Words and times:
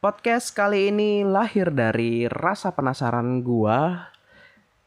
Podcast 0.00 0.56
kali 0.56 0.88
ini 0.88 1.28
lahir 1.28 1.68
dari 1.68 2.24
rasa 2.24 2.72
penasaran 2.72 3.44
gua 3.44 4.08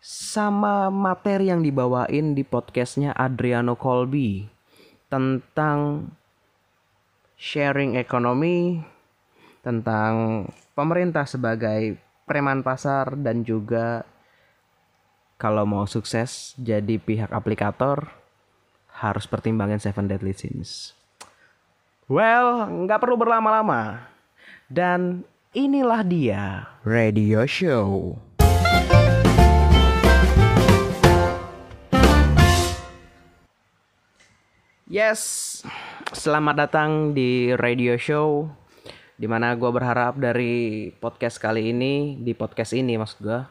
sama 0.02 0.90
materi 0.90 1.54
yang 1.54 1.62
dibawain 1.62 2.34
di 2.34 2.42
podcastnya 2.42 3.14
Adriano 3.14 3.78
Colby 3.78 4.50
tentang 5.14 6.10
sharing 7.38 7.94
ekonomi, 7.94 8.82
tentang 9.62 10.50
pemerintah 10.74 11.30
sebagai 11.30 12.02
preman 12.26 12.66
pasar 12.66 13.14
dan 13.14 13.46
juga 13.46 14.10
kalau 15.38 15.70
mau 15.70 15.86
sukses 15.86 16.58
jadi 16.58 16.98
pihak 16.98 17.30
aplikator 17.30 18.10
harus 18.90 19.30
pertimbangin 19.30 19.78
Seven 19.78 20.10
Deadly 20.10 20.34
Sins. 20.34 20.98
Well, 22.10 22.66
nggak 22.90 22.98
perlu 22.98 23.14
berlama-lama. 23.14 24.13
Dan 24.72 25.28
inilah 25.52 26.08
dia 26.08 26.44
Radio 26.88 27.44
Show. 27.44 28.16
Yes, 34.88 35.60
selamat 36.16 36.56
datang 36.56 37.12
di 37.12 37.52
Radio 37.60 38.00
Show. 38.00 38.48
Di 39.20 39.28
mana 39.28 39.52
gue 39.60 39.68
berharap 39.68 40.16
dari 40.16 40.96
podcast 40.96 41.44
kali 41.44 41.76
ini, 41.76 42.16
di 42.24 42.32
podcast 42.32 42.72
ini 42.72 42.96
maksud 42.96 43.20
gue, 43.20 43.42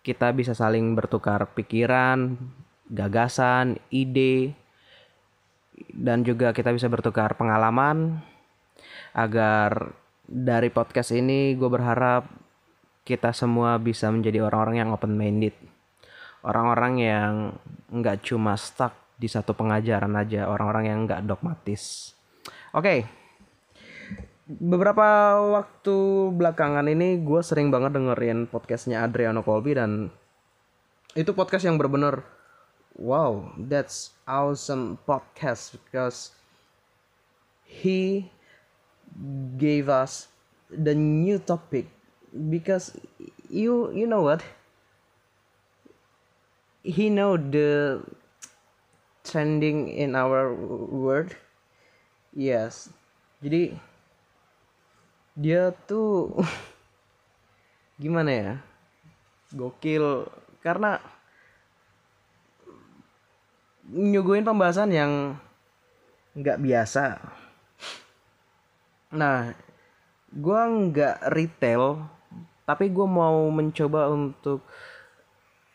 kita 0.00 0.32
bisa 0.32 0.56
saling 0.56 0.96
bertukar 0.96 1.52
pikiran, 1.52 2.40
gagasan, 2.88 3.76
ide, 3.92 4.56
dan 5.92 6.24
juga 6.24 6.56
kita 6.56 6.72
bisa 6.72 6.88
bertukar 6.88 7.36
pengalaman 7.36 8.24
agar 9.12 10.01
dari 10.26 10.70
podcast 10.70 11.10
ini 11.10 11.58
gue 11.58 11.68
berharap 11.68 12.26
kita 13.02 13.34
semua 13.34 13.76
bisa 13.82 14.06
menjadi 14.08 14.46
orang-orang 14.46 14.76
yang 14.78 14.90
open 14.94 15.18
minded 15.18 15.54
orang-orang 16.46 16.94
yang 16.98 17.32
nggak 17.90 18.22
cuma 18.22 18.54
stuck 18.54 18.94
di 19.18 19.26
satu 19.30 19.54
pengajaran 19.54 20.14
aja 20.18 20.50
orang-orang 20.50 20.84
yang 20.90 20.98
nggak 21.06 21.22
dogmatis 21.26 22.14
oke 22.74 22.82
okay. 22.82 22.98
beberapa 24.46 25.38
waktu 25.58 25.96
belakangan 26.34 26.86
ini 26.90 27.22
gue 27.22 27.40
sering 27.42 27.70
banget 27.70 27.94
dengerin 27.98 28.46
podcastnya 28.50 29.02
Adriano 29.02 29.42
Colby 29.42 29.78
dan 29.78 30.10
itu 31.14 31.30
podcast 31.34 31.66
yang 31.66 31.78
bener-bener 31.78 32.22
wow 32.98 33.50
that's 33.68 34.14
awesome 34.26 34.98
podcast 35.06 35.74
because 35.78 36.34
he 37.66 38.30
gave 39.58 39.88
us 39.88 40.28
the 40.72 40.94
new 40.94 41.38
topic 41.38 41.88
because 42.32 42.96
you 43.52 43.92
you 43.92 44.06
know 44.08 44.24
what? 44.24 44.40
He 46.82 47.12
know 47.12 47.36
the 47.36 48.02
trending 49.22 49.92
in 49.92 50.16
our 50.16 50.50
world. 50.90 51.36
Yes. 52.34 52.90
Jadi 53.44 53.76
dia 55.36 55.70
tuh 55.86 56.32
gimana 58.02 58.30
ya? 58.32 58.52
Gokil. 59.52 60.26
Karena 60.64 60.98
nyuguhin 63.92 64.46
pembahasan 64.46 64.90
yang 64.94 65.12
nggak 66.32 66.64
biasa 66.64 67.20
Nah, 69.12 69.52
gue 70.32 70.60
nggak 70.60 71.28
retail, 71.36 72.00
tapi 72.64 72.88
gue 72.88 73.04
mau 73.04 73.52
mencoba 73.52 74.08
untuk 74.08 74.64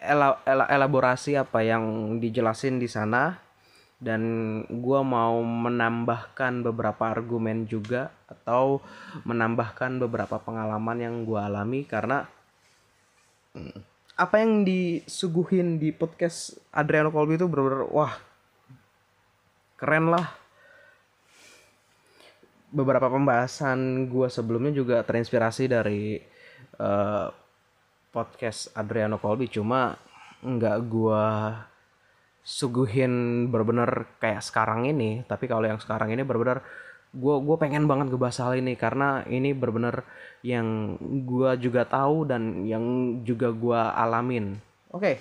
ela 0.01 0.41
ela 0.45 0.65
elaborasi 0.65 1.37
apa 1.37 1.61
yang 1.61 2.17
dijelasin 2.17 2.81
di 2.81 2.89
sana. 2.89 3.37
Dan 3.97 4.61
gue 4.69 5.01
mau 5.01 5.41
menambahkan 5.41 6.61
beberapa 6.61 7.09
argumen 7.09 7.65
juga 7.65 8.13
atau 8.29 8.77
menambahkan 9.25 9.97
beberapa 9.97 10.37
pengalaman 10.37 11.01
yang 11.01 11.15
gue 11.25 11.41
alami. 11.41 11.81
Karena 11.81 12.21
apa 14.17 14.41
yang 14.41 14.65
disuguhin 14.65 15.77
di 15.77 15.93
podcast 15.93 16.57
Adriano 16.73 17.13
Colby 17.13 17.37
itu 17.37 17.45
bener-bener 17.45 17.89
wah 17.89 18.17
keren 19.77 20.09
lah 20.09 20.33
beberapa 22.71 23.07
pembahasan 23.07 24.11
gue 24.11 24.27
sebelumnya 24.27 24.75
juga 24.75 25.03
terinspirasi 25.03 25.63
dari 25.71 26.19
uh, 26.79 27.27
podcast 28.11 28.71
Adriano 28.75 29.17
Colby. 29.21 29.47
Cuma 29.51 29.95
nggak 30.43 30.77
gue 30.87 31.25
suguhin 32.47 33.47
bener-bener 33.51 34.07
kayak 34.19 34.43
sekarang 34.43 34.87
ini. 34.87 35.23
Tapi 35.23 35.45
kalau 35.47 35.67
yang 35.67 35.79
sekarang 35.79 36.11
ini 36.11 36.23
bener-bener 36.23 36.63
gue 37.15 37.35
gue 37.39 37.55
pengen 37.57 37.87
banget 37.87 38.11
ngebahas 38.11 38.43
hal 38.47 38.59
ini. 38.59 38.75
Karena 38.75 39.23
ini 39.27 39.55
bener-bener 39.55 40.03
yang 40.43 40.99
gue 41.01 41.51
juga 41.63 41.87
tahu 41.87 42.27
dan 42.27 42.67
yang 42.67 43.19
juga 43.23 43.49
gue 43.51 43.79
alamin. 43.79 44.59
Oke. 44.91 45.17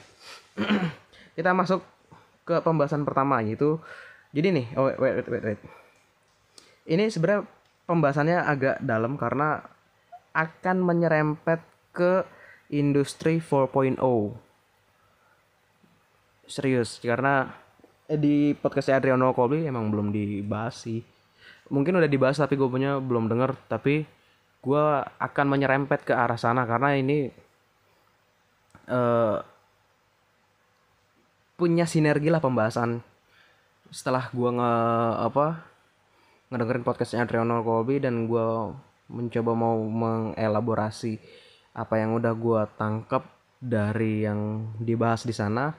Okay. 0.57 0.57
kita 1.37 1.53
masuk 1.53 1.84
ke 2.47 2.57
pembahasan 2.63 3.03
pertama 3.03 3.43
yaitu 3.43 3.77
jadi 4.31 4.55
nih 4.55 4.67
oh 4.78 4.87
wait 4.87 4.97
wait 5.03 5.27
wait, 5.27 5.45
wait 5.45 5.61
ini 6.87 7.11
sebenarnya 7.11 7.47
pembahasannya 7.87 8.39
agak 8.43 8.77
dalam 8.83 9.19
karena 9.19 9.63
akan 10.35 10.77
menyerempet 10.85 11.61
ke 11.95 12.23
industri 12.71 13.39
4.0 13.39 13.99
serius 16.47 17.03
karena 17.03 17.51
eh, 18.07 18.19
di 18.19 18.55
podcast 18.55 18.95
Adriano 18.95 19.35
Colby 19.35 19.67
emang 19.67 19.91
belum 19.91 20.15
dibahas 20.15 20.87
sih. 20.87 21.03
Mungkin 21.67 21.99
udah 21.99 22.07
dibahas 22.07 22.39
tapi 22.39 22.55
gue 22.55 22.71
punya 22.71 23.03
belum 23.03 23.27
denger. 23.27 23.59
Tapi 23.67 24.07
gue 24.63 24.85
akan 25.19 25.47
menyerempet 25.47 26.07
ke 26.07 26.15
arah 26.15 26.39
sana 26.39 26.63
karena 26.67 26.95
ini 26.95 27.31
uh, 28.87 29.43
punya 31.59 31.87
sinergi 31.91 32.31
lah 32.31 32.39
pembahasan. 32.39 33.03
Setelah 33.91 34.31
gue 34.31 34.51
nge 34.55 34.75
apa 35.27 35.47
ngedengerin 36.53 36.87
podcastnya 36.87 37.27
Adriano 37.27 37.62
Colby 37.62 37.99
dan 37.99 38.31
gue 38.31 38.49
mencoba 39.07 39.53
mau 39.55 39.79
mengelaborasi 39.79 41.19
apa 41.77 41.95
yang 42.01 42.17
udah 42.17 42.33
gue 42.34 42.61
tangkap 42.79 43.23
dari 43.59 44.27
yang 44.27 44.73
dibahas 44.79 45.27
di 45.27 45.34
sana. 45.34 45.75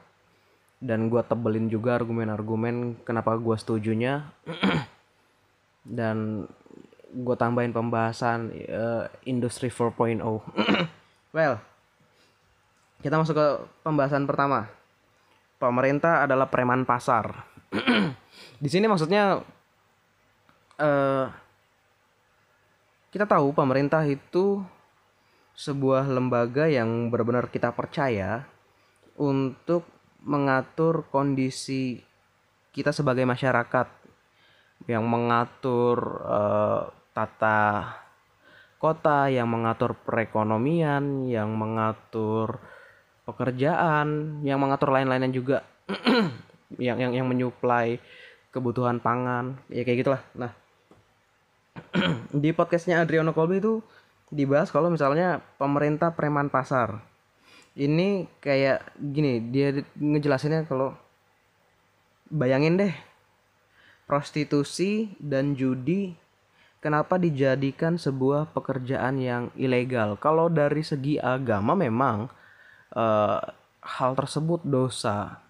Dan 0.78 1.10
gue 1.10 1.22
tebelin 1.26 1.74
juga 1.74 1.98
argumen-argumen 1.98 3.02
kenapa 3.02 3.34
gue 3.36 3.58
setujunya. 3.58 4.30
Dan 5.98 6.46
gue 7.12 7.36
tambahin 7.40 7.72
pembahasan 7.72 8.52
uh, 8.68 9.08
industri 9.24 9.72
4.0 9.72 10.20
well 11.32 11.56
kita 12.98 13.14
masuk 13.14 13.36
ke 13.38 13.48
pembahasan 13.86 14.26
pertama. 14.26 14.68
Pemerintah 15.62 16.26
adalah 16.26 16.50
preman 16.50 16.82
pasar. 16.82 17.46
Di 18.64 18.70
sini 18.70 18.90
maksudnya 18.90 19.42
uh, 20.78 21.30
kita 23.14 23.26
tahu 23.26 23.54
pemerintah 23.54 24.06
itu 24.06 24.62
sebuah 25.58 26.06
lembaga 26.06 26.70
yang 26.70 27.10
benar-benar 27.10 27.50
kita 27.50 27.74
percaya 27.74 28.46
untuk 29.18 29.90
mengatur 30.22 31.10
kondisi 31.10 31.98
kita 32.70 32.94
sebagai 32.94 33.26
masyarakat 33.26 33.90
yang 34.86 35.02
mengatur 35.10 35.98
uh, 36.22 36.94
tata 37.18 37.98
kota, 38.78 39.28
yang 39.34 39.50
mengatur 39.50 39.98
perekonomian, 39.98 41.26
yang 41.26 41.50
mengatur 41.58 42.62
pekerjaan, 43.26 44.40
yang 44.46 44.62
mengatur 44.62 44.94
lain-lainnya 44.94 45.34
juga, 45.34 45.66
yang 46.78 47.02
yang 47.02 47.12
yang 47.18 47.28
menyuplai 47.28 47.98
kebutuhan 48.54 49.02
pangan, 49.02 49.58
ya 49.68 49.82
kayak 49.82 50.06
gitulah. 50.06 50.22
Nah, 50.38 50.54
di 52.44 52.54
podcastnya 52.54 53.02
Adriano 53.02 53.32
Colby 53.34 53.62
itu 53.62 53.82
dibahas 54.32 54.70
kalau 54.70 54.92
misalnya 54.92 55.40
pemerintah 55.56 56.12
preman 56.12 56.52
pasar. 56.52 57.00
Ini 57.78 58.26
kayak 58.42 58.98
gini 58.98 59.38
dia 59.54 59.86
ngejelasinnya 59.96 60.66
kalau 60.66 60.98
bayangin 62.28 62.82
deh 62.82 62.94
prostitusi 64.10 65.14
dan 65.22 65.54
judi 65.54 66.18
kenapa 66.82 67.20
dijadikan 67.20 68.00
sebuah 68.00 68.56
pekerjaan 68.56 69.20
yang 69.20 69.44
ilegal? 69.60 70.16
Kalau 70.18 70.48
dari 70.48 70.82
segi 70.82 71.20
agama 71.20 71.76
memang 71.76 72.32
uh, 72.96 73.40
hal 73.84 74.12
tersebut 74.16 74.64
dosa. 74.64 75.44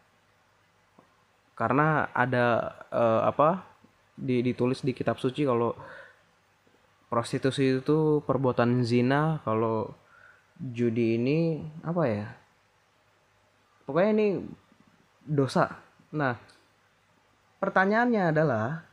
Karena 1.58 2.10
ada 2.14 2.78
uh, 2.94 3.26
apa 3.26 3.66
di, 4.18 4.42
ditulis 4.46 4.82
di 4.82 4.94
kitab 4.94 5.18
suci 5.18 5.46
kalau 5.46 5.74
prostitusi 7.08 7.80
itu 7.80 8.20
perbuatan 8.28 8.84
zina 8.84 9.40
kalau 9.48 9.96
judi 10.60 11.16
ini 11.16 11.64
apa 11.86 12.04
ya 12.10 12.28
pokoknya 13.88 14.12
ini 14.18 14.28
dosa. 15.24 15.80
Nah 16.12 16.36
pertanyaannya 17.64 18.24
adalah 18.36 18.84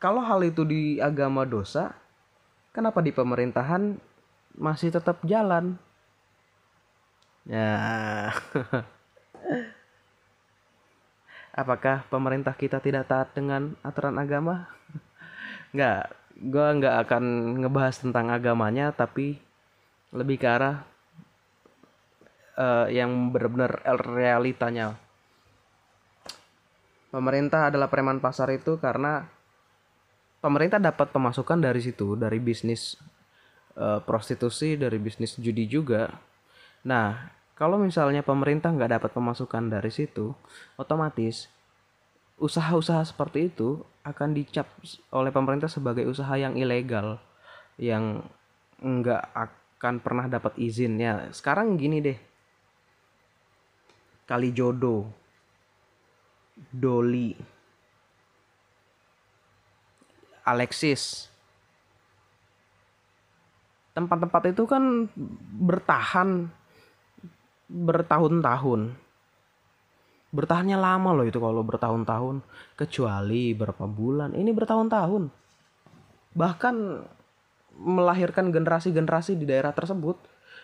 kalau 0.00 0.24
hal 0.24 0.40
itu 0.42 0.64
di 0.64 0.98
agama 0.98 1.44
dosa 1.44 1.92
kenapa 2.72 3.04
di 3.04 3.12
pemerintahan 3.12 4.00
masih 4.56 4.92
tetap 4.92 5.20
jalan? 5.28 5.76
Ya. 7.44 8.32
Apakah 11.52 12.08
pemerintah 12.08 12.56
kita 12.56 12.80
tidak 12.80 13.12
taat 13.12 13.28
dengan 13.36 13.76
aturan 13.84 14.16
agama 14.16 14.72
nggak 15.72 16.02
gue 16.42 16.66
nggak 16.80 16.96
akan 17.08 17.24
ngebahas 17.64 17.96
tentang 18.00 18.32
agamanya 18.32 18.92
tapi 18.92 19.36
lebih 20.12 20.40
ke 20.40 20.48
arah 20.48 20.84
uh, 22.56 22.86
yang 22.88 23.32
benar-benar 23.32 23.80
realitanya. 24.04 24.96
Pemerintah 27.12 27.68
adalah 27.68 27.92
preman 27.92 28.24
pasar 28.24 28.48
itu 28.56 28.80
karena 28.80 29.28
pemerintah 30.40 30.80
dapat 30.80 31.12
pemasukan 31.12 31.60
dari 31.60 31.80
situ 31.84 32.16
dari 32.16 32.40
bisnis 32.40 32.96
uh, 33.76 34.00
prostitusi 34.00 34.80
dari 34.80 34.96
bisnis 34.96 35.36
judi 35.36 35.68
juga. 35.68 36.08
Nah 36.88 37.28
kalau 37.56 37.76
misalnya 37.76 38.24
pemerintah 38.24 38.72
nggak 38.72 39.00
dapat 39.00 39.10
pemasukan 39.12 39.68
dari 39.68 39.92
situ 39.92 40.32
otomatis 40.80 41.52
usaha-usaha 42.42 43.06
seperti 43.06 43.46
itu 43.46 43.86
akan 44.02 44.34
dicap 44.34 44.66
oleh 45.14 45.30
pemerintah 45.30 45.70
sebagai 45.70 46.02
usaha 46.10 46.34
yang 46.34 46.58
ilegal 46.58 47.22
yang 47.78 48.26
nggak 48.82 49.22
akan 49.30 50.02
pernah 50.02 50.26
dapat 50.26 50.58
izin. 50.58 50.98
Ya 50.98 51.30
sekarang 51.30 51.78
gini 51.78 52.02
deh. 52.02 52.18
Kali 54.26 54.50
jodoh 54.50 55.06
Doli 56.74 57.38
Alexis. 60.42 61.30
Tempat-tempat 63.94 64.50
itu 64.50 64.66
kan 64.66 65.06
bertahan 65.62 66.50
bertahun-tahun 67.70 69.11
bertahannya 70.32 70.80
lama 70.80 71.12
loh 71.12 71.28
itu 71.28 71.38
kalau 71.38 71.60
bertahun-tahun. 71.62 72.40
Kecuali 72.74 73.52
berapa 73.52 73.84
bulan. 73.84 74.32
Ini 74.32 74.50
bertahun-tahun. 74.50 75.28
Bahkan 76.32 76.74
melahirkan 77.72 78.48
generasi-generasi 78.50 79.36
di 79.36 79.44
daerah 79.44 79.70
tersebut. 79.76 80.16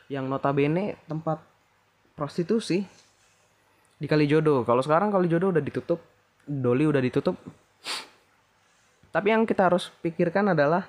Yang 0.09 0.25
notabene 0.27 0.97
tempat 1.05 1.45
prostitusi 2.17 2.83
di 4.01 4.07
Kalijodo. 4.09 4.65
Kalau 4.65 4.81
sekarang 4.81 5.13
Kalijodo 5.13 5.53
udah 5.53 5.63
ditutup. 5.63 6.01
Doli 6.49 6.89
udah 6.89 7.05
ditutup. 7.05 7.37
Tapi 9.13 9.29
yang 9.33 9.45
kita 9.45 9.69
harus 9.69 9.93
pikirkan 10.01 10.57
adalah 10.57 10.89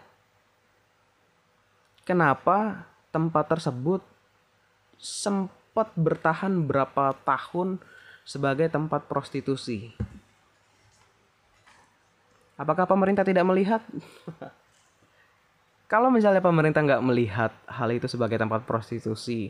kenapa 2.07 2.87
tempat 3.11 3.45
tersebut 3.47 4.01
sempat 4.99 5.91
bertahan 5.95 6.67
berapa 6.67 7.15
tahun 7.23 7.79
sebagai 8.23 8.71
tempat 8.71 9.05
prostitusi. 9.05 9.91
Apakah 12.59 12.83
pemerintah 12.83 13.23
tidak 13.23 13.47
melihat? 13.47 13.81
Kalau 15.91 16.13
misalnya 16.13 16.43
pemerintah 16.43 16.85
nggak 16.85 17.01
melihat 17.01 17.49
hal 17.65 17.89
itu 17.89 18.05
sebagai 18.05 18.37
tempat 18.37 18.61
prostitusi, 18.67 19.49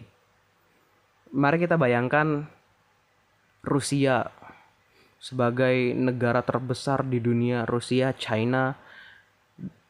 mari 1.36 1.60
kita 1.60 1.76
bayangkan 1.76 2.48
Rusia 3.60 4.32
sebagai 5.20 5.92
negara 5.92 6.40
terbesar 6.40 7.04
di 7.04 7.20
dunia, 7.20 7.68
Rusia, 7.68 8.16
China 8.16 8.72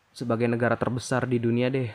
sebagai 0.09 0.49
negara 0.49 0.73
terbesar 0.73 1.29
di 1.29 1.37
dunia 1.37 1.69
deh. 1.69 1.93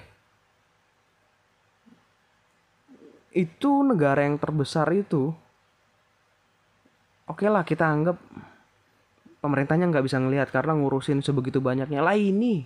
Itu 3.35 3.83
negara 3.83 4.23
yang 4.23 4.39
terbesar 4.39 4.87
itu 4.95 5.35
oke 7.29 7.45
okay 7.45 7.49
lah 7.49 7.65
kita 7.65 7.85
anggap 7.85 8.17
pemerintahnya 9.45 9.93
nggak 9.93 10.05
bisa 10.09 10.17
ngelihat 10.17 10.49
karena 10.49 10.73
ngurusin 10.73 11.21
sebegitu 11.21 11.61
banyaknya. 11.61 12.01
Lah 12.01 12.17
ini 12.17 12.65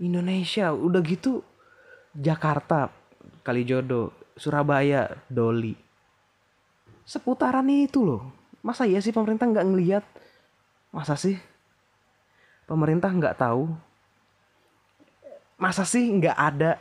Indonesia 0.00 0.72
udah 0.76 1.00
gitu 1.00 1.40
Jakarta 2.12 2.92
Kalijodo 3.40 4.12
Surabaya 4.36 5.08
Doli. 5.28 5.72
Seputaran 7.08 7.68
itu 7.72 8.04
loh. 8.04 8.22
Masa 8.60 8.84
iya 8.84 9.00
sih 9.00 9.12
pemerintah 9.12 9.48
nggak 9.48 9.66
ngelihat? 9.72 10.04
Masa 10.92 11.16
sih? 11.16 11.40
Pemerintah 12.68 13.08
nggak 13.08 13.40
tahu. 13.40 13.72
Masa 15.56 15.88
sih 15.88 16.08
nggak 16.08 16.36
ada 16.36 16.76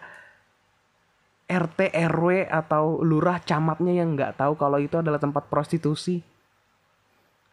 RT 1.50 1.90
RW 2.13 2.46
atau 2.46 3.01
lurah 3.01 3.42
camatnya 3.42 3.98
yang 3.98 4.13
nggak 4.13 4.38
tahu 4.38 4.54
kalau 4.54 4.78
itu 4.78 5.01
adalah 5.01 5.18
tempat 5.18 5.50
prostitusi. 5.50 6.22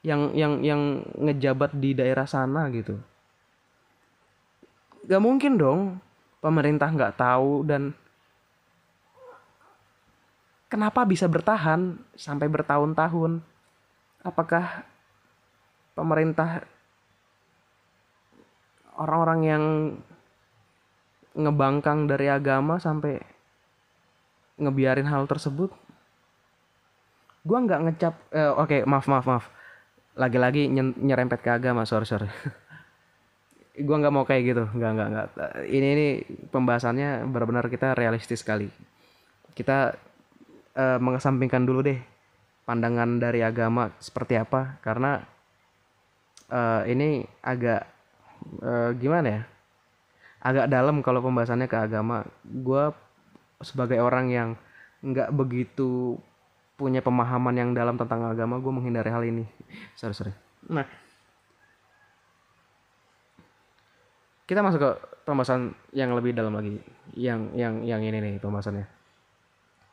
Yang 0.04 0.22
yang 0.36 0.52
yang 0.60 0.82
ngejabat 1.16 1.72
di 1.80 1.96
daerah 1.96 2.28
sana 2.28 2.68
gitu. 2.70 3.00
Gak 5.08 5.22
mungkin 5.24 5.56
dong. 5.56 5.80
Pemerintah 6.44 6.92
nggak 6.92 7.16
tahu 7.16 7.64
dan 7.66 7.96
kenapa 10.70 11.02
bisa 11.08 11.26
bertahan 11.26 11.96
sampai 12.14 12.46
bertahun-tahun? 12.46 13.40
Apakah 14.22 14.84
pemerintah 15.96 16.62
orang-orang 19.00 19.40
yang 19.42 19.64
ngebangkang 21.36 22.08
dari 22.08 22.28
agama 22.32 22.80
sampai 22.80 23.35
ngebiarin 24.56 25.08
hal 25.08 25.28
tersebut 25.28 25.72
gue 27.46 27.58
nggak 27.62 27.80
ngecap 27.86 28.14
eh, 28.34 28.50
oke 28.50 28.66
okay, 28.66 28.80
maaf 28.82 29.06
maaf 29.06 29.26
maaf. 29.26 29.44
Lagi-lagi 30.18 30.66
nyerempet 30.98 31.44
ke 31.44 31.50
agama 31.54 31.86
sorry 31.86 32.08
sorry. 32.08 32.26
Gue 33.86 33.96
nggak 34.00 34.14
mau 34.14 34.24
kayak 34.24 34.42
gitu. 34.48 34.64
Nggak 34.72 34.90
nggak 34.96 35.08
nggak. 35.12 35.26
Ini 35.68 35.88
ini 35.92 36.08
pembahasannya 36.48 37.28
benar-benar 37.28 37.68
kita 37.68 37.92
realistis 37.92 38.40
sekali. 38.40 38.72
Kita 39.52 39.92
uh, 40.72 40.98
mengesampingkan 40.98 41.68
dulu 41.68 41.84
deh 41.84 42.00
pandangan 42.64 43.20
dari 43.20 43.44
agama 43.44 43.92
seperti 44.00 44.40
apa 44.40 44.80
karena 44.80 45.22
uh, 46.48 46.82
ini 46.88 47.28
agak 47.44 47.84
uh, 48.64 48.96
gimana 48.96 49.28
ya? 49.28 49.42
Agak 50.40 50.72
dalam 50.72 51.04
kalau 51.04 51.20
pembahasannya 51.20 51.68
ke 51.68 51.76
agama. 51.76 52.24
Gue 52.40 52.88
sebagai 53.60 54.00
orang 54.00 54.28
yang 54.28 54.48
nggak 55.04 55.32
begitu 55.32 56.18
punya 56.76 57.00
pemahaman 57.00 57.56
yang 57.56 57.70
dalam 57.72 57.96
tentang 57.96 58.28
agama 58.28 58.60
gue 58.60 58.72
menghindari 58.72 59.08
hal 59.08 59.24
ini. 59.24 59.44
Sorry 59.96 60.12
sorry. 60.12 60.32
Nah. 60.68 60.84
Kita 64.46 64.62
masuk 64.62 64.78
ke 64.78 64.90
pembahasan 65.26 65.74
yang 65.90 66.14
lebih 66.14 66.36
dalam 66.36 66.54
lagi. 66.54 66.78
Yang 67.18 67.50
yang 67.58 67.74
yang 67.82 68.00
ini 68.04 68.18
nih 68.22 68.34
pembahasannya. 68.38 68.86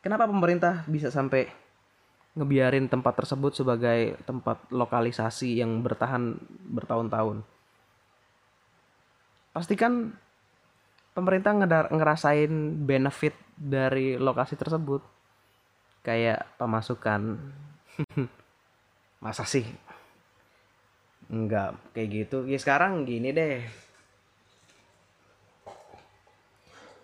Kenapa 0.04 0.28
pemerintah 0.28 0.84
bisa 0.86 1.08
sampai 1.08 1.48
ngebiarin 2.36 2.86
tempat 2.86 3.18
tersebut 3.24 3.56
sebagai 3.56 4.20
tempat 4.28 4.60
lokalisasi 4.70 5.58
yang 5.58 5.80
bertahan 5.80 6.38
bertahun-tahun? 6.70 7.42
Pastikan 9.56 10.12
pemerintah 11.14 11.54
ngerasain 11.88 12.50
benefit 12.84 13.32
dari 13.54 14.18
lokasi 14.18 14.58
tersebut. 14.58 15.00
Kayak 16.04 16.44
pemasukan. 16.60 17.38
Masa 19.24 19.46
sih? 19.48 19.64
Nggak 21.30 21.96
kayak 21.96 22.08
gitu. 22.12 22.44
Ya 22.44 22.58
sekarang 22.60 23.08
gini 23.08 23.32
deh. 23.32 23.64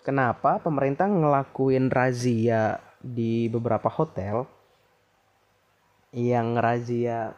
Kenapa 0.05 0.61
pemerintah 0.61 1.09
ngelakuin 1.09 1.89
razia 1.89 2.77
di 3.01 3.49
beberapa 3.49 3.89
hotel 3.89 4.45
yang 6.13 6.57
razia 6.57 7.33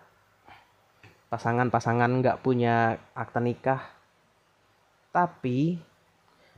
pasangan-pasangan 1.28 2.24
nggak 2.24 2.40
punya 2.40 3.00
akta 3.16 3.40
nikah? 3.44 3.84
Tapi 5.12 5.76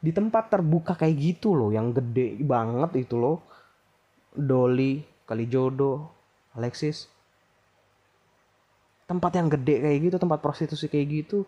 di 0.05 0.13
tempat 0.13 0.53
terbuka 0.53 0.93
kayak 0.93 1.17
gitu 1.17 1.57
loh 1.57 1.73
yang 1.73 1.89
gede 1.89 2.37
banget 2.45 3.09
itu 3.09 3.17
loh. 3.17 3.41
Doli 4.37 5.01
Kalijodo 5.25 6.05
Alexis. 6.53 7.09
Tempat 9.09 9.31
yang 9.41 9.49
gede 9.49 9.81
kayak 9.81 9.99
gitu 10.05 10.17
tempat 10.21 10.45
prostitusi 10.45 10.85
kayak 10.85 11.07
gitu. 11.25 11.41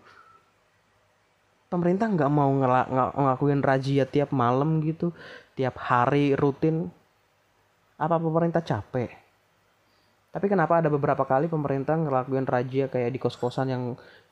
Pemerintah 1.69 2.09
nggak 2.09 2.31
mau 2.33 2.49
ngela- 2.49 2.89
ng- 2.89 3.13
ngelakuin 3.13 3.61
razia 3.61 4.09
tiap 4.09 4.33
malam 4.33 4.81
gitu 4.81 5.13
tiap 5.53 5.77
hari 5.77 6.33
rutin. 6.33 6.89
Apa 8.01 8.17
pemerintah 8.17 8.65
capek? 8.65 9.13
Tapi 10.33 10.45
kenapa 10.49 10.81
ada 10.81 10.89
beberapa 10.89 11.25
kali 11.25 11.49
pemerintah 11.49 11.97
ngelakuin 11.97 12.45
razia 12.45 12.89
kayak 12.89 13.09
di 13.13 13.19
kos-kosan 13.21 13.67
yang 13.73 13.83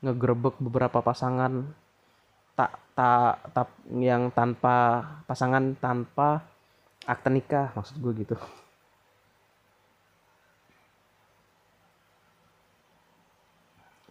ngegerebek 0.02 0.58
beberapa 0.62 1.02
pasangan 1.02 1.66
tak 2.56 2.72
tak 2.96 3.36
tak 3.52 3.68
yang 3.92 4.32
tanpa 4.32 5.04
pasangan 5.28 5.76
tanpa 5.76 6.40
akte 7.04 7.28
nikah 7.28 7.70
maksud 7.76 8.00
gue 8.00 8.12
gitu. 8.24 8.36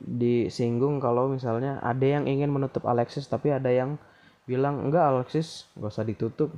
disinggung 0.01 0.97
kalau 0.97 1.29
misalnya 1.29 1.77
ada 1.81 2.05
yang 2.05 2.25
ingin 2.25 2.49
menutup 2.49 2.85
Alexis 2.89 3.29
tapi 3.29 3.53
ada 3.53 3.69
yang 3.69 4.01
bilang 4.49 4.81
enggak 4.81 5.05
Alexis 5.05 5.69
gak 5.77 5.93
usah 5.93 6.05
ditutup. 6.05 6.49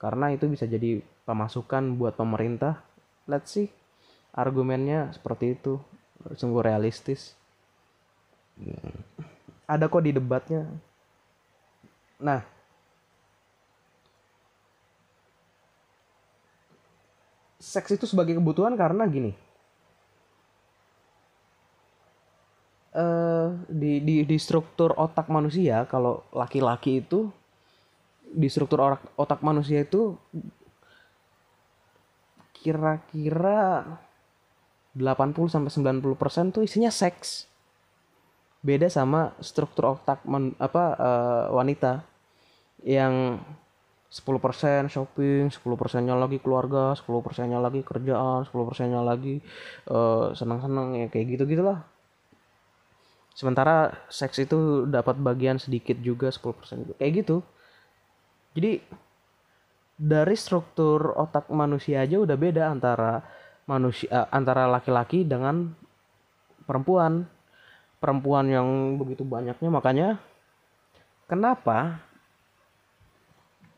Karena 0.00 0.34
itu 0.34 0.50
bisa 0.50 0.66
jadi 0.66 0.98
pemasukan 1.28 1.94
buat 1.94 2.18
pemerintah. 2.18 2.82
Let's 3.28 3.54
see 3.54 3.70
argumennya 4.32 5.12
seperti 5.12 5.54
itu. 5.54 5.78
Sungguh 6.34 6.64
realistis. 6.64 7.36
Ada 9.68 9.86
kok 9.88 10.04
di 10.04 10.12
debatnya. 10.16 10.66
Nah 12.22 12.40
seks 17.62 17.94
itu 17.94 18.10
sebagai 18.10 18.34
kebutuhan 18.42 18.74
karena 18.74 19.06
gini 19.06 19.30
eh 22.92 23.48
di, 23.70 24.02
di 24.02 24.16
di 24.26 24.36
struktur 24.36 24.92
otak 24.98 25.30
manusia 25.30 25.86
kalau 25.86 26.26
laki-laki 26.34 27.00
itu 27.00 27.30
di 28.26 28.48
struktur 28.50 28.82
otak 28.82 29.02
otak 29.14 29.40
manusia 29.46 29.86
itu 29.86 30.18
kira-kira 32.62 33.84
80 34.94 35.50
sampai 35.50 35.70
90% 35.72 36.54
tuh 36.54 36.62
isinya 36.62 36.92
seks. 36.92 37.50
Beda 38.62 38.86
sama 38.86 39.34
struktur 39.42 39.98
otak 39.98 40.22
men, 40.22 40.54
apa 40.62 40.84
uh, 40.94 41.44
wanita 41.50 42.06
yang 42.86 43.42
10% 44.12 44.92
shopping, 44.92 45.48
10%-nya 45.48 46.12
lagi 46.12 46.36
keluarga, 46.36 46.92
10%-nya 46.92 47.56
lagi 47.56 47.80
kerjaan, 47.80 48.44
10%-nya 48.44 49.00
lagi 49.00 49.40
uh, 49.88 50.36
senang-senang 50.36 51.00
ya 51.00 51.06
kayak 51.08 51.40
gitu-gitulah. 51.40 51.80
Sementara 53.32 54.04
seks 54.12 54.36
itu 54.44 54.84
dapat 54.84 55.16
bagian 55.16 55.56
sedikit 55.56 55.96
juga 56.04 56.28
10% 56.28 56.44
juga. 56.84 56.94
Kayak 57.00 57.12
gitu. 57.24 57.36
Jadi 58.52 58.84
dari 59.96 60.36
struktur 60.36 61.16
otak 61.16 61.48
manusia 61.48 62.04
aja 62.04 62.20
udah 62.20 62.36
beda 62.36 62.68
antara 62.68 63.24
manusia 63.64 64.28
antara 64.28 64.68
laki-laki 64.68 65.24
dengan 65.24 65.72
perempuan. 66.68 67.24
Perempuan 67.96 68.44
yang 68.50 68.68
begitu 69.00 69.24
banyaknya 69.24 69.70
makanya 69.72 70.08
kenapa 71.30 72.02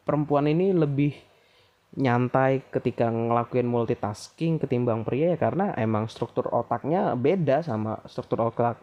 perempuan 0.04 0.46
ini 0.46 0.70
lebih 0.70 1.16
nyantai 1.94 2.66
ketika 2.74 3.06
ngelakuin 3.06 3.70
multitasking 3.70 4.58
ketimbang 4.58 5.06
pria 5.06 5.34
ya 5.34 5.38
karena 5.38 5.70
emang 5.78 6.10
struktur 6.10 6.50
otaknya 6.50 7.14
beda 7.14 7.62
sama 7.62 8.02
struktur 8.06 8.50
otak 8.50 8.78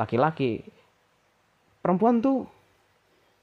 laki-laki. 0.00 0.64
Perempuan 1.84 2.20
tuh 2.24 2.48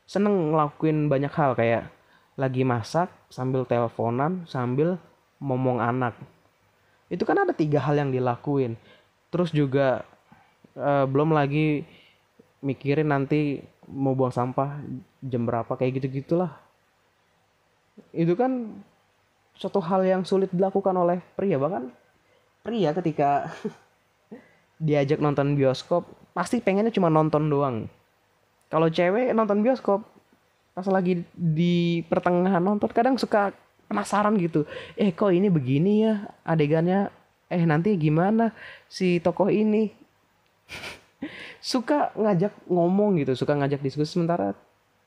seneng 0.09 0.51
ngelakuin 0.51 1.07
banyak 1.07 1.33
hal 1.33 1.55
kayak 1.55 1.87
lagi 2.33 2.65
masak 2.65 3.13
sambil 3.29 3.63
teleponan 3.63 4.43
sambil 4.49 4.97
ngomong 5.37 5.77
anak. 5.77 6.17
Itu 7.07 7.23
kan 7.29 7.45
ada 7.45 7.53
tiga 7.53 7.77
hal 7.85 8.01
yang 8.01 8.09
dilakuin. 8.09 8.73
Terus 9.29 9.53
juga 9.53 10.01
uh, 10.73 11.05
belum 11.05 11.37
lagi 11.37 11.85
mikirin 12.65 13.13
nanti 13.13 13.61
mau 13.85 14.17
buang 14.17 14.33
sampah 14.33 14.81
jam 15.21 15.45
berapa 15.45 15.75
kayak 15.75 16.01
gitu 16.01 16.23
gitulah 16.23 16.62
itu 18.13 18.33
kan 18.33 18.81
suatu 19.53 19.77
hal 19.81 20.01
yang 20.05 20.21
sulit 20.25 20.49
dilakukan 20.49 20.93
oleh 20.97 21.21
pria 21.37 21.61
bahkan 21.61 21.93
pria 22.65 22.89
ketika 22.95 23.53
diajak 24.85 25.21
nonton 25.21 25.53
bioskop 25.53 26.07
pasti 26.33 26.59
pengennya 26.59 26.91
cuma 26.91 27.13
nonton 27.13 27.47
doang. 27.47 27.85
Kalau 28.73 28.89
cewek 28.89 29.37
nonton 29.37 29.61
bioskop 29.61 30.01
pas 30.73 30.89
lagi 30.89 31.21
di 31.37 32.01
pertengahan 32.09 32.57
nonton 32.57 32.89
kadang 32.89 33.15
suka 33.21 33.53
penasaran 33.85 34.33
gitu. 34.41 34.65
Eh 34.97 35.13
kok 35.13 35.29
ini 35.29 35.53
begini 35.53 36.09
ya 36.09 36.25
adegannya? 36.41 37.13
Eh 37.53 37.61
nanti 37.69 37.93
gimana 38.01 38.49
si 38.89 39.21
tokoh 39.21 39.53
ini? 39.53 39.93
Suka 41.63 42.11
ngajak 42.19 42.67
ngomong 42.67 43.21
gitu 43.21 43.37
suka 43.37 43.55
ngajak 43.55 43.79
diskusi. 43.79 44.17
Sementara 44.17 44.51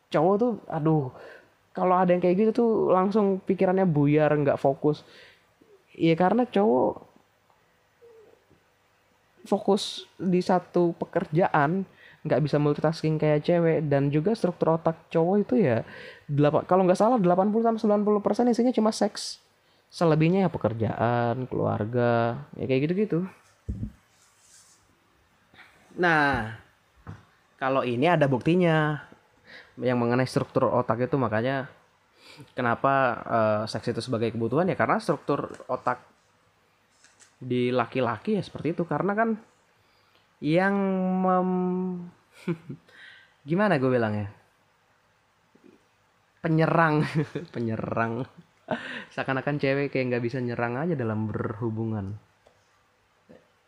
cowok 0.09 0.35
tuh 0.38 0.52
aduh 0.71 1.12
kalau 1.76 1.92
ada 2.00 2.16
yang 2.16 2.25
kayak 2.25 2.37
gitu 2.40 2.50
tuh 2.56 2.71
langsung 2.88 3.37
pikirannya 3.45 3.85
buyar 3.85 4.33
nggak 4.33 4.56
fokus. 4.56 5.04
Ya 5.92 6.16
karena 6.16 6.49
cowok 6.49 7.04
fokus 9.45 10.09
di 10.16 10.40
satu 10.40 10.97
pekerjaan 10.97 11.85
nggak 12.25 12.40
bisa 12.40 12.56
multitasking 12.56 13.21
kayak 13.21 13.45
cewek. 13.45 13.85
Dan 13.85 14.09
juga 14.09 14.33
struktur 14.33 14.80
otak 14.80 14.97
cowok 15.12 15.37
itu 15.45 15.54
ya 15.61 15.85
kalau 16.64 16.88
nggak 16.88 16.97
salah 16.97 17.21
80 17.21 17.76
sampai 17.76 18.00
90 18.00 18.25
persen 18.25 18.49
isinya 18.49 18.73
cuma 18.73 18.88
seks. 18.88 19.45
Selebihnya 19.92 20.49
ya 20.49 20.50
pekerjaan 20.50 21.45
keluarga 21.47 22.40
ya 22.56 22.64
kayak 22.64 22.80
gitu 22.88 22.95
gitu 22.97 23.21
nah 25.97 26.61
kalau 27.56 27.80
ini 27.80 28.04
ada 28.04 28.28
buktinya 28.28 29.00
yang 29.80 30.00
mengenai 30.00 30.25
struktur 30.25 30.73
otak 30.73 31.04
itu 31.04 31.16
makanya 31.21 31.68
kenapa 32.56 32.92
uh, 33.25 33.62
seks 33.68 33.92
itu 33.92 34.00
sebagai 34.00 34.33
kebutuhan? 34.33 34.68
Ya 34.68 34.76
karena 34.76 35.00
struktur 35.00 35.52
otak 35.68 36.00
di 37.37 37.68
laki-laki 37.68 38.40
ya 38.40 38.42
seperti 38.45 38.76
itu. 38.76 38.83
Karena 38.88 39.12
kan 39.12 39.37
yang 40.40 40.75
mem 41.25 41.50
gimana 43.49 43.76
gue 43.76 43.90
bilangnya? 43.92 44.28
Penyerang. 46.40 47.04
Penyerang. 47.54 48.25
Seakan-akan 49.12 49.56
cewek 49.62 49.92
kayak 49.92 50.16
nggak 50.16 50.25
bisa 50.25 50.38
nyerang 50.40 50.80
aja 50.80 50.95
dalam 50.99 51.28
berhubungan. 51.28 52.16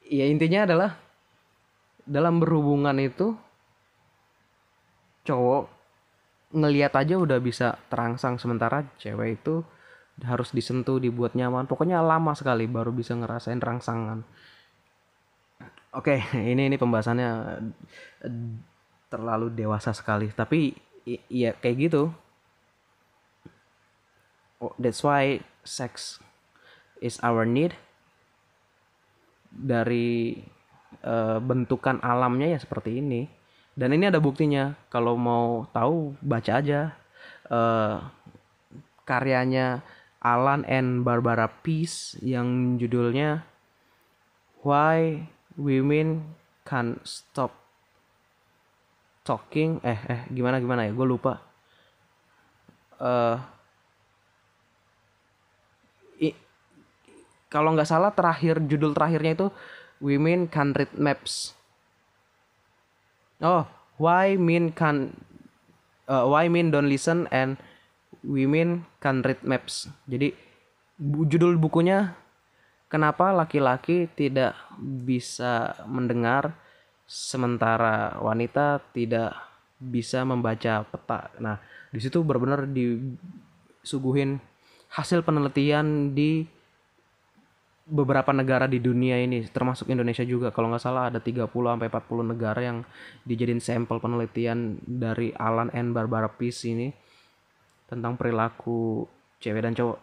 Ya 0.08 0.24
intinya 0.24 0.64
adalah 0.64 0.90
dalam 2.08 2.40
berhubungan 2.40 2.96
itu 2.96 3.36
cowok 5.28 5.77
ngelihat 6.48 6.96
aja 6.96 7.20
udah 7.20 7.38
bisa 7.44 7.76
terangsang 7.92 8.40
sementara 8.40 8.88
cewek 8.96 9.42
itu 9.42 9.60
harus 10.24 10.50
disentuh 10.50 10.98
dibuat 10.98 11.36
nyaman. 11.36 11.68
Pokoknya 11.68 12.00
lama 12.02 12.32
sekali 12.34 12.64
baru 12.66 12.90
bisa 12.90 13.14
ngerasain 13.14 13.60
rangsangan. 13.60 14.24
Oke 15.94 16.20
ini 16.52 16.72
ini 16.72 16.76
pembahasannya 16.80 17.30
eh, 18.24 18.34
terlalu 19.12 19.52
dewasa 19.52 19.92
sekali. 19.92 20.32
Tapi 20.32 20.72
iya 21.28 21.54
kayak 21.54 21.76
gitu. 21.78 22.02
Oh, 24.58 24.74
that's 24.74 25.06
why 25.06 25.38
sex 25.62 26.18
is 26.98 27.20
our 27.22 27.46
need. 27.46 27.76
Dari 29.48 30.38
uh, 31.02 31.40
bentukan 31.40 31.98
alamnya 32.04 32.52
ya 32.52 32.58
seperti 32.60 33.00
ini 33.00 33.37
dan 33.78 33.94
ini 33.94 34.10
ada 34.10 34.18
buktinya. 34.18 34.74
Kalau 34.90 35.14
mau 35.14 35.70
tahu 35.70 36.18
baca 36.18 36.58
aja. 36.58 36.98
Uh, 37.46 38.02
karyanya 39.06 39.80
Alan 40.20 40.66
and 40.66 41.06
Barbara 41.06 41.48
Peace 41.48 42.18
yang 42.20 42.76
judulnya 42.76 43.46
Why 44.66 45.30
Women 45.54 46.34
Can't 46.66 46.98
Stop 47.06 47.54
Talking. 49.22 49.78
Eh 49.86 50.00
eh 50.10 50.20
gimana 50.34 50.58
gimana 50.58 50.82
ya? 50.84 50.92
Gue 50.92 51.06
lupa. 51.06 51.38
Uh, 52.98 53.38
kalau 57.48 57.72
nggak 57.72 57.88
salah 57.88 58.12
terakhir 58.12 58.60
judul 58.68 58.92
terakhirnya 58.92 59.32
itu 59.38 59.46
Women 60.04 60.50
Can 60.52 60.76
Read 60.76 60.92
Maps. 60.98 61.57
Oh, 63.38 63.62
why 64.02 64.34
men 64.34 64.74
can 64.74 65.14
uh, 66.10 66.26
why 66.26 66.50
men 66.50 66.74
don't 66.74 66.90
listen 66.90 67.30
and 67.30 67.54
women 68.26 68.82
can 68.98 69.22
read 69.22 69.38
maps. 69.46 69.86
Jadi 70.10 70.34
bu 70.98 71.22
judul 71.28 71.54
bukunya 71.54 72.18
kenapa 72.90 73.30
laki-laki 73.30 74.10
tidak 74.18 74.58
bisa 74.78 75.78
mendengar 75.86 76.56
sementara 77.06 78.18
wanita 78.18 78.82
tidak 78.90 79.38
bisa 79.78 80.26
membaca 80.26 80.82
peta. 80.82 81.30
Nah, 81.38 81.62
di 81.94 82.02
situ 82.02 82.20
benar-benar 82.26 82.66
disuguhin 82.66 84.42
hasil 84.90 85.22
penelitian 85.22 86.12
di 86.16 86.42
beberapa 87.88 88.36
negara 88.36 88.68
di 88.68 88.76
dunia 88.76 89.16
ini 89.16 89.48
termasuk 89.48 89.88
Indonesia 89.88 90.20
juga 90.20 90.52
kalau 90.52 90.68
nggak 90.68 90.84
salah 90.84 91.08
ada 91.08 91.24
30 91.24 91.48
sampai 91.48 91.88
40 91.88 92.32
negara 92.36 92.60
yang 92.60 92.78
dijadiin 93.24 93.64
sampel 93.64 93.96
penelitian 93.96 94.76
dari 94.84 95.32
Alan 95.32 95.72
and 95.72 95.96
Barbara 95.96 96.28
Peace 96.28 96.68
ini 96.68 96.92
tentang 97.88 98.20
perilaku 98.20 99.08
cewek 99.40 99.64
dan 99.64 99.72
cowok. 99.72 99.98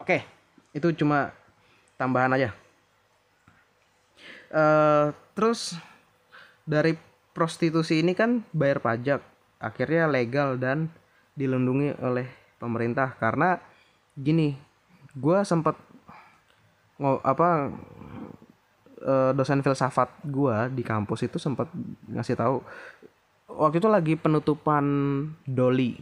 Oke, 0.00 0.24
itu 0.72 0.88
cuma 0.96 1.36
tambahan 2.00 2.32
aja. 2.32 2.50
Uh, 4.48 5.12
terus 5.36 5.76
dari 6.64 6.96
prostitusi 7.36 8.00
ini 8.00 8.16
kan 8.16 8.40
bayar 8.56 8.80
pajak, 8.80 9.20
akhirnya 9.60 10.08
legal 10.08 10.56
dan 10.56 10.88
dilindungi 11.36 12.00
oleh 12.00 12.24
pemerintah 12.56 13.12
karena 13.20 13.60
gini, 14.16 14.56
gue 15.12 15.38
sempat 15.44 15.76
apa 17.00 17.72
uh, 19.04 19.30
dosen 19.36 19.60
filsafat 19.60 20.08
gua 20.24 20.72
di 20.72 20.80
kampus 20.80 21.28
itu 21.28 21.36
sempat 21.36 21.68
ngasih 22.08 22.36
tahu 22.36 22.56
waktu 23.52 23.78
itu 23.78 23.88
lagi 23.88 24.14
penutupan 24.16 24.84
doli. 25.44 25.96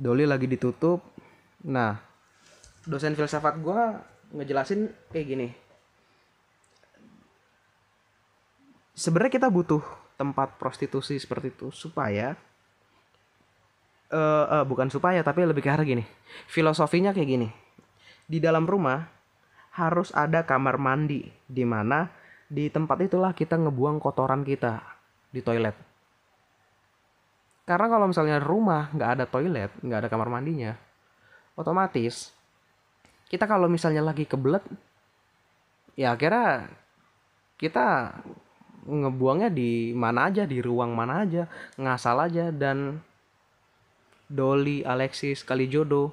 Doli 0.00 0.24
lagi 0.24 0.48
ditutup. 0.48 1.04
Nah 1.68 1.96
dosen 2.84 3.16
filsafat 3.16 3.60
gua 3.60 4.00
ngejelasin 4.32 4.88
kayak 5.12 5.26
gini. 5.26 5.48
Sebenarnya 8.92 9.32
kita 9.40 9.48
butuh 9.48 9.80
tempat 10.20 10.60
prostitusi 10.60 11.16
seperti 11.16 11.48
itu 11.48 11.72
supaya 11.72 12.36
uh, 14.12 14.60
uh, 14.60 14.64
bukan 14.68 14.92
supaya 14.92 15.24
tapi 15.24 15.48
lebih 15.48 15.64
ke 15.64 15.72
arah 15.72 15.86
gini. 15.88 16.04
Filosofinya 16.52 17.16
kayak 17.16 17.28
gini. 17.28 17.48
Di 18.28 18.38
dalam 18.38 18.68
rumah 18.68 19.19
harus 19.74 20.10
ada 20.14 20.42
kamar 20.42 20.76
mandi 20.76 21.30
di 21.46 21.62
mana 21.62 22.10
di 22.50 22.66
tempat 22.66 22.98
itulah 23.06 23.30
kita 23.30 23.54
ngebuang 23.54 24.02
kotoran 24.02 24.42
kita 24.42 24.82
di 25.30 25.38
toilet. 25.40 25.74
Karena 27.62 27.86
kalau 27.86 28.10
misalnya 28.10 28.42
rumah 28.42 28.90
nggak 28.90 29.10
ada 29.14 29.24
toilet, 29.30 29.70
nggak 29.78 30.06
ada 30.06 30.08
kamar 30.10 30.26
mandinya, 30.26 30.74
otomatis 31.54 32.34
kita 33.30 33.46
kalau 33.46 33.70
misalnya 33.70 34.02
lagi 34.02 34.26
kebelet, 34.26 34.66
ya 35.94 36.18
kira 36.18 36.66
kita 37.54 38.18
ngebuangnya 38.90 39.54
di 39.54 39.94
mana 39.94 40.26
aja, 40.26 40.42
di 40.50 40.58
ruang 40.58 40.98
mana 40.98 41.22
aja, 41.22 41.46
ngasal 41.78 42.26
aja 42.26 42.50
dan 42.50 42.98
Dolly, 44.26 44.82
Alexis, 44.82 45.46
Kalijodo 45.46 46.10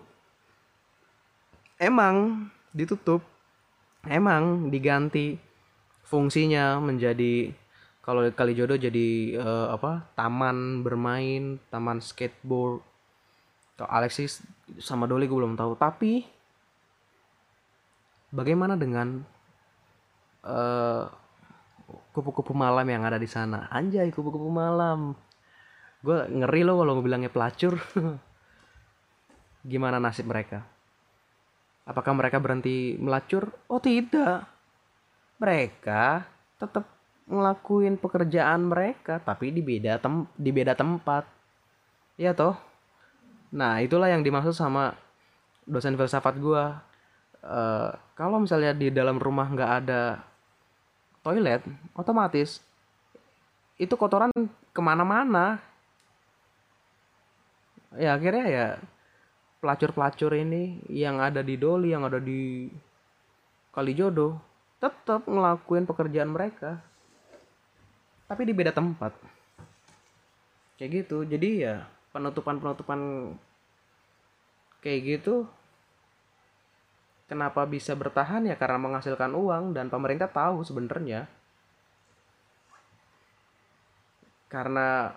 emang 1.77 2.49
ditutup 2.73 3.21
emang 4.09 4.73
diganti 4.73 5.37
fungsinya 6.07 6.79
menjadi 6.79 7.51
kalau 7.99 8.23
kali 8.31 8.55
jodoh 8.55 8.79
jadi 8.79 9.35
uh, 9.35 9.75
apa 9.75 10.07
taman 10.15 10.79
bermain 10.79 11.59
taman 11.67 11.99
skateboard. 11.99 12.79
Kalau 13.75 13.89
Alexis 13.91 14.41
sama 14.79 15.05
Dolly 15.05 15.27
gue 15.27 15.37
belum 15.37 15.59
tahu. 15.59 15.77
Tapi 15.77 16.25
bagaimana 18.33 18.73
dengan 18.73 19.21
eh, 20.41 21.05
kupu-kupu 22.09 22.57
malam 22.57 22.89
yang 22.89 23.05
ada 23.05 23.21
di 23.21 23.29
sana? 23.29 23.69
Anjay 23.69 24.09
kupu-kupu 24.09 24.49
malam. 24.49 25.13
Gue 26.01 26.25
ngeri 26.25 26.65
loh 26.65 26.81
kalau 26.81 26.97
gue 26.97 27.05
bilangnya 27.05 27.29
pelacur. 27.29 27.77
Gimana 29.77 30.01
nasib 30.01 30.25
mereka 30.25 30.65
Apakah 31.87 32.11
mereka 32.11 32.43
berhenti 32.43 32.99
melacur? 32.99 33.47
Oh 33.71 33.79
tidak. 33.79 34.43
Mereka 35.39 36.27
tetap 36.59 36.83
ngelakuin 37.27 37.99
pekerjaan 37.99 38.71
mereka 38.71 39.19
tapi 39.19 39.51
di 39.51 39.63
beda 39.63 39.95
tem 39.95 40.27
di 40.35 40.51
beda 40.51 40.75
tempat. 40.75 41.23
Ya 42.19 42.35
toh? 42.35 42.59
Nah, 43.55 43.79
itulah 43.79 44.11
yang 44.11 44.19
dimaksud 44.19 44.51
sama 44.51 44.99
dosen 45.63 45.95
filsafat 45.95 46.35
gua. 46.43 46.83
Uh, 47.39 47.95
kalau 48.19 48.43
misalnya 48.43 48.75
di 48.75 48.91
dalam 48.91 49.15
rumah 49.15 49.47
nggak 49.47 49.71
ada 49.83 50.19
toilet, 51.23 51.63
otomatis 51.95 52.59
itu 53.79 53.93
kotoran 53.95 54.33
ke 54.75 54.81
mana-mana. 54.83 55.61
Ya 57.95 58.19
akhirnya 58.19 58.45
ya 58.51 58.67
pelacur-pelacur 59.57 60.37
ini 60.37 60.81
yang 60.89 61.17
ada 61.17 61.41
di 61.41 61.57
Doli, 61.57 61.93
yang 61.93 62.05
ada 62.05 62.21
di 62.21 62.69
Kalijodo 63.73 64.37
tetap 64.77 65.25
ngelakuin 65.25 65.85
pekerjaan 65.85 66.29
mereka. 66.29 66.77
Tapi 68.29 68.41
di 68.45 68.53
beda 68.53 68.73
tempat. 68.73 69.13
Kayak 70.77 71.05
gitu. 71.05 71.25
Jadi 71.25 71.65
ya 71.65 71.85
penutupan-penutupan 72.13 73.33
kayak 74.81 75.01
gitu 75.05 75.45
kenapa 77.27 77.67
bisa 77.67 77.91
bertahan 77.93 78.47
ya 78.47 78.55
karena 78.55 78.79
menghasilkan 78.79 79.35
uang 79.35 79.75
dan 79.75 79.91
pemerintah 79.91 80.31
tahu 80.31 80.63
sebenarnya 80.63 81.27
karena 84.47 85.11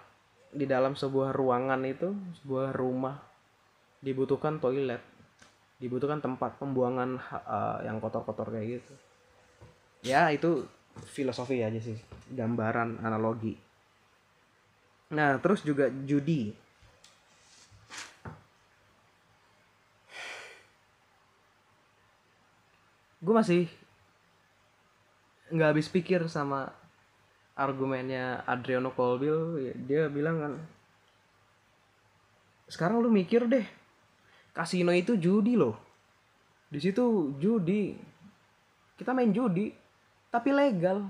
di 0.51 0.67
dalam 0.67 0.99
sebuah 0.99 1.31
ruangan 1.31 1.81
itu 1.87 2.11
sebuah 2.43 2.75
rumah 2.75 3.30
dibutuhkan 4.01 4.57
toilet 4.59 5.01
dibutuhkan 5.81 6.21
tempat 6.21 6.61
pembuangan 6.61 7.17
uh, 7.33 7.81
yang 7.81 7.97
kotor-kotor 8.05 8.53
kayak 8.53 8.79
gitu. 8.79 8.95
Ya 10.05 10.29
itu 10.29 10.69
filosofi 11.09 11.65
aja 11.65 11.81
sih 11.81 11.97
gambaran 12.29 13.01
analogi. 13.01 13.57
Nah 15.17 15.41
terus 15.41 15.65
juga 15.65 15.89
judi. 15.89 16.53
Gue 23.21 23.35
masih 23.37 23.69
nggak 25.51 25.71
habis 25.77 25.89
pikir 25.89 26.29
sama 26.29 26.69
argumennya 27.57 28.45
Adriano 28.45 28.93
Colville. 28.93 29.73
Dia 29.89 30.13
bilang 30.13 30.37
kan 30.45 30.53
sekarang 32.69 33.01
lu 33.01 33.09
mikir 33.09 33.49
deh 33.49 33.80
kasino 34.55 34.91
itu 34.95 35.17
judi 35.17 35.55
loh. 35.55 35.79
Di 36.71 36.79
situ 36.79 37.35
judi. 37.39 37.95
Kita 38.95 39.17
main 39.17 39.33
judi 39.33 39.73
tapi 40.31 40.55
legal. 40.55 41.09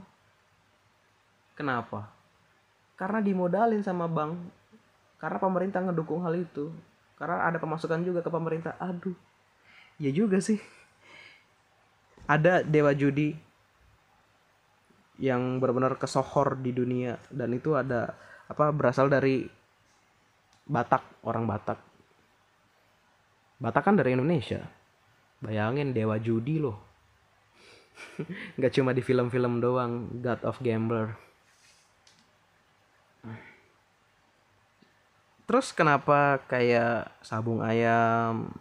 Kenapa? 1.58 2.08
Karena 2.96 3.20
dimodalin 3.20 3.84
sama 3.84 4.08
bank. 4.08 4.36
Karena 5.20 5.36
pemerintah 5.36 5.84
ngedukung 5.84 6.24
hal 6.24 6.32
itu. 6.40 6.72
Karena 7.20 7.44
ada 7.44 7.60
pemasukan 7.60 8.00
juga 8.00 8.24
ke 8.24 8.32
pemerintah. 8.32 8.76
Aduh. 8.80 9.16
Ya 10.00 10.08
juga 10.08 10.40
sih. 10.40 10.56
Ada 12.24 12.64
dewa 12.64 12.96
judi 12.96 13.36
yang 15.20 15.60
benar-benar 15.60 16.00
kesohor 16.00 16.56
di 16.56 16.72
dunia. 16.72 17.20
Dan 17.28 17.52
itu 17.52 17.76
ada 17.76 18.16
apa 18.48 18.72
berasal 18.72 19.12
dari 19.12 19.44
Batak 20.64 21.26
orang 21.26 21.44
Batak 21.44 21.89
Batak 23.60 23.92
kan 23.92 23.94
dari 23.94 24.16
Indonesia. 24.16 24.64
Bayangin 25.44 25.92
dewa 25.92 26.16
judi 26.16 26.56
loh. 26.56 26.80
Nggak 28.56 28.72
cuma 28.72 28.96
di 28.96 29.04
film-film 29.04 29.60
doang 29.60 30.08
God 30.24 30.40
of 30.48 30.56
Gambler. 30.64 31.12
Terus 35.44 35.74
kenapa 35.74 36.38
kayak 36.46 37.10
sabung 37.26 37.58
ayam 37.58 38.54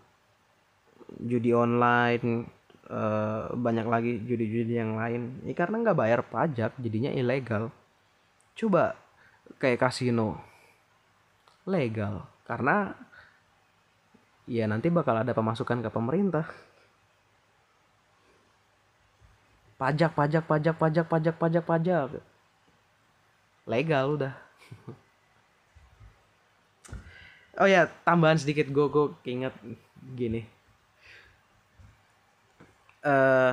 judi 1.21 1.53
online 1.53 2.49
uh, 2.89 3.53
banyak 3.53 3.85
lagi 3.85 4.17
judi-judi 4.25 4.73
yang 4.73 4.97
lain? 4.97 5.37
Ya 5.45 5.53
karena 5.53 5.85
nggak 5.85 5.99
bayar 5.99 6.25
pajak 6.25 6.73
jadinya 6.81 7.13
ilegal. 7.13 7.69
Coba 8.57 8.97
kayak 9.61 9.85
kasino. 9.85 10.41
Legal. 11.69 12.25
Karena 12.49 12.97
ya 14.49 14.65
nanti 14.65 14.89
bakal 14.89 15.21
ada 15.21 15.37
pemasukan 15.37 15.85
ke 15.85 15.89
pemerintah. 15.93 16.49
Pajak 19.77 20.11
pajak 20.17 20.43
pajak 20.43 20.75
pajak 20.75 21.05
pajak 21.07 21.35
pajak 21.37 21.63
pajak. 21.63 22.09
Legal 23.69 24.05
udah. 24.17 24.33
Oh 27.59 27.67
ya 27.67 27.91
tambahan 28.07 28.39
sedikit 28.39 28.71
gue 28.71 28.87
gue 28.87 29.11
inget 29.27 29.51
gini. 30.15 30.47
Uh, 33.03 33.51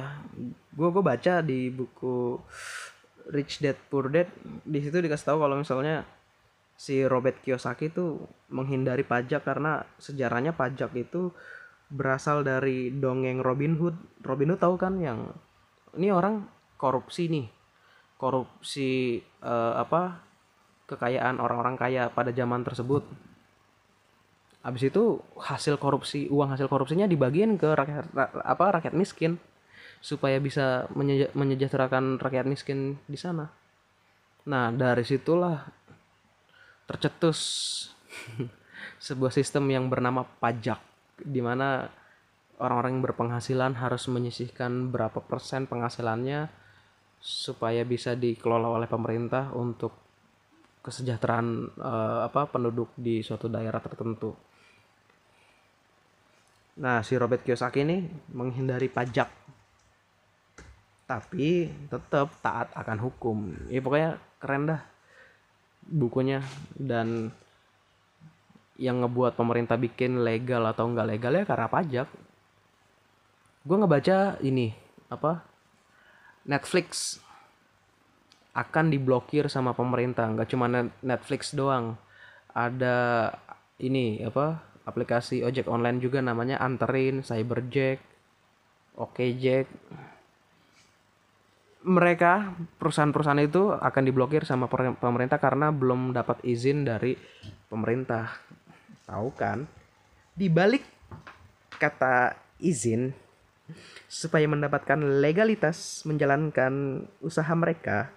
gue 0.79 0.89
gue 0.95 1.03
baca 1.03 1.43
di 1.43 1.75
buku 1.75 2.39
Rich 3.35 3.67
Dad 3.67 3.75
Poor 3.91 4.07
Dad. 4.07 4.31
Di 4.63 4.79
situ 4.79 4.95
dikasih 5.03 5.27
tahu 5.27 5.43
kalau 5.43 5.59
misalnya 5.59 6.07
si 6.77 7.03
Robert 7.09 7.41
Kiyosaki 7.41 7.89
itu 7.89 8.21
menghindari 8.53 9.03
pajak 9.03 9.43
karena 9.43 9.83
sejarahnya 9.97 10.53
pajak 10.53 10.93
itu 10.95 11.33
berasal 11.89 12.45
dari 12.45 12.93
dongeng 12.93 13.41
Robin 13.41 13.81
Hood. 13.81 13.97
Robin 14.23 14.53
Hood 14.55 14.61
tahu 14.61 14.77
kan 14.77 15.01
yang 15.01 15.33
ini 15.97 16.13
orang 16.13 16.45
korupsi 16.77 17.33
nih. 17.33 17.49
Korupsi 18.17 19.21
uh, 19.45 19.77
apa 19.81 20.21
kekayaan 20.89 21.41
orang-orang 21.43 21.77
kaya 21.77 22.09
pada 22.09 22.33
zaman 22.33 22.65
tersebut 22.65 23.05
Habis 24.67 24.91
itu 24.91 25.23
hasil 25.39 25.79
korupsi 25.79 26.27
uang 26.27 26.51
hasil 26.51 26.67
korupsinya 26.67 27.07
dibagiin 27.07 27.55
ke 27.55 27.71
rakyat 27.71 28.11
apa 28.43 28.65
rakyat 28.75 28.99
miskin 28.99 29.39
supaya 30.03 30.43
bisa 30.43 30.91
menyejahterakan 31.39 32.19
rakyat 32.19 32.51
miskin 32.51 32.99
di 33.07 33.15
sana. 33.15 33.47
Nah, 34.51 34.75
dari 34.75 35.07
situlah 35.07 35.71
tercetus 36.87 37.39
sebuah 39.07 39.35
sistem 39.35 39.69
yang 39.71 39.91
bernama 39.91 40.25
pajak 40.25 40.79
di 41.21 41.43
mana 41.43 41.91
orang-orang 42.63 42.99
yang 42.99 43.05
berpenghasilan 43.05 43.73
harus 43.77 44.09
menyisihkan 44.09 44.89
berapa 44.89 45.21
persen 45.21 45.69
penghasilannya 45.69 46.49
supaya 47.21 47.83
bisa 47.83 48.15
dikelola 48.15 48.71
oleh 48.71 48.89
pemerintah 48.89 49.53
untuk 49.53 49.93
kesejahteraan 50.81 51.75
uh, 51.83 52.21
apa 52.31 52.47
penduduk 52.47 52.95
di 52.95 53.19
suatu 53.19 53.51
daerah 53.51 53.83
tertentu. 53.83 54.31
Nah, 56.77 57.01
si 57.03 57.17
Robert 57.17 57.43
Kiyosaki 57.43 57.83
ini 57.83 58.07
menghindari 58.31 58.87
pajak. 58.87 59.27
Tapi 61.09 61.67
tetap 61.91 62.31
taat 62.45 62.71
akan 62.77 62.99
hukum. 63.03 63.51
Ya 63.73 63.81
pokoknya 63.83 64.21
keren 64.39 64.71
dah 64.71 64.81
bukunya 65.87 66.43
dan 66.77 67.31
yang 68.77 69.01
ngebuat 69.01 69.39
pemerintah 69.41 69.81
bikin 69.81 70.21
legal 70.21 70.67
atau 70.69 70.91
enggak 70.91 71.09
legal 71.09 71.33
ya 71.33 71.45
karena 71.49 71.67
pajak. 71.71 72.09
Gue 73.67 73.77
ngebaca 73.81 74.39
ini 74.45 74.71
apa 75.11 75.43
Netflix 76.47 77.19
akan 78.57 78.89
diblokir 78.89 79.53
sama 79.53 79.77
pemerintah 79.77 80.27
nggak 80.33 80.49
cuma 80.49 80.67
Netflix 81.05 81.53
doang 81.53 82.01
ada 82.57 83.29
ini 83.77 84.25
apa 84.25 84.65
aplikasi 84.89 85.45
ojek 85.45 85.69
online 85.69 86.01
juga 86.01 86.23
namanya 86.25 86.63
Anterin, 86.63 87.21
Cyberjack, 87.21 88.01
Jack. 89.43 89.67
Mereka 91.87 92.59
perusahaan-perusahaan 92.83 93.47
itu 93.47 93.71
akan 93.71 94.03
diblokir 94.03 94.43
sama 94.43 94.67
pemerintah 94.99 95.39
karena 95.39 95.71
belum 95.71 96.11
dapat 96.11 96.43
izin 96.43 96.83
dari 96.83 97.15
pemerintah. 97.71 98.43
Tahu 99.07 99.29
kan? 99.39 99.63
Di 100.35 100.51
balik 100.51 100.83
kata 101.79 102.35
izin 102.59 103.13
supaya 104.07 104.47
mendapatkan 104.47 104.97
legalitas 105.21 106.07
menjalankan 106.07 107.05
usaha 107.19 107.51
mereka 107.59 108.09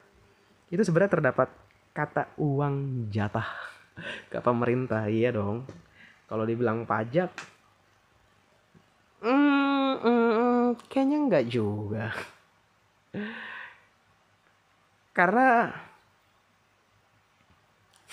itu 0.69 0.85
sebenarnya 0.85 1.17
terdapat 1.17 1.49
kata 1.91 2.29
uang 2.37 3.09
jatah 3.09 3.49
ke 4.31 4.37
pemerintah 4.39 5.09
iya 5.09 5.33
dong 5.33 5.65
kalau 6.29 6.45
dibilang 6.45 6.85
pajak 6.85 7.33
hmm, 9.25 9.93
hmm, 9.97 10.65
kayaknya 10.87 11.17
nggak 11.25 11.45
juga 11.49 12.13
karena 15.19 15.75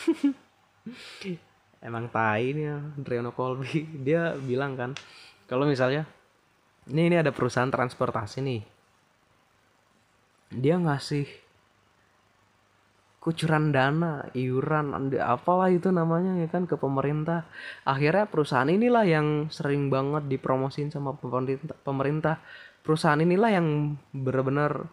emang 1.86 2.10
tai 2.10 2.50
nih 2.50 2.66
ya 2.66 2.82
Adriano 2.98 3.30
Colby 3.30 3.86
dia 4.06 4.34
bilang 4.42 4.74
kan 4.74 4.90
kalau 5.46 5.70
misalnya 5.70 6.02
ini 6.90 7.14
ini 7.14 7.16
ada 7.22 7.30
perusahaan 7.30 7.70
transportasi 7.70 8.42
nih 8.42 8.62
dia 10.50 10.78
ngasih 10.78 11.46
kucuran 13.26 13.74
dana, 13.74 14.22
iuran, 14.38 14.94
apalah 15.18 15.66
itu 15.66 15.90
namanya 15.90 16.38
ya 16.38 16.46
kan 16.46 16.62
ke 16.70 16.78
pemerintah. 16.78 17.42
Akhirnya 17.82 18.30
perusahaan 18.30 18.70
inilah 18.70 19.02
yang 19.02 19.50
sering 19.50 19.90
banget 19.90 20.30
dipromosin 20.30 20.94
sama 20.94 21.18
pemerintah. 21.18 21.74
pemerintah. 21.82 22.38
Perusahaan 22.86 23.18
inilah 23.18 23.50
yang 23.50 23.98
benar-benar 24.14 24.86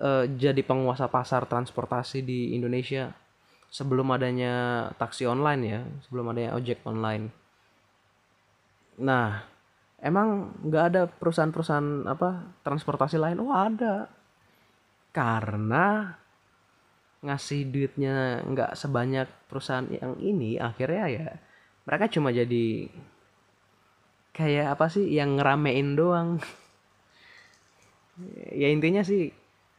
uh, 0.00 0.24
jadi 0.26 0.60
penguasa 0.62 1.10
pasar 1.10 1.46
transportasi 1.46 2.22
di 2.24 2.54
Indonesia 2.54 3.12
sebelum 3.68 4.08
adanya 4.14 4.88
taksi 4.96 5.28
online 5.28 5.62
ya, 5.62 5.80
sebelum 6.08 6.32
adanya 6.32 6.56
ojek 6.56 6.80
online. 6.88 7.28
Nah, 8.98 9.44
emang 10.00 10.56
nggak 10.64 10.84
ada 10.94 11.02
perusahaan-perusahaan 11.06 12.08
apa 12.08 12.58
transportasi 12.64 13.20
lain? 13.20 13.38
Oh 13.38 13.52
ada, 13.52 14.08
karena 15.12 16.16
ngasih 17.18 17.66
duitnya 17.66 18.46
nggak 18.46 18.78
sebanyak 18.78 19.26
perusahaan 19.50 19.90
yang 19.90 20.14
ini 20.22 20.54
akhirnya 20.54 21.04
ya 21.10 21.28
mereka 21.82 22.06
cuma 22.06 22.30
jadi 22.30 22.86
kayak 24.30 24.78
apa 24.78 24.86
sih 24.86 25.10
yang 25.10 25.34
ngeramein 25.34 25.98
doang 25.98 26.38
ya 28.62 28.70
intinya 28.70 29.02
sih 29.02 29.34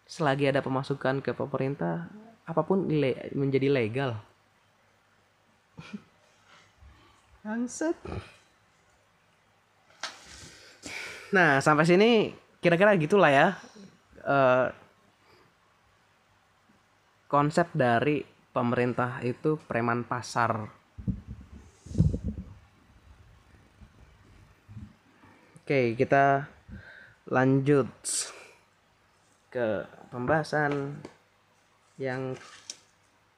selagi 0.09 0.49
ada 0.49 0.65
pemasukan 0.65 1.21
ke 1.21 1.37
pemerintah 1.37 2.09
apa 2.49 2.65
pun 2.65 2.89
le 2.89 3.29
menjadi 3.37 3.69
legal 3.69 4.17
Bangset. 7.45 7.95
Nah, 11.31 11.63
sampai 11.63 11.85
sini 11.87 12.09
kira-kira 12.59 12.93
gitulah 12.99 13.31
ya. 13.31 13.47
Uh, 14.21 14.67
konsep 17.31 17.71
dari 17.71 18.21
pemerintah 18.51 19.23
itu 19.23 19.55
preman 19.65 20.03
pasar. 20.03 20.67
Oke, 25.63 25.95
kita 25.95 26.49
lanjut 27.29 27.89
ke 29.49 29.85
pembahasan 30.13 31.01
yang 31.97 32.37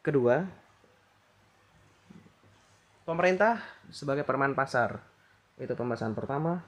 kedua. 0.03 0.45
Pemerintah 3.07 3.59
sebagai 3.89 4.27
preman 4.27 4.53
pasar. 4.53 5.01
Itu 5.57 5.73
pembahasan 5.73 6.13
pertama. 6.13 6.61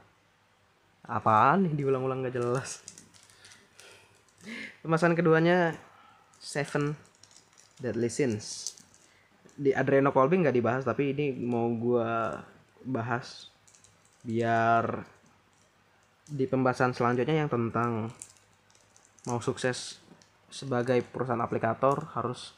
Apaan 1.03 1.67
nih 1.67 1.75
diulang-ulang 1.84 2.25
gak 2.27 2.36
jelas. 2.36 2.84
pembahasan 4.84 5.15
keduanya 5.15 5.79
Seven 6.43 6.99
Deadly 7.79 8.12
Sins 8.12 8.75
di 9.53 9.71
adrenocolbing 9.71 10.43
nggak 10.43 10.58
dibahas 10.60 10.84
tapi 10.84 11.13
ini 11.13 11.32
mau 11.38 11.69
gua 11.77 12.41
bahas 12.84 13.47
biar 14.25 15.06
di 16.27 16.43
pembahasan 16.43 16.91
selanjutnya 16.91 17.45
yang 17.45 17.51
tentang 17.51 18.10
mau 19.27 19.39
sukses 19.39 20.03
sebagai 20.51 21.01
perusahaan 21.01 21.41
aplikator 21.41 22.12
harus 22.13 22.53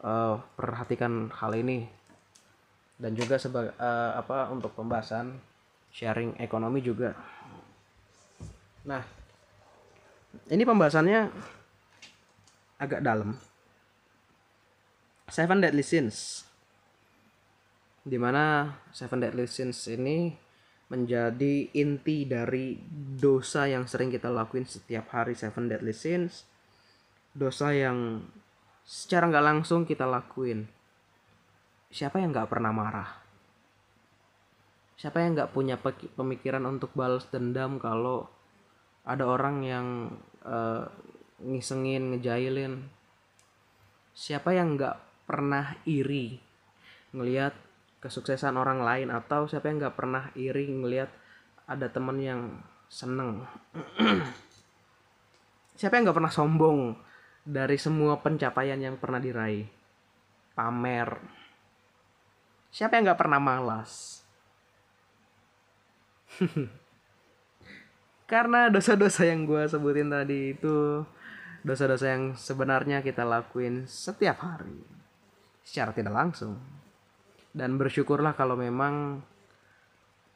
uh, 0.00 0.38
perhatikan 0.56 1.28
hal 1.34 1.52
ini 1.58 1.84
dan 3.02 3.18
juga 3.18 3.36
sebagai 3.36 3.74
uh, 3.82 4.14
apa 4.14 4.48
untuk 4.54 4.72
pembahasan 4.78 5.34
sharing 5.90 6.38
ekonomi 6.38 6.80
juga. 6.80 7.12
Nah, 8.86 9.02
ini 10.48 10.62
pembahasannya 10.62 11.20
agak 12.80 13.02
dalam. 13.02 13.36
Seven 15.30 15.62
Deadly 15.62 15.84
Sins. 15.86 16.46
Di 18.02 18.18
mana 18.18 18.74
Seven 18.90 19.22
Deadly 19.22 19.46
Sins 19.46 19.86
ini 19.86 20.34
menjadi 20.92 21.72
inti 21.72 22.28
dari 22.28 22.76
dosa 23.16 23.64
yang 23.64 23.88
sering 23.88 24.12
kita 24.12 24.28
lakuin 24.28 24.68
setiap 24.68 25.08
hari 25.16 25.32
Seven 25.32 25.72
Deadly 25.72 25.96
Sins. 25.96 26.44
Dosa 27.32 27.72
yang 27.72 28.20
secara 28.84 29.32
nggak 29.32 29.46
langsung 29.48 29.88
kita 29.88 30.04
lakuin. 30.04 30.68
Siapa 31.88 32.20
yang 32.20 32.36
nggak 32.36 32.52
pernah 32.52 32.76
marah? 32.76 33.08
Siapa 35.00 35.24
yang 35.24 35.32
nggak 35.32 35.56
punya 35.56 35.80
pemikiran 36.12 36.62
untuk 36.68 36.92
balas 36.92 37.24
dendam 37.32 37.80
kalau 37.80 38.28
ada 39.08 39.24
orang 39.24 39.64
yang 39.64 39.86
uh, 40.44 40.84
ngisengin 41.40 42.12
ngejailin? 42.12 42.84
Siapa 44.12 44.52
yang 44.52 44.76
nggak 44.76 45.24
pernah 45.24 45.72
iri 45.88 46.36
ngelihat 47.16 47.56
kesuksesan 48.02 48.58
orang 48.58 48.82
lain 48.82 49.08
atau 49.14 49.46
siapa 49.46 49.70
yang 49.70 49.78
nggak 49.78 49.96
pernah 49.96 50.28
iri 50.34 50.68
ngelihat 50.68 51.08
ada 51.70 51.86
temen 51.86 52.18
yang 52.18 52.40
seneng 52.90 53.46
siapa 55.80 55.96
yang 55.96 56.10
nggak 56.10 56.18
pernah 56.18 56.34
sombong 56.34 56.98
dari 57.42 57.74
semua 57.74 58.22
pencapaian 58.22 58.78
yang 58.78 58.94
pernah 58.98 59.18
diraih. 59.18 59.66
Pamer. 60.54 61.18
Siapa 62.72 62.96
yang 62.96 63.12
gak 63.12 63.20
pernah 63.20 63.40
malas? 63.42 64.22
Karena 68.30 68.72
dosa-dosa 68.72 69.28
yang 69.28 69.44
gue 69.44 69.68
sebutin 69.68 70.08
tadi 70.08 70.56
itu 70.56 71.04
dosa-dosa 71.60 72.16
yang 72.16 72.32
sebenarnya 72.32 73.04
kita 73.04 73.28
lakuin 73.28 73.84
setiap 73.84 74.40
hari 74.40 74.80
secara 75.60 75.92
tidak 75.92 76.16
langsung. 76.16 76.56
Dan 77.52 77.76
bersyukurlah 77.76 78.32
kalau 78.32 78.56
memang 78.56 79.20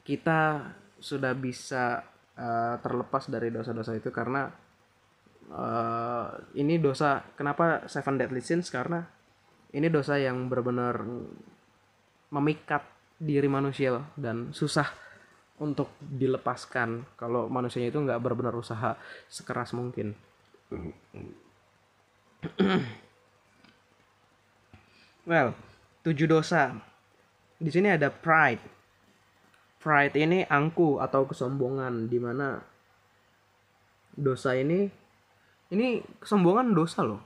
kita 0.05 0.71
sudah 1.01 1.33
bisa 1.33 2.05
uh, 2.37 2.75
terlepas 2.79 3.27
dari 3.27 3.51
dosa-dosa 3.51 3.97
itu 3.97 4.13
karena 4.13 4.47
uh, 5.51 6.27
ini 6.55 6.79
dosa 6.79 7.21
kenapa 7.35 7.89
Seven 7.89 8.17
Deadly 8.17 8.41
Sins 8.41 8.71
karena 8.71 9.03
ini 9.75 9.91
dosa 9.91 10.15
yang 10.15 10.47
benar-benar 10.47 11.03
memikat 12.31 12.83
diri 13.17 13.49
manusia 13.49 13.97
dan 14.15 14.53
susah 14.53 14.93
untuk 15.57 15.89
dilepaskan 15.97 17.17
kalau 17.17 17.49
manusianya 17.49 17.89
itu 17.89 17.97
nggak 17.97 18.21
benar-benar 18.21 18.53
usaha 18.53 18.93
sekeras 19.25 19.73
mungkin. 19.73 20.13
well, 25.29 25.57
tujuh 26.05 26.29
dosa. 26.29 26.77
Di 27.57 27.69
sini 27.73 27.89
ada 27.89 28.13
pride. 28.13 28.63
Pride 29.81 30.15
ini 30.17 30.45
angku 30.45 31.01
atau 31.01 31.25
kesombongan 31.25 32.09
di 32.09 32.17
mana 32.21 32.57
dosa 34.17 34.57
ini 34.57 34.89
ini 35.69 36.01
kesombongan 36.17 36.73
dosa 36.73 37.05
loh 37.05 37.21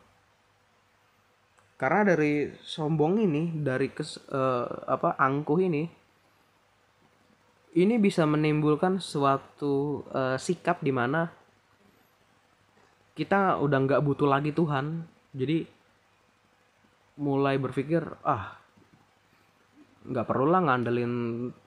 karena 1.81 2.13
dari 2.13 2.45
sombong 2.61 3.25
ini 3.25 3.57
dari 3.57 3.89
kes, 3.89 4.29
uh, 4.29 4.85
apa 4.85 5.17
angkuh 5.17 5.65
ini 5.65 5.89
ini 7.73 7.95
bisa 7.97 8.21
menimbulkan 8.29 9.01
suatu 9.01 10.05
uh, 10.13 10.37
sikap 10.37 10.85
di 10.85 10.93
mana 10.93 11.25
kita 13.17 13.57
udah 13.57 13.79
nggak 13.81 14.03
butuh 14.05 14.29
lagi 14.29 14.53
Tuhan 14.53 15.09
jadi 15.33 15.65
mulai 17.17 17.57
berpikir 17.57 18.05
ah 18.21 18.60
nggak 20.01 20.25
perlu 20.25 20.49
lah 20.49 20.61
ngandelin 20.65 21.13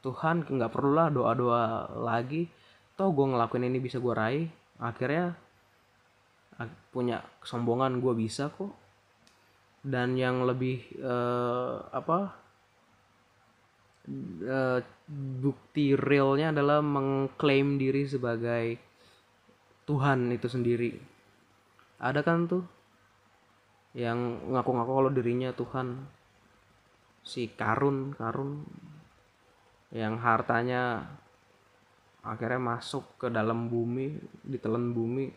Tuhan 0.03 0.43
nggak 0.47 0.73
perlu 0.75 0.93
lah 0.95 1.09
doa 1.11 1.33
doa 1.35 1.65
lagi. 2.03 2.51
Toh 2.95 3.11
gue 3.11 3.27
ngelakuin 3.27 3.67
ini 3.67 3.79
bisa 3.83 3.99
gue 3.99 4.15
raih. 4.15 4.47
Akhirnya 4.79 5.35
punya 6.95 7.23
kesombongan 7.43 7.99
gue 7.99 8.15
bisa 8.15 8.51
kok. 8.51 8.71
Dan 9.85 10.17
yang 10.17 10.49
lebih 10.49 10.81
uh, 11.03 11.85
apa 11.93 12.33
uh, 14.49 14.81
bukti 15.45 15.93
realnya 15.93 16.55
adalah 16.55 16.81
mengklaim 16.81 17.77
diri 17.77 18.09
sebagai 18.09 18.81
Tuhan 19.85 20.33
itu 20.33 20.49
sendiri. 20.49 20.97
Ada 22.01 22.25
kan 22.25 22.49
tuh 22.49 22.65
yang 23.95 24.51
ngaku-ngaku 24.51 24.93
kalau 24.93 25.11
dirinya 25.13 25.55
Tuhan 25.55 26.03
si 27.25 27.49
Karun 27.57 28.13
Karun 28.13 28.63
yang 29.95 30.21
hartanya 30.21 31.07
akhirnya 32.25 32.59
masuk 32.59 33.21
ke 33.21 33.29
dalam 33.31 33.71
bumi 33.71 34.17
ditelan 34.43 34.91
bumi. 34.91 35.31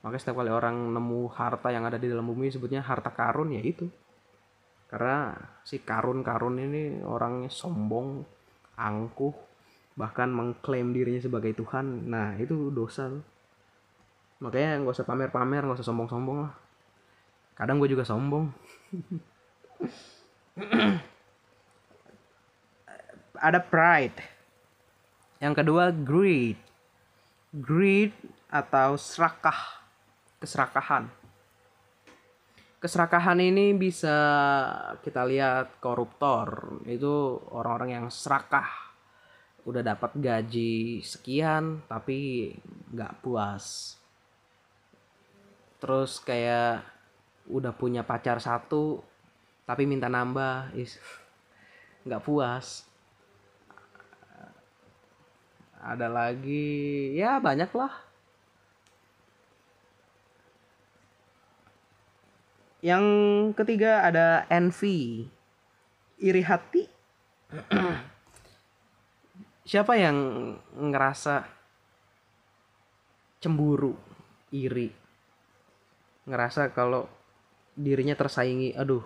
Makanya 0.00 0.20
setiap 0.20 0.40
kali 0.40 0.48
orang 0.48 0.94
nemu 0.94 1.20
harta 1.34 1.68
yang 1.74 1.84
ada 1.84 2.00
di 2.00 2.06
dalam 2.06 2.24
bumi 2.24 2.48
sebutnya 2.48 2.80
harta 2.80 3.10
karun 3.12 3.52
ya 3.52 3.60
itu. 3.60 3.90
Karena 4.88 5.34
si 5.66 5.82
karun-karun 5.82 6.60
ini 6.60 7.02
orangnya 7.02 7.50
sombong 7.50 8.22
angkuh 8.78 9.34
bahkan 9.94 10.30
mengklaim 10.30 10.94
dirinya 10.94 11.20
sebagai 11.20 11.52
Tuhan. 11.52 12.08
Nah 12.08 12.38
itu 12.40 12.70
dosa 12.72 13.10
makanya 14.42 14.82
nggak 14.82 14.94
usah 14.96 15.08
pamer-pamer 15.08 15.62
nggak 15.66 15.78
usah 15.82 15.88
sombong-sombong 15.92 16.38
lah. 16.46 16.54
Kadang 17.58 17.82
gue 17.82 17.90
juga 17.90 18.06
sombong 18.06 18.48
ada 23.44 23.58
pride. 23.58 24.22
Yang 25.42 25.54
kedua 25.62 25.90
greed. 25.90 26.58
Greed 27.50 28.14
atau 28.50 28.94
serakah. 28.94 29.82
Keserakahan. 30.38 31.10
Keserakahan 32.78 33.40
ini 33.40 33.72
bisa 33.74 34.16
kita 35.00 35.24
lihat 35.26 35.80
koruptor. 35.80 36.78
Itu 36.86 37.40
orang-orang 37.50 37.90
yang 37.98 38.06
serakah. 38.12 38.68
Udah 39.64 39.80
dapat 39.80 40.12
gaji 40.20 41.00
sekian 41.00 41.80
tapi 41.88 42.52
nggak 42.92 43.24
puas. 43.24 43.96
Terus 45.80 46.20
kayak 46.20 46.84
udah 47.48 47.72
punya 47.72 48.04
pacar 48.04 48.40
satu 48.40 49.13
tapi 49.64 49.88
minta 49.88 50.12
nambah 50.12 50.76
is 50.76 51.00
nggak 52.04 52.24
puas 52.24 52.84
ada 55.84 56.08
lagi 56.08 57.12
ya 57.16 57.40
banyak 57.40 57.68
lah 57.72 58.04
Yang 62.84 63.06
ketiga 63.56 64.04
ada 64.04 64.44
envy. 64.52 65.24
Iri 66.20 66.42
hati. 66.44 66.84
Siapa 69.72 69.96
yang 69.96 70.16
ngerasa 70.76 71.48
cemburu, 73.40 73.96
iri? 74.52 74.92
Ngerasa 76.28 76.76
kalau 76.76 77.08
dirinya 77.72 78.12
tersaingi, 78.12 78.76
aduh, 78.76 79.00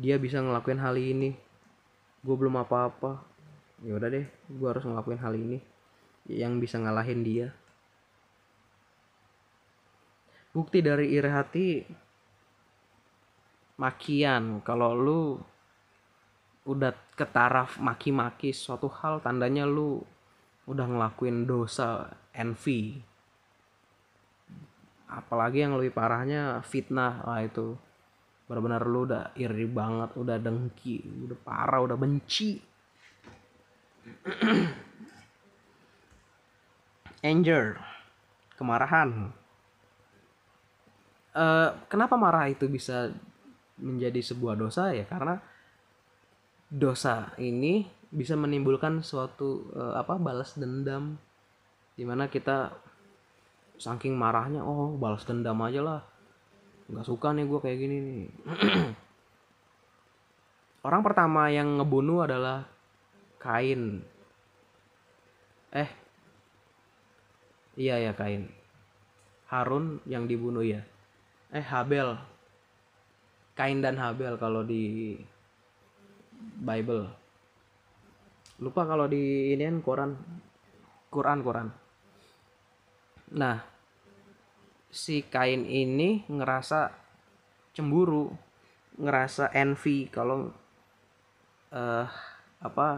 dia 0.00 0.16
bisa 0.16 0.40
ngelakuin 0.40 0.80
hal 0.80 0.96
ini. 0.96 1.36
Gue 2.24 2.36
belum 2.40 2.56
apa-apa. 2.56 3.20
Ya 3.84 3.96
udah 3.96 4.08
deh, 4.08 4.24
gue 4.28 4.68
harus 4.68 4.84
ngelakuin 4.84 5.20
hal 5.20 5.36
ini 5.36 5.60
yang 6.24 6.56
bisa 6.56 6.80
ngalahin 6.80 7.20
dia. 7.20 7.52
Bukti 10.56 10.80
dari 10.80 11.12
iri 11.12 11.30
hati 11.30 11.68
makian 13.80 14.60
kalau 14.60 14.92
lu 14.92 15.22
udah 16.68 16.92
ketaraf 17.16 17.80
maki-maki 17.80 18.52
suatu 18.52 18.92
hal 18.92 19.24
tandanya 19.24 19.64
lu 19.64 20.04
udah 20.68 20.84
ngelakuin 20.84 21.48
dosa 21.48 22.12
envy 22.36 23.00
apalagi 25.08 25.64
yang 25.64 25.80
lebih 25.80 25.96
parahnya 25.96 26.60
fitnah 26.60 27.24
wah 27.24 27.40
itu 27.40 27.74
benar-benar 28.50 28.82
lu 28.82 29.06
udah 29.06 29.30
iri 29.38 29.70
banget 29.70 30.10
udah 30.18 30.34
dengki 30.42 30.98
udah 31.30 31.38
parah 31.38 31.86
udah 31.86 31.94
benci. 31.94 32.58
Anger 37.30 37.78
kemarahan. 38.58 39.30
Uh, 41.30 41.78
kenapa 41.86 42.18
marah 42.18 42.50
itu 42.50 42.66
bisa 42.66 43.14
menjadi 43.78 44.18
sebuah 44.18 44.58
dosa 44.58 44.90
ya? 44.90 45.06
Karena 45.06 45.38
dosa 46.66 47.30
ini 47.38 47.86
bisa 48.10 48.34
menimbulkan 48.34 49.06
suatu 49.06 49.70
uh, 49.78 49.94
apa 49.94 50.18
balas 50.18 50.58
dendam. 50.58 51.14
Di 51.94 52.02
mana 52.02 52.26
kita 52.26 52.74
saking 53.78 54.18
marahnya 54.18 54.66
oh 54.66 54.98
balas 54.98 55.22
dendam 55.22 55.62
aja 55.62 55.86
lah 55.86 56.09
nggak 56.90 57.06
suka 57.06 57.30
nih 57.30 57.46
gue 57.46 57.60
kayak 57.62 57.78
gini 57.78 57.96
nih. 58.02 58.22
Orang 60.86 61.06
pertama 61.06 61.46
yang 61.52 61.78
ngebunuh 61.78 62.26
adalah 62.26 62.66
Kain. 63.38 64.02
Eh 65.70 65.90
iya 67.78 68.02
ya 68.02 68.12
Kain. 68.12 68.50
Harun 69.50 69.98
yang 70.06 70.26
dibunuh 70.26 70.66
ya 70.66 70.82
eh 71.50 71.62
Habel. 71.62 72.18
Kain 73.58 73.82
dan 73.82 73.98
Habel 73.98 74.38
kalau 74.40 74.64
di 74.64 75.18
Bible. 76.62 77.10
Lupa 78.62 78.88
kalau 78.88 79.10
di 79.10 79.52
ini 79.52 79.66
kan 79.66 79.78
Quran. 79.84 80.10
Quran 81.10 81.38
Quran. 81.42 81.68
Nah 83.34 83.69
si 84.90 85.22
Kain 85.26 85.64
ini 85.64 86.26
ngerasa 86.26 86.90
cemburu 87.70 88.34
ngerasa 89.00 89.54
envy 89.54 90.10
kalau 90.10 90.50
uh, 91.72 92.06
apa 92.60 92.88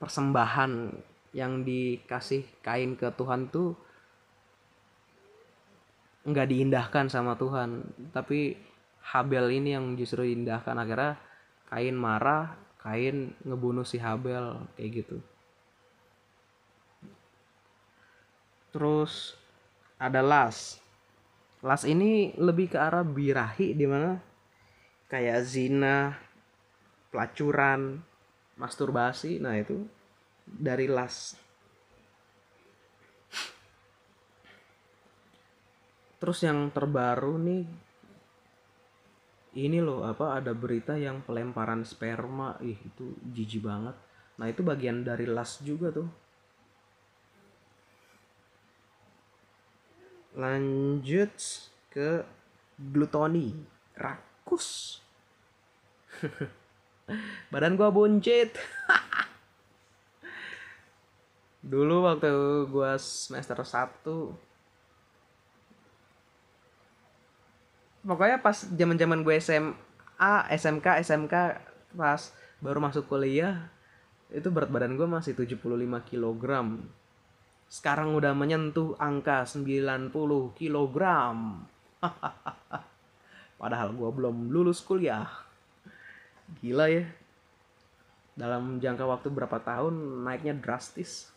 persembahan 0.00 0.90
yang 1.30 1.62
dikasih 1.62 2.42
kain 2.64 2.98
ke 2.98 3.12
Tuhan 3.14 3.52
tuh 3.52 3.76
nggak 6.26 6.48
diindahkan 6.50 7.06
sama 7.06 7.38
Tuhan. 7.38 7.86
Tapi 8.10 8.56
Habel 9.00 9.62
ini 9.62 9.76
yang 9.76 9.94
justru 9.94 10.26
diindahkan. 10.26 10.74
Akhirnya 10.74 11.20
kain 11.70 11.94
marah 11.94 12.58
kain 12.80 13.36
ngebunuh 13.44 13.84
si 13.84 14.00
Habel 14.00 14.66
kayak 14.74 15.04
gitu 15.04 15.20
terus 18.70 19.34
ada 20.00 20.24
las. 20.24 20.80
Las 21.60 21.84
ini 21.84 22.32
lebih 22.40 22.72
ke 22.72 22.78
arah 22.80 23.04
birahi 23.04 23.76
di 23.76 23.84
mana? 23.84 24.16
Kayak 25.10 25.44
zina 25.44 26.16
pelacuran 27.12 28.00
masturbasi. 28.56 29.42
Nah 29.42 29.60
itu 29.60 29.84
dari 30.46 30.88
las. 30.88 31.36
Terus 36.20 36.38
yang 36.44 36.68
terbaru 36.72 37.36
nih 37.40 37.64
ini 39.50 39.82
loh 39.82 40.06
apa 40.06 40.38
ada 40.38 40.54
berita 40.54 40.96
yang 40.96 41.20
pelemparan 41.26 41.84
sperma. 41.84 42.56
Ih 42.64 42.78
itu 42.80 43.12
jijik 43.34 43.68
banget. 43.68 43.96
Nah 44.40 44.46
itu 44.48 44.64
bagian 44.64 45.04
dari 45.04 45.28
las 45.28 45.60
juga 45.60 45.92
tuh 45.92 46.29
lanjut 50.34 51.34
ke 51.90 52.22
glutoni. 52.78 53.54
Rakus. 53.98 54.98
Badan 57.52 57.74
gua 57.74 57.90
buncit. 57.90 58.54
Dulu 61.70 62.08
waktu 62.08 62.30
gua 62.70 62.96
semester 62.96 63.60
1 63.60 64.06
pokoknya 68.04 68.40
pas 68.40 68.64
zaman 68.64 68.96
zaman 68.96 69.20
gue 69.20 69.36
SMA 69.40 70.32
SMK 70.56 70.86
SMK 71.04 71.34
pas 71.96 72.20
baru 72.60 72.78
masuk 72.80 73.08
kuliah 73.08 73.68
itu 74.30 74.46
berat 74.48 74.70
badan 74.70 74.94
gue 74.94 75.04
masih 75.04 75.34
75 75.34 75.58
kg 76.08 76.44
sekarang 77.70 78.18
udah 78.18 78.34
menyentuh 78.34 78.98
angka 78.98 79.46
90 79.46 80.10
kg 80.58 80.96
padahal 83.62 83.94
gue 83.94 84.10
belum 84.10 84.50
lulus 84.50 84.82
kuliah. 84.82 85.30
Gila 86.58 86.90
ya. 86.90 87.06
Dalam 88.34 88.82
jangka 88.82 89.06
waktu 89.06 89.30
berapa 89.30 89.62
tahun 89.62 90.26
naiknya 90.26 90.58
drastis? 90.58 91.30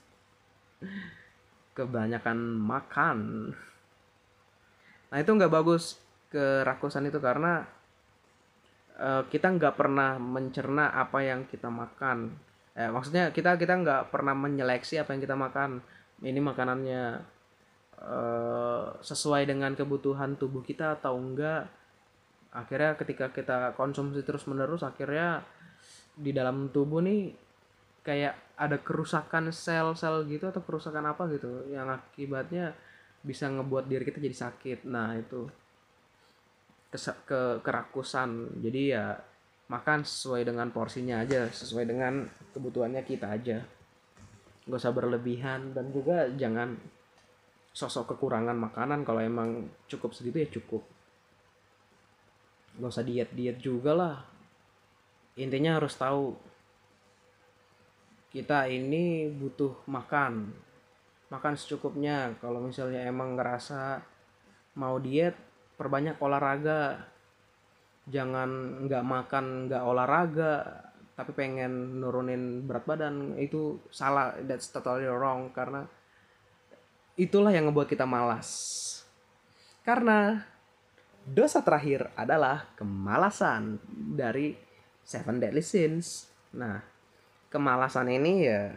Kebanyakan 1.78 2.58
makan. 2.58 3.17
Nah 5.13 5.17
itu 5.22 5.30
nggak 5.30 5.54
bagus 5.54 6.02
kerakusan 6.34 7.13
itu 7.13 7.22
karena 7.22 7.62
uh, 8.98 9.22
kita 9.30 9.54
nggak 9.54 9.78
pernah 9.78 10.17
mencerna 10.17 10.89
apa 10.98 11.22
yang 11.22 11.46
kita 11.46 11.69
makan. 11.69 12.34
Eh, 12.74 12.89
maksudnya 12.89 13.30
kita 13.30 13.54
kita 13.62 13.78
nggak 13.86 14.10
pernah 14.10 14.34
menyeleksi 14.34 14.98
apa 14.98 15.13
yang 15.13 15.22
kita 15.22 15.38
makan 15.38 15.86
ini 16.24 16.40
makanannya 16.40 17.20
uh, 18.00 18.86
sesuai 19.04 19.46
dengan 19.46 19.76
kebutuhan 19.76 20.40
tubuh 20.40 20.64
kita 20.64 20.98
atau 20.98 21.20
enggak? 21.20 21.68
Akhirnya 22.54 22.96
ketika 22.96 23.30
kita 23.30 23.76
konsumsi 23.76 24.24
terus 24.24 24.48
menerus 24.48 24.86
akhirnya 24.86 25.44
di 26.14 26.32
dalam 26.32 26.70
tubuh 26.70 27.02
nih 27.02 27.34
kayak 28.06 28.56
ada 28.56 28.78
kerusakan 28.80 29.50
sel-sel 29.50 30.28
gitu 30.30 30.48
atau 30.48 30.62
kerusakan 30.62 31.10
apa 31.10 31.26
gitu 31.34 31.68
yang 31.74 31.90
akibatnya 31.90 32.76
bisa 33.24 33.50
ngebuat 33.50 33.90
diri 33.90 34.04
kita 34.06 34.20
jadi 34.22 34.38
sakit. 34.50 34.80
Nah 34.88 35.18
itu 35.18 35.50
ke, 36.94 36.98
ke 37.26 37.42
kerakusan. 37.66 38.62
Jadi 38.62 38.94
ya 38.94 39.18
makan 39.72 40.06
sesuai 40.06 40.46
dengan 40.46 40.70
porsinya 40.70 41.24
aja 41.24 41.48
sesuai 41.50 41.88
dengan 41.88 42.28
kebutuhannya 42.54 43.02
kita 43.08 43.32
aja 43.32 43.64
gak 44.63 44.80
usah 44.80 44.95
berlebihan 44.95 45.76
dan 45.76 45.91
juga 45.91 46.32
jangan 46.39 46.80
sosok 47.76 48.15
kekurangan 48.15 48.56
makanan. 48.56 49.04
Kalau 49.04 49.19
emang 49.19 49.67
cukup 49.89 50.15
segitu 50.15 50.38
ya 50.39 50.49
cukup. 50.49 50.84
Gak 52.80 52.91
usah 52.91 53.04
diet 53.04 53.30
diet 53.36 53.60
juga 53.60 53.91
lah. 53.91 54.17
Intinya 55.36 55.82
harus 55.82 55.97
tahu 55.97 56.38
kita 58.32 58.69
ini 58.69 59.28
butuh 59.30 59.84
makan. 59.89 60.54
Makan 61.28 61.54
secukupnya. 61.58 62.38
Kalau 62.39 62.62
misalnya 62.62 63.04
emang 63.04 63.36
ngerasa 63.36 63.99
mau 64.80 64.95
diet 65.02 65.36
perbanyak 65.76 66.21
olahraga. 66.21 67.10
Jangan 68.04 68.84
nggak 68.84 69.06
makan 69.08 69.45
nggak 69.71 69.84
olahraga 69.84 70.54
tapi 71.13 71.32
pengen 71.34 72.02
nurunin 72.02 72.65
berat 72.65 72.86
badan 72.89 73.38
itu 73.38 73.78
salah 73.93 74.34
that's 74.49 74.73
totally 74.73 75.06
wrong 75.06 75.54
karena 75.54 75.86
itulah 77.13 77.54
yang 77.54 77.69
ngebuat 77.69 77.86
kita 77.86 78.10
malas 78.10 78.49
karena 79.86 80.49
Dosa 81.23 81.63
terakhir 81.63 82.12
adalah 82.19 82.67
kemalasan 82.76 83.80
dari 83.88 84.60
Seven 85.08 85.39
Deadly 85.39 85.63
Sins. 85.63 86.28
Nah, 86.52 86.84
kemalasan 87.47 88.12
ini 88.12 88.44
ya 88.44 88.75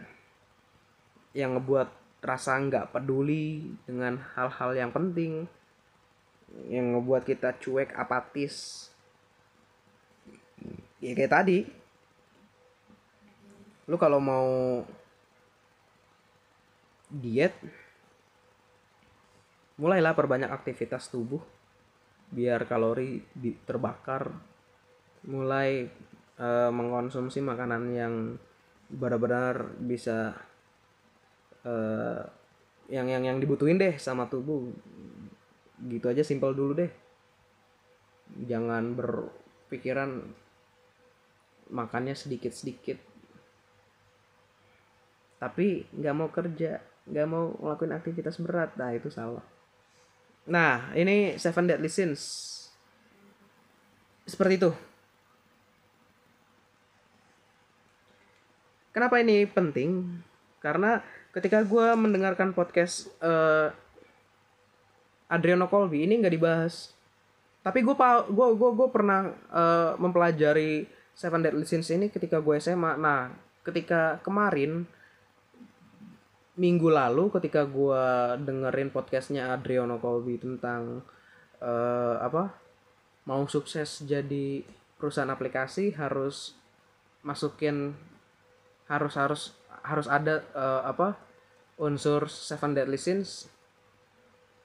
yang 1.35 1.59
ngebuat 1.59 1.91
rasa 2.23 2.55
nggak 2.55 2.95
peduli 2.95 3.67
dengan 3.83 4.15
hal-hal 4.39 4.79
yang 4.79 4.95
penting, 4.95 5.43
yang 6.71 6.95
ngebuat 6.95 7.27
kita 7.27 7.59
cuek, 7.59 7.91
apatis. 7.99 8.87
Ya 11.03 11.11
kayak 11.19 11.35
tadi, 11.35 11.67
lu 13.87 13.95
kalau 13.95 14.19
mau 14.19 14.83
diet, 17.07 17.55
mulailah 19.79 20.11
perbanyak 20.11 20.51
aktivitas 20.51 21.07
tubuh. 21.07 21.39
Biar 22.27 22.67
kalori 22.67 23.23
terbakar. 23.63 24.35
Mulai 25.27 25.87
uh, 26.39 26.71
mengkonsumsi 26.71 27.39
makanan 27.39 27.83
yang 27.95 28.13
benar-benar 28.91 29.75
bisa 29.79 30.35
uh, 31.63 32.23
yang 32.87 33.07
yang 33.07 33.23
yang 33.23 33.37
dibutuhin 33.39 33.79
deh 33.79 33.95
sama 33.95 34.27
tubuh. 34.27 34.67
Gitu 35.79 36.11
aja 36.11 36.27
simpel 36.27 36.51
dulu 36.51 36.83
deh. 36.83 36.91
Jangan 38.43 38.91
berpikiran 38.91 40.27
makannya 41.71 42.15
sedikit 42.15 42.51
sedikit 42.51 43.06
tapi 45.37 45.85
nggak 45.93 46.15
mau 46.17 46.29
kerja 46.33 46.81
nggak 47.07 47.27
mau 47.29 47.55
ngelakuin 47.63 47.95
aktivitas 47.95 48.35
berat. 48.43 48.75
Nah 48.75 48.91
itu 48.91 49.07
salah. 49.07 49.43
Nah 50.49 50.91
ini 50.93 51.39
seven 51.39 51.71
deadly 51.71 51.87
sins. 51.87 52.21
Seperti 54.27 54.59
itu. 54.59 54.71
Kenapa 58.91 59.21
ini 59.23 59.47
penting? 59.47 60.19
Karena 60.59 60.99
ketika 61.31 61.63
gue 61.63 61.87
mendengarkan 61.95 62.51
podcast 62.51 63.07
uh, 63.21 63.69
Adriano 65.31 65.69
Colby 65.71 66.03
ini 66.03 66.19
nggak 66.19 66.35
dibahas. 66.35 66.91
Tapi 67.63 67.83
gue 67.83 67.95
gue 67.95 68.47
gue 68.57 68.71
gue 68.73 68.89
pernah 68.91 69.31
uh, 69.53 69.95
mempelajari 69.95 70.97
Seven 71.17 71.41
Deadly 71.41 71.65
Sins 71.65 71.89
ini 71.89 72.13
ketika 72.13 72.37
gue 72.37 72.61
SMA 72.61 72.93
nah 73.01 73.33
ketika 73.65 74.21
kemarin 74.21 74.85
minggu 76.57 76.89
lalu 76.89 77.29
ketika 77.37 77.69
gue 77.69 78.03
dengerin 78.41 78.89
podcastnya 78.89 79.53
Adriano 79.53 80.01
Colby 80.01 80.41
tentang 80.41 81.05
uh, 81.61 82.17
apa 82.17 82.49
mau 83.29 83.45
sukses 83.45 84.01
jadi 84.03 84.65
perusahaan 84.97 85.29
aplikasi 85.29 85.93
harus 85.93 86.57
masukin 87.21 87.93
harus 88.89 89.13
harus 89.13 89.41
harus 89.85 90.07
ada 90.09 90.41
uh, 90.57 90.81
apa 90.83 91.15
unsur 91.77 92.25
Seven 92.27 92.73
Deadly 92.73 92.97
Sins. 92.97 93.45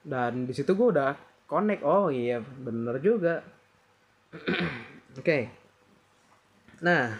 Dan 0.03 0.49
di 0.49 0.51
situ 0.51 0.75
gue 0.75 0.87
udah 0.91 1.15
connect. 1.47 1.85
Oh 1.85 2.09
iya 2.09 2.41
bener 2.41 2.99
juga. 2.99 3.45
Oke. 4.33 5.21
Okay. 5.21 5.43
nah 6.83 7.15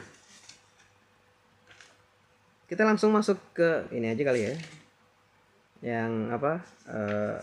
kita 2.68 2.88
langsung 2.88 3.12
masuk 3.12 3.40
ke 3.52 3.88
ini 3.92 4.14
aja 4.16 4.24
kali 4.24 4.42
ya. 4.48 4.56
Yang 5.84 6.12
apa 6.32 6.54
uh, 6.88 7.38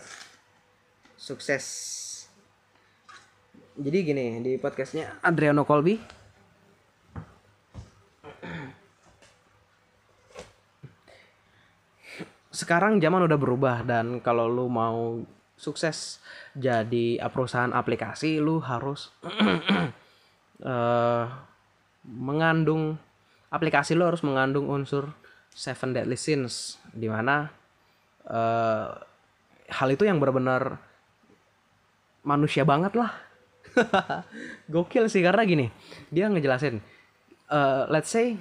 sukses. 1.17 1.65
Jadi 3.77 3.97
gini 4.01 4.41
di 4.41 4.57
podcastnya 4.57 5.21
Adriano 5.21 5.63
Colby. 5.63 5.95
Sekarang 12.51 12.99
zaman 12.99 13.25
udah 13.25 13.39
berubah 13.39 13.81
dan 13.87 14.19
kalau 14.19 14.45
lu 14.45 14.67
mau 14.67 15.23
sukses 15.61 16.17
jadi 16.57 17.21
perusahaan 17.29 17.69
aplikasi 17.69 18.41
lu 18.41 18.57
harus 18.59 19.13
uh, 20.65 21.25
mengandung 22.27 22.97
aplikasi 23.51 23.93
lu 23.93 24.07
harus 24.07 24.23
mengandung 24.23 24.71
unsur 24.71 25.11
seven 25.51 25.91
deadly 25.91 26.15
sins 26.15 26.79
di 26.95 27.11
mana 27.11 27.51
uh, 28.25 28.95
hal 29.67 29.87
itu 29.91 30.07
yang 30.07 30.17
benar-benar 30.17 30.79
manusia 32.23 32.63
banget 32.63 32.95
lah. 32.95 33.11
Gokil 34.73 35.07
sih 35.07 35.23
karena 35.23 35.47
gini 35.47 35.67
dia 36.11 36.27
ngejelasin 36.27 36.83
uh, 37.51 37.87
let's 37.87 38.11
say 38.11 38.35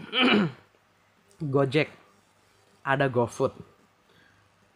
Gojek 1.55 1.91
ada 2.87 3.07
GoFood 3.07 3.55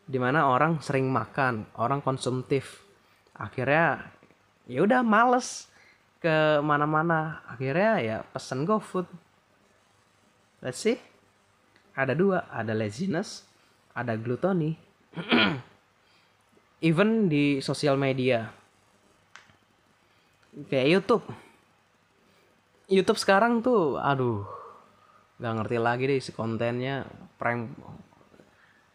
di 0.05 0.21
mana 0.21 0.51
orang 0.51 0.85
sering 0.85 1.09
makan 1.09 1.65
orang 1.81 2.05
konsumtif. 2.05 2.85
Akhirnya 3.35 4.15
ya 4.69 4.85
udah 4.85 5.01
males 5.01 5.69
ke 6.21 6.61
mana-mana. 6.61 7.43
Akhirnya 7.49 7.93
ya 8.01 8.17
pesen 8.31 8.69
GoFood 8.69 9.09
let's 10.65 10.81
see. 10.81 10.97
Ada 11.95 12.17
dua 12.17 12.51
ada 12.51 12.75
laziness 12.75 13.47
ada 13.95 14.19
gluttony. 14.19 14.75
Even 16.89 17.31
di 17.31 17.63
sosial 17.63 17.95
media. 17.95 18.51
Kayak 20.69 20.89
YouTube. 21.01 21.25
YouTube 22.91 23.17
sekarang 23.23 23.65
tuh 23.65 23.97
aduh 23.97 24.45
nggak 25.35 25.55
ngerti 25.63 25.77
lagi 25.81 26.05
deh 26.11 26.19
isi 26.19 26.33
kontennya. 26.35 27.07
Prank 27.39 27.79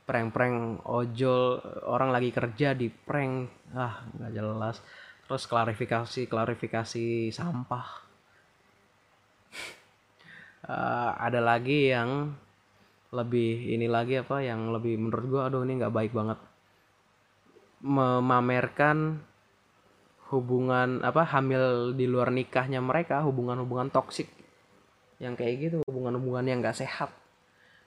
prank-prank 0.06 0.90
ojol 0.90 1.62
orang 1.88 2.12
lagi 2.12 2.30
kerja 2.30 2.76
di 2.76 2.92
prank. 2.92 3.50
Ah 3.74 4.04
nggak 4.20 4.32
jelas. 4.36 4.84
Terus 5.26 5.44
klarifikasi 5.46 6.22
klarifikasi 6.26 7.30
sampah 7.30 7.88
uh, 10.66 11.12
ada 11.16 11.40
lagi 11.40 11.94
yang 11.94 12.34
lebih 13.10 13.74
ini 13.74 13.90
lagi 13.90 14.22
apa 14.22 14.42
yang 14.46 14.70
lebih 14.70 15.02
menurut 15.02 15.26
gua 15.26 15.42
aduh 15.50 15.64
ini 15.64 15.80
nggak 15.80 15.96
baik 15.96 16.12
banget. 16.12 16.40
Memamerkan 17.80 19.24
hubungan 20.30 21.00
apa 21.02 21.26
hamil 21.26 21.96
di 21.96 22.06
luar 22.06 22.30
nikahnya 22.30 22.84
mereka 22.84 23.24
hubungan-hubungan 23.24 23.94
toksik. 23.94 24.28
Yang 25.20 25.34
kayak 25.40 25.56
gitu 25.60 25.78
hubungan-hubungan 25.88 26.46
yang 26.48 26.60
nggak 26.60 26.80
sehat. 26.80 27.12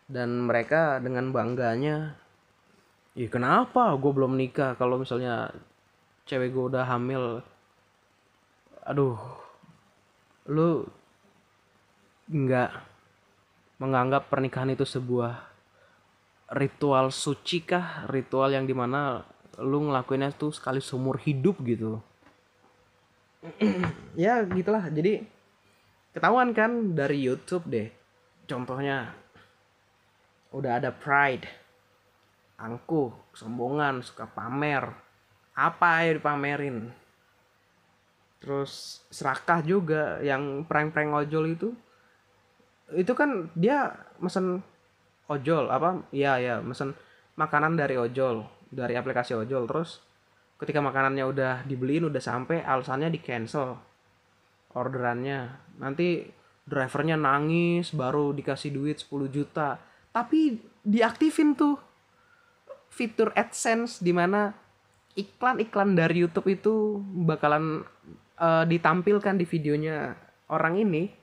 Dan 0.08 0.48
mereka 0.48 1.00
dengan 1.00 1.32
bangganya 1.32 2.16
Ih 3.12 3.28
kenapa? 3.28 3.92
Gue 4.00 4.08
belum 4.16 4.40
nikah. 4.40 4.72
Kalau 4.80 4.96
misalnya 4.96 5.52
cewek 6.24 6.54
gue 6.54 6.64
udah 6.72 6.84
hamil 6.86 7.44
aduh 8.82 9.14
lu 10.50 10.82
nggak 12.32 12.72
menganggap 13.76 14.32
pernikahan 14.32 14.72
itu 14.72 14.88
sebuah 14.88 15.36
ritual 16.56 17.12
suci 17.12 17.60
kah? 17.60 18.08
Ritual 18.08 18.56
yang 18.56 18.64
di 18.64 18.72
mana 18.72 19.20
lu 19.60 19.84
ngelakuinnya 19.84 20.32
tuh 20.32 20.48
sekali 20.48 20.80
seumur 20.80 21.20
hidup 21.20 21.60
gitu. 21.62 22.00
Ya 24.16 24.44
gitulah. 24.48 24.88
Jadi 24.88 25.24
ketahuan 26.16 26.56
kan 26.56 26.96
dari 26.96 27.20
YouTube 27.20 27.68
deh. 27.68 27.88
Contohnya 28.48 29.12
udah 30.52 30.80
ada 30.80 30.88
pride. 30.92 31.48
Angkuh 32.56 33.12
kesombongan 33.32 34.00
suka 34.00 34.24
pamer. 34.24 34.88
Apa 35.52 36.08
ya 36.08 36.16
dipamerin? 36.16 36.92
Terus 38.40 39.04
serakah 39.12 39.60
juga 39.62 40.18
yang 40.24 40.64
prank-prank 40.64 41.12
ojol 41.12 41.54
itu 41.54 41.68
itu 42.96 43.12
kan 43.12 43.48
dia 43.56 43.92
mesen 44.22 44.60
ojol 45.30 45.68
apa? 45.72 46.04
Iya 46.12 46.38
ya 46.38 46.54
mesen 46.60 46.92
makanan 47.36 47.76
dari 47.76 47.96
ojol 47.96 48.44
dari 48.68 48.96
aplikasi 48.96 49.36
ojol. 49.36 49.68
Terus 49.68 50.00
ketika 50.60 50.78
makanannya 50.78 51.24
udah 51.26 51.54
dibeliin 51.66 52.06
udah 52.08 52.22
sampai 52.22 52.62
alasannya 52.62 53.12
di 53.12 53.20
cancel 53.20 53.76
orderannya. 54.72 55.52
Nanti 55.80 56.24
drivernya 56.62 57.18
nangis 57.18 57.90
baru 57.92 58.32
dikasih 58.32 58.70
duit 58.72 59.02
10 59.02 59.28
juta. 59.28 59.80
Tapi 60.12 60.60
diaktifin 60.84 61.56
tuh 61.56 61.76
fitur 62.92 63.32
AdSense 63.32 64.04
di 64.04 64.12
mana 64.12 64.52
iklan-iklan 65.16 65.96
dari 65.96 66.24
YouTube 66.24 66.48
itu 66.52 67.00
bakalan 67.28 67.84
uh, 68.40 68.64
ditampilkan 68.68 69.36
di 69.36 69.44
videonya. 69.48 70.16
Orang 70.52 70.76
ini 70.76 71.21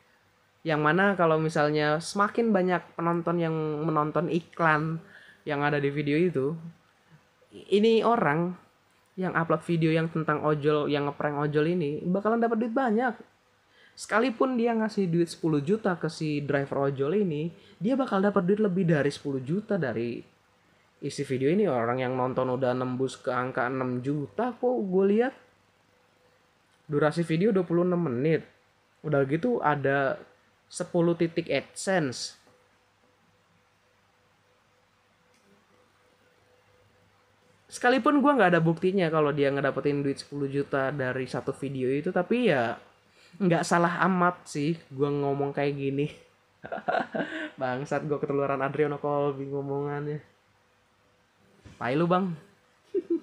yang 0.70 0.86
mana 0.86 1.17
kalau 1.17 1.41
misalnya 1.41 1.97
semakin 1.97 2.53
banyak 2.53 2.93
penonton 2.93 3.41
yang 3.41 3.55
menonton 3.82 4.30
iklan 4.30 5.01
yang 5.49 5.65
ada 5.65 5.82
di 5.82 5.89
video 5.89 6.13
itu 6.22 6.53
ini 7.74 8.05
orang 8.05 8.53
yang 9.17 9.34
upload 9.34 9.65
video 9.65 9.89
yang 9.89 10.13
tentang 10.13 10.45
ojol 10.45 10.86
yang 10.86 11.09
ngeprank 11.09 11.41
ojol 11.41 11.65
ini 11.65 12.05
bakalan 12.05 12.38
dapat 12.38 12.61
duit 12.61 12.74
banyak 12.78 13.17
sekalipun 13.99 14.55
dia 14.55 14.72
ngasih 14.72 15.11
duit 15.11 15.28
10 15.28 15.59
juta 15.59 15.91
ke 15.99 16.07
si 16.07 16.39
driver 16.39 16.88
ojol 16.88 17.20
ini, 17.20 17.51
dia 17.76 17.99
bakal 17.99 18.24
dapat 18.24 18.47
duit 18.47 18.63
lebih 18.63 18.88
dari 18.88 19.11
10 19.11 19.43
juta 19.43 19.76
dari 19.76 20.24
isi 21.03 21.28
video 21.28 21.51
ini. 21.51 21.67
Orang 21.67 21.99
yang 21.99 22.15
nonton 22.15 22.47
udah 22.47 22.72
nembus 22.72 23.20
ke 23.20 23.28
angka 23.28 23.67
6 23.67 23.99
juta 23.99 24.55
kok 24.55 24.78
gue 24.88 25.05
lihat. 25.11 25.36
Durasi 26.88 27.28
video 27.28 27.51
26 27.51 27.91
menit. 27.99 28.47
Udah 29.03 29.28
gitu 29.28 29.59
ada 29.59 30.15
10 30.70 31.20
titik 31.20 31.49
AdSense. 31.49 32.38
Sekalipun 37.70 38.22
gue 38.22 38.32
nggak 38.34 38.57
ada 38.57 38.61
buktinya 38.61 39.09
kalau 39.13 39.30
dia 39.30 39.53
ngedapetin 39.53 40.01
duit 40.01 40.17
10 40.17 40.49
juta 40.49 40.89
dari 40.89 41.26
satu 41.30 41.53
video 41.53 41.89
itu, 41.89 42.09
tapi 42.09 42.49
ya 42.49 42.78
nggak 43.38 43.61
salah 43.61 44.01
amat 44.09 44.41
sih 44.49 44.74
gue 44.89 45.09
ngomong 45.09 45.53
kayak 45.53 45.78
gini. 45.78 46.09
Bangsat 47.61 48.05
gue 48.09 48.17
ketularan 48.17 48.61
Adriano 48.61 48.97
Colby 48.97 49.45
ngomongannya. 49.49 50.22
Pai 51.78 51.95
lu 51.95 52.09
bang. 52.09 52.34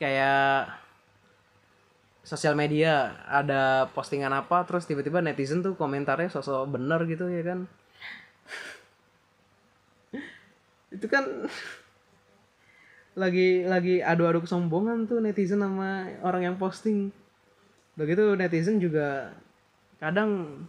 Kayak 0.00 0.85
sosial 2.26 2.58
media 2.58 3.22
ada 3.30 3.86
postingan 3.94 4.34
apa 4.34 4.66
terus 4.66 4.82
tiba-tiba 4.82 5.22
netizen 5.22 5.62
tuh 5.62 5.78
komentarnya 5.78 6.26
sosok 6.26 6.74
bener 6.74 7.06
gitu 7.06 7.30
ya 7.30 7.46
kan? 7.46 7.70
Itu 10.98 11.06
kan 11.06 11.22
lagi 13.22 13.62
lagi 13.62 14.02
adu-adu 14.02 14.42
kesombongan 14.42 15.06
tuh 15.06 15.22
netizen 15.22 15.62
sama 15.62 16.10
orang 16.26 16.50
yang 16.50 16.56
posting. 16.58 17.14
Begitu 17.94 18.34
netizen 18.34 18.82
juga 18.82 19.30
kadang 20.02 20.66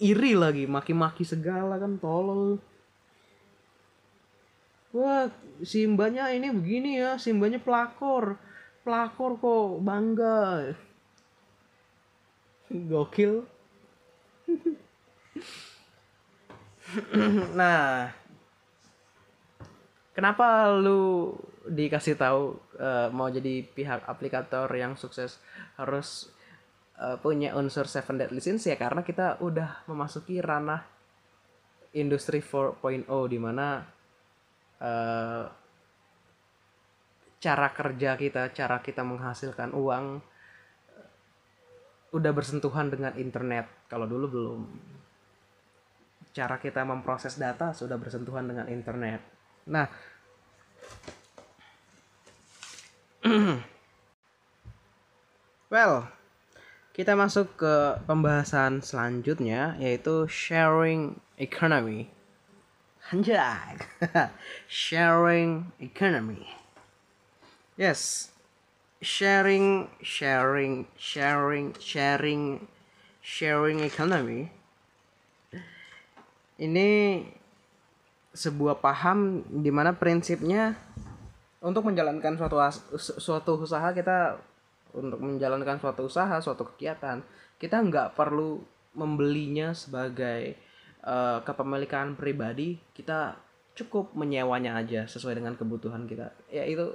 iri 0.00 0.32
lagi 0.32 0.64
maki-maki 0.64 1.28
segala 1.28 1.76
kan 1.76 2.00
tolol. 2.00 2.56
Wah 4.96 5.28
simbanya 5.60 6.32
ini 6.32 6.48
begini 6.48 7.04
ya 7.04 7.20
simbanya 7.20 7.60
pelakor 7.60 8.40
pelakor 8.84 9.40
kok 9.40 9.68
bangga. 9.80 10.70
Gokil. 12.70 13.42
Nah 17.58 18.06
kenapa 20.14 20.70
lu 20.78 21.34
dikasih 21.66 22.14
tahu 22.14 22.54
uh, 22.78 23.10
mau 23.10 23.26
jadi 23.32 23.66
pihak 23.66 24.06
aplikator 24.06 24.70
yang 24.70 24.94
sukses 24.94 25.42
harus 25.74 26.30
uh, 27.00 27.18
punya 27.18 27.56
unsur 27.58 27.90
seven 27.90 28.20
deadly 28.20 28.38
sins? 28.38 28.62
Ya 28.68 28.78
karena 28.78 29.02
kita 29.02 29.42
udah 29.42 29.82
memasuki 29.90 30.38
ranah 30.38 30.86
industri 31.94 32.38
4.0 32.38 33.10
di 33.26 33.38
mana 33.42 33.82
uh, 34.78 35.63
cara 37.44 37.68
kerja 37.76 38.16
kita, 38.16 38.56
cara 38.56 38.80
kita 38.80 39.04
menghasilkan 39.04 39.76
uang 39.76 40.24
udah 42.16 42.32
bersentuhan 42.32 42.88
dengan 42.88 43.12
internet. 43.20 43.68
Kalau 43.84 44.08
dulu 44.08 44.26
belum. 44.32 44.64
Cara 46.32 46.56
kita 46.56 46.88
memproses 46.88 47.36
data 47.36 47.76
sudah 47.76 48.00
bersentuhan 48.00 48.48
dengan 48.48 48.64
internet. 48.72 49.20
Nah, 49.68 49.84
well, 55.74 56.08
kita 56.96 57.12
masuk 57.12 57.60
ke 57.60 58.00
pembahasan 58.08 58.80
selanjutnya 58.80 59.76
yaitu 59.76 60.24
sharing 60.32 61.20
economy. 61.36 62.08
Anjay. 63.12 63.76
sharing 64.64 65.76
economy. 65.76 66.63
Yes. 67.74 68.30
Sharing 69.02 69.90
sharing 69.98 70.86
sharing 70.94 71.74
sharing 71.82 72.70
sharing 73.18 73.78
economy. 73.82 74.48
Ini 76.54 77.20
sebuah 78.30 78.78
paham 78.78 79.42
di 79.50 79.74
mana 79.74 79.90
prinsipnya 79.90 80.78
untuk 81.58 81.90
menjalankan 81.90 82.38
suatu 82.38 82.56
suatu 83.18 83.58
usaha 83.58 83.90
kita 83.90 84.38
untuk 84.94 85.18
menjalankan 85.18 85.82
suatu 85.82 86.06
usaha 86.06 86.38
suatu 86.38 86.62
kegiatan 86.74 87.22
kita 87.58 87.82
nggak 87.82 88.14
perlu 88.14 88.62
membelinya 88.94 89.74
sebagai 89.74 90.54
uh, 91.02 91.42
kepemilikan 91.42 92.14
pribadi. 92.14 92.78
Kita 92.94 93.34
cukup 93.74 94.14
menyewanya 94.14 94.78
aja 94.78 95.10
sesuai 95.10 95.42
dengan 95.42 95.58
kebutuhan 95.58 96.06
kita. 96.06 96.30
Ya 96.54 96.62
itu 96.62 96.94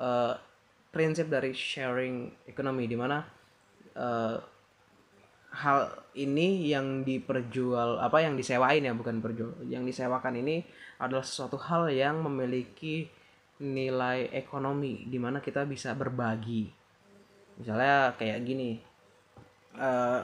uh, 0.00 0.34
prinsip 0.90 1.28
dari 1.28 1.52
sharing 1.52 2.46
ekonomi 2.48 2.88
di 2.88 2.96
mana 2.96 3.20
uh, 3.96 4.36
hal 5.56 5.78
ini 6.16 6.68
yang 6.68 7.00
diperjual 7.04 8.00
apa 8.00 8.20
yang 8.20 8.36
disewain 8.36 8.84
ya 8.84 8.92
bukan 8.92 9.24
perjual 9.24 9.56
yang 9.64 9.88
disewakan 9.88 10.40
ini 10.40 10.64
adalah 11.00 11.24
sesuatu 11.24 11.56
hal 11.56 11.88
yang 11.92 12.20
memiliki 12.20 13.08
nilai 13.60 14.28
ekonomi 14.36 15.08
di 15.08 15.16
mana 15.16 15.40
kita 15.40 15.64
bisa 15.64 15.96
berbagi. 15.96 16.68
Misalnya 17.56 18.12
kayak 18.20 18.44
gini 18.44 18.76
uh, 19.80 20.20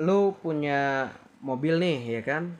lu 0.00 0.36
punya 0.36 1.08
mobil 1.40 1.80
nih 1.80 2.20
ya 2.20 2.22
kan 2.24 2.56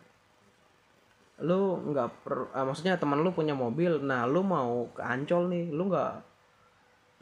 lu 1.42 1.90
nggak 1.90 2.08
per 2.22 2.54
uh, 2.54 2.64
maksudnya 2.64 2.94
teman 2.96 3.18
lu 3.18 3.34
punya 3.34 3.52
mobil 3.52 3.98
nah 3.98 4.22
lu 4.30 4.46
mau 4.46 4.86
ke 4.94 5.02
Ancol 5.02 5.50
nih 5.50 5.74
lu 5.74 5.90
nggak 5.90 6.32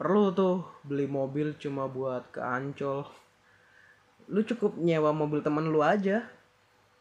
perlu 0.01 0.33
tuh 0.33 0.65
beli 0.81 1.05
mobil 1.05 1.53
cuma 1.61 1.85
buat 1.85 2.33
ke 2.33 2.41
Ancol. 2.41 3.05
Lu 4.33 4.41
cukup 4.41 4.73
nyewa 4.81 5.13
mobil 5.13 5.45
teman 5.45 5.69
lu 5.69 5.85
aja. 5.85 6.25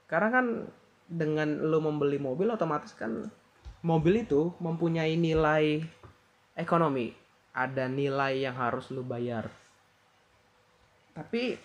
Karena 0.05 0.29
kan 0.29 0.47
dengan 1.09 1.49
lu 1.65 1.81
membeli 1.81 2.21
mobil 2.21 2.53
otomatis 2.53 2.93
kan 2.93 3.33
mobil 3.81 4.21
itu 4.21 4.53
mempunyai 4.61 5.17
nilai 5.17 5.81
ekonomi. 6.53 7.17
Ada 7.57 7.89
nilai 7.89 8.45
yang 8.45 8.61
harus 8.61 8.93
lu 8.93 9.01
bayar. 9.01 9.49
Tapi 11.17 11.57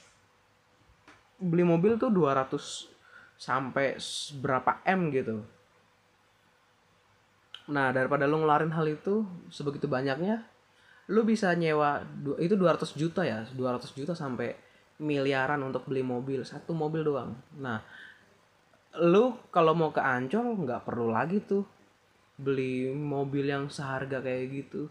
beli 1.36 1.68
mobil 1.68 2.00
tuh 2.00 2.16
200 2.16 2.95
sampai 3.36 4.00
berapa 4.40 4.82
M 4.88 5.12
gitu. 5.12 5.44
Nah 7.72 7.90
daripada 7.90 8.30
lu 8.30 8.42
ngeluarin 8.42 8.74
hal 8.74 8.86
itu 8.86 9.26
sebegitu 9.50 9.90
banyaknya 9.90 10.46
lu 11.06 11.22
bisa 11.22 11.54
nyewa 11.54 12.02
itu 12.42 12.58
200 12.58 12.98
juta 12.98 13.22
ya 13.22 13.46
200 13.54 13.94
juta 13.94 14.18
sampai 14.18 14.58
miliaran 14.98 15.62
untuk 15.62 15.86
beli 15.86 16.02
mobil 16.02 16.42
satu 16.42 16.74
mobil 16.74 17.06
doang. 17.06 17.38
Nah 17.62 17.82
lu 19.02 19.36
kalau 19.52 19.76
mau 19.76 19.92
ke 19.92 20.02
Ancol 20.02 20.56
nggak 20.66 20.88
perlu 20.88 21.12
lagi 21.12 21.44
tuh 21.44 21.68
beli 22.40 22.90
mobil 22.92 23.48
yang 23.48 23.68
seharga 23.68 24.24
kayak 24.24 24.46
gitu. 24.52 24.88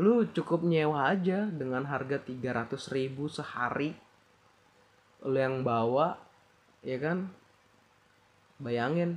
Lu 0.00 0.26
cukup 0.26 0.66
nyewa 0.66 1.06
aja 1.06 1.46
dengan 1.46 1.86
harga 1.86 2.18
300 2.18 2.94
ribu 2.94 3.30
sehari. 3.30 3.94
Lu 5.24 5.36
yang 5.36 5.62
bawa 5.62 6.18
ya 6.84 6.98
kan 7.00 7.32
bayangin. 8.60 9.16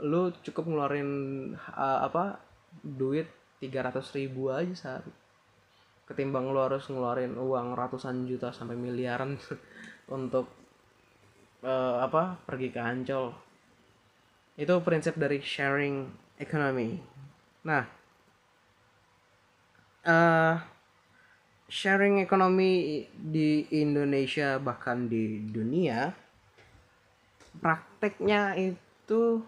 Lu 0.00 0.32
cukup 0.44 0.68
ngeluarin 0.68 1.10
uh, 1.56 2.04
apa 2.04 2.40
duit 2.84 3.28
300 3.60 4.00
ribu 4.20 4.52
aja 4.52 4.74
sehari 4.76 5.12
ketimbang 6.06 6.54
lu 6.54 6.62
harus 6.62 6.86
ngeluarin 6.86 7.34
uang 7.34 7.74
ratusan 7.74 8.30
juta 8.30 8.54
sampai 8.54 8.78
miliaran 8.78 9.34
untuk 10.16 10.46
uh, 11.66 11.98
apa 11.98 12.38
pergi 12.46 12.70
ke 12.70 12.78
Ancol. 12.78 13.34
Itu 14.54 14.80
prinsip 14.86 15.18
dari 15.18 15.42
sharing 15.42 16.06
economy. 16.38 17.02
Nah 17.66 17.84
uh, 20.06 20.54
sharing 21.66 22.22
ekonomi 22.22 23.02
di 23.10 23.66
Indonesia 23.74 24.62
bahkan 24.62 25.10
di 25.10 25.42
dunia 25.50 26.14
prakteknya 27.62 28.54
itu 28.56 29.42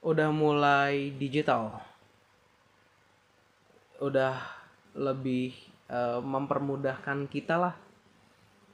udah 0.00 0.28
mulai 0.32 1.12
digital. 1.16 1.80
Udah 4.00 4.40
lebih 4.96 5.52
uh, 5.92 6.18
mempermudahkan 6.24 7.28
kita 7.28 7.60
lah 7.60 7.74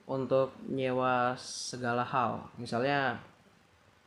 untuk 0.06 0.54
nyewa 0.70 1.34
segala 1.40 2.06
hal. 2.06 2.46
Misalnya 2.56 3.18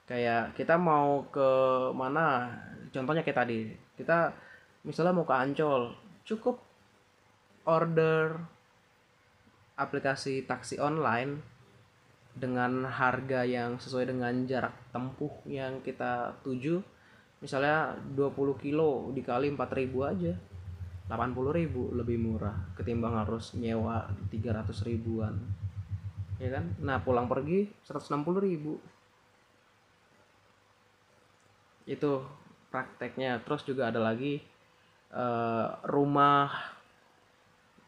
kayak 0.09 0.57
kita 0.57 0.74
mau 0.80 1.22
ke 1.30 1.49
mana 1.93 2.49
contohnya 2.89 3.22
kayak 3.22 3.45
tadi 3.45 3.70
kita 3.93 4.34
misalnya 4.82 5.13
mau 5.13 5.22
ke 5.22 5.38
Ancol 5.38 5.93
cukup 6.26 6.57
order 7.70 8.41
aplikasi 9.78 10.49
taksi 10.49 10.82
online 10.82 11.59
dengan 12.40 12.88
harga 12.88 13.44
yang 13.44 13.76
sesuai 13.76 14.16
dengan 14.16 14.34
jarak 14.48 14.74
tempuh 14.96 15.32
yang 15.46 15.84
kita 15.84 16.40
tuju 16.42 16.80
misalnya 17.44 17.96
20 18.16 18.64
kilo 18.64 19.12
dikali 19.12 19.52
4000 19.52 20.12
aja 20.12 20.34
80 21.10 21.58
ribu 21.58 21.90
lebih 21.90 22.22
murah 22.22 22.54
ketimbang 22.78 23.18
harus 23.18 23.58
nyewa 23.58 24.06
300 24.30 24.70
ribuan. 24.86 25.34
Ya 26.38 26.54
kan? 26.54 26.78
Nah 26.78 27.02
pulang 27.02 27.26
pergi 27.26 27.66
160 27.82 28.46
ribu. 28.46 28.78
Itu 31.90 32.22
prakteknya. 32.70 33.42
Terus 33.42 33.66
juga 33.66 33.90
ada 33.90 33.98
lagi 33.98 34.38
uh, 35.10 35.82
rumah. 35.90 36.78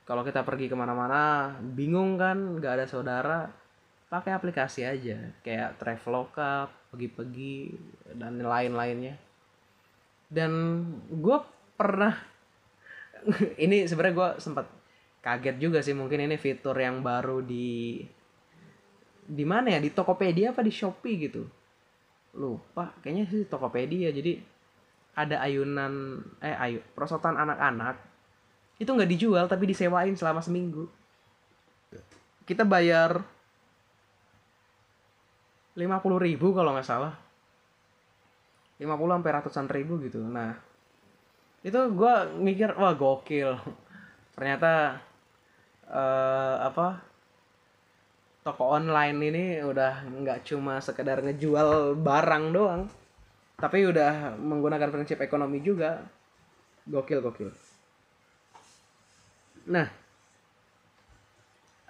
Kalau 0.10 0.26
kita 0.26 0.41
pergi 0.41 0.66
ke 0.66 0.74
mana-mana 0.74 1.54
bingung 1.62 2.18
kan? 2.18 2.58
Nggak 2.58 2.74
ada 2.74 2.86
saudara 2.89 3.39
pakai 4.12 4.36
aplikasi 4.36 4.84
aja 4.84 5.32
kayak 5.39 5.80
Traveloka 5.80 6.68
pergi-pergi 6.91 7.72
dan 8.20 8.43
lain-lainnya. 8.43 9.16
Dan 10.28 10.84
gue 11.07 11.39
pernah 11.80 12.12
ini 13.64 13.88
sebenarnya 13.88 14.16
gue 14.20 14.30
sempat 14.43 14.68
kaget 15.24 15.55
juga 15.64 15.80
sih 15.80 15.95
mungkin 15.95 16.28
ini 16.28 16.36
fitur 16.36 16.76
yang 16.76 16.99
baru 16.99 17.39
di 17.39 18.03
di 19.24 19.45
mana 19.47 19.72
ya? 19.72 19.80
Di 19.80 19.95
Tokopedia 19.95 20.51
apa 20.51 20.59
di 20.59 20.76
Shopee 20.76 21.16
gitu? 21.16 21.47
Lupa 22.36 22.91
kayaknya 22.99 23.32
sih 23.32 23.47
Tokopedia. 23.47 24.12
Jadi 24.12 24.36
ada 25.16 25.39
ayunan 25.39 26.20
eh 26.43 26.55
ayu 26.59 26.84
perosotan 26.91 27.39
anak-anak. 27.39 27.95
Itu 28.76 28.91
nggak 28.91 29.07
dijual 29.07 29.47
tapi 29.47 29.72
disewain 29.72 30.20
selama 30.20 30.43
seminggu. 30.43 30.91
Kita 32.43 32.68
bayar 32.68 33.24
puluh 36.01 36.19
ribu 36.21 36.53
kalau 36.53 36.75
nggak 36.75 36.88
salah. 36.88 37.13
50 38.82 38.89
sampai 39.21 39.32
ratusan 39.38 39.65
ribu 39.69 40.01
gitu. 40.01 40.17
Nah 40.25 40.57
itu 41.61 41.77
gue 41.77 42.13
mikir 42.41 42.73
wah 42.73 42.97
gokil. 42.97 43.53
Ternyata 44.34 44.97
eh, 45.86 46.55
apa 46.65 46.97
toko 48.41 48.73
online 48.73 49.17
ini 49.21 49.45
udah 49.61 50.01
nggak 50.09 50.49
cuma 50.49 50.82
sekedar 50.82 51.21
ngejual 51.21 51.93
barang 52.01 52.45
doang 52.49 52.89
tapi 53.61 53.86
udah 53.86 54.34
menggunakan 54.41 54.89
prinsip 54.89 55.21
ekonomi 55.21 55.61
juga. 55.61 56.01
Gokil 56.89 57.21
gokil. 57.21 57.53
Nah 59.69 59.88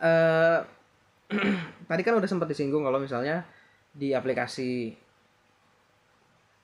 eh 0.04 0.60
tadi 1.90 2.02
kan 2.04 2.20
udah 2.20 2.28
sempat 2.28 2.52
disinggung 2.52 2.84
kalau 2.84 3.00
misalnya 3.00 3.48
di 3.92 4.16
aplikasi 4.16 4.96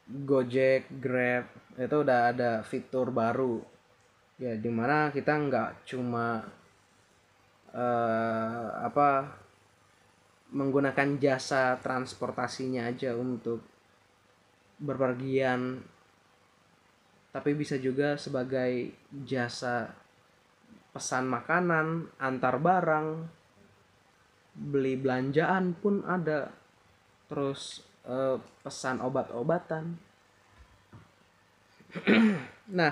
Gojek, 0.08 0.88
Grab 1.04 1.52
itu 1.76 1.96
udah 2.00 2.32
ada 2.32 2.52
fitur 2.64 3.12
baru. 3.12 3.60
Ya 4.40 4.56
di 4.56 4.72
mana 4.72 5.12
kita 5.12 5.36
nggak 5.36 5.84
cuma 5.84 6.48
eh 7.76 8.68
apa 8.88 9.28
menggunakan 10.56 11.20
jasa 11.20 11.76
transportasinya 11.84 12.88
aja 12.88 13.12
untuk 13.20 13.60
berpergian 14.80 15.84
tapi 17.36 17.52
bisa 17.54 17.76
juga 17.76 18.16
sebagai 18.16 18.96
jasa 19.28 19.92
pesan 20.96 21.28
makanan 21.28 22.08
antar 22.18 22.58
barang 22.58 23.08
beli 24.58 24.98
belanjaan 24.98 25.76
pun 25.78 26.02
ada 26.08 26.50
terus 27.28 27.84
eh, 28.08 28.40
pesan 28.64 29.04
obat-obatan. 29.04 29.96
Nah 32.68 32.92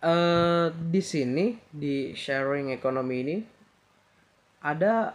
eh, 0.00 0.66
di 0.72 1.02
sini 1.04 1.52
di 1.68 2.16
sharing 2.16 2.72
economy 2.72 3.16
ini 3.20 3.36
ada 4.64 5.12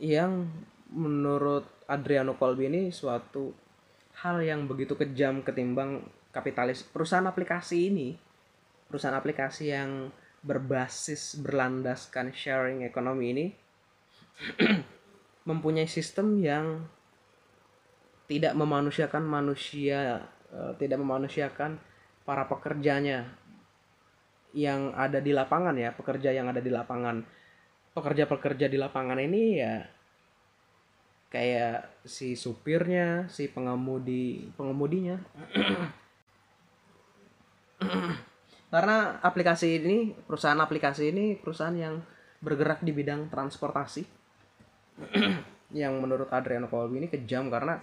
yang 0.00 0.48
menurut 0.92 1.68
Adriano 1.88 2.36
Colby 2.40 2.72
ini 2.72 2.82
suatu 2.88 3.52
hal 4.24 4.40
yang 4.40 4.64
begitu 4.64 4.96
kejam 4.96 5.44
ketimbang 5.44 6.04
kapitalis 6.32 6.80
perusahaan 6.84 7.28
aplikasi 7.28 7.92
ini. 7.92 8.16
Perusahaan 8.88 9.16
aplikasi 9.16 9.72
yang 9.72 10.12
berbasis 10.44 11.38
berlandaskan 11.40 12.34
sharing 12.34 12.82
economy 12.82 13.26
ini 13.32 13.46
mempunyai 15.48 15.90
sistem 15.90 16.38
yang 16.38 16.86
tidak 18.30 18.54
memanusiakan 18.54 19.24
manusia 19.26 20.28
eh, 20.52 20.72
tidak 20.78 21.02
memanusiakan 21.02 21.78
para 22.22 22.46
pekerjanya 22.46 23.26
yang 24.52 24.92
ada 24.94 25.18
di 25.18 25.32
lapangan 25.32 25.74
ya 25.74 25.96
pekerja 25.96 26.30
yang 26.30 26.46
ada 26.46 26.60
di 26.60 26.68
lapangan 26.68 27.24
pekerja-pekerja 27.96 28.68
di 28.68 28.78
lapangan 28.78 29.18
ini 29.20 29.42
ya 29.58 29.84
kayak 31.32 32.04
si 32.04 32.36
supirnya, 32.36 33.24
si 33.32 33.48
pengemudi 33.48 34.52
pengemudinya. 34.52 35.16
Karena 38.72 39.16
aplikasi 39.24 39.80
ini, 39.80 40.12
perusahaan 40.12 40.60
aplikasi 40.60 41.08
ini 41.08 41.40
perusahaan 41.40 41.72
yang 41.72 42.04
bergerak 42.44 42.84
di 42.84 42.92
bidang 42.92 43.32
transportasi. 43.32 44.04
yang 45.80 45.96
menurut 46.00 46.28
Adriano 46.28 46.68
Colby 46.68 47.04
ini 47.04 47.08
kejam 47.08 47.48
karena 47.48 47.80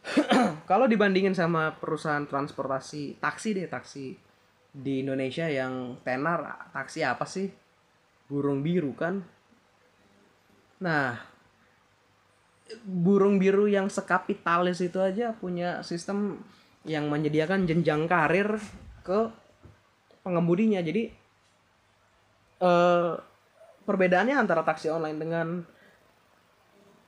kalau 0.70 0.88
dibandingin 0.88 1.36
sama 1.36 1.76
perusahaan 1.76 2.24
transportasi 2.24 3.20
taksi 3.20 3.48
deh 3.52 3.68
taksi 3.68 4.16
di 4.70 5.02
Indonesia 5.02 5.50
yang 5.50 5.98
tenar 6.06 6.70
taksi 6.72 7.04
apa 7.04 7.26
sih? 7.26 7.50
Burung 8.30 8.62
biru 8.62 8.94
kan? 8.96 9.20
Nah 10.80 11.18
burung 12.86 13.42
biru 13.42 13.66
yang 13.66 13.90
sekapitalis 13.90 14.78
itu 14.78 15.02
aja 15.02 15.34
punya 15.34 15.82
sistem 15.82 16.38
yang 16.86 17.10
menyediakan 17.10 17.66
jenjang 17.66 18.06
karir 18.06 18.56
ke 19.02 19.28
pengemudinya. 20.22 20.80
Jadi 20.80 21.10
eh, 22.62 23.12
perbedaannya 23.84 24.36
antara 24.38 24.62
taksi 24.62 24.88
online 24.88 25.18
dengan 25.18 25.46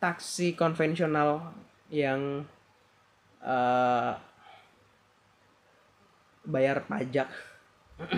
taksi 0.02 0.58
konvensional 0.58 1.54
yang 1.86 2.42
eh, 3.38 4.12
bayar 6.42 6.82
pajak. 6.90 7.30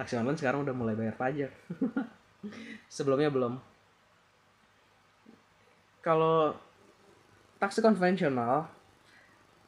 Taksi 0.00 0.16
online 0.16 0.40
sekarang 0.40 0.64
udah 0.64 0.72
mulai 0.72 0.96
bayar 0.96 1.12
pajak. 1.20 1.52
Sebelumnya 2.96 3.28
belum. 3.28 3.60
Kalau 6.00 6.56
taksi 7.60 7.84
konvensional 7.84 8.66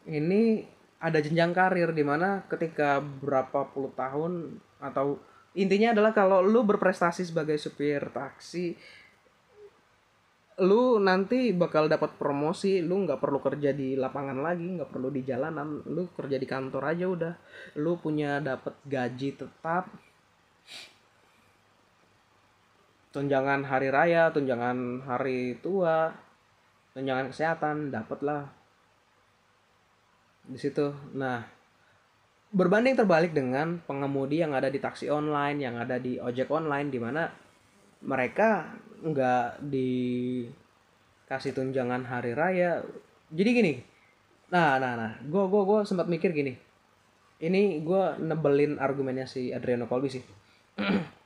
ini 0.08 0.66
ada 0.98 1.20
jenjang 1.22 1.54
karir 1.54 1.94
di 1.94 2.02
mana 2.02 2.42
ketika 2.50 2.98
berapa 2.98 3.70
puluh 3.70 3.92
tahun 3.94 4.58
atau 4.82 5.20
intinya 5.54 5.94
adalah 5.94 6.10
kalau 6.10 6.42
lu 6.42 6.66
berprestasi 6.66 7.22
sebagai 7.22 7.54
supir 7.54 8.02
taksi 8.10 8.74
lu 10.62 11.02
nanti 11.02 11.50
bakal 11.50 11.90
dapat 11.90 12.14
promosi 12.14 12.78
lu 12.78 13.02
nggak 13.02 13.18
perlu 13.18 13.42
kerja 13.42 13.74
di 13.74 13.98
lapangan 13.98 14.38
lagi 14.38 14.78
nggak 14.78 14.86
perlu 14.86 15.10
di 15.10 15.26
jalanan 15.26 15.82
lu 15.90 16.06
kerja 16.14 16.38
di 16.38 16.46
kantor 16.46 16.82
aja 16.94 17.06
udah. 17.10 17.34
Lu 17.82 17.98
punya 17.98 18.38
dapat 18.38 18.78
gaji 18.86 19.34
tetap. 19.34 19.90
Tunjangan 23.14 23.62
hari 23.66 23.94
raya, 23.94 24.30
tunjangan 24.34 25.06
hari 25.06 25.58
tua, 25.62 26.10
tunjangan 26.98 27.30
kesehatan, 27.30 27.94
dapatlah 27.94 28.50
di 30.50 30.58
situ. 30.58 30.90
Nah, 31.14 31.46
berbanding 32.50 32.98
terbalik 32.98 33.30
dengan 33.30 33.78
pengemudi 33.86 34.42
yang 34.42 34.50
ada 34.50 34.66
di 34.66 34.82
taksi 34.82 35.06
online, 35.08 35.58
yang 35.62 35.78
ada 35.78 36.02
di 36.02 36.18
ojek 36.18 36.50
online, 36.50 36.90
di 36.90 36.98
mana 36.98 37.30
mereka 38.04 38.76
nggak 39.04 39.60
dikasih 39.68 41.52
tunjangan 41.52 42.08
hari 42.08 42.32
raya. 42.32 42.80
Jadi 43.28 43.50
gini, 43.52 43.76
nah, 44.48 44.80
nah, 44.80 44.96
nah, 44.96 45.12
gue 45.20 45.44
gue 45.44 45.62
gue 45.68 45.78
sempat 45.84 46.08
mikir 46.08 46.32
gini. 46.32 46.56
Ini 47.44 47.84
gue 47.84 48.04
nebelin 48.24 48.80
argumennya 48.80 49.28
si 49.28 49.52
Adriano 49.52 49.84
Colby 49.84 50.08
sih. 50.08 50.24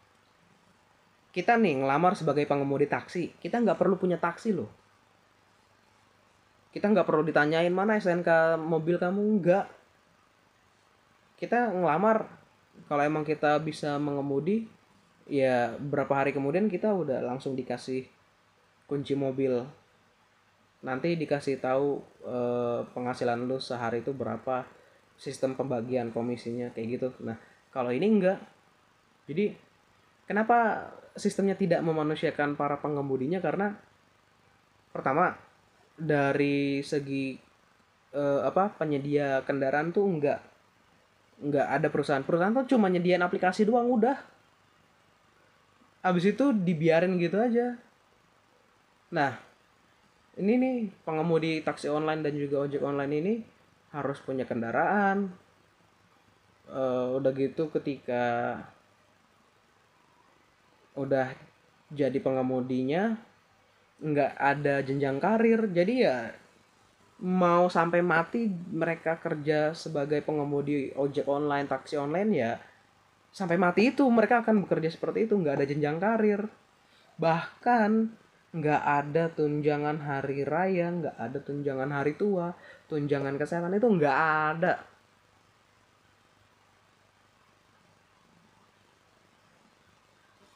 kita 1.39 1.55
nih 1.55 1.85
ngelamar 1.85 2.18
sebagai 2.18 2.49
pengemudi 2.49 2.91
taksi 2.91 3.37
kita 3.39 3.62
nggak 3.62 3.79
perlu 3.79 3.95
punya 3.95 4.18
taksi 4.18 4.51
loh 4.57 4.66
kita 6.72 6.91
nggak 6.91 7.07
perlu 7.07 7.22
ditanyain 7.22 7.70
mana 7.70 8.01
SNK 8.01 8.59
mobil 8.59 8.99
kamu 8.99 9.22
nggak 9.39 9.66
kita 11.39 11.70
ngelamar 11.70 12.26
kalau 12.91 13.03
emang 13.07 13.22
kita 13.22 13.55
bisa 13.62 13.95
mengemudi 14.03 14.66
ya 15.29 15.76
berapa 15.76 16.11
hari 16.24 16.33
kemudian 16.33 16.72
kita 16.72 16.89
udah 16.91 17.20
langsung 17.20 17.53
dikasih 17.55 18.09
kunci 18.89 19.12
mobil. 19.12 19.62
Nanti 20.83 21.14
dikasih 21.14 21.61
tahu 21.61 22.01
eh, 22.24 22.81
penghasilan 22.97 23.45
lu 23.45 23.61
sehari 23.61 24.01
itu 24.01 24.16
berapa 24.16 24.64
sistem 25.20 25.55
pembagian 25.55 26.09
komisinya 26.11 26.72
kayak 26.72 26.89
gitu. 26.99 27.09
Nah 27.22 27.37
kalau 27.68 27.93
ini 27.93 28.09
enggak 28.09 28.41
jadi 29.29 29.53
kenapa 30.24 30.89
sistemnya 31.12 31.55
tidak 31.55 31.85
memanusiakan 31.85 32.57
para 32.57 32.81
pengemudinya? 32.81 33.45
Karena 33.45 33.76
pertama 34.89 35.37
dari 35.99 36.81
segi 36.81 37.37
eh, 38.16 38.41
apa 38.41 38.72
penyedia 38.81 39.45
kendaraan 39.45 39.93
tuh 39.93 40.09
enggak 40.09 40.41
enggak 41.45 41.66
ada 41.68 41.89
perusahaan. 41.93 42.24
Perusahaan 42.24 42.55
tuh 42.57 42.66
cuma 42.72 42.89
nyediain 42.89 43.20
aplikasi 43.20 43.68
doang 43.68 43.93
udah 43.93 44.38
abis 46.03 46.35
itu 46.35 46.55
dibiarin 46.55 47.19
gitu 47.19 47.39
aja. 47.39 47.75
Nah 49.11 49.35
ini 50.39 50.53
nih 50.55 50.77
pengemudi 51.03 51.61
taksi 51.67 51.91
online 51.91 52.23
dan 52.23 52.35
juga 52.39 52.65
ojek 52.65 52.83
online 52.83 53.15
ini 53.19 53.35
harus 53.91 54.19
punya 54.23 54.47
kendaraan. 54.47 55.35
Uh, 56.69 57.17
udah 57.17 57.33
gitu 57.33 57.73
ketika 57.73 58.61
udah 60.93 61.33
jadi 61.89 62.21
pengemudinya 62.21 63.17
nggak 63.99 64.33
ada 64.39 64.85
jenjang 64.85 65.19
karir. 65.19 65.67
Jadi 65.73 65.95
ya 66.07 66.31
mau 67.19 67.67
sampai 67.67 67.99
mati 67.99 68.47
mereka 68.71 69.19
kerja 69.19 69.75
sebagai 69.75 70.23
pengemudi 70.23 70.95
ojek 70.95 71.27
online 71.27 71.67
taksi 71.67 71.99
online 71.99 72.31
ya 72.31 72.53
sampai 73.33 73.57
mati 73.61 73.93
itu 73.93 74.05
mereka 74.09 74.43
akan 74.43 74.64
bekerja 74.64 74.91
seperti 74.93 75.29
itu. 75.29 75.35
Nggak 75.39 75.55
ada 75.61 75.66
jenjang 75.68 75.97
karir. 76.01 76.43
Bahkan 77.18 77.91
nggak 78.49 78.83
ada 78.83 79.29
tunjangan 79.29 80.01
hari 80.01 80.41
raya 80.43 80.89
nggak 80.89 81.16
ada 81.16 81.39
tunjangan 81.43 81.91
hari 81.93 82.16
tua. 82.16 82.57
Tunjangan 82.89 83.37
kesehatan 83.37 83.76
itu 83.76 83.89
nggak 83.89 84.18
ada. 84.57 84.74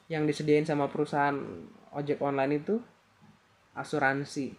Yang 0.08 0.22
disediain 0.34 0.68
sama 0.68 0.92
perusahaan 0.92 1.36
ojek 1.96 2.20
online 2.20 2.60
itu 2.60 2.76
asuransi. 3.72 4.52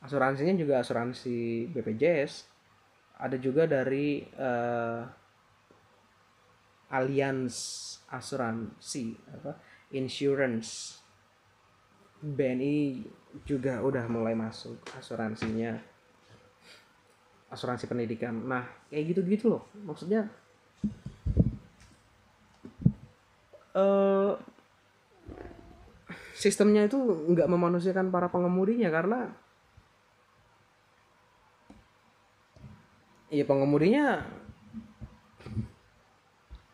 Asuransinya 0.00 0.54
juga 0.58 0.82
asuransi 0.82 1.70
BPJS 1.70 2.49
ada 3.20 3.36
juga 3.36 3.68
dari 3.68 4.24
uh, 4.40 5.04
Allianz 6.90 7.54
asuransi 8.10 9.14
apa 9.30 9.52
insurance. 9.94 10.98
BNI 12.20 13.00
juga 13.48 13.80
udah 13.80 14.04
mulai 14.12 14.36
masuk 14.36 14.76
asuransinya 14.96 15.72
asuransi 17.48 17.88
pendidikan. 17.88 18.36
Nah 18.44 18.64
kayak 18.92 19.16
gitu 19.16 19.20
gitu 19.24 19.44
loh. 19.56 19.62
Maksudnya 19.84 20.28
uh, 23.76 24.36
sistemnya 26.36 26.88
itu 26.88 26.96
nggak 27.00 27.48
memanusiakan 27.48 28.08
para 28.08 28.32
pengemudinya 28.32 28.88
karena 28.88 29.32
Iya 33.30 33.46
pengemudinya 33.46 34.26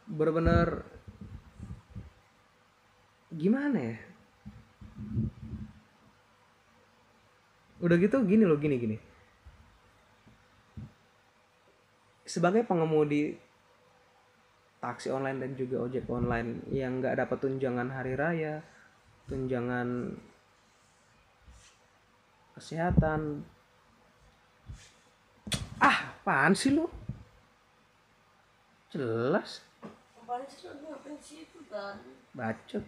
benar-benar 0.08 0.88
gimana 3.28 3.92
ya? 3.92 3.96
Udah 7.84 7.96
gitu 8.00 8.24
gini 8.24 8.48
loh 8.48 8.56
gini 8.56 8.80
gini. 8.80 8.96
Sebagai 12.24 12.64
pengemudi 12.64 13.36
taksi 14.80 15.12
online 15.12 15.44
dan 15.44 15.52
juga 15.60 15.84
ojek 15.84 16.08
online 16.08 16.64
yang 16.72 17.04
nggak 17.04 17.20
dapat 17.20 17.36
tunjangan 17.36 17.92
hari 17.92 18.16
raya, 18.16 18.64
tunjangan 19.28 20.16
kesehatan, 22.56 23.44
apaan 26.26 26.58
sih 26.58 26.74
lu? 26.74 26.90
Jelas. 28.90 29.62
Apaan 30.18 30.42
sih 30.50 30.66
lu? 30.66 30.90
Ngapain 30.90 31.14
sih? 31.22 31.46
Itu 31.46 31.62
kan 31.70 32.02
bacot. 32.34 32.82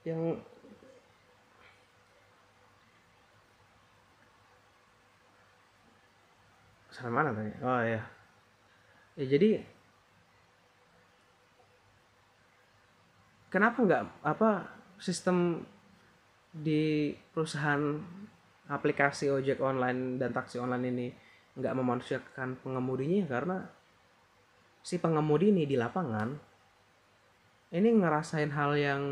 Iya, 0.00 0.16
yang 0.16 0.40
sampai 6.88 7.12
mana 7.12 7.36
tadi? 7.36 7.52
Oh 7.60 7.82
ya 7.84 8.00
ya 9.20 9.24
jadi 9.28 9.60
kenapa 13.52 13.84
nggak 13.84 14.02
apa 14.24 14.83
sistem 15.04 15.60
di 16.48 17.12
perusahaan 17.12 18.00
aplikasi 18.72 19.28
ojek 19.28 19.60
online 19.60 20.16
dan 20.16 20.32
taksi 20.32 20.56
online 20.56 20.86
ini 20.88 21.06
nggak 21.60 21.76
memanusiakan 21.76 22.56
pengemudinya 22.64 23.28
karena 23.28 23.68
si 24.80 24.96
pengemudi 24.96 25.52
ini 25.52 25.68
di 25.68 25.76
lapangan 25.76 26.32
ini 27.74 27.88
ngerasain 27.90 28.48
hal 28.54 28.72
yang 28.78 29.02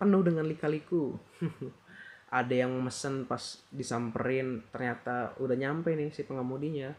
penuh 0.00 0.22
dengan 0.24 0.48
lika-liku. 0.48 1.12
Ada 2.40 2.64
yang 2.64 2.72
mesen 2.80 3.28
pas 3.28 3.60
disamperin 3.68 4.64
ternyata 4.72 5.36
udah 5.36 5.52
nyampe 5.52 5.92
nih 5.92 6.08
si 6.08 6.24
pengemudinya. 6.24 6.96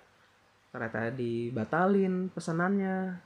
Ternyata 0.69 1.09
dibatalin 1.09 2.29
pesanannya 2.29 3.17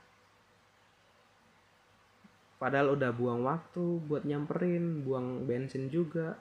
padahal 2.56 2.96
udah 2.96 3.12
buang 3.12 3.44
waktu 3.44 4.00
buat 4.08 4.24
nyamperin 4.24 5.04
buang 5.04 5.44
bensin 5.44 5.92
juga. 5.92 6.36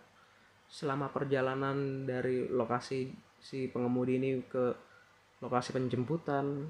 Selama 0.66 1.14
perjalanan 1.14 2.10
dari 2.10 2.50
lokasi 2.50 3.14
si 3.38 3.70
pengemudi 3.70 4.18
ini 4.18 4.42
ke 4.50 4.74
lokasi 5.44 5.76
penjemputan 5.76 6.66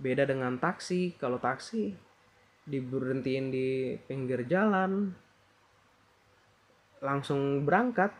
beda 0.00 0.24
dengan 0.24 0.56
taksi. 0.56 1.18
Kalau 1.20 1.36
taksi 1.36 1.92
diberhentiin 2.64 3.46
di 3.52 3.98
pinggir 4.08 4.48
jalan 4.48 5.12
langsung 7.04 7.68
berangkat. 7.68 8.14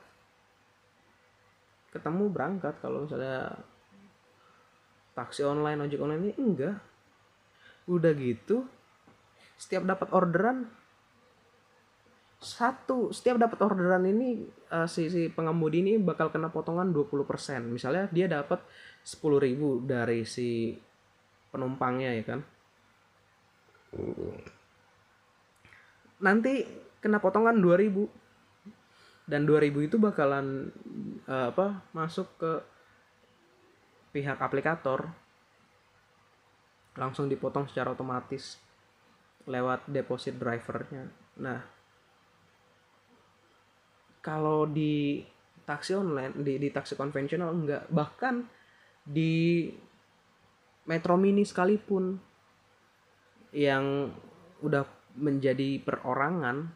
Ketemu 1.95 2.27
berangkat 2.29 2.75
kalau 2.83 3.07
misalnya 3.07 3.55
taksi 5.15 5.47
online 5.47 5.87
ojek 5.87 6.03
online 6.03 6.23
ini 6.29 6.33
enggak. 6.37 6.77
Udah 7.87 8.13
gitu 8.19 8.67
setiap 9.59 9.87
dapat 9.87 10.09
orderan 10.11 10.67
satu 12.45 13.09
setiap 13.09 13.41
dapat 13.41 13.57
orderan 13.65 14.05
ini 14.05 14.45
uh, 14.69 14.85
si 14.85 15.09
si 15.09 15.33
pengemudi 15.33 15.81
ini 15.81 15.97
bakal 15.97 16.29
kena 16.29 16.53
potongan 16.53 16.93
20% 16.93 17.25
misalnya 17.73 18.05
dia 18.13 18.29
dapat 18.29 18.61
10.000 19.01 19.57
dari 19.89 20.29
si 20.29 20.77
penumpangnya 21.49 22.11
ya 22.21 22.25
kan? 22.25 22.41
Nanti 26.21 26.69
kena 26.99 27.21
potongan 27.21 27.61
2000 27.61 29.29
dan 29.29 29.49
2000 29.49 29.89
itu 29.89 29.97
bakalan 29.97 30.69
uh, 31.25 31.49
apa 31.49 31.81
masuk 31.97 32.29
ke 32.37 32.53
pihak 34.13 34.37
aplikator. 34.37 35.09
Langsung 37.01 37.33
dipotong 37.33 37.71
secara 37.73 37.97
otomatis 37.97 38.61
lewat 39.45 39.89
deposit 39.89 40.37
drivernya. 40.41 41.09
Nah, 41.41 41.61
kalau 44.25 44.65
di 44.65 45.21
taksi 45.65 45.97
online, 45.97 46.33
di, 46.41 46.61
di 46.61 46.69
taksi 46.73 46.97
konvensional 46.97 47.53
enggak. 47.53 47.89
Bahkan 47.89 48.35
di 49.05 49.69
Metro 50.85 51.17
Mini 51.17 51.45
sekalipun 51.45 52.17
yang 53.53 54.13
udah 54.65 54.85
menjadi 55.15 55.79
perorangan 55.81 56.75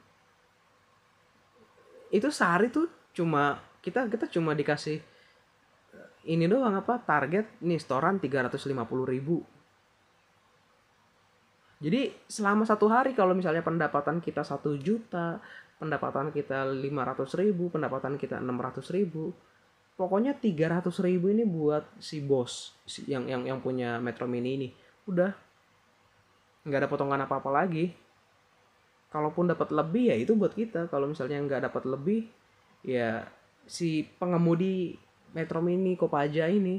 itu 2.15 2.29
sehari 2.33 2.73
tuh 2.73 2.89
cuma 3.13 3.61
kita 3.83 4.07
kita 4.07 4.31
cuma 4.31 4.55
dikasih 4.55 5.03
ini 6.29 6.45
doang 6.47 6.79
apa 6.79 7.03
target 7.03 7.59
nih 7.65 7.81
setoran 7.81 8.23
350 8.23 8.79
ribu 9.09 9.43
jadi 11.79 12.11
selama 12.27 12.67
satu 12.67 12.91
hari 12.91 13.15
kalau 13.15 13.35
misalnya 13.35 13.63
pendapatan 13.63 14.19
kita 14.19 14.43
satu 14.43 14.75
juta 14.79 15.39
pendapatan 15.79 16.35
kita 16.35 16.67
500 16.67 17.41
ribu 17.41 17.71
pendapatan 17.71 18.19
kita 18.19 18.43
600 18.43 18.97
ribu 18.99 19.31
pokoknya 19.99 20.39
300 20.39 20.95
ribu 21.03 21.27
ini 21.35 21.43
buat 21.43 21.83
si 21.99 22.23
bos 22.23 22.79
yang 23.11 23.27
yang 23.27 23.43
yang 23.43 23.59
punya 23.59 23.99
Metro 23.99 24.31
Mini 24.31 24.51
ini. 24.55 24.69
Udah 25.11 25.35
nggak 26.63 26.87
ada 26.87 26.89
potongan 26.89 27.27
apa 27.27 27.43
apa 27.43 27.51
lagi. 27.51 27.91
Kalaupun 29.11 29.51
dapat 29.51 29.75
lebih 29.75 30.15
ya 30.15 30.17
itu 30.17 30.39
buat 30.39 30.55
kita. 30.55 30.87
Kalau 30.87 31.11
misalnya 31.11 31.43
nggak 31.43 31.67
dapat 31.69 31.83
lebih 31.91 32.31
ya 32.87 33.27
si 33.67 34.07
pengemudi 34.07 34.95
Metro 35.35 35.59
Mini 35.59 35.99
Kopaja 35.99 36.47
ini 36.47 36.79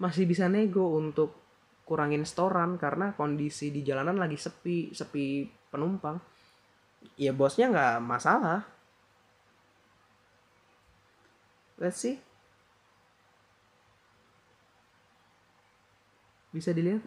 masih 0.00 0.24
bisa 0.24 0.48
nego 0.48 0.96
untuk 0.96 1.43
kurangin 1.84 2.24
setoran 2.24 2.80
karena 2.80 3.12
kondisi 3.12 3.68
di 3.68 3.84
jalanan 3.84 4.16
lagi 4.16 4.40
sepi 4.40 4.90
sepi 4.96 5.44
penumpang. 5.68 6.16
Ya 7.20 7.36
bosnya 7.36 7.68
nggak 7.68 8.00
masalah. 8.00 8.64
Let's 11.76 12.00
see. 12.00 12.16
Bisa 16.54 16.70
dilihat? 16.70 17.02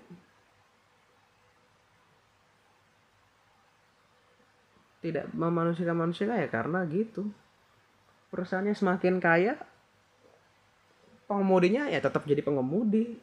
Tidak 5.01 5.31
memanusiakan 5.33 5.97
manusia 5.97 6.29
ya 6.29 6.51
karena 6.51 6.83
gitu. 6.85 7.31
Perusahaannya 8.29 8.75
semakin 8.75 9.23
kaya 9.23 9.55
pengemudinya 11.31 11.91
ya 11.91 11.99
tetap 11.99 12.23
jadi 12.27 12.39
pengemudi 12.43 13.19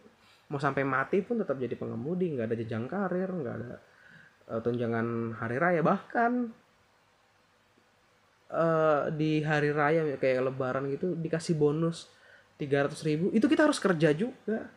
mau 0.52 0.60
sampai 0.60 0.84
mati 0.84 1.24
pun 1.24 1.40
tetap 1.40 1.56
jadi 1.56 1.72
pengemudi 1.74 2.36
nggak 2.36 2.46
ada 2.52 2.56
jenjang 2.56 2.84
karir 2.84 3.30
nggak 3.32 3.54
ada 3.60 3.72
uh, 4.50 4.60
tunjangan 4.60 5.36
hari 5.40 5.56
raya. 5.56 5.80
Bahkan 5.80 6.32
uh, 8.52 9.02
di 9.14 9.40
hari 9.40 9.70
raya 9.72 10.16
kayak 10.20 10.52
lebaran 10.52 10.90
gitu 10.92 11.16
dikasih 11.16 11.56
bonus 11.56 12.08
300 12.60 12.92
ribu. 13.08 13.26
Itu 13.32 13.48
kita 13.48 13.66
harus 13.66 13.80
kerja 13.80 14.12
juga. 14.12 14.68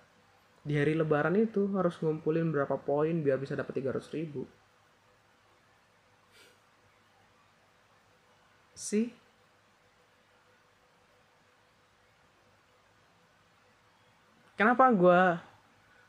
Di 0.68 0.76
hari 0.76 0.99
lebaran 0.99 1.36
itu 1.39 1.72
harus 1.80 1.95
ngumpulin 2.03 2.51
berapa 2.51 2.76
poin 2.76 3.15
biar 3.24 3.39
bisa 3.39 3.55
dapat 3.55 3.80
300 3.80 4.03
ribu. 4.11 4.43
Sih 8.76 9.09
kenapa 14.57 14.89
gue 14.89 15.22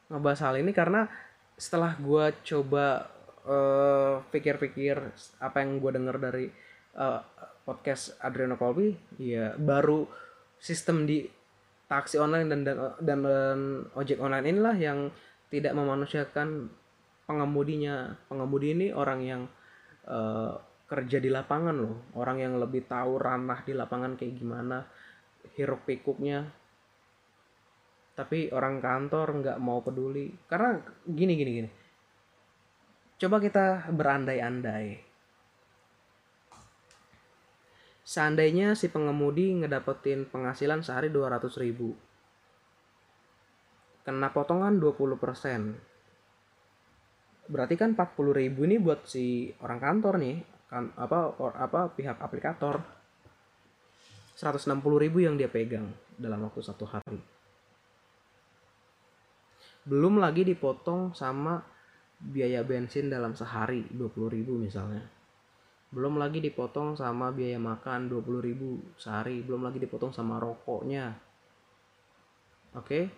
ngebahas 0.09 0.41
hal 0.49 0.55
ini 0.61 0.73
karena 0.73 1.09
setelah 1.59 1.97
gue 2.01 2.33
coba 2.45 3.09
uh, 3.45 4.25
pikir-pikir 4.33 4.97
apa 5.43 5.57
yang 5.61 5.81
gue 5.81 5.91
dengar 5.95 6.17
dari 6.17 6.49
uh, 6.97 7.21
podcast 7.65 8.17
Adriano 8.25 8.57
Colby 8.57 8.97
ya 9.21 9.53
baru 9.59 10.09
sistem 10.59 11.05
di 11.05 11.29
taksi 11.89 12.21
online 12.21 12.49
dan 12.53 12.61
dan, 12.65 12.77
dan 13.01 13.19
dan 13.25 13.61
ojek 13.97 14.21
online 14.21 14.47
inilah 14.49 14.77
yang 14.77 15.09
tidak 15.49 15.73
memanusiakan 15.73 16.69
pengemudinya. 17.25 18.17
Pengemudi 18.29 18.77
ini 18.77 18.87
orang 18.93 19.21
yang 19.25 19.43
uh, 20.09 20.53
kerja 20.89 21.21
di 21.21 21.33
lapangan 21.33 21.77
loh. 21.77 22.13
Orang 22.17 22.41
yang 22.41 22.61
lebih 22.61 22.85
tahu 22.85 23.17
ranah 23.17 23.65
di 23.65 23.73
lapangan 23.73 24.17
kayak 24.17 24.37
gimana 24.37 24.85
hiruk 25.57 25.89
pikuknya 25.89 26.49
tapi 28.19 28.51
orang 28.51 28.83
kantor 28.83 29.31
nggak 29.39 29.59
mau 29.63 29.79
peduli. 29.79 30.27
Karena 30.51 30.75
gini 31.07 31.39
gini 31.39 31.51
gini. 31.63 31.71
Coba 33.15 33.39
kita 33.39 33.87
berandai-andai. 33.95 35.07
Seandainya 38.03 38.75
si 38.75 38.91
pengemudi 38.91 39.63
ngedapetin 39.63 40.27
penghasilan 40.27 40.83
sehari 40.83 41.15
200 41.15 41.63
ribu. 41.63 41.95
Kena 44.03 44.35
potongan 44.35 44.83
20% 44.83 45.87
berarti 47.49 47.81
kan 47.81 47.97
40 47.97 48.29
ribu 48.45 48.69
ini 48.69 48.77
buat 48.83 49.07
si 49.07 49.55
orang 49.63 49.79
kantor 49.79 50.19
nih. 50.19 50.43
Kan 50.67 50.91
apa 50.99 51.39
or, 51.39 51.55
apa 51.55 51.95
pihak 51.95 52.19
aplikator. 52.19 52.83
160 54.35 54.75
ribu 54.99 55.23
yang 55.23 55.39
dia 55.39 55.47
pegang 55.51 55.87
dalam 56.19 56.43
waktu 56.47 56.63
satu 56.63 56.87
hari 56.87 57.38
belum 59.89 60.21
lagi 60.21 60.45
dipotong 60.45 61.17
sama 61.17 61.65
biaya 62.21 62.61
bensin 62.61 63.09
dalam 63.09 63.33
sehari 63.33 63.89
20.000 63.97 64.45
misalnya. 64.61 65.01
Belum 65.89 66.21
lagi 66.21 66.45
dipotong 66.45 66.93
sama 66.93 67.33
biaya 67.33 67.57
makan 67.57 68.13
20.000 68.13 69.01
sehari. 69.01 69.41
Belum 69.41 69.65
lagi 69.65 69.81
dipotong 69.81 70.13
sama 70.13 70.37
rokoknya. 70.37 71.17
Oke? 72.77 73.09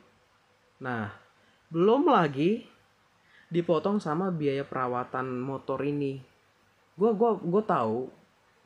Nah 0.78 1.10
belum 1.70 2.06
lagi 2.06 2.66
dipotong 3.50 3.98
sama 3.98 4.30
biaya 4.30 4.62
perawatan 4.62 5.42
motor 5.42 5.82
ini. 5.82 6.22
Gue 6.94 7.10
gua 7.18 7.34
gue 7.34 7.62
tahu 7.66 8.06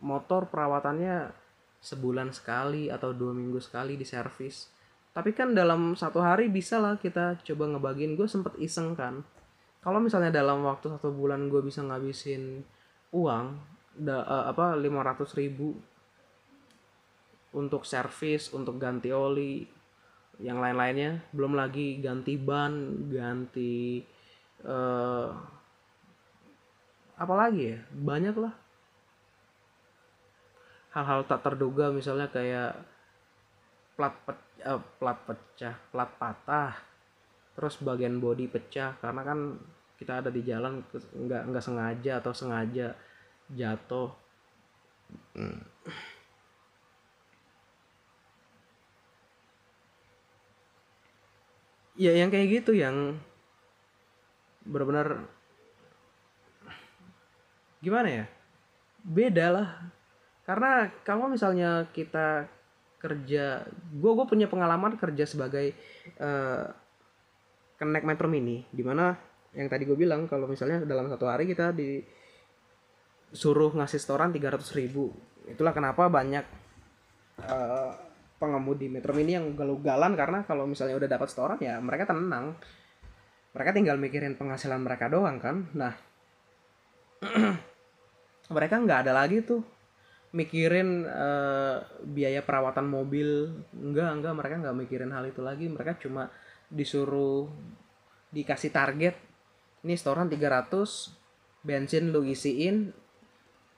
motor 0.05 0.53
perawatannya 0.53 1.33
sebulan 1.81 2.37
sekali 2.37 2.93
atau 2.93 3.17
dua 3.17 3.33
minggu 3.33 3.61
sekali 3.61 3.97
di 3.97 4.05
servis 4.05 4.74
tapi 5.15 5.31
kan 5.31 5.55
dalam 5.55 5.95
satu 5.95 6.19
hari 6.19 6.51
bisa 6.51 6.83
lah 6.83 6.99
kita 6.99 7.39
coba 7.47 7.71
ngebagiin. 7.71 8.19
Gue 8.19 8.27
sempet 8.27 8.59
iseng 8.59 8.99
kan. 8.99 9.23
Kalau 9.79 10.03
misalnya 10.03 10.35
dalam 10.35 10.67
waktu 10.67 10.91
satu 10.91 11.15
bulan 11.15 11.47
gue 11.47 11.63
bisa 11.63 11.87
ngabisin 11.87 12.67
uang 13.15 13.55
da, 13.95 14.27
uh, 14.27 14.45
apa 14.51 14.75
500 14.75 15.39
ribu 15.39 15.79
untuk 17.55 17.87
servis 17.87 18.51
untuk 18.51 18.75
ganti 18.83 19.15
oli 19.15 19.63
yang 20.43 20.59
lain-lainnya 20.59 21.23
belum 21.31 21.55
lagi 21.55 22.03
ganti 22.03 22.35
ban 22.35 23.07
ganti 23.07 24.03
uh, 24.67 25.31
apa 27.15 27.35
lagi 27.39 27.71
ya? 27.71 27.79
Banyak 27.95 28.35
lah. 28.35 28.55
Hal-hal 30.91 31.23
tak 31.31 31.47
terduga 31.47 31.95
misalnya 31.95 32.27
kayak 32.27 32.75
plat 33.95 34.15
uh, 34.67 34.81
plat 34.99 35.19
pecah 35.29 35.77
plat 35.93 36.11
patah 36.17 36.75
terus 37.55 37.79
bagian 37.79 38.19
body 38.19 38.51
pecah 38.51 38.99
karena 38.99 39.23
kan 39.23 39.39
kita 39.95 40.21
ada 40.21 40.31
di 40.31 40.43
jalan 40.43 40.83
nggak 41.15 41.43
nggak 41.55 41.65
sengaja 41.65 42.19
atau 42.19 42.33
sengaja 42.35 42.99
jatuh. 43.53 44.11
Hmm. 45.37 45.63
ya 51.95 52.11
yang 52.11 52.27
kayak 52.27 52.51
gitu 52.51 52.75
yang 52.75 53.15
benar-benar 54.67 55.31
gimana 57.79 58.09
ya? 58.11 58.27
Beda 59.07 59.47
lah. 59.55 59.69
Karena 60.43 60.91
kalau 61.07 61.31
misalnya 61.31 61.87
kita 61.95 62.51
kerja 63.05 63.61
gue 63.69 64.13
gue 64.17 64.25
punya 64.25 64.49
pengalaman 64.49 64.97
kerja 64.97 65.29
sebagai 65.29 65.77
uh, 66.25 66.65
connect 67.77 68.09
metro 68.09 68.25
mini 68.33 68.65
di 68.73 68.81
mana 68.81 69.13
yang 69.55 69.69
tadi 69.71 69.85
gue 69.87 69.95
bilang 69.95 70.27
kalau 70.27 70.51
misalnya 70.51 70.83
dalam 70.83 71.07
satu 71.07 71.31
hari 71.31 71.47
kita 71.47 71.71
disuruh 71.77 73.71
ngasih 73.77 74.03
setoran 74.03 74.35
300 74.35 74.67
ribu. 74.75 75.15
Itulah 75.47 75.71
kenapa 75.71 76.11
banyak 76.11 76.43
uh, 77.39 77.95
pengemudi 78.43 78.91
metro 78.91 79.15
mini 79.15 79.39
yang 79.39 79.55
galau-galan 79.55 80.19
karena 80.19 80.43
kalau 80.43 80.67
misalnya 80.67 80.99
udah 80.99 81.07
dapat 81.07 81.29
setoran 81.31 81.63
ya 81.63 81.79
mereka 81.79 82.11
tenang. 82.11 82.59
Mereka 83.55 83.71
tinggal 83.71 83.95
mikirin 83.95 84.35
penghasilan 84.35 84.83
mereka 84.83 85.07
doang 85.07 85.39
kan. 85.39 85.71
Nah 85.79 85.95
mereka 88.55 88.75
nggak 88.83 89.07
ada 89.07 89.13
lagi 89.15 89.39
tuh 89.47 89.63
mikirin 90.35 91.07
uh, 91.07 91.79
biaya 92.03 92.43
perawatan 92.43 92.91
mobil. 92.91 93.55
Enggak 93.71 94.11
enggak 94.19 94.35
mereka 94.35 94.55
nggak 94.67 94.79
mikirin 94.83 95.15
hal 95.15 95.25
itu 95.31 95.41
lagi. 95.41 95.71
Mereka 95.71 96.03
cuma 96.03 96.29
disuruh 96.67 97.47
dikasih 98.35 98.75
target 98.75 99.15
ini 99.87 99.95
setoran 99.95 100.27
300 100.27 100.75
bensin 101.63 102.11
lu 102.11 102.27
isiin 102.27 102.91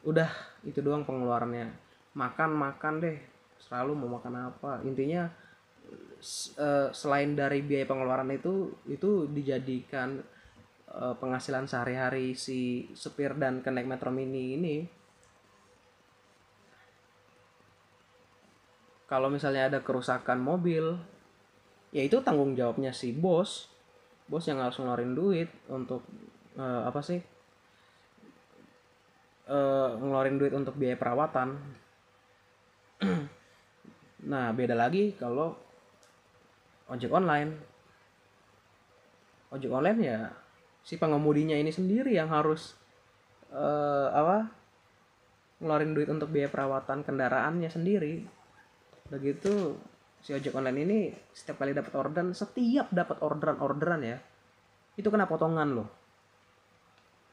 udah 0.06 0.30
itu 0.64 0.80
doang 0.80 1.04
pengeluarannya. 1.04 1.76
Makan 2.16 2.50
makan 2.56 3.04
deh 3.04 3.18
selalu 3.60 3.92
mau 3.92 4.16
makan 4.16 4.54
apa. 4.54 4.80
Intinya 4.88 5.28
uh, 6.56 6.88
selain 6.94 7.36
dari 7.36 7.60
biaya 7.60 7.84
pengeluaran 7.84 8.32
itu 8.32 8.72
itu 8.88 9.28
dijadikan 9.28 10.24
uh, 10.94 11.14
penghasilan 11.20 11.68
sehari-hari 11.68 12.32
si 12.32 12.88
supir 12.96 13.36
dan 13.36 13.60
kenek 13.60 13.84
metro 13.84 14.08
mini 14.08 14.56
ini 14.56 14.76
kalau 19.06 19.30
misalnya 19.30 19.70
ada 19.70 19.78
kerusakan 19.86 20.42
mobil 20.42 20.98
ya 21.94 22.02
itu 22.02 22.18
tanggung 22.26 22.58
jawabnya 22.58 22.90
si 22.90 23.14
bos. 23.14 23.70
Bos 24.26 24.42
yang 24.50 24.58
harus 24.58 24.74
ngeluarin 24.82 25.14
duit 25.14 25.46
untuk 25.70 26.02
uh, 26.58 26.82
apa 26.82 26.98
sih? 26.98 27.22
Uh, 29.46 29.94
ngeluarin 30.02 30.42
duit 30.42 30.50
untuk 30.50 30.74
biaya 30.74 30.98
perawatan. 30.98 31.56
Nah 34.26 34.50
beda 34.50 34.74
lagi 34.74 35.14
kalau 35.14 35.54
ojek 36.90 37.14
online. 37.14 37.54
Ojek 39.54 39.70
online 39.70 40.00
ya 40.02 40.18
si 40.82 40.98
pengemudinya 40.98 41.54
ini 41.54 41.70
sendiri 41.70 42.10
yang 42.10 42.34
harus 42.34 42.74
uh, 43.54 44.10
apa? 44.10 44.50
Ngeluarin 45.62 45.94
duit 45.94 46.10
untuk 46.10 46.34
biaya 46.34 46.50
perawatan 46.50 47.06
kendaraannya 47.06 47.70
sendiri 47.70 48.35
begitu 49.06 49.78
si 50.20 50.34
ojek 50.34 50.54
online 50.54 50.80
ini 50.82 50.98
setiap 51.30 51.62
kali 51.62 51.70
dapat 51.70 51.94
orderan 51.94 52.34
setiap 52.34 52.90
dapat 52.90 53.22
orderan 53.22 53.58
orderan 53.62 54.02
ya 54.02 54.18
itu 54.96 55.08
kena 55.12 55.28
potongan 55.28 55.76
loh. 55.76 55.88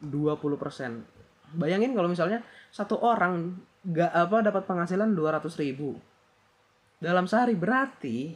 20% 0.03 1.55
bayangin 1.55 1.95
kalau 1.95 2.11
misalnya 2.11 2.43
satu 2.75 2.99
orang 2.99 3.55
gak 3.87 4.11
apa 4.11 4.43
dapat 4.43 4.67
penghasilan 4.67 5.15
200 5.15 5.47
ribu. 5.63 5.95
Dalam 6.99 7.23
sehari 7.23 7.55
berarti 7.55 8.35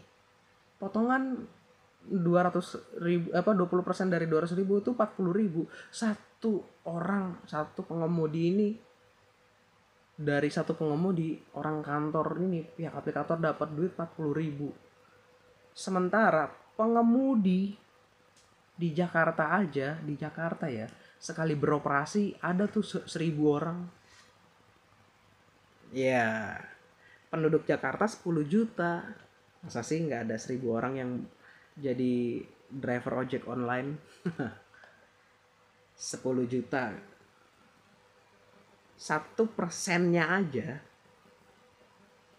potongan 0.79 1.43
200 2.07 3.03
ribu 3.03 3.27
apa 3.35 3.51
20% 3.51 4.07
dari 4.07 4.31
200 4.31 4.55
ribu 4.55 4.79
itu 4.79 4.95
40 4.95 5.27
ribu. 5.35 5.67
Satu 5.91 6.63
orang 6.87 7.43
satu 7.43 7.83
pengemudi 7.83 8.55
ini 8.55 8.69
dari 10.17 10.49
satu 10.49 10.73
pengemudi 10.73 11.37
orang 11.53 11.85
kantor 11.85 12.41
ini 12.41 12.65
pihak 12.65 12.89
aplikator 12.97 13.37
dapat 13.37 13.69
duit 13.77 13.93
40 13.93 14.33
ribu. 14.33 14.73
Sementara 15.77 16.49
pengemudi 16.73 17.77
di 18.77 18.89
Jakarta 18.97 19.53
aja 19.53 19.97
di 20.01 20.17
Jakarta 20.17 20.65
ya 20.69 20.89
sekali 21.21 21.53
beroperasi 21.53 22.41
ada 22.41 22.65
tuh 22.65 22.81
se- 22.81 23.05
seribu 23.05 23.43
orang. 23.53 23.79
Ya 25.93 26.57
penduduk 27.29 27.69
Jakarta 27.69 28.09
10 28.09 28.41
juta. 28.49 29.05
Masa 29.61 29.85
sih 29.85 30.01
nggak 30.01 30.29
ada 30.29 30.35
seribu 30.41 30.73
orang 30.73 30.93
yang 30.97 31.11
jadi 31.77 32.41
driver 32.73 33.21
ojek 33.21 33.45
online? 33.45 34.01
10 35.97 36.45
juta 36.49 36.93
satu 38.97 39.45
persennya 39.53 40.25
aja. 40.33 40.81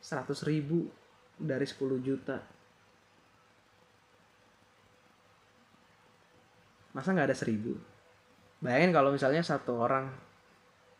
100 0.03 0.27
ribu 0.51 0.91
dari 1.39 1.65
10 1.65 2.03
juta. 2.03 2.43
Masa 6.93 7.15
nggak 7.15 7.31
ada 7.31 7.39
seribu? 7.39 7.79
Bayangin 8.59 8.91
kalau 8.91 9.15
misalnya 9.15 9.47
satu 9.47 9.79
orang 9.79 10.11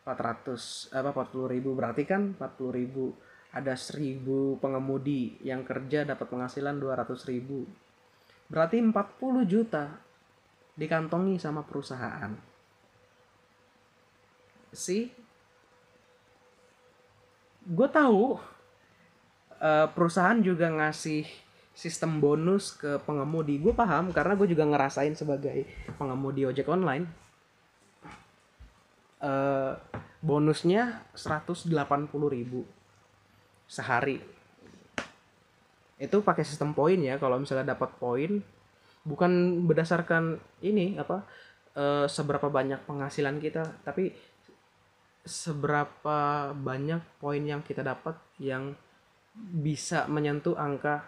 400 0.07 0.95
apa 0.95 1.11
40 1.11 1.53
ribu. 1.59 1.75
Berarti 1.75 2.07
kan 2.07 2.39
40 2.39 2.79
ribu 2.79 3.19
ada 3.51 3.75
1000 3.75 4.23
pengemudi 4.63 5.43
yang 5.43 5.67
kerja 5.67 6.07
dapat 6.07 6.31
penghasilan 6.31 6.79
200 6.79 7.31
ribu. 7.35 7.67
Berarti 8.47 8.79
40 8.79 8.95
juta 9.45 9.99
dikantongi 10.79 11.43
sama 11.43 11.67
perusahaan. 11.67 12.31
Sih 14.71 15.11
gue 17.69 17.89
tahu 17.93 18.41
eh, 19.61 19.87
perusahaan 19.93 20.41
juga 20.41 20.73
ngasih 20.73 21.29
sistem 21.77 22.19
bonus 22.19 22.75
ke 22.75 22.99
pengemudi. 23.05 23.61
Gue 23.61 23.77
paham 23.77 24.11
karena 24.11 24.35
gue 24.35 24.49
juga 24.51 24.65
ngerasain 24.67 25.15
sebagai 25.15 25.69
pengemudi 26.01 26.49
ojek 26.49 26.67
online. 26.67 27.05
Eh 29.23 29.75
bonusnya 30.19 31.07
180.000 31.15 31.71
ribu 32.11 32.67
sehari. 33.71 34.19
Itu 35.99 36.23
pakai 36.23 36.43
sistem 36.43 36.75
poin 36.75 36.99
ya 36.99 37.19
kalau 37.19 37.39
misalnya 37.39 37.75
dapat 37.75 37.95
poin 37.99 38.43
bukan 39.07 39.65
berdasarkan 39.65 40.43
ini 40.61 40.99
apa 40.99 41.23
eh, 41.79 42.07
seberapa 42.11 42.51
banyak 42.51 42.83
penghasilan 42.85 43.39
kita 43.39 43.79
tapi 43.87 44.11
seberapa 45.29 46.51
banyak 46.57 47.21
poin 47.21 47.45
yang 47.45 47.61
kita 47.61 47.85
dapat 47.85 48.17
yang 48.41 48.73
bisa 49.37 50.09
menyentuh 50.09 50.57
angka 50.57 51.05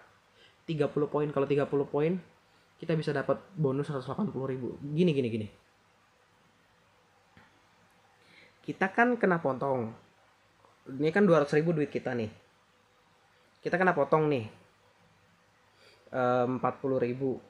30 0.68 0.86
poin. 1.10 1.28
Kalau 1.32 1.48
30 1.48 1.66
poin 1.88 2.12
kita 2.76 2.92
bisa 2.94 3.10
dapat 3.10 3.40
bonus 3.56 3.88
180.000 3.88 4.30
ribu. 4.52 4.76
Gini 4.80 5.10
gini 5.16 5.28
gini. 5.28 5.48
Kita 8.60 8.92
kan 8.92 9.16
kena 9.16 9.40
potong. 9.40 9.90
Ini 10.86 11.10
kan 11.10 11.24
200 11.24 11.50
ribu 11.58 11.74
duit 11.74 11.90
kita 11.90 12.14
nih. 12.14 12.30
Kita 13.60 13.76
kena 13.80 13.96
potong 13.96 14.28
nih. 14.30 14.46
Eh, 16.12 16.46
40 16.46 16.60
ribu. 17.00 17.40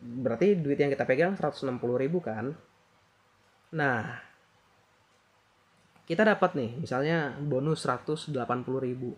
Berarti 0.00 0.56
duit 0.56 0.80
yang 0.80 0.92
kita 0.92 1.04
pegang 1.04 1.36
160 1.36 2.00
ribu 2.00 2.24
kan? 2.24 2.52
Nah 3.76 4.29
kita 6.10 6.26
dapat 6.26 6.58
nih 6.58 6.74
misalnya 6.74 7.38
bonus 7.38 7.86
180 7.86 8.34
ribu. 8.82 9.14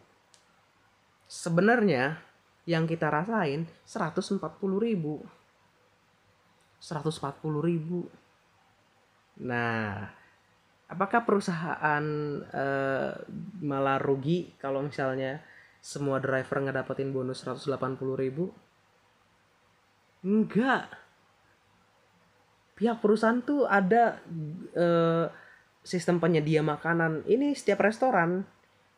Sebenarnya 1.24 2.20
yang 2.68 2.84
kita 2.84 3.08
rasain 3.08 3.64
140 3.88 4.36
ribu. 4.76 5.24
140 6.84 7.64
ribu. 7.64 8.12
Nah 9.40 10.04
apakah 10.84 11.24
perusahaan 11.24 12.04
eh, 12.44 13.12
malah 13.64 13.96
rugi 13.96 14.52
kalau 14.60 14.84
misalnya 14.84 15.40
semua 15.80 16.20
driver 16.20 16.60
ngedapetin 16.60 17.08
bonus 17.08 17.40
180 17.48 17.72
ribu? 18.20 18.52
Enggak. 20.20 20.92
Pihak 22.76 23.00
perusahaan 23.00 23.40
tuh 23.40 23.64
ada 23.64 24.20
eh, 24.76 25.40
sistem 25.82 26.22
penyedia 26.22 26.62
makanan 26.62 27.26
ini 27.26 27.54
setiap 27.54 27.82
restoran 27.82 28.46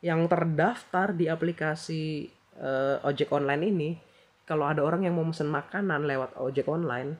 yang 0.05 0.28
terdaftar 0.28 1.16
di 1.16 1.32
aplikasi 1.32 2.28
eh, 2.61 2.97
ojek 3.01 3.32
online 3.32 3.62
ini 3.64 3.91
kalau 4.45 4.68
ada 4.68 4.85
orang 4.85 5.09
yang 5.09 5.16
mau 5.16 5.24
mesen 5.24 5.49
makanan 5.49 6.05
lewat 6.05 6.37
ojek 6.37 6.68
online 6.68 7.16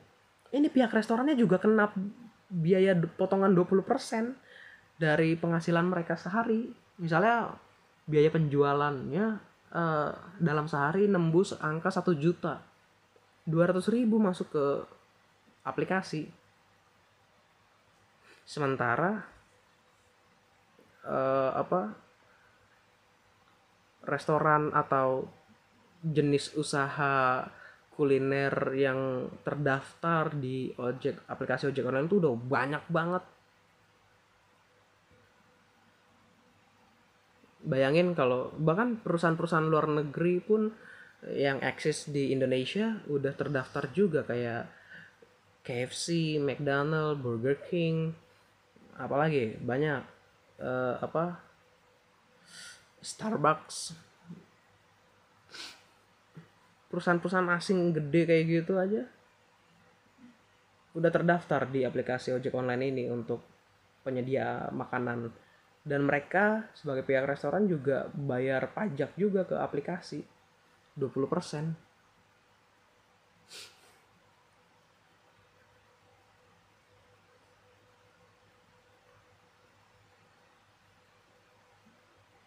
ini 0.53 0.69
pihak 0.69 0.93
restorannya 0.93 1.35
juga 1.35 1.57
kena 1.57 1.89
biaya 2.47 2.95
potongan 2.95 3.51
20% 3.51 4.37
dari 4.95 5.35
penghasilan 5.35 5.83
mereka 5.83 6.15
sehari. 6.15 6.71
Misalnya 7.01 7.51
biaya 8.07 8.31
penjualannya 8.31 9.25
eh, 9.75 10.11
dalam 10.39 10.65
sehari 10.69 11.09
nembus 11.11 11.57
angka 11.59 11.91
1 11.91 12.15
juta. 12.15 12.61
200 13.45 13.77
ribu 13.93 14.17
masuk 14.17 14.47
ke 14.55 14.65
aplikasi. 15.67 16.31
Sementara 18.45 19.34
eh, 21.05 21.51
apa 21.53 21.93
restoran 24.05 24.69
atau 24.73 25.25
jenis 26.05 26.53
usaha 26.53 27.41
kuliner 27.95 28.53
yang 28.75 29.31
terdaftar 29.41 30.29
di 30.35 30.69
ojek 30.77 31.25
aplikasi 31.25 31.71
ojek 31.71 31.87
online 31.87 32.05
itu 32.11 32.19
udah 32.21 32.33
banyak 32.35 32.83
banget. 32.91 33.23
Bayangin 37.65 38.13
kalau 38.13 38.53
bahkan 38.61 39.01
perusahaan-perusahaan 39.01 39.65
luar 39.65 39.89
negeri 39.89 40.37
pun 40.37 40.69
yang 41.25 41.57
eksis 41.65 42.13
di 42.13 42.29
Indonesia 42.29 43.01
udah 43.09 43.33
terdaftar 43.33 43.89
juga 43.89 44.21
kayak 44.21 44.69
KFC, 45.65 46.37
McDonald, 46.37 47.25
Burger 47.25 47.57
King, 47.65 48.13
apalagi 49.01 49.57
banyak 49.57 50.14
eh, 50.59 50.95
apa 50.99 51.41
Starbucks. 53.05 53.93
Perusahaan-perusahaan 56.89 57.53
asing 57.53 57.93
gede 57.93 58.21
kayak 58.25 58.45
gitu 58.49 58.73
aja. 58.81 59.05
Udah 60.97 61.11
terdaftar 61.13 61.69
di 61.69 61.85
aplikasi 61.85 62.33
ojek 62.33 62.55
online 62.55 62.89
ini 62.89 63.03
untuk 63.11 63.45
penyedia 64.01 64.73
makanan. 64.73 65.29
Dan 65.85 66.09
mereka 66.09 66.65
sebagai 66.73 67.05
pihak 67.05 67.29
restoran 67.29 67.69
juga 67.69 68.09
bayar 68.09 68.73
pajak 68.73 69.13
juga 69.13 69.45
ke 69.45 69.53
aplikasi. 69.53 70.25
20% 70.97 71.84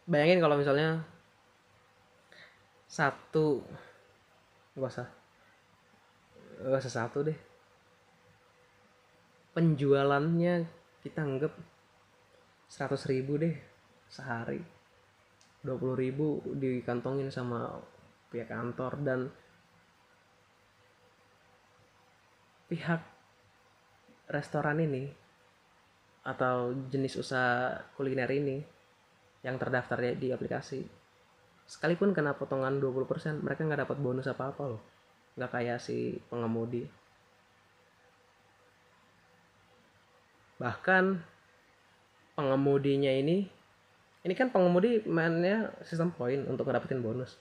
bayangin 0.08 0.40
kalau 0.40 0.56
misalnya 0.56 1.04
satu 2.88 3.60
gak 4.74 4.88
usah. 4.88 5.08
Gak 6.64 6.80
usah 6.80 6.94
satu 7.04 7.28
deh. 7.28 7.38
Penjualannya 9.52 10.64
kita 11.04 11.20
anggap 11.20 11.52
100 12.72 13.12
ribu 13.12 13.36
deh 13.36 13.52
sehari. 14.08 14.64
20 15.62 15.76
ribu 16.00 16.40
dikantongin 16.56 17.28
sama 17.28 17.76
pihak 18.32 18.48
kantor 18.48 18.92
dan 19.04 19.20
pihak 22.68 23.00
restoran 24.28 24.80
ini 24.80 25.08
atau 26.22 26.76
jenis 26.92 27.16
usaha 27.16 27.80
kuliner 27.96 28.28
ini 28.28 28.77
yang 29.42 29.56
terdaftar 29.58 30.18
di 30.18 30.34
aplikasi. 30.34 30.82
Sekalipun 31.68 32.16
kena 32.16 32.32
potongan 32.32 32.80
20% 32.80 33.44
mereka 33.44 33.60
nggak 33.62 33.84
dapat 33.84 33.96
bonus 34.00 34.26
apa-apa 34.26 34.62
loh. 34.64 34.82
Nggak 35.36 35.50
kayak 35.52 35.78
si 35.78 36.16
pengemudi. 36.32 36.88
Bahkan 40.58 41.04
pengemudinya 42.34 43.12
ini 43.14 43.46
ini 44.26 44.34
kan 44.34 44.50
pengemudi 44.50 45.06
mainnya 45.06 45.70
sistem 45.86 46.10
poin 46.10 46.42
untuk 46.48 46.66
ngedapetin 46.66 47.04
bonus. 47.04 47.38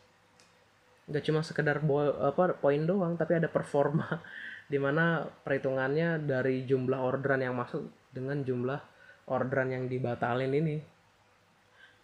Nggak 1.07 1.23
cuma 1.23 1.41
sekedar 1.41 1.81
apa 1.81 2.43
poin 2.59 2.83
doang 2.83 3.15
tapi 3.15 3.39
ada 3.39 3.47
performa 3.49 4.21
di 4.71 4.77
mana 4.77 5.23
perhitungannya 5.23 6.21
dari 6.27 6.67
jumlah 6.67 6.99
orderan 6.99 7.41
yang 7.41 7.55
masuk 7.55 7.87
dengan 8.11 8.43
jumlah 8.43 8.77
orderan 9.31 9.71
yang 9.71 9.87
dibatalin 9.87 10.51
ini 10.51 10.96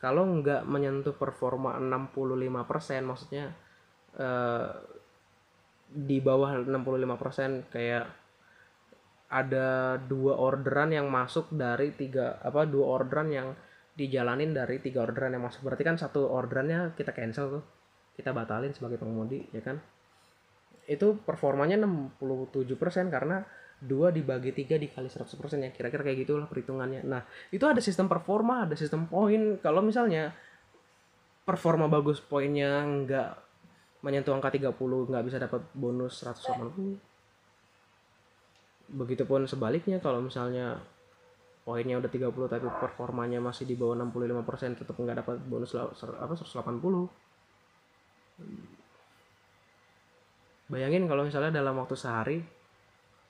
kalau 0.04 0.28
nggak 0.44 0.68
menyentuh 0.68 1.16
performa 1.16 1.80
65% 1.80 3.08
maksudnya 3.08 3.56
eh, 4.20 4.68
di 5.88 6.20
bawah 6.20 6.60
65% 6.68 7.72
kayak 7.72 8.06
ada 9.32 9.98
dua 9.98 10.36
orderan 10.36 10.92
yang 10.92 11.08
masuk 11.08 11.48
dari 11.56 11.96
tiga 11.96 12.38
apa 12.44 12.68
dua 12.68 13.00
orderan 13.00 13.32
yang 13.32 13.48
dijalanin 13.96 14.54
dari 14.54 14.78
tiga 14.84 15.06
orderan 15.06 15.34
yang 15.34 15.48
masuk. 15.48 15.66
Berarti 15.66 15.84
kan 15.88 15.96
satu 15.98 16.30
orderannya 16.30 16.94
kita 16.94 17.16
cancel 17.16 17.62
tuh 17.62 17.64
kita 18.14 18.30
batalin 18.30 18.76
sebagai 18.76 19.02
pengemudi 19.02 19.48
ya 19.50 19.66
kan? 19.66 19.82
Itu 20.86 21.18
performanya 21.24 21.80
67% 21.80 23.10
karena 23.10 23.42
dua 23.84 24.16
dibagi 24.16 24.56
tiga 24.56 24.80
dikali 24.80 25.12
100% 25.12 25.28
ya 25.60 25.70
kira-kira 25.76 26.02
kayak 26.02 26.18
gitulah 26.24 26.48
perhitungannya. 26.48 27.04
Nah 27.04 27.22
itu 27.52 27.64
ada 27.68 27.84
sistem 27.84 28.08
performa 28.08 28.66
ada 28.66 28.76
sistem 28.80 29.06
poin. 29.12 29.60
Kalau 29.60 29.84
misalnya 29.84 30.32
performa 31.44 31.92
bagus 31.92 32.24
poinnya 32.24 32.88
nggak 32.88 33.30
menyentuh 34.04 34.36
angka 34.36 34.52
30 34.52 34.76
nggak 35.12 35.24
bisa 35.28 35.40
dapat 35.40 35.64
bonus 35.76 36.24
180 36.24 37.00
begitupun 38.94 39.48
sebaliknya 39.48 40.00
kalau 40.04 40.20
misalnya 40.20 40.76
poinnya 41.64 41.96
udah 42.00 42.12
30 42.12 42.52
tapi 42.52 42.68
performanya 42.84 43.40
masih 43.40 43.64
di 43.64 43.80
bawah 43.80 43.96
65% 43.96 44.84
tetap 44.84 44.96
nggak 45.00 45.24
dapat 45.24 45.40
bonus 45.48 45.72
apa 45.76 46.36
180 46.36 47.08
bayangin 50.68 51.08
kalau 51.08 51.24
misalnya 51.24 51.56
dalam 51.56 51.80
waktu 51.80 51.96
sehari 51.96 52.44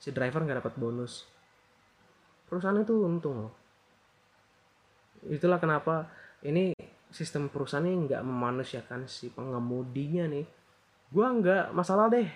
si 0.04 0.12
driver 0.12 0.44
nggak 0.44 0.60
dapat 0.60 0.76
bonus. 0.76 1.24
Perusahaan 2.44 2.76
itu 2.76 2.92
untung 3.00 3.48
loh. 3.48 3.52
Itulah 5.24 5.56
kenapa 5.56 6.12
ini 6.44 6.76
sistem 7.08 7.48
perusahaan 7.48 7.88
ini 7.88 8.04
nggak 8.04 8.20
memanusiakan 8.20 9.08
si 9.08 9.32
pengemudinya 9.32 10.28
nih. 10.28 10.44
Gua 11.08 11.32
nggak 11.32 11.72
masalah 11.72 12.12
deh. 12.12 12.28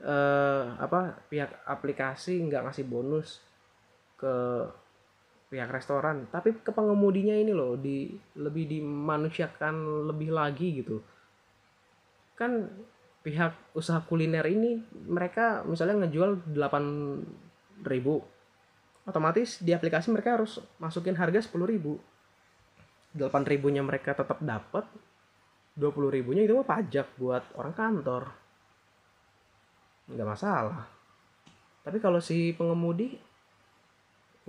Eh 0.00 0.64
apa 0.80 1.20
pihak 1.28 1.68
aplikasi 1.68 2.40
nggak 2.48 2.64
ngasih 2.64 2.88
bonus 2.88 3.44
ke 4.16 4.32
pihak 5.52 5.68
restoran. 5.68 6.24
Tapi 6.32 6.64
ke 6.64 6.72
pengemudinya 6.72 7.36
ini 7.36 7.52
loh 7.52 7.76
di 7.76 8.08
lebih 8.40 8.64
dimanusiakan 8.72 10.08
lebih 10.08 10.32
lagi 10.32 10.80
gitu. 10.80 11.04
Kan 12.40 12.72
pihak 13.24 13.56
usaha 13.72 14.04
kuliner 14.04 14.44
ini 14.44 14.84
mereka 15.08 15.64
misalnya 15.64 16.04
ngejual 16.04 16.44
8.000 16.52 17.88
otomatis 19.08 19.64
di 19.64 19.72
aplikasi 19.72 20.12
mereka 20.12 20.36
harus 20.36 20.60
masukin 20.76 21.16
harga 21.16 21.40
10.000 21.40 22.14
8.000 23.14 23.74
nya 23.74 23.82
mereka 23.86 24.12
tetap 24.12 24.42
dapat 24.42 24.84
20.000 25.78 26.34
nya 26.34 26.42
itu 26.46 26.54
mah 26.54 26.66
pajak 26.66 27.06
buat 27.18 27.42
orang 27.58 27.74
kantor. 27.74 28.22
Nggak 30.10 30.28
masalah. 30.28 30.86
Tapi 31.86 31.98
kalau 32.02 32.18
si 32.18 32.54
pengemudi 32.54 33.18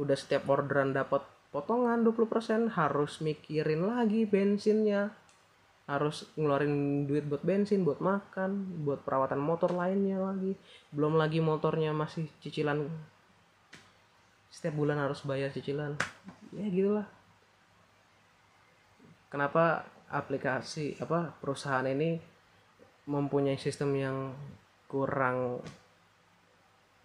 udah 0.02 0.18
setiap 0.18 0.50
orderan 0.50 0.92
dapat 0.92 1.24
potongan 1.54 2.04
20% 2.04 2.74
harus 2.74 3.24
mikirin 3.24 3.88
lagi 3.88 4.28
bensinnya 4.28 5.14
harus 5.86 6.26
ngeluarin 6.34 7.06
duit 7.06 7.30
buat 7.30 7.46
bensin 7.46 7.86
buat 7.86 8.02
makan 8.02 8.82
buat 8.82 9.06
perawatan 9.06 9.38
motor 9.38 9.70
lainnya 9.70 10.18
lagi. 10.18 10.58
Belum 10.90 11.14
lagi 11.14 11.38
motornya 11.42 11.94
masih 11.94 12.26
cicilan. 12.42 12.90
Setiap 14.50 14.74
bulan 14.74 14.98
harus 14.98 15.22
bayar 15.22 15.54
cicilan. 15.54 15.94
Ya 16.58 16.66
gitulah. 16.74 17.06
Kenapa 19.30 19.86
aplikasi 20.10 20.98
apa 20.98 21.38
perusahaan 21.38 21.86
ini 21.86 22.18
mempunyai 23.06 23.62
sistem 23.62 23.94
yang 23.94 24.18
kurang 24.90 25.62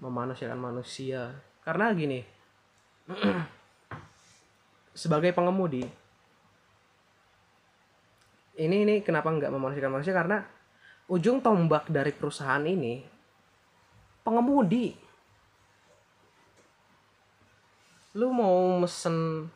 memanusiakan 0.00 0.56
manusia? 0.56 1.36
Karena 1.60 1.92
gini 1.92 2.24
sebagai 5.00 5.36
pengemudi 5.36 5.99
ini 8.60 8.84
ini 8.84 8.94
kenapa 9.00 9.32
nggak 9.32 9.48
memanusiakan 9.48 9.92
manusia? 9.96 10.12
Karena 10.12 10.44
ujung 11.08 11.40
tombak 11.40 11.88
dari 11.88 12.12
perusahaan 12.12 12.60
ini 12.60 13.00
pengemudi. 14.20 14.92
Lu 18.20 18.28
mau 18.34 18.84
mesen 18.84 19.48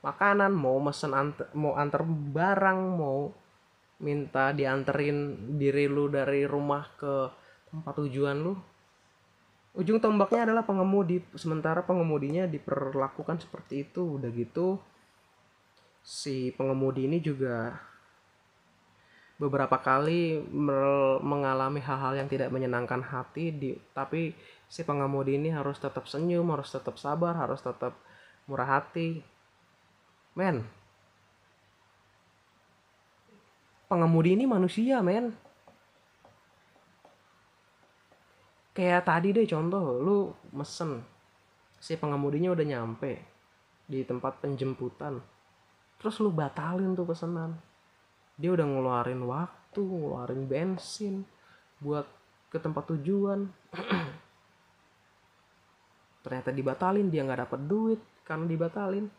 makanan 0.00 0.54
mau 0.54 0.78
mesen 0.80 1.12
anter, 1.12 1.50
mau 1.52 1.74
antar 1.76 2.06
barang 2.08 2.80
mau 2.96 3.28
minta 3.98 4.54
dianterin 4.54 5.36
diri 5.58 5.90
lu 5.90 6.06
dari 6.06 6.46
rumah 6.46 6.86
ke 6.96 7.14
tempat 7.68 7.94
tujuan 8.00 8.38
lu. 8.38 8.54
Ujung 9.76 10.00
tombaknya 10.00 10.48
adalah 10.50 10.64
pengemudi. 10.64 11.20
Sementara 11.36 11.84
pengemudinya 11.84 12.48
diperlakukan 12.48 13.44
seperti 13.44 13.86
itu. 13.86 14.18
Udah 14.18 14.30
gitu 14.32 14.80
si 16.02 16.50
pengemudi 16.56 17.04
ini 17.04 17.20
juga 17.20 17.76
beberapa 19.38 19.78
kali 19.78 20.42
mengalami 21.22 21.78
hal-hal 21.78 22.18
yang 22.18 22.26
tidak 22.26 22.50
menyenangkan 22.50 22.98
hati 22.98 23.54
di 23.54 23.70
tapi 23.94 24.34
si 24.66 24.82
pengemudi 24.82 25.38
ini 25.38 25.54
harus 25.54 25.78
tetap 25.78 26.10
senyum 26.10 26.50
harus 26.50 26.74
tetap 26.74 26.98
sabar 26.98 27.38
harus 27.38 27.62
tetap 27.62 27.94
murah 28.50 28.66
hati. 28.66 29.22
Men. 30.34 30.66
Pengemudi 33.86 34.34
ini 34.34 34.44
manusia 34.44 35.00
men. 35.00 35.32
Kayak 38.74 39.06
tadi 39.06 39.34
deh 39.34 39.46
contoh 39.46 39.82
lu 39.98 40.18
mesen 40.54 41.02
si 41.78 41.94
pengemudinya 41.98 42.54
udah 42.54 42.66
nyampe 42.66 43.22
di 43.86 44.02
tempat 44.02 44.42
penjemputan. 44.42 45.18
Terus 45.98 46.22
lu 46.22 46.30
batalin 46.30 46.94
tuh 46.94 47.06
pesanan 47.06 47.67
dia 48.38 48.54
udah 48.54 48.62
ngeluarin 48.62 49.26
waktu 49.26 49.82
ngeluarin 49.82 50.46
bensin 50.46 51.26
buat 51.82 52.06
ke 52.48 52.56
tempat 52.62 52.86
tujuan. 52.94 53.50
Ternyata 56.24 56.54
dibatalin 56.54 57.10
dia 57.10 57.26
nggak 57.26 57.50
dapat 57.50 57.60
duit 57.66 58.00
karena 58.22 58.46
dibatalin. 58.46 59.10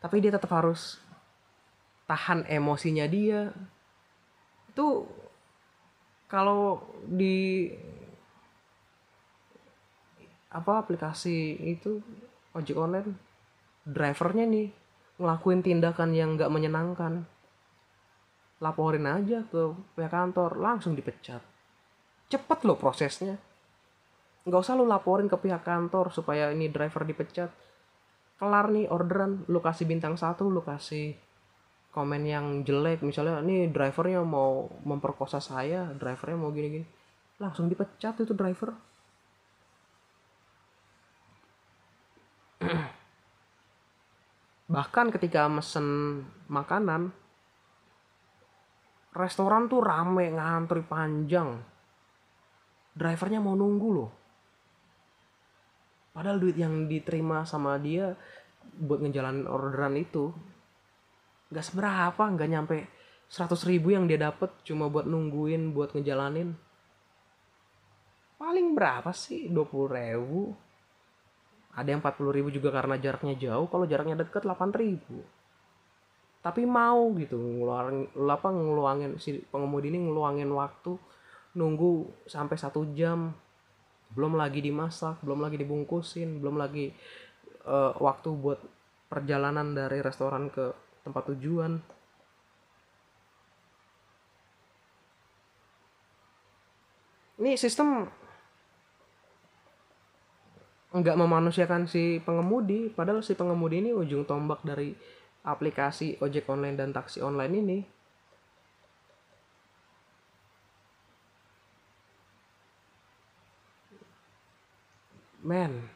Tapi 0.00 0.16
dia 0.20 0.32
tetap 0.32 0.52
harus 0.52 1.00
tahan 2.04 2.44
emosinya 2.48 3.08
dia. 3.08 3.52
Itu 4.68 5.08
kalau 6.28 6.84
di 7.04 7.72
apa 10.54 10.78
aplikasi 10.78 11.58
itu 11.66 11.98
ojek 12.54 12.78
online. 12.78 13.12
Drivernya 13.84 14.48
nih 14.48 14.68
ngelakuin 15.20 15.60
tindakan 15.60 16.16
yang 16.16 16.38
nggak 16.38 16.48
menyenangkan. 16.48 17.26
Laporin 18.62 19.04
aja 19.04 19.44
ke 19.44 19.76
pihak 19.98 20.08
kantor 20.08 20.56
langsung 20.56 20.96
dipecat. 20.96 21.42
Cepet 22.32 22.58
loh 22.64 22.80
prosesnya. 22.80 23.36
Nggak 24.48 24.60
usah 24.64 24.74
lu 24.78 24.88
laporin 24.88 25.28
ke 25.28 25.36
pihak 25.36 25.66
kantor 25.66 26.08
supaya 26.14 26.48
ini 26.54 26.72
driver 26.72 27.04
dipecat. 27.04 27.52
Kelar 28.40 28.72
nih 28.72 28.88
orderan 28.88 29.44
lu 29.50 29.60
kasih 29.60 29.84
bintang 29.84 30.16
satu 30.16 30.48
lu 30.48 30.64
kasih 30.64 31.12
komen 31.92 32.24
yang 32.24 32.64
jelek. 32.64 33.04
Misalnya 33.04 33.44
nih 33.44 33.68
drivernya 33.68 34.24
mau 34.24 34.72
memperkosa 34.86 35.42
saya 35.42 35.92
drivernya 35.92 36.38
mau 36.40 36.50
gini 36.54 36.68
gini 36.80 36.86
langsung 37.42 37.66
dipecat 37.66 38.14
itu 38.22 38.32
driver 38.34 38.74
bahkan 44.74 45.06
ketika 45.14 45.46
mesen 45.46 46.18
makanan 46.50 47.14
restoran 49.14 49.70
tuh 49.70 49.78
rame 49.78 50.34
ngantri 50.34 50.82
panjang. 50.82 51.62
Drivernya 52.94 53.38
mau 53.38 53.54
nunggu 53.54 53.88
loh. 53.94 54.10
Padahal 56.10 56.42
duit 56.42 56.58
yang 56.58 56.90
diterima 56.90 57.46
sama 57.46 57.78
dia 57.78 58.18
buat 58.74 58.98
ngejalanin 58.98 59.46
orderan 59.46 59.94
itu 59.94 60.34
nggak 61.54 61.66
seberapa 61.70 62.22
nggak 62.34 62.50
nyampe 62.50 62.76
100 63.30 63.70
ribu 63.70 63.94
yang 63.94 64.10
dia 64.10 64.18
dapat 64.18 64.50
cuma 64.66 64.90
buat 64.90 65.06
nungguin 65.06 65.70
buat 65.70 65.94
ngejalanin. 65.94 66.54
Paling 68.38 68.74
berapa 68.74 69.14
sih? 69.14 69.46
20 69.46 69.94
ribu 69.94 70.63
ada 71.74 71.88
yang 71.90 71.98
40 71.98 72.30
ribu 72.30 72.48
juga 72.54 72.70
karena 72.70 72.94
jaraknya 72.98 73.34
jauh 73.34 73.66
kalau 73.66 73.84
jaraknya 73.84 74.22
deket 74.22 74.46
8 74.46 74.70
ribu. 74.74 75.26
Tapi 76.44 76.62
mau 76.68 77.10
gitu 77.18 77.34
ngeluarin 77.34 78.06
apa 78.30 78.48
ngeluangin 78.52 79.16
si 79.18 79.42
pengemudi 79.48 79.90
ini 79.90 80.06
ngeluangin 80.06 80.50
waktu 80.54 80.94
nunggu 81.58 82.24
sampai 82.30 82.54
satu 82.54 82.86
jam. 82.94 83.34
Belum 84.14 84.38
lagi 84.38 84.62
dimasak 84.62 85.18
belum 85.26 85.42
lagi 85.42 85.58
dibungkusin 85.58 86.38
belum 86.38 86.54
lagi 86.54 86.94
eh, 87.66 87.92
waktu 87.98 88.28
buat 88.38 88.60
perjalanan 89.10 89.74
dari 89.74 89.98
restoran 89.98 90.50
ke 90.54 90.70
tempat 91.02 91.34
tujuan. 91.34 91.82
Ini 97.34 97.58
sistem 97.58 98.06
nggak 100.94 101.18
memanusiakan 101.18 101.90
si 101.90 102.22
pengemudi 102.22 102.86
padahal 102.86 103.18
si 103.18 103.34
pengemudi 103.34 103.82
ini 103.82 103.90
ujung 103.90 104.22
tombak 104.22 104.62
dari 104.62 104.94
aplikasi 105.42 106.22
ojek 106.22 106.46
online 106.46 106.78
dan 106.78 106.94
taksi 106.94 107.18
online 107.18 107.54
ini. 107.58 107.78
Men 115.44 115.90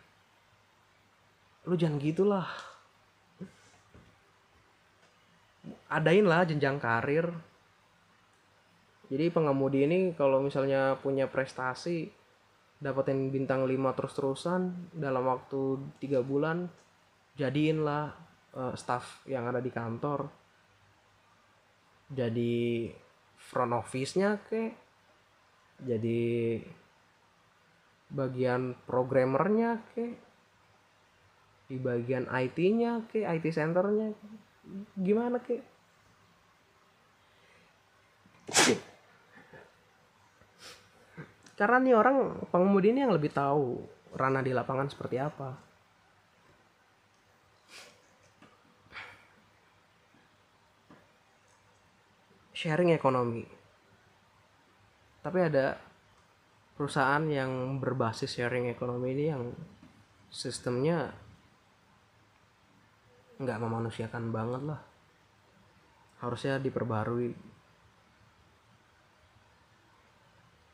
lu 1.64 1.78
jangan 1.78 2.02
gitulah. 2.02 2.48
Adain 5.88 6.26
lah 6.26 6.42
jenjang 6.42 6.82
karir. 6.82 7.32
Jadi 9.08 9.32
pengemudi 9.32 9.88
ini 9.88 10.12
kalau 10.12 10.44
misalnya 10.44 11.00
punya 11.00 11.30
prestasi 11.30 12.17
dapetin 12.78 13.34
bintang 13.34 13.66
5 13.66 13.96
terus-terusan 13.98 14.60
dalam 14.94 15.26
waktu 15.26 15.82
tiga 15.98 16.22
bulan 16.22 16.70
jadiin 17.34 17.82
lah 17.82 18.14
uh, 18.54 18.74
staff 18.78 19.26
yang 19.26 19.50
ada 19.50 19.58
di 19.58 19.70
kantor. 19.70 20.30
Jadi 22.08 22.88
front 23.38 23.74
office-nya 23.76 24.40
ke 24.46 24.72
jadi 25.78 26.58
bagian 28.08 28.74
programmernya 28.88 29.84
ke 29.94 30.16
di 31.68 31.76
bagian 31.76 32.24
IT-nya 32.24 33.04
ke 33.12 33.28
IT 33.28 33.52
centernya 33.52 34.16
gimana 34.96 35.36
ke 35.38 35.60
karena 41.58 41.82
nih 41.82 41.94
orang 41.98 42.46
pengemudi 42.54 42.94
ini 42.94 43.02
yang 43.02 43.10
lebih 43.10 43.34
tahu 43.34 43.82
ranah 44.14 44.46
di 44.46 44.54
lapangan 44.54 44.86
seperti 44.86 45.18
apa. 45.18 45.58
Sharing 52.54 52.94
ekonomi. 52.94 53.42
Tapi 55.18 55.38
ada 55.42 55.74
perusahaan 56.78 57.26
yang 57.26 57.82
berbasis 57.82 58.38
sharing 58.38 58.70
ekonomi 58.70 59.18
ini 59.18 59.24
yang 59.26 59.50
sistemnya 60.30 61.10
nggak 63.42 63.58
memanusiakan 63.58 64.30
banget 64.30 64.62
lah. 64.62 64.80
Harusnya 66.22 66.62
diperbarui. 66.62 67.34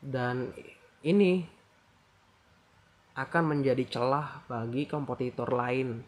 Dan 0.05 0.53
ini 1.05 1.45
akan 3.13 3.43
menjadi 3.55 3.85
celah 3.85 4.41
bagi 4.49 4.89
kompetitor 4.89 5.53
lain. 5.53 6.01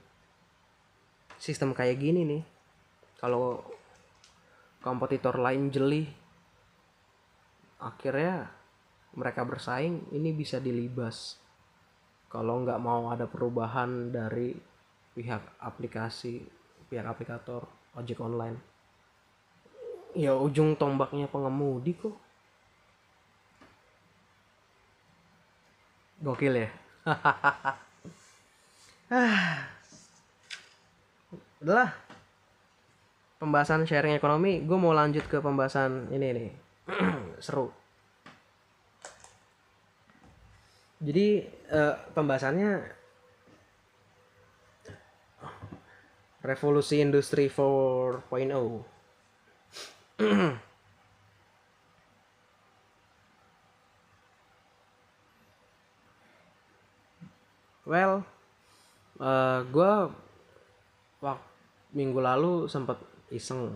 Sistem 1.38 1.78
kayak 1.78 2.02
gini 2.02 2.26
nih, 2.26 2.44
kalau 3.22 3.62
kompetitor 4.82 5.38
lain 5.38 5.70
jeli, 5.70 6.10
akhirnya 7.78 8.50
mereka 9.14 9.46
bersaing, 9.46 10.10
ini 10.18 10.34
bisa 10.34 10.58
dilibas. 10.58 11.38
Kalau 12.28 12.66
nggak 12.66 12.82
mau 12.82 13.14
ada 13.14 13.30
perubahan 13.30 14.10
dari 14.10 14.58
pihak 15.14 15.62
aplikasi, 15.62 16.42
pihak 16.90 17.06
aplikator 17.06 17.70
ojek 17.94 18.18
online, 18.20 18.58
ya 20.18 20.34
ujung 20.34 20.74
tombaknya 20.76 21.30
pengemudi 21.30 21.94
kok. 21.94 22.27
Gokil 26.18 26.66
ya. 26.66 26.70
Udahlah. 31.62 31.94
Pembahasan 33.38 33.86
sharing 33.86 34.18
ekonomi, 34.18 34.66
gue 34.66 34.78
mau 34.82 34.98
lanjut 34.98 35.22
ke 35.30 35.38
pembahasan 35.38 36.10
ini 36.10 36.28
nih. 36.34 36.50
Seru. 37.46 37.70
Jadi 40.98 41.46
uh, 41.70 41.94
pembahasannya 42.18 42.82
revolusi 46.42 46.98
industri 46.98 47.46
4.0. 47.46 48.26
well 57.88 58.28
uh, 59.24 59.64
gue 59.64 59.94
waktu 61.24 61.48
minggu 61.96 62.20
lalu 62.20 62.68
sempet 62.68 63.00
iseng 63.32 63.74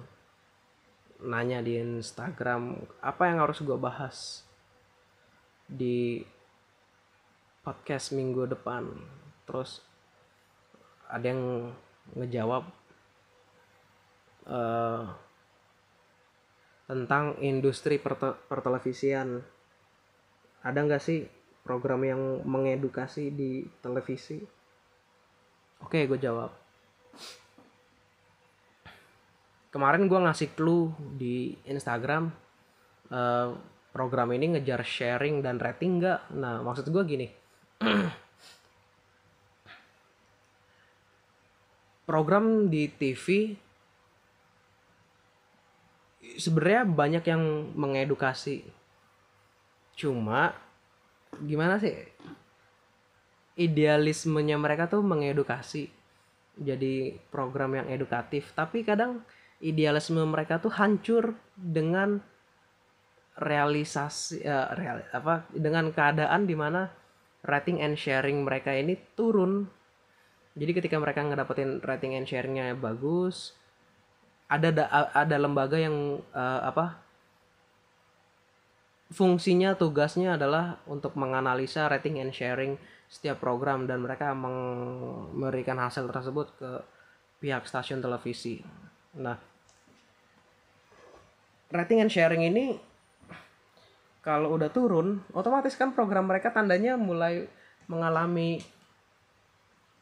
nanya 1.22 1.64
di 1.64 1.80
Instagram 1.80 2.76
apa 3.00 3.24
yang 3.30 3.40
harus 3.40 3.64
gue 3.64 3.78
bahas 3.78 4.44
di 5.72 6.20
podcast 7.62 8.12
minggu 8.12 8.50
depan? 8.50 8.90
Terus 9.46 9.80
ada 11.08 11.26
yang 11.30 11.72
ngejawab 12.18 12.64
uh, 14.50 15.04
tentang 16.90 17.38
industri 17.40 18.02
perte 18.02 18.36
pertelevisian. 18.50 19.40
Ada 20.62 20.80
nggak 20.84 21.02
sih 21.02 21.26
program 21.62 22.02
yang 22.06 22.42
mengedukasi 22.46 23.30
di 23.34 23.66
televisi? 23.80 24.42
Oke 25.82 26.06
gue 26.06 26.20
jawab. 26.22 26.52
Kemarin 29.72 30.06
gue 30.12 30.20
ngasih 30.20 30.52
clue 30.52 30.92
di 31.16 31.56
Instagram 31.64 32.28
uh, 33.08 33.56
program 33.92 34.32
ini 34.36 34.58
ngejar 34.58 34.84
sharing 34.84 35.40
dan 35.44 35.60
rating 35.60 36.00
nggak? 36.04 36.32
Nah 36.36 36.60
maksud 36.62 36.92
gue 36.92 37.04
gini. 37.08 37.28
Program 42.10 42.68
di 42.68 42.92
TV 42.92 43.56
sebenarnya 46.36 46.84
banyak 46.88 47.24
yang 47.24 47.72
mengedukasi. 47.76 48.64
Cuma 49.96 50.52
gimana 51.40 51.80
sih? 51.80 51.96
Idealismenya 53.56 54.60
mereka 54.60 54.92
tuh 54.92 55.04
mengedukasi. 55.04 55.88
Jadi 56.60 57.16
program 57.32 57.78
yang 57.80 57.88
edukatif. 57.88 58.52
Tapi 58.52 58.84
kadang 58.84 59.24
idealisme 59.64 60.20
mereka 60.28 60.60
tuh 60.60 60.74
hancur 60.74 61.38
dengan 61.56 62.20
realisasi 63.40 64.44
uh, 64.44 64.76
real, 64.76 65.02
apa 65.16 65.48
dengan 65.56 65.90
keadaan 65.96 66.44
di 66.44 66.56
mana 66.58 66.92
rating 67.48 67.80
and 67.80 67.96
sharing 67.96 68.44
mereka 68.44 68.76
ini 68.76 69.00
turun. 69.16 69.70
Jadi 70.52 70.72
ketika 70.76 71.00
mereka 71.00 71.24
ngedapetin 71.24 71.80
rating 71.80 72.20
and 72.20 72.28
sharingnya 72.28 72.76
bagus 72.76 73.56
ada 74.52 74.68
ada 75.16 75.38
lembaga 75.40 75.80
yang 75.80 76.20
uh, 76.36 76.60
apa 76.68 77.00
fungsinya 79.12 79.76
tugasnya 79.76 80.40
adalah 80.40 80.80
untuk 80.88 81.20
menganalisa 81.20 81.92
rating 81.92 82.24
and 82.24 82.32
sharing 82.32 82.80
setiap 83.12 83.44
program 83.44 83.84
dan 83.84 84.00
mereka 84.00 84.32
memberikan 84.32 85.76
hasil 85.76 86.08
tersebut 86.08 86.48
ke 86.56 86.72
pihak 87.44 87.68
stasiun 87.68 88.00
televisi. 88.00 88.64
Nah, 89.20 89.36
rating 91.76 92.08
and 92.08 92.12
sharing 92.12 92.48
ini 92.48 92.80
kalau 94.24 94.56
udah 94.56 94.72
turun, 94.72 95.26
otomatis 95.36 95.76
kan 95.76 95.92
program 95.92 96.30
mereka 96.30 96.54
tandanya 96.54 96.96
mulai 96.96 97.50
mengalami 97.90 98.62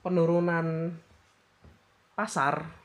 penurunan 0.04 0.94
pasar 2.14 2.79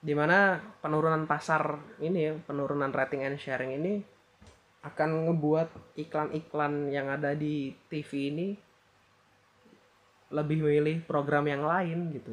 di 0.00 0.16
mana 0.16 0.56
penurunan 0.80 1.28
pasar 1.28 1.76
ini 2.00 2.18
ya 2.24 2.32
penurunan 2.40 2.88
rating 2.88 3.20
and 3.20 3.36
sharing 3.36 3.76
ini 3.76 4.00
akan 4.80 5.28
ngebuat 5.28 6.00
iklan-iklan 6.00 6.88
yang 6.88 7.12
ada 7.12 7.36
di 7.36 7.76
TV 7.92 8.32
ini 8.32 8.48
lebih 10.32 10.64
milih 10.64 11.04
program 11.04 11.44
yang 11.44 11.68
lain 11.68 12.16
gitu. 12.16 12.32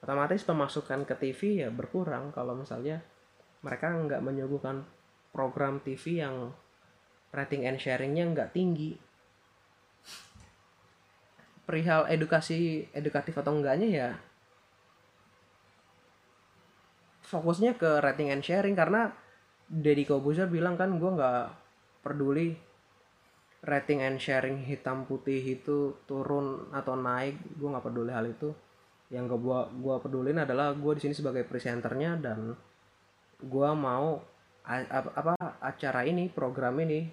Otomatis 0.00 0.40
pemasukan 0.48 1.04
ke 1.04 1.14
TV 1.14 1.60
ya 1.60 1.68
berkurang 1.68 2.32
kalau 2.32 2.56
misalnya 2.56 3.04
mereka 3.60 3.92
nggak 3.92 4.24
menyuguhkan 4.24 4.82
program 5.28 5.78
TV 5.84 6.24
yang 6.24 6.56
rating 7.36 7.68
and 7.68 7.78
sharingnya 7.78 8.24
nggak 8.32 8.56
tinggi. 8.56 8.96
Perihal 11.68 12.08
edukasi 12.08 12.88
edukatif 12.96 13.36
atau 13.36 13.52
enggaknya 13.52 13.88
ya 13.92 14.08
fokusnya 17.32 17.80
ke 17.80 18.04
rating 18.04 18.28
and 18.28 18.44
sharing 18.44 18.76
karena 18.76 19.08
Deddy 19.72 20.04
Kobuzer 20.04 20.52
bilang 20.52 20.76
kan 20.76 21.00
gue 21.00 21.10
nggak 21.16 21.44
peduli 22.04 22.52
rating 23.64 24.04
and 24.04 24.20
sharing 24.20 24.60
hitam 24.60 25.08
putih 25.08 25.40
itu 25.40 25.96
turun 26.04 26.68
atau 26.76 26.92
naik 26.92 27.40
gue 27.56 27.68
nggak 27.72 27.86
peduli 27.88 28.12
hal 28.12 28.28
itu. 28.28 28.52
Yang 29.08 29.32
gue 29.32 29.40
gua 29.48 29.60
gua 29.72 29.96
pedulin 30.00 30.44
adalah 30.44 30.76
gue 30.76 30.92
di 30.96 31.08
sini 31.08 31.14
sebagai 31.16 31.48
presenternya 31.48 32.20
dan 32.20 32.52
gue 33.40 33.70
mau 33.72 34.20
apa, 34.62 35.34
acara 35.58 36.06
ini 36.06 36.30
program 36.30 36.78
ini 36.84 37.08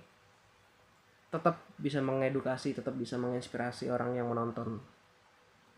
tetap 1.30 1.62
bisa 1.78 2.02
mengedukasi 2.02 2.74
tetap 2.74 2.94
bisa 2.98 3.16
menginspirasi 3.16 3.88
orang 3.88 4.20
yang 4.20 4.28
menonton. 4.28 4.82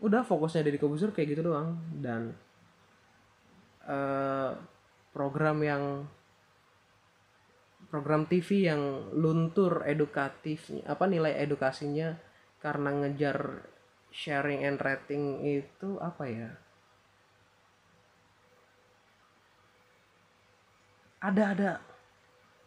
Udah 0.02 0.26
fokusnya 0.26 0.66
dari 0.66 0.82
Kobusur 0.82 1.14
kayak 1.14 1.36
gitu 1.36 1.42
doang 1.46 1.78
dan 2.02 2.34
eh, 3.88 4.50
program 5.12 5.58
yang 5.62 5.84
program 7.92 8.24
TV 8.24 8.72
yang 8.72 9.12
luntur 9.12 9.84
edukatifnya 9.84 10.88
apa 10.88 11.04
nilai 11.04 11.36
edukasinya 11.44 12.16
karena 12.64 12.88
ngejar 13.04 13.68
sharing 14.08 14.64
and 14.64 14.80
rating 14.80 15.44
itu 15.44 16.00
apa 16.00 16.24
ya? 16.28 16.50
Ada 21.22 21.42
ada. 21.54 21.72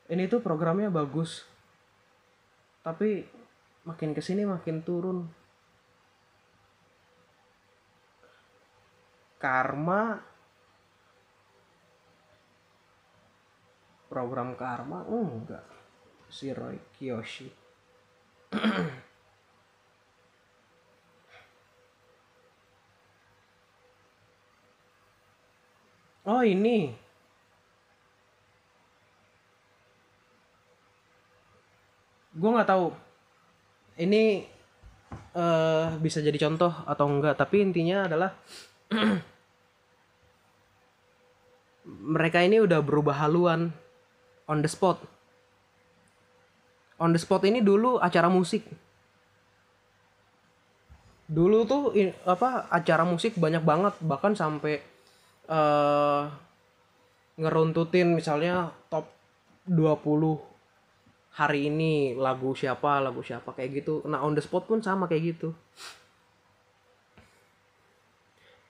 Ini 0.06 0.30
tuh 0.30 0.40
programnya 0.46 0.94
bagus 0.94 1.44
tapi 2.86 3.26
makin 3.82 4.14
ke 4.14 4.22
sini 4.22 4.46
makin 4.46 4.86
turun. 4.86 5.26
Karma 9.42 10.22
program 14.16 14.56
karma? 14.56 15.04
Enggak. 15.12 15.68
Si 16.32 16.48
Roy 16.56 16.80
Kiyoshi. 16.96 17.52
Oh 26.26 26.42
ini. 26.42 26.90
Gue 32.34 32.50
nggak 32.50 32.66
tahu. 32.66 32.90
Ini 34.02 34.42
eh 35.38 35.88
bisa 36.02 36.26
jadi 36.26 36.34
contoh 36.42 36.74
atau 36.90 37.06
enggak 37.06 37.38
tapi 37.38 37.62
intinya 37.62 38.10
adalah 38.10 38.34
mereka 42.16 42.42
ini 42.42 42.58
udah 42.58 42.82
berubah 42.82 43.22
haluan 43.22 43.70
on 44.50 44.62
the 44.62 44.70
spot. 44.70 45.02
On 47.02 47.12
the 47.12 47.20
spot 47.20 47.44
ini 47.44 47.60
dulu 47.60 48.00
acara 48.00 48.32
musik. 48.32 48.64
Dulu 51.26 51.66
tuh 51.66 51.92
apa 52.24 52.70
acara 52.70 53.04
musik 53.04 53.36
banyak 53.36 53.66
banget. 53.66 53.94
Bahkan 54.00 54.34
sampai 54.38 54.80
eh 55.46 56.24
ngeruntutin 57.36 58.16
misalnya 58.16 58.72
top 58.88 59.12
20 59.68 60.40
hari 61.36 61.68
ini 61.68 62.16
lagu 62.16 62.56
siapa 62.56 63.04
lagu 63.04 63.20
siapa 63.20 63.52
kayak 63.52 63.84
gitu. 63.84 64.06
Nah 64.08 64.24
on 64.24 64.38
the 64.38 64.44
spot 64.46 64.70
pun 64.70 64.80
sama 64.80 65.12
kayak 65.12 65.36
gitu. 65.36 65.52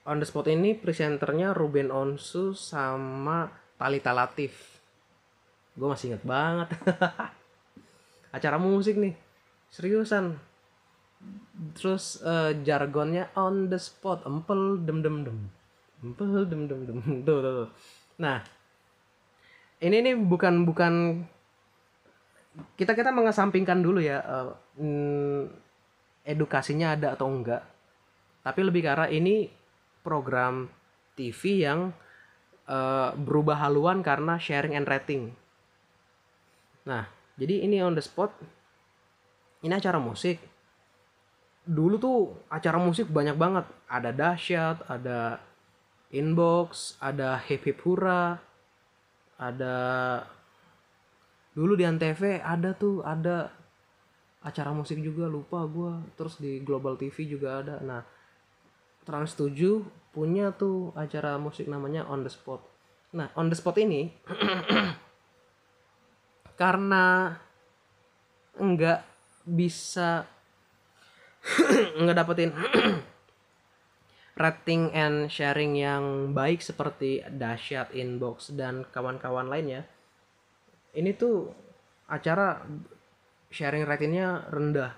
On 0.06 0.18
the 0.18 0.26
spot 0.26 0.46
ini 0.50 0.74
presenternya 0.74 1.50
Ruben 1.54 1.90
Onsu 1.90 2.54
sama 2.54 3.50
Talita 3.74 4.14
Latif 4.14 4.75
gue 5.76 5.86
masih 5.86 6.12
inget 6.12 6.24
banget. 6.24 6.68
Acara 8.36 8.56
musik 8.56 8.96
nih. 8.96 9.12
Seriusan. 9.68 10.40
Terus 11.76 12.24
eh, 12.24 12.56
jargonnya 12.64 13.28
on 13.36 13.68
the 13.68 13.76
spot. 13.76 14.24
Empel 14.24 14.80
dem 14.82 15.04
dem 15.04 15.22
dem. 15.22 15.38
Empel 16.00 16.48
dem 16.48 16.64
dem 16.64 16.80
dem. 16.88 16.98
Tuh, 17.26 17.38
tuh, 17.44 17.52
tuh. 17.64 17.70
nah 18.16 18.40
ini 19.76 20.00
nih 20.00 20.16
bukan 20.16 20.64
bukan 20.64 21.20
kita 22.80 22.96
kita 22.96 23.12
mengesampingkan 23.12 23.84
dulu 23.84 24.00
ya 24.00 24.24
hmm, 24.80 25.52
edukasinya 26.24 26.96
ada 26.96 27.12
atau 27.12 27.28
enggak. 27.28 27.60
Tapi 28.40 28.60
lebih 28.64 28.88
arah 28.88 29.12
ini 29.12 29.52
program 30.00 30.72
TV 31.12 31.68
yang 31.68 31.92
eh, 32.64 33.10
berubah 33.12 33.68
haluan 33.68 34.00
karena 34.00 34.40
sharing 34.40 34.72
and 34.72 34.88
rating 34.88 35.36
nah 36.86 37.04
jadi 37.36 37.68
ini 37.68 37.84
on 37.84 37.92
the 37.92 38.04
spot. 38.04 38.32
Ini 39.60 39.76
acara 39.76 40.00
musik. 40.00 40.40
Dulu 41.68 41.94
tuh 42.00 42.18
acara 42.48 42.80
musik 42.80 43.12
banyak 43.12 43.36
banget. 43.36 43.68
Ada 43.86 44.10
dahsyat 44.12 44.88
ada 44.88 45.40
inbox 46.14 46.94
ada 47.02 47.34
hip 47.50 47.66
hura 47.82 48.38
ada 49.36 49.76
dulu 51.50 51.74
di 51.74 51.82
antv 51.82 52.38
ada 52.38 52.70
tuh 52.78 53.02
ada 53.02 53.50
acara 54.40 54.72
musik 54.72 54.96
juga 55.04 55.28
lupa 55.28 55.60
gua. 55.68 56.00
Terus 56.16 56.40
di 56.40 56.64
global 56.64 56.96
tv 56.96 57.28
juga 57.28 57.60
ada. 57.60 57.76
Nah 57.84 58.00
trans 59.04 59.36
7 59.38 59.52
punya 60.16 60.50
tuh 60.56 60.96
acara 60.96 61.36
musik 61.36 61.68
namanya 61.68 62.08
on 62.08 62.24
the 62.24 62.32
spot. 62.32 62.64
Nah 63.12 63.28
on 63.36 63.52
the 63.52 63.56
spot 63.58 63.76
ini 63.76 64.08
karena 66.56 67.36
enggak 68.56 69.04
bisa 69.44 70.26
nggak 72.00 72.16
dapetin 72.16 72.50
rating 74.42 74.90
and 74.92 75.30
sharing 75.32 75.78
yang 75.78 76.34
baik 76.34 76.60
seperti 76.60 77.24
dahsyat 77.24 77.92
inbox 77.94 78.52
dan 78.52 78.84
kawan-kawan 78.90 79.48
lainnya 79.48 79.86
ini 80.96 81.12
tuh 81.12 81.52
acara 82.08 82.64
sharing 83.52 83.84
ratingnya 83.84 84.48
rendah. 84.48 84.96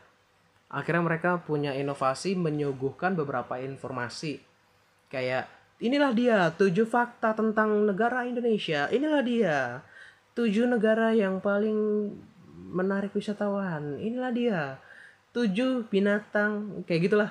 Akhirnya 0.69 1.03
mereka 1.03 1.41
punya 1.43 1.73
inovasi 1.75 2.37
menyuguhkan 2.37 3.17
beberapa 3.17 3.57
informasi. 3.59 4.39
Kayak 5.09 5.49
inilah 5.81 6.13
dia 6.13 6.39
tujuh 6.53 6.85
fakta 6.85 7.33
tentang 7.33 7.87
negara 7.87 8.27
Indonesia 8.27 8.91
inilah 8.91 9.23
dia 9.23 9.59
tujuh 10.39 10.71
negara 10.71 11.11
yang 11.11 11.43
paling 11.43 12.15
menarik 12.71 13.11
wisatawan. 13.11 13.99
Inilah 13.99 14.31
dia. 14.31 14.63
Tujuh 15.35 15.91
binatang 15.91 16.87
kayak 16.87 17.11
gitulah. 17.11 17.31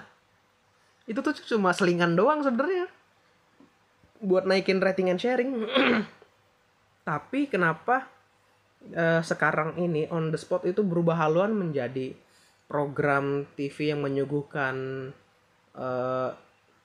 Itu 1.07 1.23
tuh 1.23 1.31
cuma 1.55 1.71
selingan 1.71 2.19
doang 2.19 2.43
sebenarnya. 2.43 2.91
Buat 4.19 4.43
naikin 4.43 4.83
rating 4.83 5.07
and 5.07 5.23
sharing. 5.23 5.63
Tapi 7.07 7.47
kenapa 7.47 8.11
eh, 8.91 9.23
sekarang 9.23 9.79
ini 9.79 10.11
on 10.11 10.35
the 10.35 10.39
spot 10.39 10.67
itu 10.67 10.83
berubah 10.83 11.15
haluan 11.15 11.55
menjadi 11.55 12.11
program 12.67 13.47
TV 13.55 13.95
yang 13.95 14.03
menyuguhkan 14.03 14.75
eh, 15.79 16.29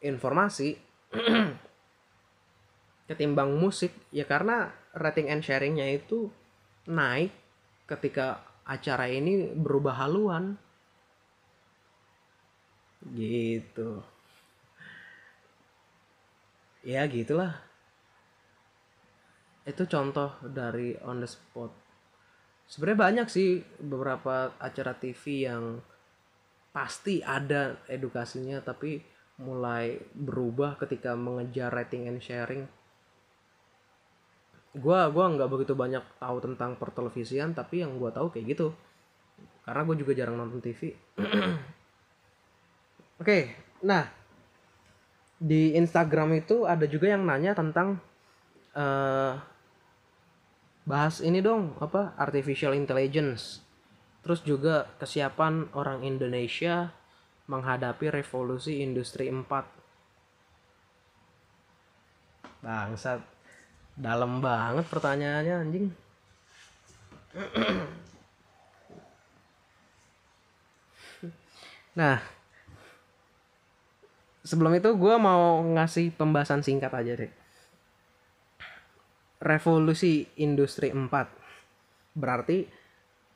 informasi 0.07 0.79
ketimbang 3.11 3.59
musik 3.59 3.93
ya 4.15 4.25
karena 4.25 4.71
rating 4.95 5.29
and 5.29 5.43
sharingnya 5.45 5.87
itu 5.99 6.31
naik 6.87 7.35
ketika 7.89 8.43
acara 8.67 9.11
ini 9.11 9.51
berubah 9.53 9.99
haluan. 10.07 10.57
Gitu. 13.03 14.01
Ya 16.87 17.07
gitulah. 17.11 17.59
Itu 19.63 19.87
contoh 19.87 20.35
dari 20.43 20.99
on 21.03 21.23
the 21.23 21.29
spot. 21.31 21.71
Sebenarnya 22.67 22.99
banyak 22.99 23.29
sih 23.29 23.63
beberapa 23.79 24.55
acara 24.59 24.97
TV 24.97 25.47
yang 25.47 25.83
pasti 26.73 27.21
ada 27.21 27.77
edukasinya 27.85 28.65
tapi 28.65 28.97
mulai 29.43 30.01
berubah 30.17 30.81
ketika 30.81 31.13
mengejar 31.13 31.69
rating 31.69 32.09
and 32.09 32.25
sharing 32.25 32.65
gua 34.77 35.13
gua 35.13 35.29
nggak 35.33 35.51
begitu 35.53 35.73
banyak 35.77 36.05
tahu 36.17 36.37
tentang 36.41 36.77
pertelevisian 36.81 37.53
tapi 37.53 37.85
yang 37.85 37.97
gua 38.01 38.09
tahu 38.09 38.33
kayak 38.33 38.57
gitu 38.57 38.73
karena 39.63 39.87
gue 39.87 39.97
juga 40.03 40.13
jarang 40.19 40.37
nonton 40.43 40.59
TV 40.59 40.91
Oke, 43.23 43.55
nah 43.87 44.11
di 45.39 45.79
Instagram 45.79 46.43
itu 46.43 46.67
ada 46.67 46.91
juga 46.91 47.07
yang 47.15 47.23
nanya 47.23 47.55
tentang 47.55 48.03
eh 48.75 49.39
bahas 50.83 51.23
ini 51.23 51.39
dong 51.39 51.79
apa 51.79 52.19
artificial 52.19 52.75
intelligence. 52.75 53.63
Terus 54.27 54.43
juga 54.43 54.91
kesiapan 54.99 55.71
orang 55.71 56.03
Indonesia 56.03 56.91
menghadapi 57.47 58.11
revolusi 58.11 58.83
industri 58.83 59.31
4. 59.31 59.47
Bangsat. 62.67 63.32
Dalam 63.93 64.41
banget 64.41 64.89
pertanyaannya 64.89 65.55
anjing. 65.57 65.87
Nah, 71.93 72.17
sebelum 74.41 74.73
itu 74.73 74.89
gue 74.97 75.15
mau 75.21 75.61
ngasih 75.61 76.17
pembahasan 76.17 76.65
singkat 76.65 76.89
aja 76.89 77.13
deh. 77.21 77.33
Revolusi 79.45 80.25
Industri 80.41 80.89
4. 80.89 82.17
Berarti 82.17 82.65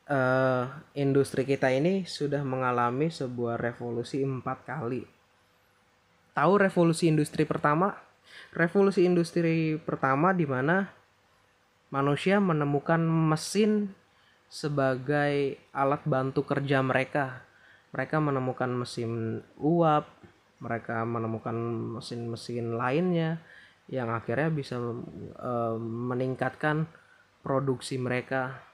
eh, 0.07 0.63
industri 0.95 1.43
kita 1.43 1.69
ini 1.69 2.07
sudah 2.07 2.41
mengalami 2.41 3.11
sebuah 3.11 3.59
revolusi 3.59 4.23
empat 4.23 4.57
kali. 4.63 5.03
Tahu 6.33 6.53
revolusi 6.57 7.09
industri 7.09 7.43
pertama? 7.43 8.06
Revolusi 8.53 9.05
industri 9.05 9.77
pertama 9.77 10.33
di 10.33 10.45
mana 10.45 10.89
manusia 11.93 12.37
menemukan 12.43 12.99
mesin 12.99 13.95
sebagai 14.47 15.59
alat 15.71 16.03
bantu 16.03 16.43
kerja 16.43 16.83
mereka. 16.83 17.43
Mereka 17.95 18.19
menemukan 18.19 18.71
mesin 18.71 19.41
uap, 19.59 20.07
mereka 20.59 21.07
menemukan 21.07 21.55
mesin-mesin 21.97 22.75
lainnya 22.75 23.39
yang 23.87 24.11
akhirnya 24.11 24.51
bisa 24.51 24.75
eh, 24.77 25.77
meningkatkan 25.79 26.87
produksi 27.39 27.95
mereka 27.95 28.66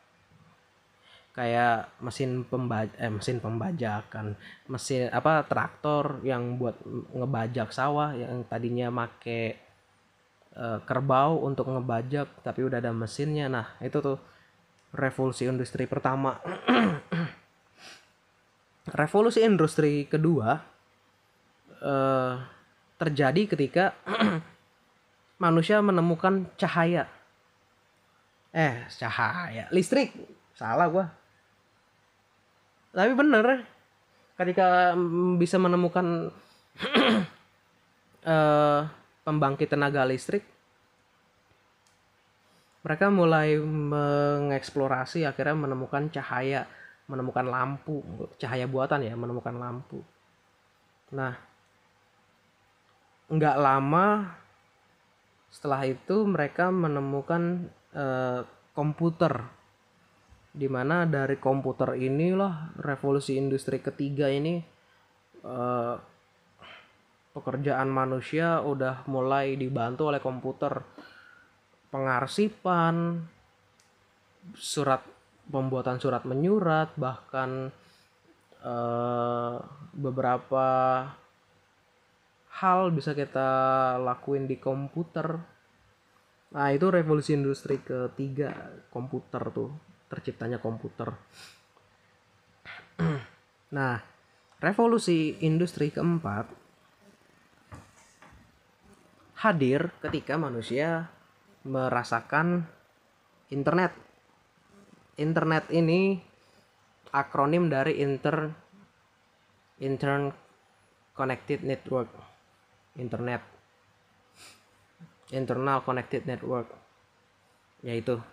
kayak 1.34 1.98
mesin 1.98 2.46
pembaj 2.46 2.94
eh, 3.02 3.10
mesin 3.10 3.42
pembajakan 3.42 4.38
mesin 4.70 5.10
apa 5.10 5.42
traktor 5.50 6.22
yang 6.22 6.62
buat 6.62 6.78
ngebajak 7.10 7.74
sawah 7.74 8.14
yang 8.14 8.46
tadinya 8.46 8.94
make 8.94 9.58
eh, 10.54 10.80
kerbau 10.86 11.42
untuk 11.42 11.74
ngebajak 11.74 12.46
tapi 12.46 12.62
udah 12.62 12.78
ada 12.78 12.94
mesinnya. 12.94 13.50
Nah 13.50 13.66
itu 13.82 13.98
tuh 13.98 14.22
revolusi 14.94 15.50
industri 15.50 15.90
pertama. 15.90 16.38
Revolusi 18.84 19.42
industri 19.42 20.06
kedua 20.06 20.62
eh, 21.82 22.34
terjadi 23.02 23.42
ketika 23.50 23.98
manusia 25.44 25.82
menemukan 25.82 26.46
cahaya. 26.62 27.10
Eh 28.54 28.86
cahaya. 29.02 29.66
Listrik. 29.74 30.14
Salah 30.54 30.86
gua 30.94 31.23
tapi 32.94 33.12
bener 33.18 33.66
ketika 34.38 34.94
bisa 35.42 35.58
menemukan 35.58 36.30
eh, 38.30 38.82
pembangkit 39.26 39.74
tenaga 39.74 40.06
listrik 40.06 40.46
mereka 42.84 43.08
mulai 43.08 43.56
mengeksplorasi 43.64 45.24
akhirnya 45.24 45.56
menemukan 45.56 46.12
cahaya 46.12 46.68
menemukan 47.08 47.48
lampu 47.48 48.04
cahaya 48.40 48.68
buatan 48.68 49.04
ya 49.04 49.16
menemukan 49.16 49.56
lampu. 49.56 50.04
Nah 51.16 51.36
nggak 53.32 53.58
lama 53.58 54.36
setelah 55.48 55.88
itu 55.88 56.28
mereka 56.28 56.70
menemukan 56.70 57.72
eh, 57.96 58.42
komputer 58.76 59.48
di 60.54 60.70
mana 60.70 61.10
dari 61.10 61.42
komputer 61.42 61.98
inilah 61.98 62.78
revolusi 62.78 63.34
industri 63.42 63.82
ketiga 63.82 64.30
ini 64.30 64.62
eh, 65.42 65.96
pekerjaan 67.34 67.90
manusia 67.90 68.62
udah 68.62 69.02
mulai 69.10 69.58
dibantu 69.58 70.14
oleh 70.14 70.22
komputer. 70.22 70.78
Pengarsipan 71.90 73.26
surat 74.54 75.02
pembuatan 75.50 75.98
surat 75.98 76.22
menyurat 76.30 76.94
bahkan 77.02 77.74
eh, 78.62 79.58
beberapa 79.98 80.68
hal 82.62 82.94
bisa 82.94 83.18
kita 83.18 83.50
lakuin 83.98 84.46
di 84.46 84.62
komputer. 84.62 85.34
Nah 86.54 86.70
itu 86.70 86.94
revolusi 86.94 87.34
industri 87.34 87.82
ketiga 87.82 88.54
komputer 88.94 89.50
tuh 89.50 89.93
terciptanya 90.14 90.62
komputer 90.62 91.10
nah 93.74 93.98
revolusi 94.62 95.42
industri 95.42 95.90
keempat 95.90 96.46
hadir 99.44 99.92
ketika 100.00 100.40
manusia 100.40 101.12
merasakan 101.68 102.64
internet. 103.52 103.92
Internet 105.20 105.68
ini 105.70 106.16
akronim 107.12 107.68
dari 107.68 108.00
inter 108.00 108.56
intern 109.84 110.32
connected 111.12 111.60
network. 111.68 112.08
Internet. 112.96 113.44
Internal 115.36 115.84
connected 115.84 116.24
network. 116.24 116.72
Yaitu 117.84 118.24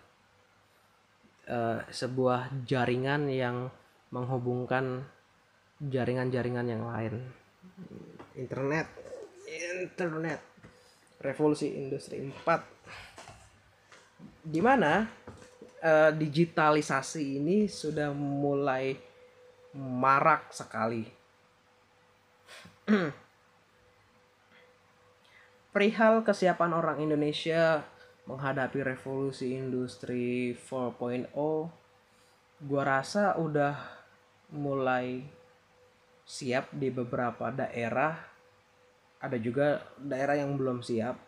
eh, 1.47 1.79
sebuah 1.87 2.65
jaringan 2.67 3.29
yang 3.31 3.69
menghubungkan 4.11 5.05
jaringan-jaringan 5.81 6.67
yang 6.67 6.83
lain. 6.85 7.13
Internet. 8.37 8.87
Internet. 9.47 10.39
Revolusi 11.21 11.69
industri 11.77 12.25
4 12.25 12.81
di 14.41 14.57
mana 14.57 15.05
eh, 15.81 16.11
digitalisasi 16.17 17.37
ini 17.37 17.69
sudah 17.69 18.09
mulai 18.13 18.97
marak 19.77 20.49
sekali. 20.49 21.05
Perihal 25.71 26.25
kesiapan 26.27 26.75
orang 26.75 26.99
Indonesia 26.99 27.85
menghadapi 28.31 28.79
revolusi 28.95 29.59
industri 29.59 30.55
4.0, 30.55 31.35
gua 32.63 32.83
rasa 32.87 33.35
udah 33.35 33.75
mulai 34.55 35.19
siap 36.23 36.71
di 36.71 36.87
beberapa 36.87 37.51
daerah. 37.51 38.15
Ada 39.19 39.37
juga 39.37 39.83
daerah 39.99 40.39
yang 40.39 40.55
belum 40.55 40.79
siap. 40.79 41.19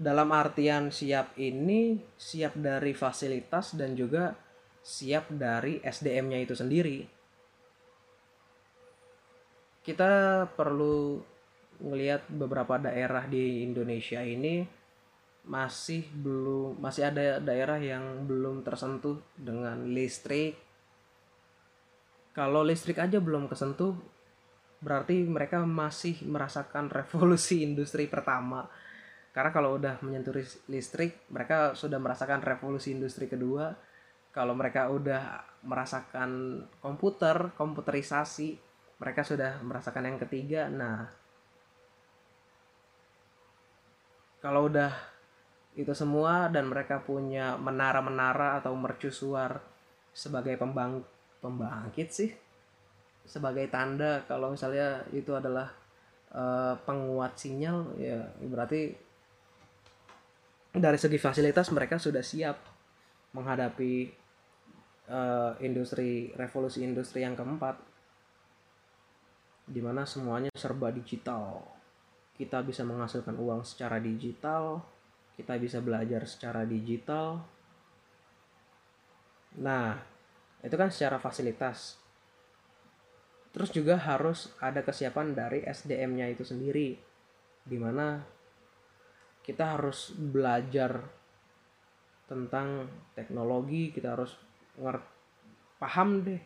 dalam 0.00 0.32
artian 0.32 0.88
siap 0.88 1.36
ini 1.36 2.00
siap 2.16 2.56
dari 2.56 2.96
fasilitas 2.96 3.76
dan 3.76 3.92
juga 3.92 4.32
siap 4.80 5.28
dari 5.28 5.76
SDM-nya 5.84 6.40
itu 6.40 6.56
sendiri. 6.56 7.04
Kita 9.84 10.44
perlu 10.48 11.20
melihat 11.80 12.22
beberapa 12.28 12.76
daerah 12.76 13.24
di 13.26 13.64
Indonesia 13.64 14.20
ini 14.20 14.80
masih 15.48 16.04
belum 16.12 16.78
masih 16.78 17.08
ada 17.08 17.40
daerah 17.40 17.80
yang 17.80 18.28
belum 18.28 18.60
tersentuh 18.60 19.18
dengan 19.34 19.88
listrik. 19.88 20.56
Kalau 22.36 22.62
listrik 22.62 23.00
aja 23.00 23.18
belum 23.18 23.48
kesentuh 23.48 23.96
berarti 24.80 25.24
mereka 25.28 25.64
masih 25.64 26.20
merasakan 26.24 26.88
revolusi 26.98 27.64
industri 27.64 28.06
pertama. 28.06 28.68
Karena 29.30 29.50
kalau 29.54 29.78
udah 29.78 30.02
menyentuh 30.02 30.34
listrik 30.66 31.30
mereka 31.30 31.72
sudah 31.78 31.96
merasakan 31.96 32.42
revolusi 32.42 32.92
industri 32.92 33.30
kedua. 33.30 33.72
Kalau 34.30 34.54
mereka 34.54 34.86
udah 34.86 35.42
merasakan 35.66 36.62
komputer 36.78 37.50
komputerisasi 37.58 38.70
mereka 39.00 39.24
sudah 39.26 39.58
merasakan 39.64 40.06
yang 40.06 40.18
ketiga. 40.22 40.70
Nah 40.70 41.19
kalau 44.40 44.72
udah 44.72 44.92
itu 45.78 45.92
semua 45.94 46.50
dan 46.50 46.66
mereka 46.66 46.98
punya 46.98 47.54
menara-menara 47.54 48.58
atau 48.58 48.74
mercusuar 48.74 49.62
sebagai 50.10 50.58
pembang 50.58 51.04
pembangkit 51.38 52.08
sih 52.10 52.30
sebagai 53.22 53.70
tanda 53.70 54.26
kalau 54.26 54.50
misalnya 54.50 55.06
itu 55.14 55.30
adalah 55.36 55.70
eh, 56.34 56.74
penguat 56.82 57.38
sinyal 57.38 57.94
ya 57.96 58.18
berarti 58.42 58.90
dari 60.74 60.98
segi 60.98 61.18
fasilitas 61.18 61.70
mereka 61.70 62.00
sudah 62.02 62.24
siap 62.24 62.58
menghadapi 63.36 63.92
eh, 65.06 65.52
industri 65.62 66.34
revolusi 66.34 66.82
industri 66.82 67.22
yang 67.22 67.38
keempat 67.38 67.78
di 69.70 69.78
mana 69.78 70.02
semuanya 70.02 70.50
serba 70.58 70.90
digital 70.90 71.62
kita 72.40 72.64
bisa 72.64 72.80
menghasilkan 72.88 73.36
uang 73.36 73.60
secara 73.68 74.00
digital 74.00 74.80
kita 75.40 75.56
bisa 75.56 75.80
belajar 75.80 76.28
secara 76.28 76.68
digital. 76.68 77.40
Nah 79.56 79.96
itu 80.60 80.76
kan 80.76 80.92
secara 80.92 81.16
fasilitas. 81.16 81.96
Terus 83.50 83.72
juga 83.72 83.96
harus 83.96 84.52
ada 84.60 84.84
kesiapan 84.84 85.32
dari 85.32 85.64
SDM-nya 85.64 86.28
itu 86.28 86.44
sendiri 86.44 86.92
di 87.64 87.78
mana 87.80 88.20
kita 89.40 89.80
harus 89.80 90.12
belajar 90.12 91.00
tentang 92.28 92.86
teknologi 93.16 93.90
kita 93.90 94.14
harus 94.14 94.38
ngerti 94.78 95.18
paham 95.82 96.22
deh 96.22 96.38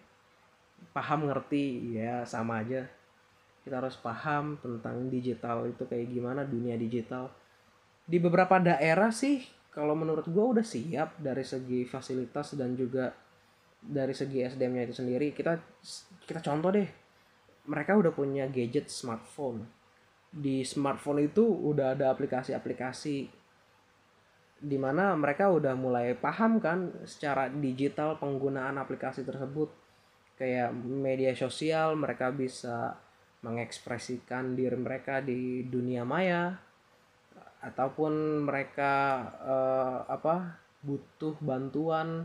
paham 0.97 1.29
ngerti 1.29 1.93
ya 1.93 2.25
sama 2.25 2.65
aja 2.65 2.89
kita 3.65 3.81
harus 3.81 3.97
paham 3.97 4.61
tentang 4.61 5.09
digital 5.09 5.65
itu 5.65 5.89
kayak 5.89 6.13
gimana 6.13 6.45
dunia 6.45 6.77
digital. 6.77 7.33
Di 8.05 8.21
beberapa 8.21 8.61
daerah 8.61 9.09
sih 9.09 9.41
kalau 9.73 9.97
menurut 9.97 10.29
gue 10.29 10.45
udah 10.45 10.63
siap 10.63 11.17
dari 11.17 11.43
segi 11.43 11.89
fasilitas 11.89 12.55
dan 12.55 12.77
juga 12.77 13.11
dari 13.81 14.13
segi 14.13 14.45
SDM-nya 14.45 14.93
itu 14.93 14.95
sendiri. 15.01 15.33
Kita 15.33 15.57
kita 16.29 16.41
contoh 16.45 16.71
deh 16.77 16.89
mereka 17.65 17.97
udah 17.97 18.13
punya 18.13 18.45
gadget 18.53 18.93
smartphone. 18.93 19.65
Di 20.29 20.61
smartphone 20.63 21.25
itu 21.25 21.43
udah 21.43 21.97
ada 21.97 22.13
aplikasi-aplikasi 22.13 23.43
di 24.65 24.79
mana 24.81 25.13
mereka 25.17 25.53
udah 25.53 25.77
mulai 25.77 26.17
paham 26.17 26.57
kan 26.57 26.93
secara 27.05 27.49
digital 27.49 28.21
penggunaan 28.21 28.77
aplikasi 28.77 29.25
tersebut. 29.25 29.73
Kayak 30.35 30.75
media 30.77 31.31
sosial 31.33 31.95
mereka 31.95 32.29
bisa 32.35 32.99
mengekspresikan 33.45 34.57
diri 34.57 34.75
mereka 34.81 35.21
di 35.21 35.69
dunia 35.69 36.09
maya 36.09 36.57
ataupun 37.61 38.45
mereka 38.49 39.21
uh, 39.45 39.99
apa 40.09 40.57
butuh 40.81 41.37
bantuan. 41.45 42.25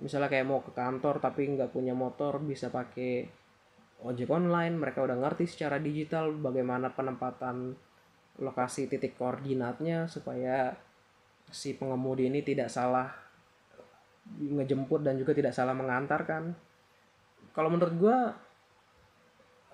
Misalnya 0.00 0.32
kayak 0.32 0.48
mau 0.48 0.64
ke 0.64 0.72
kantor 0.72 1.20
tapi 1.20 1.52
nggak 1.52 1.72
punya 1.76 1.92
motor 1.92 2.40
bisa 2.40 2.72
pakai 2.72 3.28
ojek 4.00 4.32
online. 4.32 4.80
Mereka 4.80 5.04
udah 5.04 5.16
ngerti 5.20 5.44
secara 5.44 5.76
digital 5.76 6.32
bagaimana 6.40 6.92
penempatan 6.96 7.76
lokasi 8.40 8.88
titik 8.88 9.18
koordinatnya 9.20 10.08
supaya 10.08 10.72
si 11.48 11.74
pengemudi 11.76 12.28
ini 12.28 12.40
tidak 12.44 12.72
salah 12.72 13.10
ngejemput 14.38 15.04
dan 15.04 15.16
juga 15.20 15.36
tidak 15.36 15.56
salah 15.56 15.72
mengantarkan. 15.76 16.52
Kalau 17.52 17.68
menurut 17.72 17.94
gue 17.96 18.18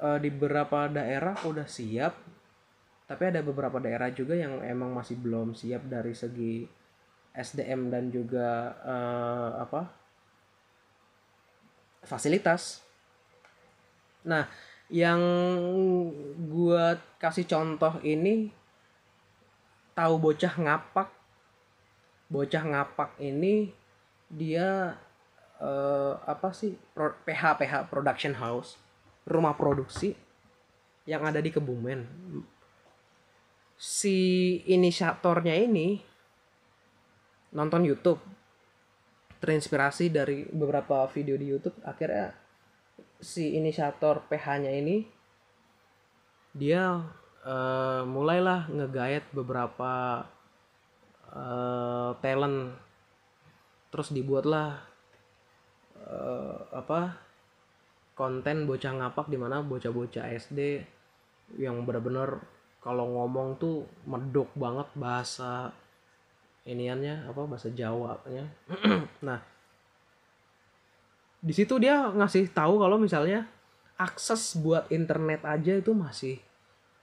uh, 0.03 0.19
di 0.19 0.33
beberapa 0.33 0.89
daerah 0.91 1.37
udah 1.45 1.69
siap 1.69 2.15
tapi 3.05 3.29
ada 3.29 3.45
beberapa 3.45 3.77
daerah 3.77 4.09
juga 4.09 4.33
yang 4.33 4.65
emang 4.65 4.97
masih 4.97 5.21
belum 5.21 5.53
siap 5.53 5.85
dari 5.93 6.17
segi 6.17 6.65
SDM 7.37 7.93
dan 7.93 8.09
juga 8.09 8.73
uh, 8.81 9.61
apa? 9.61 9.93
Fasilitas. 12.09 12.81
Nah 14.25 14.49
yang 14.89 15.21
gua 16.49 16.97
kasih 17.21 17.45
contoh 17.45 18.01
ini 18.01 18.49
tahu 19.93 20.17
bocah 20.17 20.55
ngapak. 20.57 21.09
Bocah 22.33 22.65
ngapak 22.65 23.21
ini 23.21 23.69
dia 24.33 24.97
uh, 25.61 26.17
apa 26.25 26.57
sih? 26.57 26.73
PH 26.97 27.61
PH 27.61 27.93
production 27.93 28.33
house 28.41 28.81
rumah 29.25 29.57
produksi 29.57 30.13
yang 31.05 31.25
ada 31.25 31.41
di 31.41 31.53
Kebumen. 31.53 32.05
Si 33.77 34.17
inisiatornya 34.65 35.53
ini 35.57 36.01
nonton 37.53 37.85
YouTube, 37.85 38.21
terinspirasi 39.41 40.09
dari 40.09 40.49
beberapa 40.49 41.05
video 41.13 41.37
di 41.37 41.47
YouTube, 41.53 41.77
akhirnya 41.85 42.33
si 43.21 43.57
inisiator 43.57 44.25
PH-nya 44.29 44.73
ini 44.73 45.05
dia 46.55 47.03
uh, 47.45 48.03
mulailah 48.07 48.71
ngegayat 48.71 49.29
beberapa 49.35 50.25
uh, 51.35 52.17
talent. 52.23 52.79
Terus 53.91 54.11
dibuatlah 54.11 54.83
uh, 56.03 56.59
apa 56.75 57.15
konten 58.15 58.67
bocah 58.67 58.95
ngapak 58.95 59.27
di 59.27 59.39
mana 59.39 59.61
bocah-bocah 59.63 60.31
SD 60.39 60.83
yang 61.61 61.83
benar-benar 61.83 62.41
kalau 62.79 63.11
ngomong 63.11 63.59
tuh 63.59 63.85
medok 64.07 64.51
banget 64.55 64.89
bahasa 64.95 65.75
iniannya 66.65 67.29
apa 67.29 67.43
bahasa 67.45 67.69
Jawa 67.75 68.17
nya 68.31 68.49
nah 69.27 69.39
di 71.45 71.53
situ 71.53 71.77
dia 71.77 72.09
ngasih 72.09 72.49
tahu 72.57 72.81
kalau 72.81 72.97
misalnya 72.97 73.45
akses 74.01 74.59
buat 74.59 74.89
internet 74.91 75.45
aja 75.45 75.77
itu 75.77 75.93
masih 75.93 76.41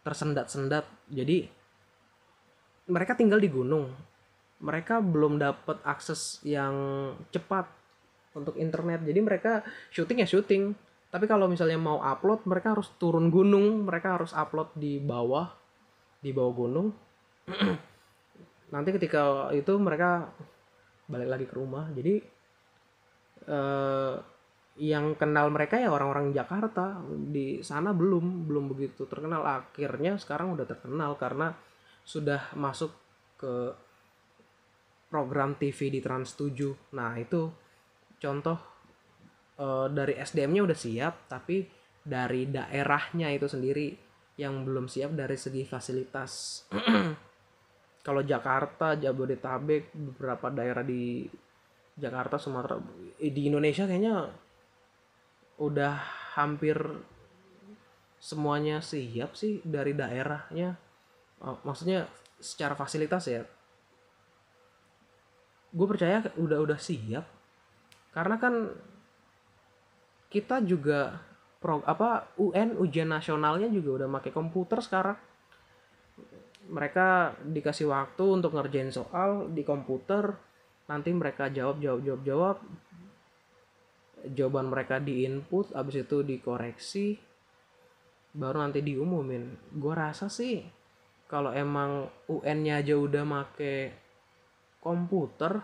tersendat-sendat. 0.02 0.84
Jadi 1.14 1.48
mereka 2.90 3.14
tinggal 3.14 3.38
di 3.38 3.48
gunung. 3.48 3.94
Mereka 4.62 5.02
belum 5.02 5.42
dapat 5.42 5.82
akses 5.86 6.42
yang 6.46 6.74
cepat 7.34 7.66
untuk 8.34 8.58
internet. 8.58 9.02
Jadi 9.06 9.20
mereka 9.22 9.66
syuting 9.90 10.22
ya 10.22 10.28
syuting 10.30 10.74
tapi 11.12 11.28
kalau 11.28 11.52
misalnya 11.52 11.76
mau 11.76 12.00
upload 12.00 12.48
mereka 12.48 12.72
harus 12.72 12.90
turun 12.96 13.28
gunung. 13.28 13.84
Mereka 13.84 14.16
harus 14.16 14.32
upload 14.32 14.72
di 14.80 14.98
bawah 14.98 15.52
di 16.24 16.32
bawah 16.32 16.54
gunung. 16.56 16.88
Nanti 18.74 18.90
ketika 18.96 19.52
itu 19.52 19.76
mereka 19.76 20.32
balik 21.12 21.30
lagi 21.30 21.46
ke 21.52 21.56
rumah. 21.60 21.92
Jadi 21.92 22.16
eh, 23.44 24.16
yang 24.80 25.20
kenal 25.20 25.52
mereka 25.52 25.76
ya 25.84 25.92
orang-orang 25.92 26.32
Jakarta. 26.32 27.04
Di 27.12 27.60
sana 27.60 27.92
belum 27.92 28.48
belum 28.48 28.72
begitu 28.72 29.04
terkenal. 29.04 29.44
Akhirnya 29.44 30.16
sekarang 30.16 30.56
udah 30.56 30.64
terkenal 30.64 31.20
karena 31.20 31.52
sudah 32.08 32.56
masuk 32.56 32.96
ke 33.36 33.76
program 35.12 35.60
TV 35.60 35.92
di 35.92 36.00
Trans 36.00 36.40
7 36.40 36.96
nah 36.96 37.20
itu 37.20 37.52
contoh 38.16 38.71
uh, 39.62 39.88
dari 39.88 40.18
SDM-nya 40.18 40.62
udah 40.66 40.78
siap 40.78 41.30
tapi 41.30 41.70
dari 42.02 42.50
daerahnya 42.50 43.30
itu 43.30 43.46
sendiri 43.46 43.94
yang 44.42 44.66
belum 44.66 44.90
siap 44.90 45.14
dari 45.14 45.38
segi 45.38 45.62
fasilitas. 45.70 46.66
Kalau 48.06 48.26
Jakarta 48.26 48.98
Jabodetabek 48.98 49.94
beberapa 49.94 50.50
daerah 50.50 50.82
di 50.82 51.30
Jakarta 51.94 52.42
Sumatera 52.42 52.82
eh, 53.22 53.30
di 53.30 53.46
Indonesia 53.46 53.86
kayaknya 53.86 54.26
udah 55.62 55.94
hampir 56.34 56.82
semuanya 58.18 58.82
siap 58.82 59.38
sih 59.38 59.62
dari 59.62 59.94
daerahnya. 59.94 60.74
Oh, 61.46 61.62
maksudnya 61.62 62.10
secara 62.42 62.74
fasilitas 62.74 63.30
ya 63.30 63.46
gue 65.72 65.88
percaya 65.88 66.26
udah 66.42 66.58
udah 66.66 66.80
siap. 66.82 67.30
Karena 68.12 68.42
kan 68.42 68.74
kita 70.32 70.64
juga 70.64 71.20
pro 71.60 71.84
apa 71.84 72.32
UN 72.40 72.80
ujian 72.80 73.12
nasionalnya 73.12 73.68
juga 73.68 74.02
udah 74.02 74.08
pakai 74.18 74.32
komputer 74.32 74.80
sekarang. 74.80 75.20
Mereka 76.72 77.36
dikasih 77.52 77.92
waktu 77.92 78.24
untuk 78.24 78.56
ngerjain 78.56 78.96
soal 78.96 79.52
di 79.52 79.68
komputer. 79.68 80.32
Nanti 80.88 81.12
mereka 81.12 81.52
jawab 81.52 81.84
jawab 81.84 82.02
jawab 82.08 82.22
jawab. 82.24 82.58
Jawaban 84.22 84.72
mereka 84.72 85.04
di 85.04 85.28
input 85.28 85.76
abis 85.76 86.08
itu 86.08 86.24
dikoreksi. 86.24 87.20
Baru 88.32 88.64
nanti 88.64 88.80
diumumin. 88.80 89.76
Gue 89.76 89.92
rasa 89.92 90.32
sih 90.32 90.64
kalau 91.28 91.52
emang 91.52 92.08
UN-nya 92.32 92.80
aja 92.80 92.96
udah 92.96 93.24
make 93.28 93.92
komputer 94.80 95.60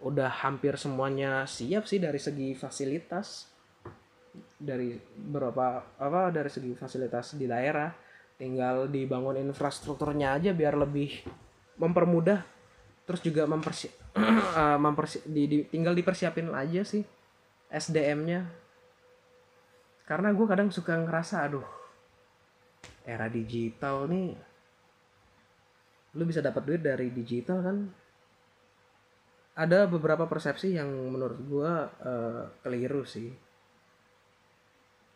udah 0.00 0.32
hampir 0.44 0.76
semuanya 0.80 1.44
siap 1.44 1.84
sih 1.84 2.00
dari 2.00 2.18
segi 2.20 2.56
fasilitas. 2.56 3.48
Dari 4.60 4.94
berapa 5.16 5.98
apa 5.98 6.30
dari 6.32 6.48
segi 6.52 6.72
fasilitas 6.76 7.36
di 7.36 7.48
daerah. 7.48 7.92
Tinggal 8.40 8.88
dibangun 8.88 9.36
infrastrukturnya 9.36 10.40
aja 10.40 10.56
biar 10.56 10.76
lebih 10.76 11.12
mempermudah. 11.76 12.40
Terus 13.04 13.20
juga 13.20 13.44
mempersi 13.44 13.90
uh, 14.16 14.78
mempersi 14.84 15.20
di, 15.26 15.42
di, 15.46 15.58
tinggal 15.68 15.94
dipersiapin 15.94 16.50
aja 16.54 16.82
sih 16.82 17.02
SDM-nya 17.70 18.60
karena 20.10 20.34
gue 20.34 20.42
kadang 20.42 20.74
suka 20.74 20.98
ngerasa 20.98 21.46
aduh 21.46 21.68
era 23.06 23.30
digital 23.30 24.10
nih 24.10 24.34
lu 26.18 26.26
bisa 26.26 26.42
dapat 26.42 26.66
duit 26.66 26.82
dari 26.82 27.14
digital 27.14 27.62
kan 27.62 27.76
ada 29.60 29.84
beberapa 29.84 30.24
persepsi 30.24 30.80
yang 30.80 30.88
menurut 30.88 31.36
gue 31.44 31.72
uh, 32.08 32.48
keliru 32.64 33.04
sih. 33.04 33.28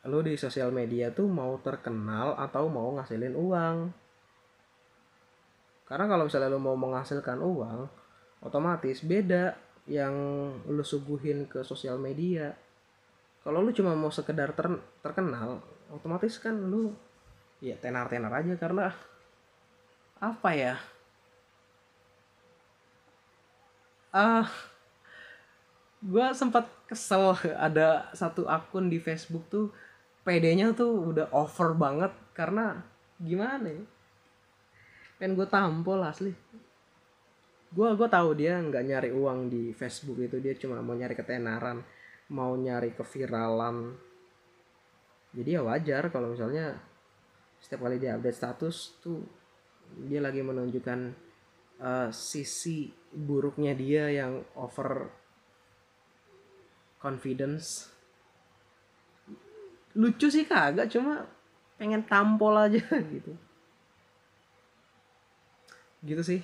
Lo 0.04 0.20
di 0.20 0.36
sosial 0.36 0.68
media 0.68 1.08
tuh 1.08 1.24
mau 1.24 1.56
terkenal 1.64 2.36
atau 2.36 2.68
mau 2.68 2.92
ngasilin 2.92 3.32
uang? 3.32 3.76
Karena 5.88 6.04
kalau 6.04 6.28
misalnya 6.28 6.52
lo 6.52 6.60
mau 6.60 6.76
menghasilkan 6.76 7.40
uang 7.40 7.88
otomatis 8.44 9.00
beda 9.00 9.56
yang 9.88 10.12
lo 10.68 10.84
suguhin 10.84 11.48
ke 11.48 11.64
sosial 11.64 11.96
media. 11.96 12.52
Kalau 13.40 13.64
lo 13.64 13.72
cuma 13.72 13.96
mau 13.96 14.12
sekedar 14.12 14.52
ter 14.52 14.68
terkenal 15.00 15.64
otomatis 15.88 16.36
kan 16.36 16.52
lo 16.68 16.92
ya 17.64 17.80
tenar-tenar 17.80 18.44
aja 18.44 18.60
karena 18.60 18.92
apa 20.20 20.50
ya 20.52 20.76
uh, 24.14 24.46
gue 26.04 26.26
sempat 26.32 26.70
kesel 26.86 27.34
ada 27.58 28.08
satu 28.14 28.46
akun 28.46 28.86
di 28.86 29.02
Facebook 29.02 29.50
tuh 29.50 29.74
PD-nya 30.24 30.72
tuh 30.72 31.12
udah 31.12 31.28
over 31.34 31.76
banget 31.76 32.12
karena 32.32 32.80
gimana 33.20 33.68
ya? 33.68 33.84
Pengen 35.20 35.36
gue 35.36 35.46
tampol 35.50 36.00
asli. 36.00 36.32
Gue 37.74 37.88
gue 37.98 38.08
tahu 38.08 38.38
dia 38.38 38.56
nggak 38.62 38.84
nyari 38.86 39.10
uang 39.12 39.50
di 39.50 39.74
Facebook 39.74 40.22
itu 40.22 40.38
dia 40.40 40.54
cuma 40.56 40.80
mau 40.80 40.94
nyari 40.96 41.12
ketenaran 41.12 41.82
mau 42.32 42.56
nyari 42.56 42.96
keviralan. 42.96 43.92
Jadi 45.34 45.50
ya 45.50 45.60
wajar 45.66 46.08
kalau 46.08 46.32
misalnya 46.32 46.78
setiap 47.60 47.84
kali 47.84 48.00
dia 48.00 48.16
update 48.16 48.38
status 48.38 48.96
tuh 49.02 49.20
dia 50.08 50.22
lagi 50.22 50.40
menunjukkan 50.40 51.00
uh, 51.82 52.08
sisi 52.08 52.88
buruknya 53.14 53.72
dia 53.78 54.10
yang 54.10 54.42
over 54.58 55.08
confidence. 56.98 57.88
Lucu 59.94 60.26
sih 60.26 60.42
kagak 60.42 60.90
cuma 60.90 61.30
pengen 61.78 62.02
tampol 62.02 62.58
aja 62.58 62.82
gitu. 63.14 63.32
Gitu 66.02 66.22
sih. 66.26 66.40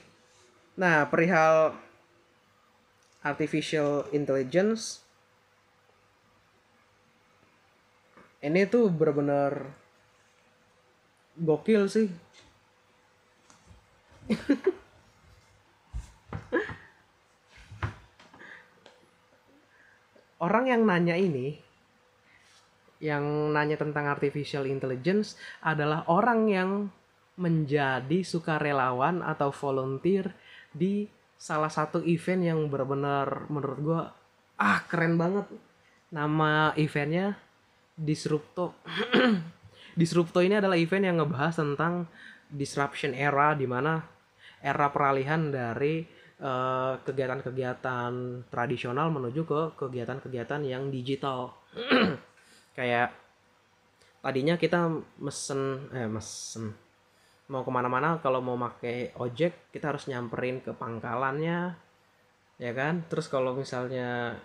Nah 0.78 1.10
perihal 1.10 1.74
artificial 3.20 4.09
intelligence 4.16 5.05
ini 8.40 8.64
tuh 8.64 8.88
bener-bener 8.88 9.68
gokil 11.36 11.84
sih 11.88 12.09
orang 20.41 20.73
yang 20.73 20.83
nanya 20.89 21.17
ini 21.17 21.61
yang 23.01 23.55
nanya 23.57 23.81
tentang 23.81 24.12
artificial 24.12 24.69
intelligence 24.69 25.41
adalah 25.65 26.05
orang 26.12 26.41
yang 26.53 26.71
menjadi 27.41 28.21
sukarelawan 28.21 29.25
atau 29.25 29.49
volunteer 29.49 30.37
di 30.69 31.09
salah 31.41 31.73
satu 31.73 32.05
event 32.05 32.45
yang 32.45 32.61
benar-benar 32.69 33.49
menurut 33.49 33.79
gue 33.81 34.03
ah 34.61 34.81
keren 34.85 35.17
banget. 35.17 35.49
Nama 36.12 36.77
eventnya 36.77 37.41
Disrupto. 37.97 38.77
Disrupto 40.01 40.45
ini 40.45 40.61
adalah 40.61 40.77
event 40.77 41.05
yang 41.09 41.17
ngebahas 41.25 41.57
tentang 41.57 42.05
disruption 42.51 43.15
era 43.15 43.55
di 43.55 43.65
mana 43.65 44.03
era 44.61 44.93
peralihan 44.93 45.49
dari 45.49 46.05
kegiatan 46.41 47.05
kegiatan-kegiatan 47.05 48.12
tradisional 48.49 49.12
menuju 49.12 49.45
ke 49.45 49.61
kegiatan-kegiatan 49.77 50.65
yang 50.65 50.89
digital. 50.89 51.53
Kayak 52.79 53.12
tadinya 54.25 54.57
kita 54.57 54.89
mesen 55.21 55.93
eh 55.93 56.09
mesen. 56.09 56.73
Mau 57.53 57.61
ke 57.61 57.71
mana-mana 57.71 58.17
kalau 58.25 58.41
mau 58.41 58.57
pakai 58.57 59.12
ojek 59.21 59.69
kita 59.69 59.93
harus 59.93 60.09
nyamperin 60.09 60.65
ke 60.65 60.73
pangkalannya 60.73 61.77
ya 62.57 62.73
kan? 62.73 63.05
Terus 63.12 63.29
kalau 63.29 63.53
misalnya 63.53 64.41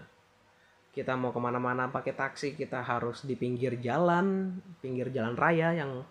kita 0.92 1.16
mau 1.16 1.32
ke 1.32 1.40
mana-mana 1.40 1.92
pakai 1.92 2.16
taksi 2.16 2.56
kita 2.56 2.80
harus 2.80 3.28
di 3.28 3.36
pinggir 3.36 3.76
jalan 3.84 4.56
pinggir 4.80 5.12
jalan 5.12 5.36
raya 5.36 5.76
yang 5.76 6.08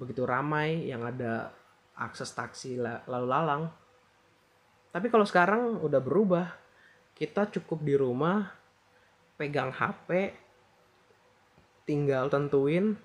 begitu 0.00 0.24
ramai 0.24 0.88
yang 0.88 1.04
ada 1.04 1.52
akses 2.00 2.32
taksi 2.32 2.80
lalu 2.80 3.28
lalang 3.28 3.68
tapi 4.94 5.10
kalau 5.10 5.26
sekarang 5.26 5.82
udah 5.82 5.98
berubah. 5.98 6.46
Kita 7.14 7.50
cukup 7.50 7.82
di 7.82 7.94
rumah 7.94 8.46
pegang 9.38 9.70
HP 9.70 10.34
tinggal 11.86 12.26
tentuin 12.26 12.98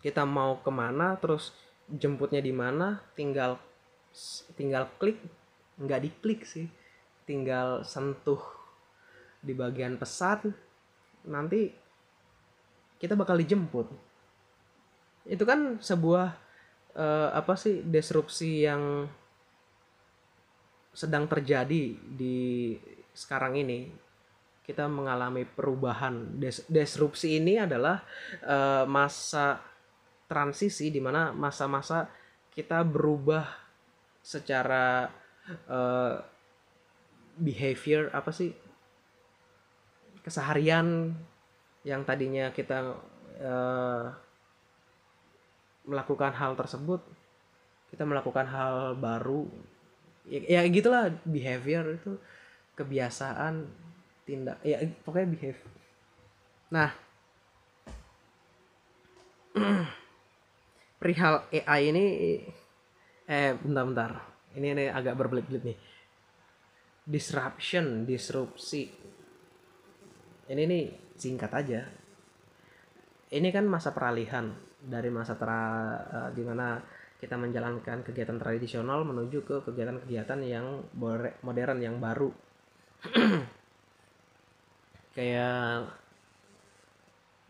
kita 0.00 0.24
mau 0.24 0.60
ke 0.64 0.70
mana 0.72 1.18
terus 1.20 1.52
jemputnya 1.88 2.40
di 2.40 2.52
mana 2.56 3.02
tinggal 3.12 3.60
tinggal 4.56 4.88
klik 5.00 5.20
nggak 5.80 6.04
diklik 6.04 6.44
sih. 6.44 6.68
Tinggal 7.24 7.84
sentuh 7.88 8.40
di 9.40 9.52
bagian 9.56 9.96
pesan 9.96 10.52
nanti 11.24 11.72
kita 13.00 13.16
bakal 13.16 13.40
dijemput. 13.40 13.88
Itu 15.28 15.44
kan 15.44 15.80
sebuah 15.80 16.36
uh, 16.96 17.28
apa 17.32 17.56
sih 17.60 17.84
disrupsi 17.84 18.64
yang 18.64 19.08
sedang 20.92 21.28
terjadi 21.30 21.94
di 21.96 22.74
sekarang 23.14 23.58
ini 23.58 23.88
kita 24.68 24.84
mengalami 24.84 25.48
perubahan. 25.48 26.36
Des 26.36 26.60
disrupsi 26.68 27.40
ini 27.40 27.56
adalah 27.56 28.04
uh, 28.44 28.84
masa 28.84 29.64
transisi 30.28 30.92
di 30.92 31.00
mana 31.00 31.32
masa-masa 31.32 32.04
kita 32.52 32.84
berubah 32.84 33.48
secara 34.20 35.08
uh, 35.72 36.20
behavior 37.40 38.12
apa 38.12 38.28
sih 38.28 38.52
keseharian 40.20 41.16
yang 41.86 42.04
tadinya 42.04 42.52
kita 42.52 42.92
uh, 43.40 44.04
melakukan 45.88 46.36
hal 46.36 46.52
tersebut 46.52 47.00
kita 47.88 48.04
melakukan 48.04 48.44
hal 48.44 48.98
baru 49.00 49.48
ya, 50.28 50.60
ya 50.60 50.60
gitulah 50.68 51.10
behavior 51.24 51.96
itu 51.96 52.20
kebiasaan 52.76 53.66
tindak 54.28 54.60
ya 54.62 54.84
pokoknya 55.02 55.28
behave. 55.32 55.60
Nah. 56.70 56.90
Perihal 61.00 61.46
AI 61.50 61.80
ini 61.94 62.04
eh 63.28 63.54
bentar-bentar 63.54 64.18
ini 64.58 64.66
ini 64.74 64.84
agak 64.90 65.14
berbelit-belit 65.16 65.62
nih. 65.64 65.78
Disruption 67.08 68.04
disrupsi. 68.04 68.90
Ini 70.48 70.62
nih 70.64 70.84
singkat 71.16 71.52
aja. 71.54 71.80
Ini 73.28 73.48
kan 73.52 73.68
masa 73.68 73.92
peralihan 73.92 74.48
dari 74.78 75.10
masa 75.12 75.36
tra 75.36 75.60
uh, 76.00 76.30
di 76.32 76.42
mana 76.46 76.80
kita 77.18 77.34
menjalankan 77.34 78.06
kegiatan 78.06 78.38
tradisional 78.38 79.02
menuju 79.02 79.42
ke 79.42 79.56
kegiatan-kegiatan 79.66 80.38
yang 80.46 80.86
modern 81.42 81.78
yang 81.82 81.98
baru. 81.98 82.30
Kayak 85.18 85.90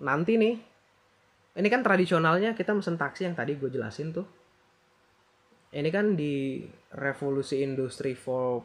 nanti 0.01 0.41
nih 0.41 0.57
ini 1.59 1.69
kan 1.69 1.85
tradisionalnya 1.85 2.57
kita 2.57 2.73
mesen 2.73 2.97
taksi 2.97 3.29
yang 3.29 3.37
tadi 3.37 3.61
gue 3.61 3.69
jelasin 3.69 4.17
tuh. 4.17 4.25
Ini 5.69 5.93
kan 5.93 6.17
di 6.17 6.65
revolusi 6.97 7.61
industri 7.61 8.17
4.0 8.17 8.65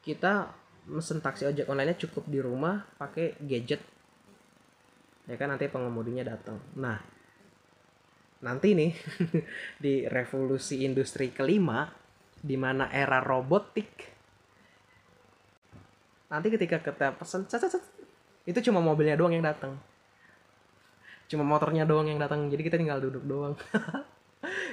kita 0.00 0.48
mesen 0.88 1.20
taksi 1.20 1.44
ojek 1.48 1.68
online 1.68 1.92
nya 1.92 2.00
cukup 2.08 2.24
di 2.24 2.40
rumah 2.40 2.88
pakai 2.96 3.36
gadget. 3.44 3.84
Ya 5.28 5.36
kan 5.36 5.52
nanti 5.52 5.68
pengemudinya 5.68 6.24
datang. 6.24 6.56
Nah 6.80 7.13
nanti 8.42 8.74
nih 8.74 8.92
di 9.84 9.94
revolusi 10.10 10.82
industri 10.82 11.30
kelima 11.30 11.86
di 12.40 12.58
mana 12.58 12.90
era 12.90 13.22
robotik 13.22 14.10
nanti 16.28 16.50
ketika 16.50 16.82
kita 16.82 17.14
pesen 17.14 17.46
itu 18.44 18.60
cuma 18.68 18.84
mobilnya 18.84 19.16
doang 19.16 19.32
yang 19.32 19.44
datang. 19.44 19.80
Cuma 21.32 21.40
motornya 21.40 21.88
doang 21.88 22.12
yang 22.12 22.20
datang 22.20 22.52
jadi 22.52 22.60
kita 22.60 22.76
tinggal 22.76 23.00
duduk 23.00 23.24
doang. 23.24 23.56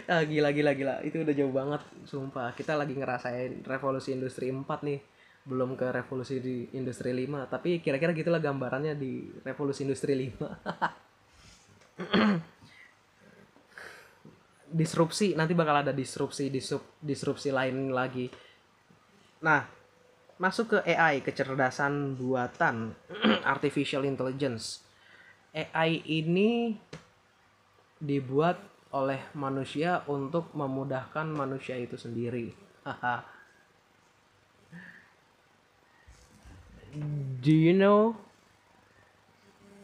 Ah, 0.04 0.20
gila 0.28 0.52
gila 0.52 0.76
gila. 0.76 1.00
Itu 1.00 1.24
udah 1.24 1.32
jauh 1.32 1.56
banget 1.56 1.80
sumpah. 2.04 2.52
Kita 2.52 2.76
lagi 2.76 2.92
ngerasain 2.92 3.64
revolusi 3.64 4.12
industri 4.12 4.52
4 4.52 4.68
nih 4.68 5.00
belum 5.48 5.80
ke 5.80 5.88
revolusi 5.96 6.44
di 6.44 6.68
industri 6.78 7.16
5 7.16 7.50
tapi 7.50 7.82
kira-kira 7.82 8.14
gitulah 8.14 8.38
gambarannya 8.38 8.94
di 8.94 9.26
revolusi 9.42 9.82
industri 9.88 10.14
5 10.14 10.38
disrupsi 14.72 15.36
nanti 15.36 15.52
bakal 15.52 15.84
ada 15.84 15.92
disrupsi 15.92 16.48
disrup, 16.48 16.98
disrupsi 17.04 17.52
lain 17.52 17.92
lagi 17.92 18.32
nah 19.44 19.68
masuk 20.42 20.74
ke 20.74 20.78
AI, 20.90 21.22
kecerdasan 21.22 22.18
buatan, 22.18 22.98
artificial 23.54 24.02
intelligence. 24.10 24.82
AI 25.54 26.02
ini 26.10 26.74
dibuat 28.02 28.58
oleh 28.90 29.22
manusia 29.38 30.02
untuk 30.10 30.50
memudahkan 30.58 31.30
manusia 31.30 31.78
itu 31.78 31.94
sendiri. 31.94 32.50
do 37.46 37.54
you 37.54 37.72
know 37.72 38.18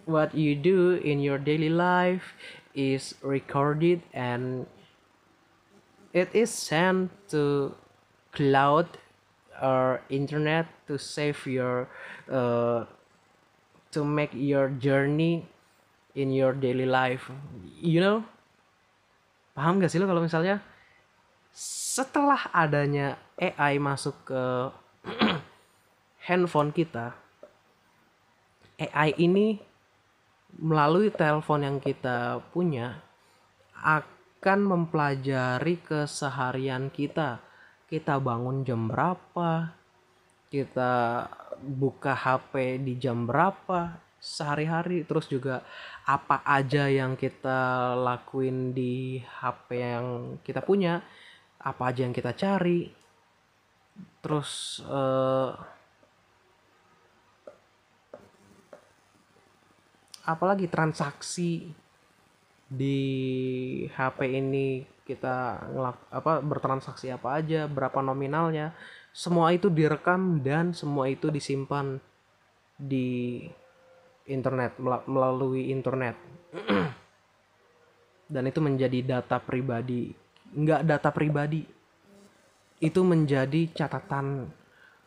what 0.09 0.35
you 0.35 0.57
do 0.57 0.97
in 0.99 1.23
your 1.23 1.39
daily 1.39 1.71
life 1.71 2.35
is 2.75 3.15
recorded 3.23 4.03
and 4.11 4.67
it 6.17 6.33
is 6.33 6.49
sent 6.49 7.13
to 7.29 7.69
cloud 8.33 8.89
uh, 9.61 10.01
internet 10.09 10.65
to 10.89 10.97
save 10.97 11.37
your 11.45 11.85
uh, 12.25 12.89
to 13.93 14.01
make 14.01 14.33
your 14.33 14.73
journey 14.81 15.45
in 16.17 16.33
your 16.33 16.57
daily 16.57 16.89
life. 16.89 17.29
You 17.77 18.01
know? 18.01 18.17
Paham 19.53 19.77
gak 19.77 19.93
sih 19.93 20.01
lo 20.01 20.09
kalau 20.09 20.25
misalnya? 20.25 20.61
Setelah 21.53 22.49
adanya 22.53 23.17
AI 23.37 23.77
masuk 23.77 24.13
ke 24.25 24.43
handphone 26.29 26.73
kita 26.73 27.13
AI 28.77 29.17
ini 29.17 29.57
melalui 30.61 31.09
telepon 31.09 31.65
yang 31.65 31.77
kita 31.81 32.41
punya 32.53 33.01
akan 34.37 34.69
mempelajari 34.69 35.81
keseharian 35.81 36.93
kita. 36.93 37.41
Kita 37.89 38.21
bangun 38.21 38.61
jam 38.61 38.85
berapa, 38.85 39.73
kita 40.53 41.25
buka 41.57 42.13
HP 42.13 42.77
di 42.85 43.01
jam 43.01 43.25
berapa? 43.25 43.97
Sehari-hari, 44.21 45.09
terus 45.09 45.25
juga 45.25 45.65
apa 46.05 46.45
aja 46.45 46.85
yang 46.85 47.17
kita 47.17 47.93
lakuin 47.97 48.77
di 48.77 49.17
HP 49.17 49.67
yang 49.73 50.07
kita 50.45 50.61
punya, 50.61 51.01
apa 51.57 51.89
aja 51.89 52.05
yang 52.05 52.13
kita 52.13 52.37
cari, 52.37 52.93
terus 54.21 54.83
eh, 54.85 55.51
apalagi 60.27 60.67
transaksi 60.69 61.71
di 62.67 62.99
HP 63.95 64.19
ini 64.27 64.83
kita 65.07 65.67
ngelak 65.71 65.97
apa 66.11 66.43
bertransaksi 66.43 67.07
apa 67.15 67.39
aja 67.39 67.63
berapa 67.71 68.03
nominalnya 68.03 68.75
semua 69.17 69.49
itu 69.49 69.71
direkam 69.71 70.43
dan 70.45 70.77
semua 70.77 71.09
itu 71.09 71.33
disimpan 71.33 71.97
di 72.77 73.41
internet 74.29 74.77
mela- 74.77 75.01
melalui 75.09 75.73
internet. 75.73 76.13
Dan 78.29 78.43
itu 78.45 78.61
menjadi 78.61 79.17
data 79.17 79.41
pribadi. 79.41 80.13
Nggak 80.53 80.81
data 80.85 81.09
pribadi. 81.09 81.65
Itu 82.77 83.01
menjadi 83.01 83.73
catatan 83.73 84.53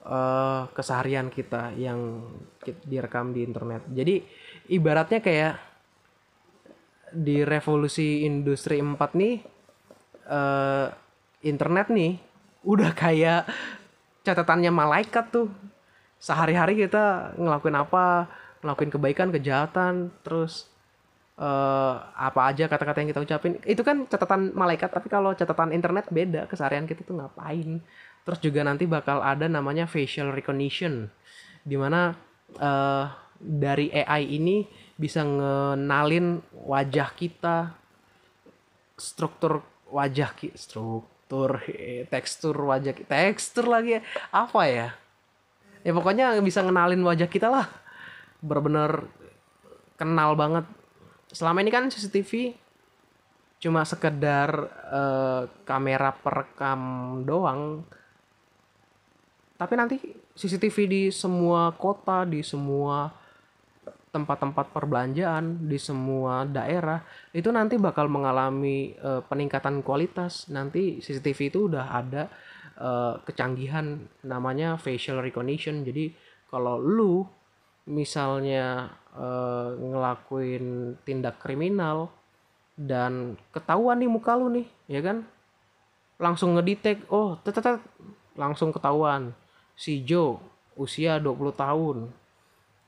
eh, 0.02 0.62
keseharian 0.74 1.30
kita 1.30 1.70
yang 1.78 2.26
direkam 2.82 3.30
di 3.30 3.46
internet. 3.46 3.86
Jadi 3.94 4.26
ibaratnya 4.74 5.22
kayak 5.22 5.69
di 7.12 7.42
revolusi 7.42 8.24
industri 8.24 8.78
4 8.78 8.96
nih 9.16 9.34
eh, 10.30 10.86
internet 11.44 11.90
nih 11.90 12.12
udah 12.64 12.92
kayak 12.92 13.48
catatannya 14.24 14.70
malaikat 14.72 15.32
tuh. 15.32 15.48
Sehari-hari 16.20 16.76
kita 16.76 17.34
ngelakuin 17.40 17.76
apa? 17.80 18.28
Ngelakuin 18.60 18.92
kebaikan 18.92 19.28
kejahatan 19.32 20.12
terus 20.20 20.68
eh, 21.40 21.94
apa 22.00 22.40
aja 22.52 22.68
kata-kata 22.68 23.00
yang 23.00 23.10
kita 23.10 23.24
ucapin. 23.24 23.52
Itu 23.64 23.80
kan 23.80 24.04
catatan 24.06 24.52
malaikat 24.52 24.92
tapi 24.92 25.08
kalau 25.08 25.32
catatan 25.32 25.72
internet 25.72 26.12
beda. 26.12 26.44
Keseharian 26.46 26.84
kita 26.84 27.02
tuh 27.02 27.16
ngapain? 27.16 27.80
Terus 28.20 28.38
juga 28.44 28.60
nanti 28.60 28.84
bakal 28.84 29.24
ada 29.24 29.48
namanya 29.48 29.88
facial 29.88 30.30
recognition 30.36 31.08
di 31.64 31.76
mana 31.80 32.12
eh, 32.60 33.04
dari 33.40 33.88
AI 33.88 34.36
ini 34.36 34.68
bisa 35.00 35.24
ngenalin 35.24 36.44
wajah 36.52 37.08
kita 37.16 37.72
struktur 39.00 39.64
wajah 39.88 40.36
ki 40.36 40.52
struktur 40.52 41.64
eh, 41.72 42.04
tekstur 42.04 42.52
wajah 42.52 42.92
ki- 42.92 43.08
tekstur 43.08 43.64
lagi 43.64 43.96
ya. 43.96 44.00
apa 44.28 44.62
ya? 44.68 44.88
Ya 45.80 45.96
pokoknya 45.96 46.36
bisa 46.44 46.60
ngenalin 46.60 47.00
wajah 47.00 47.24
kita 47.32 47.48
lah. 47.48 47.64
Bener-bener 48.44 49.08
kenal 49.96 50.36
banget. 50.36 50.68
Selama 51.32 51.64
ini 51.64 51.72
kan 51.72 51.88
CCTV 51.88 52.52
cuma 53.56 53.88
sekedar 53.88 54.68
eh, 54.92 55.42
kamera 55.64 56.12
perekam 56.12 56.80
doang. 57.24 57.88
Tapi 59.56 59.74
nanti 59.80 59.96
CCTV 60.36 60.76
di 60.84 61.02
semua 61.08 61.72
kota 61.72 62.28
di 62.28 62.44
semua 62.44 63.19
tempat-tempat 64.10 64.74
perbelanjaan 64.74 65.70
di 65.70 65.78
semua 65.78 66.42
daerah 66.42 66.98
itu 67.30 67.46
nanti 67.54 67.78
bakal 67.78 68.10
mengalami 68.10 68.94
eh, 68.98 69.22
peningkatan 69.24 69.86
kualitas. 69.86 70.50
Nanti 70.50 70.98
CCTV 70.98 71.38
itu 71.50 71.60
udah 71.70 71.94
ada 71.94 72.26
eh, 72.78 73.14
kecanggihan 73.22 74.02
namanya 74.26 74.74
facial 74.76 75.22
recognition. 75.22 75.86
Jadi 75.86 76.10
kalau 76.50 76.82
lu 76.82 77.22
misalnya 77.86 78.90
eh, 79.14 79.68
ngelakuin 79.78 80.98
tindak 81.06 81.38
kriminal 81.38 82.10
dan 82.74 83.38
ketahuan 83.54 84.02
nih 84.02 84.10
muka 84.10 84.34
lu 84.34 84.50
nih 84.50 84.66
ya 84.90 85.00
kan? 85.06 85.22
Langsung 86.20 86.58
ngedetect 86.58 87.06
oh 87.14 87.38
tetetet 87.46 87.78
langsung 88.34 88.74
ketahuan. 88.74 89.32
Si 89.78 90.04
Joe 90.04 90.36
usia 90.76 91.16
20 91.22 91.56
tahun 91.56 91.96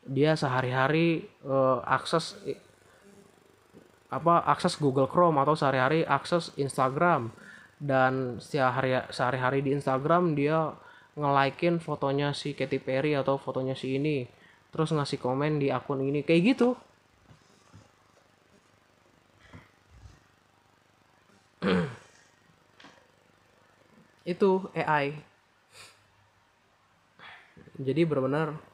dia 0.07 0.35
sehari-hari 0.35 1.29
eh, 1.47 1.79
akses 1.87 2.37
apa 4.13 4.45
akses 4.45 4.77
Google 4.77 5.09
Chrome 5.09 5.41
atau 5.41 5.55
sehari-hari 5.57 6.05
akses 6.05 6.53
Instagram. 6.59 7.33
Dan 7.83 8.39
sehari 8.39 8.95
sehari-hari 9.11 9.59
di 9.67 9.75
Instagram 9.75 10.39
dia 10.39 10.71
nge-likein 11.19 11.83
fotonya 11.83 12.31
si 12.31 12.55
Katy 12.55 12.79
Perry 12.79 13.19
atau 13.19 13.39
fotonya 13.41 13.75
si 13.75 13.99
ini. 13.99 14.27
Terus 14.71 14.95
ngasih 14.95 15.19
komen 15.19 15.59
di 15.59 15.69
akun 15.75 16.01
ini. 16.05 16.23
Kayak 16.23 16.43
gitu. 16.55 16.69
Itu 24.23 24.71
AI 24.77 25.33
jadi 27.83 28.07
benar-benar 28.07 28.72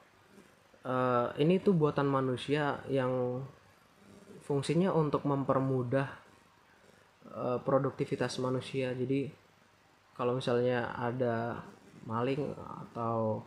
eh, 0.88 1.26
ini 1.44 1.60
tuh 1.60 1.76
buatan 1.76 2.08
manusia 2.08 2.80
yang 2.88 3.44
fungsinya 4.48 4.88
untuk 4.96 5.28
mempermudah 5.28 6.08
eh, 7.28 7.58
produktivitas 7.60 8.40
manusia. 8.40 8.96
Jadi 8.96 9.28
kalau 10.16 10.40
misalnya 10.40 10.96
ada 10.96 11.60
maling 12.08 12.56
atau 12.56 13.44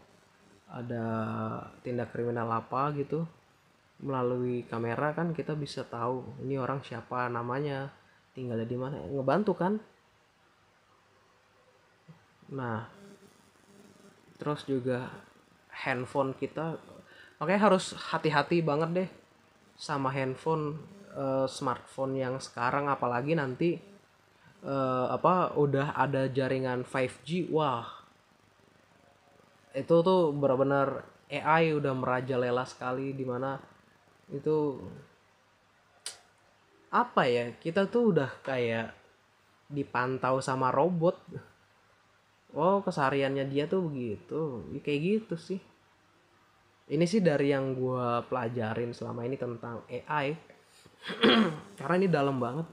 ada 0.72 1.06
tindak 1.84 2.16
kriminal 2.16 2.48
apa 2.48 2.96
gitu 2.96 3.28
melalui 4.02 4.64
kamera 4.66 5.14
kan 5.14 5.36
kita 5.36 5.54
bisa 5.54 5.84
tahu 5.86 6.24
ini 6.42 6.58
orang 6.58 6.82
siapa 6.82 7.28
namanya 7.28 7.92
tinggalnya 8.32 8.64
di 8.64 8.78
mana 8.80 8.98
ngebantu 9.12 9.54
kan? 9.58 9.74
Nah 12.56 12.88
terus 14.40 14.66
juga 14.66 15.12
handphone 15.70 16.34
kita 16.34 16.80
makanya 17.42 17.74
harus 17.74 17.98
hati-hati 17.98 18.62
banget 18.62 18.90
deh 18.94 19.10
sama 19.74 20.14
handphone 20.14 20.78
eh, 21.18 21.50
smartphone 21.50 22.14
yang 22.14 22.38
sekarang. 22.38 22.86
Apalagi 22.86 23.34
nanti 23.34 23.82
eh, 24.62 25.08
apa 25.10 25.58
udah 25.58 25.98
ada 25.98 26.30
jaringan 26.30 26.86
5G 26.86 27.50
wah 27.50 27.90
itu 29.74 29.96
tuh 30.06 30.30
benar-benar 30.38 31.02
AI 31.32 31.74
udah 31.74 31.96
merajalela 31.98 32.68
sekali 32.68 33.16
di 33.18 33.26
mana 33.26 33.58
itu 34.30 34.78
apa 36.92 37.24
ya 37.24 37.56
kita 37.56 37.88
tuh 37.88 38.12
udah 38.14 38.30
kayak 38.46 38.94
dipantau 39.72 40.44
sama 40.44 40.70
robot. 40.70 41.18
Oh 42.52 42.84
kesehariannya 42.84 43.48
dia 43.48 43.64
tuh 43.64 43.88
begitu. 43.88 44.68
Ya, 44.76 44.80
kayak 44.84 45.02
gitu 45.08 45.36
sih 45.40 45.71
ini 46.90 47.06
sih 47.06 47.22
dari 47.22 47.54
yang 47.54 47.78
gua 47.78 48.26
pelajarin 48.26 48.96
selama 48.96 49.28
ini 49.28 49.38
tentang 49.38 49.86
AI 49.86 50.34
karena 51.78 51.96
ini 52.02 52.08
dalam 52.10 52.38
banget. 52.42 52.68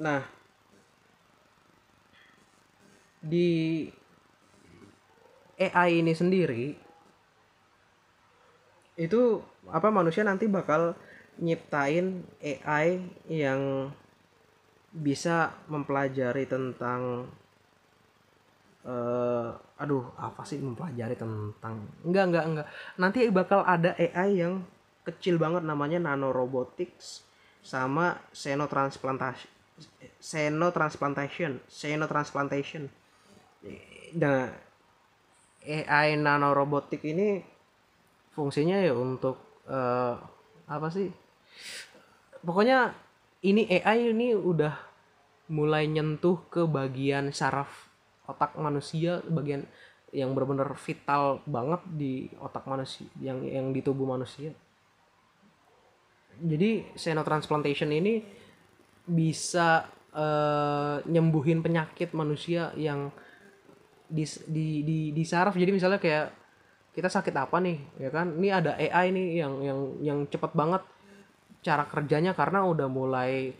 Nah 0.00 0.22
di 3.20 3.84
AI 5.56 6.04
ini 6.04 6.12
sendiri 6.12 6.64
itu 8.96 9.40
apa 9.68 9.88
manusia 9.92 10.24
nanti 10.24 10.48
bakal 10.48 10.96
nyiptain 11.36 12.24
AI 12.40 13.04
yang 13.28 13.92
bisa 14.96 15.52
mempelajari 15.68 16.48
tentang 16.48 17.28
eh 18.88 19.65
aduh 19.76 20.08
apa 20.16 20.40
sih 20.48 20.56
mempelajari 20.56 21.16
tentang 21.20 21.84
enggak 22.00 22.24
enggak 22.32 22.44
enggak 22.48 22.66
nanti 22.96 23.28
bakal 23.28 23.60
ada 23.60 23.92
AI 24.00 24.40
yang 24.40 24.64
kecil 25.04 25.36
banget 25.36 25.62
namanya 25.62 26.00
nanorobotics 26.00 27.22
sama 27.60 28.16
xenotransplantation 28.32 29.52
xenotransplantation 30.16 31.60
xenotransplantation 31.68 32.88
nah 34.16 34.48
AI 35.66 36.14
nanorobotik 36.14 37.02
ini 37.02 37.42
fungsinya 38.30 38.78
ya 38.78 38.94
untuk 38.94 39.64
eh, 39.66 40.14
apa 40.70 40.88
sih? 40.94 41.10
Pokoknya 42.46 42.94
ini 43.42 43.66
AI 43.66 44.14
ini 44.14 44.36
udah 44.38 44.74
mulai 45.50 45.90
nyentuh 45.90 46.38
ke 46.50 46.66
bagian 46.66 47.34
saraf 47.34 47.85
otak 48.26 48.58
manusia, 48.58 49.22
bagian 49.26 49.66
yang 50.14 50.32
benar-benar 50.32 50.70
vital 50.78 51.42
banget 51.46 51.82
di 51.90 52.30
otak 52.38 52.66
manusia, 52.70 53.06
yang 53.18 53.42
yang 53.42 53.74
di 53.74 53.80
tubuh 53.82 54.06
manusia. 54.06 54.54
Jadi 56.36 56.92
xenotransplantation 56.94 57.90
ini 57.90 58.20
bisa 59.06 59.86
eh, 60.12 60.96
nyembuhin 61.06 61.62
penyakit 61.62 62.12
manusia 62.12 62.74
yang 62.76 63.14
di 64.06 64.22
di 64.46 64.86
di 64.86 64.98
di 65.10 65.22
saraf 65.26 65.58
jadi 65.58 65.74
misalnya 65.74 65.98
kayak 65.98 66.30
kita 66.94 67.10
sakit 67.10 67.34
apa 67.34 67.58
nih 67.58 67.78
ya 67.98 68.10
kan 68.14 68.38
ini 68.38 68.48
ada 68.54 68.78
AI 68.78 69.10
nih 69.10 69.26
yang 69.42 69.54
yang 69.60 69.80
yang 69.98 70.18
cepet 70.30 70.54
banget 70.54 70.82
cara 71.66 71.82
kerjanya 71.90 72.30
karena 72.32 72.62
udah 72.62 72.86
mulai 72.86 73.50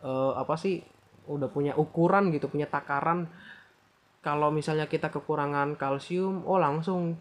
eh, 0.00 0.32
apa 0.38 0.54
sih 0.54 0.78
udah 1.26 1.50
punya 1.50 1.74
ukuran 1.74 2.30
gitu 2.30 2.46
punya 2.46 2.70
takaran 2.70 3.26
kalau 4.26 4.50
misalnya 4.50 4.90
kita 4.90 5.06
kekurangan 5.06 5.78
kalsium 5.78 6.42
oh 6.42 6.58
langsung 6.58 7.14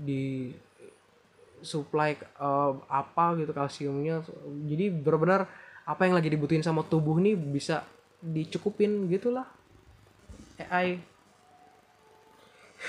di 0.00 0.48
supply 1.60 2.16
eh, 2.16 2.72
apa 2.88 3.36
gitu 3.36 3.52
kalsiumnya. 3.52 4.24
Jadi 4.64 4.88
benar-benar 4.88 5.44
apa 5.84 6.08
yang 6.08 6.16
lagi 6.16 6.32
dibutuhin 6.32 6.64
sama 6.64 6.88
tubuh 6.88 7.20
nih 7.20 7.36
bisa 7.36 7.84
dicukupin 8.24 9.12
gitulah. 9.12 9.44
AI 10.56 11.04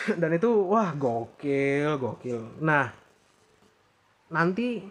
dan 0.23 0.31
itu 0.31 0.47
wah 0.47 0.95
gokil 0.95 1.99
gokil. 1.99 2.63
Nah 2.63 2.95
nanti 4.31 4.87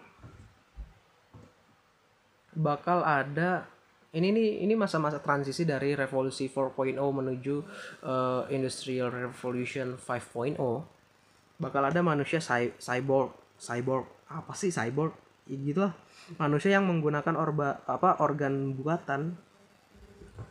bakal 2.53 3.01
ada 3.01 3.65
ini 4.09 4.33
nih 4.33 4.49
ini 4.65 4.73
masa-masa 4.73 5.21
transisi 5.21 5.69
dari 5.69 5.93
revolusi 5.93 6.49
4.0 6.49 6.97
menuju 6.97 7.55
eh, 8.01 8.43
industrial 8.55 9.13
revolution 9.13 9.97
5.0 9.97 10.57
bakal 11.59 11.83
ada 11.83 11.99
manusia 12.01 12.39
cy- 12.39 12.73
cyborg 12.79 13.35
cyborg 13.59 14.07
apa 14.31 14.53
sih 14.55 14.71
cyborg? 14.71 15.13
Ya 15.49 15.57
gitu 15.57 15.79
lah 15.85 15.93
manusia 16.37 16.77
yang 16.77 16.85
menggunakan 16.85 17.33
orba 17.33 17.81
apa 17.89 18.21
organ 18.21 18.77
buatan. 18.77 19.33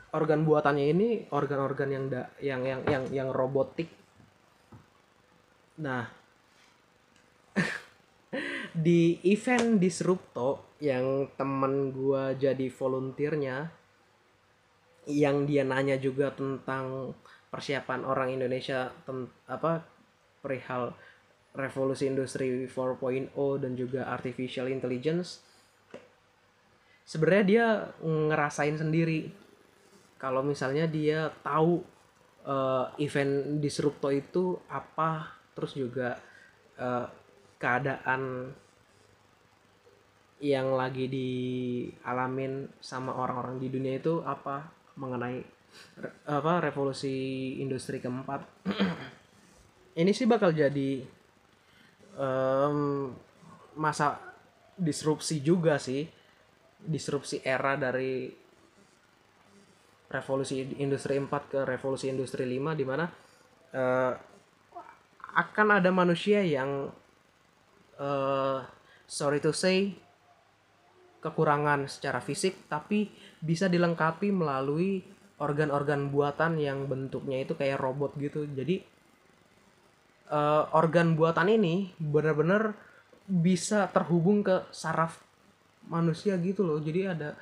Organ 0.09 0.41
buatannya 0.49 0.87
ini 0.89 1.09
organ-organ 1.29 1.89
yang 1.93 2.05
da, 2.09 2.33
yang 2.41 2.65
yang 2.65 2.81
yang 2.89 3.05
yang 3.13 3.29
robotik. 3.29 3.93
Nah, 5.85 6.09
di 8.89 9.21
event 9.29 9.77
Disrupto 9.77 10.68
yang 10.81 11.07
temen 11.39 11.91
gua 11.97 12.35
jadi 12.45 12.67
volunteernya, 12.71 13.57
yang 15.09 15.37
dia 15.49 15.65
nanya 15.65 15.97
juga 16.07 16.29
tentang 16.41 17.17
persiapan 17.53 18.01
orang 18.05 18.29
Indonesia 18.37 18.93
ten- 19.09 19.33
apa 19.49 19.73
perihal 20.45 20.93
revolusi 21.63 22.05
industri 22.13 22.69
4.0 22.69 23.57
dan 23.63 23.73
juga 23.83 24.01
artificial 24.17 24.67
intelligence. 24.77 25.29
Sebenarnya 27.09 27.45
dia 27.49 27.67
ngerasain 28.05 28.77
sendiri 28.77 29.33
kalau 30.19 30.43
misalnya 30.45 30.85
dia 30.91 31.31
tahu 31.47 31.81
eh, 32.47 32.87
event 33.07 33.63
Disrupto 33.63 34.09
itu 34.13 34.59
apa 34.69 35.33
terus 35.57 35.73
juga 35.79 36.19
eh, 36.79 37.07
keadaan 37.63 38.53
yang 40.39 40.79
lagi 40.79 41.11
dialamin 41.11 42.71
sama 42.79 43.11
orang-orang 43.15 43.59
di 43.59 43.69
dunia 43.75 43.99
itu 43.99 44.23
apa 44.23 44.71
mengenai 44.95 45.43
re- 45.99 46.17
apa 46.27 46.63
revolusi 46.63 47.57
industri 47.59 47.99
keempat? 47.99 48.47
Ini 50.01 50.11
sih 50.15 50.31
bakal 50.31 50.55
jadi 50.55 51.03
em, 52.15 52.79
masa 53.75 54.19
disrupsi 54.79 55.43
juga 55.43 55.75
sih 55.83 56.07
disrupsi 56.79 57.43
era 57.43 57.75
dari 57.75 58.31
revolusi 60.09 60.79
industri 60.79 61.19
4 61.19 61.27
ke 61.51 61.61
revolusi 61.67 62.07
industri 62.07 62.47
5 62.47 62.79
di 62.79 62.85
mana 62.87 63.05
eh, 63.75 64.13
akan 65.39 65.69
ada 65.83 65.91
manusia 65.91 66.43
yang 66.43 66.91
eh 67.99 68.59
sorry 69.11 69.43
to 69.43 69.51
say 69.51 69.99
kekurangan 71.19 71.91
secara 71.91 72.23
fisik 72.23 72.71
tapi 72.71 73.11
bisa 73.43 73.67
dilengkapi 73.67 74.31
melalui 74.31 75.03
organ-organ 75.39 76.11
buatan 76.11 76.59
yang 76.59 76.87
bentuknya 76.91 77.47
itu 77.47 77.55
kayak 77.55 77.79
robot 77.79 78.15
gitu. 78.19 78.47
Jadi 78.47 78.83
eh, 80.31 80.65
organ 80.75 81.15
buatan 81.15 81.49
ini 81.51 81.95
benar-benar 81.99 82.75
bisa 83.29 83.87
terhubung 83.93 84.43
ke 84.43 84.67
saraf 84.75 85.23
manusia 85.87 86.35
gitu 86.43 86.67
loh. 86.67 86.79
Jadi 86.83 87.01
ada 87.07 87.39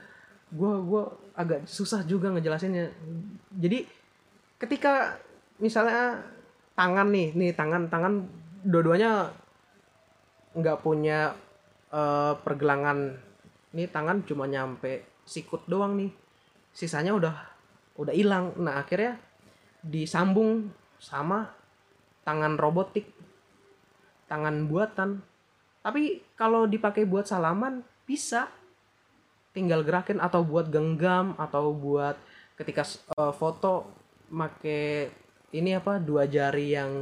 gua 0.52 0.80
gua 0.80 1.02
agak 1.36 1.64
susah 1.68 2.04
juga 2.04 2.32
ngejelasinnya. 2.32 2.92
Jadi 3.56 3.88
ketika 4.60 5.16
misalnya 5.60 6.20
tangan 6.76 7.08
nih 7.08 7.32
nih 7.32 7.52
tangan 7.56 7.88
tangan 7.88 8.28
dua-duanya 8.64 9.32
nggak 10.56 10.80
punya 10.84 11.32
eh, 11.92 12.32
pergelangan 12.44 13.25
ini 13.76 13.84
tangan 13.92 14.24
cuma 14.24 14.48
nyampe 14.48 15.04
sikut 15.28 15.68
doang 15.68 16.00
nih. 16.00 16.08
Sisanya 16.72 17.12
udah 17.12 17.36
udah 18.00 18.14
hilang. 18.16 18.56
Nah 18.56 18.80
akhirnya 18.80 19.20
disambung 19.84 20.72
sama 20.96 21.52
tangan 22.24 22.56
robotik. 22.56 23.12
Tangan 24.32 24.64
buatan. 24.64 25.20
Tapi 25.84 26.24
kalau 26.40 26.64
dipakai 26.64 27.04
buat 27.04 27.28
salaman 27.28 27.84
bisa. 28.08 28.48
Tinggal 29.52 29.84
gerakin 29.84 30.24
atau 30.24 30.40
buat 30.40 30.72
genggam 30.72 31.36
atau 31.36 31.76
buat 31.76 32.16
ketika 32.56 32.80
eh, 33.12 33.32
foto 33.36 33.92
make 34.32 35.12
ini 35.52 35.76
apa 35.76 36.00
dua 36.00 36.24
jari 36.24 36.72
yang 36.76 36.92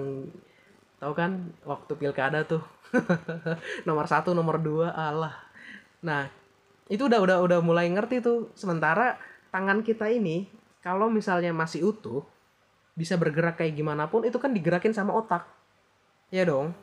tahu 0.99 1.15
kan 1.15 1.55
waktu 1.63 1.95
pilkada 1.95 2.43
tuh. 2.43 2.67
Nomor 3.87 4.11
satu 4.11 4.35
nomor 4.35 4.59
dua 4.59 4.91
Allah 4.91 5.45
nah 6.05 6.29
itu 6.93 7.09
udah 7.09 7.21
udah 7.21 7.37
udah 7.41 7.59
mulai 7.65 7.89
ngerti 7.89 8.21
tuh. 8.21 8.53
Sementara 8.53 9.17
tangan 9.49 9.81
kita 9.81 10.11
ini 10.13 10.49
kalau 10.85 11.09
misalnya 11.09 11.55
masih 11.57 11.89
utuh 11.89 12.25
bisa 12.95 13.19
bergerak 13.19 13.59
kayak 13.59 13.75
gimana 13.75 14.07
pun 14.07 14.23
itu 14.23 14.37
kan 14.37 14.53
digerakin 14.53 14.93
sama 14.93 15.17
otak. 15.17 15.49
Ya 16.29 16.45
dong. 16.45 16.77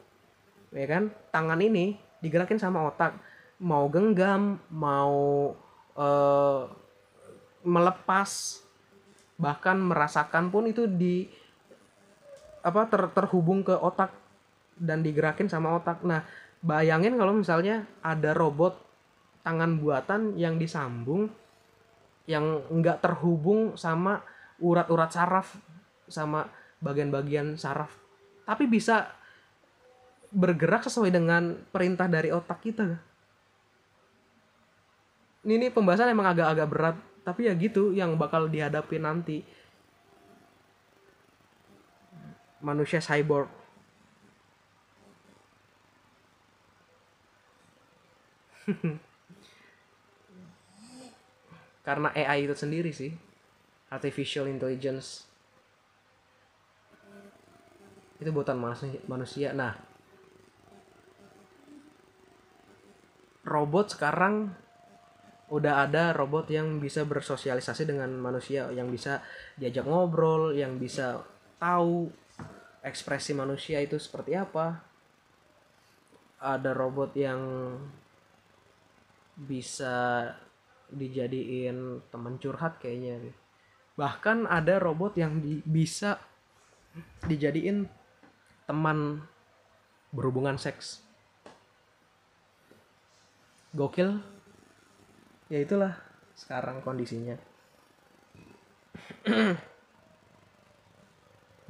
Ya 0.74 0.88
kan? 0.90 1.14
Tangan 1.30 1.60
ini 1.62 2.00
digerakin 2.20 2.58
sama 2.58 2.88
otak. 2.90 3.14
Mau 3.62 3.86
genggam 3.94 4.58
mau 4.74 5.54
eh, 5.96 6.64
melepas 7.62 8.62
bahkan 9.42 9.78
merasakan 9.78 10.54
pun 10.54 10.70
itu 10.70 10.86
di 10.86 11.26
apa 12.62 12.86
ter, 12.90 13.10
terhubung 13.14 13.66
ke 13.66 13.74
otak 13.74 14.14
dan 14.78 15.06
digerakin 15.06 15.50
sama 15.50 15.78
otak. 15.78 16.02
Nah 16.02 16.26
bayangin 16.62 17.18
kalau 17.18 17.34
misalnya 17.34 17.86
ada 18.02 18.34
robot 18.34 18.91
tangan 19.42 19.82
buatan 19.82 20.38
yang 20.38 20.62
disambung 20.62 21.30
yang 22.30 22.62
nggak 22.70 23.02
terhubung 23.02 23.74
sama 23.74 24.22
urat-urat 24.62 25.10
saraf 25.10 25.58
sama 26.06 26.46
bagian-bagian 26.80 27.58
saraf. 27.58 27.90
Tapi 28.46 28.70
bisa 28.70 29.10
bergerak 30.32 30.86
sesuai 30.86 31.12
dengan 31.12 31.58
perintah 31.74 32.08
dari 32.08 32.30
otak 32.32 32.62
kita. 32.62 32.88
Ini, 35.42 35.54
ini 35.58 35.68
pembahasan 35.74 36.14
emang 36.14 36.30
agak-agak 36.30 36.70
berat 36.70 36.98
tapi 37.22 37.46
ya 37.50 37.54
gitu 37.58 37.94
yang 37.94 38.18
bakal 38.18 38.50
dihadapi 38.50 38.98
nanti. 39.02 39.42
Manusia 42.62 43.02
cyborg 43.02 43.50
karena 51.92 52.08
AI 52.16 52.48
itu 52.48 52.56
sendiri 52.56 52.96
sih. 52.96 53.12
Artificial 53.92 54.48
intelligence. 54.48 55.28
Itu 58.16 58.32
buatan 58.32 58.56
manusia. 59.12 59.52
Nah, 59.52 59.76
robot 63.44 63.92
sekarang 63.92 64.56
udah 65.52 65.84
ada 65.84 66.16
robot 66.16 66.48
yang 66.48 66.80
bisa 66.80 67.04
bersosialisasi 67.04 67.84
dengan 67.84 68.08
manusia, 68.16 68.72
yang 68.72 68.88
bisa 68.88 69.20
diajak 69.60 69.84
ngobrol, 69.84 70.56
yang 70.56 70.80
bisa 70.80 71.20
tahu 71.60 72.08
ekspresi 72.80 73.36
manusia 73.36 73.84
itu 73.84 74.00
seperti 74.00 74.40
apa. 74.40 74.80
Ada 76.40 76.72
robot 76.72 77.12
yang 77.20 77.42
bisa 79.36 80.32
dijadiin 80.92 82.04
teman 82.12 82.38
curhat 82.38 82.78
kayaknya. 82.80 83.32
Bahkan 83.96 84.48
ada 84.48 84.80
robot 84.80 85.16
yang 85.16 85.40
di- 85.40 85.64
bisa 85.64 86.20
dijadiin 87.28 87.88
teman 88.68 89.24
berhubungan 90.12 90.60
seks. 90.60 91.04
Gokil. 93.72 94.20
Ya 95.48 95.60
itulah 95.64 95.96
sekarang 96.36 96.84
kondisinya. 96.84 97.36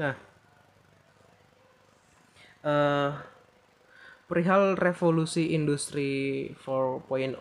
Nah 0.02 0.18
eh 2.61 3.11
perihal 4.30 4.77
revolusi 4.77 5.52
industri 5.57 6.48
4.0 6.56 7.35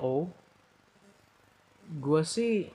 gue 1.90 2.22
sih 2.22 2.70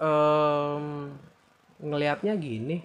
em 0.00 1.14
ngelihatnya 1.80 2.34
gini. 2.36 2.82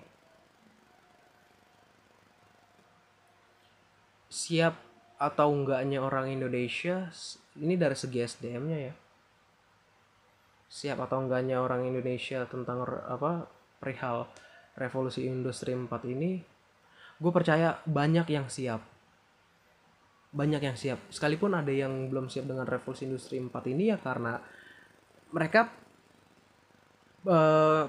Siap 4.30 4.76
atau 5.16 5.48
enggaknya 5.50 6.04
orang 6.04 6.30
Indonesia 6.30 7.10
ini 7.58 7.80
dari 7.80 7.96
segi 7.98 8.20
SDM-nya 8.22 8.80
ya. 8.92 8.94
Siap 10.70 10.98
atau 11.08 11.24
enggaknya 11.24 11.64
orang 11.64 11.88
Indonesia 11.88 12.44
tentang 12.46 12.84
apa 12.86 13.48
perihal 13.80 14.28
revolusi 14.76 15.24
industri 15.24 15.72
4 15.72 15.88
ini 16.12 16.44
gue 17.16 17.32
percaya 17.32 17.80
banyak 17.88 18.28
yang 18.28 18.52
siap 18.52 18.84
banyak 20.36 20.62
yang 20.62 20.76
siap. 20.76 21.00
Sekalipun 21.08 21.56
ada 21.56 21.72
yang 21.72 22.12
belum 22.12 22.28
siap 22.28 22.44
dengan 22.52 22.68
revolusi 22.68 23.08
industri 23.08 23.40
4 23.40 23.72
ini 23.72 23.96
ya 23.96 23.98
karena 23.98 24.36
mereka 25.32 25.72
eh, 27.24 27.84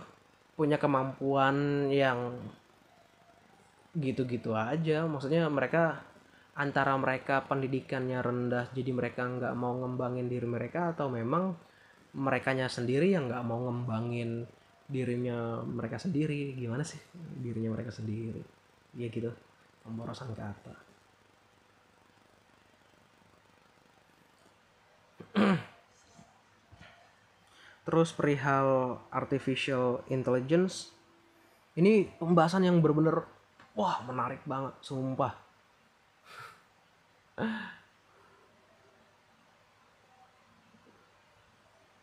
punya 0.54 0.78
kemampuan 0.78 1.90
yang 1.90 2.38
gitu-gitu 3.98 4.54
aja. 4.54 5.02
Maksudnya 5.10 5.50
mereka 5.50 6.06
antara 6.56 6.94
mereka 6.96 7.44
pendidikannya 7.44 8.22
rendah 8.22 8.72
jadi 8.72 8.94
mereka 8.94 9.26
nggak 9.26 9.54
mau 9.58 9.76
ngembangin 9.76 10.30
diri 10.30 10.48
mereka 10.48 10.96
atau 10.96 11.12
memang 11.12 11.52
merekanya 12.16 12.70
sendiri 12.70 13.12
yang 13.12 13.28
nggak 13.28 13.44
mau 13.44 13.68
ngembangin 13.68 14.46
dirinya 14.86 15.66
mereka 15.66 15.98
sendiri? 15.98 16.54
Gimana 16.54 16.86
sih 16.86 17.02
dirinya 17.42 17.74
mereka 17.74 17.90
sendiri? 17.90 18.40
Ya 18.94 19.10
gitu. 19.10 19.34
Pemborosan 19.82 20.30
kata 20.32 20.85
terus 27.86 28.10
perihal 28.10 28.98
artificial 29.14 30.02
intelligence 30.10 30.90
ini 31.76 32.08
pembahasan 32.18 32.64
yang 32.64 32.80
bener-bener 32.80 33.28
wah 33.76 34.00
menarik 34.08 34.40
banget 34.48 34.72
sumpah. 34.80 35.36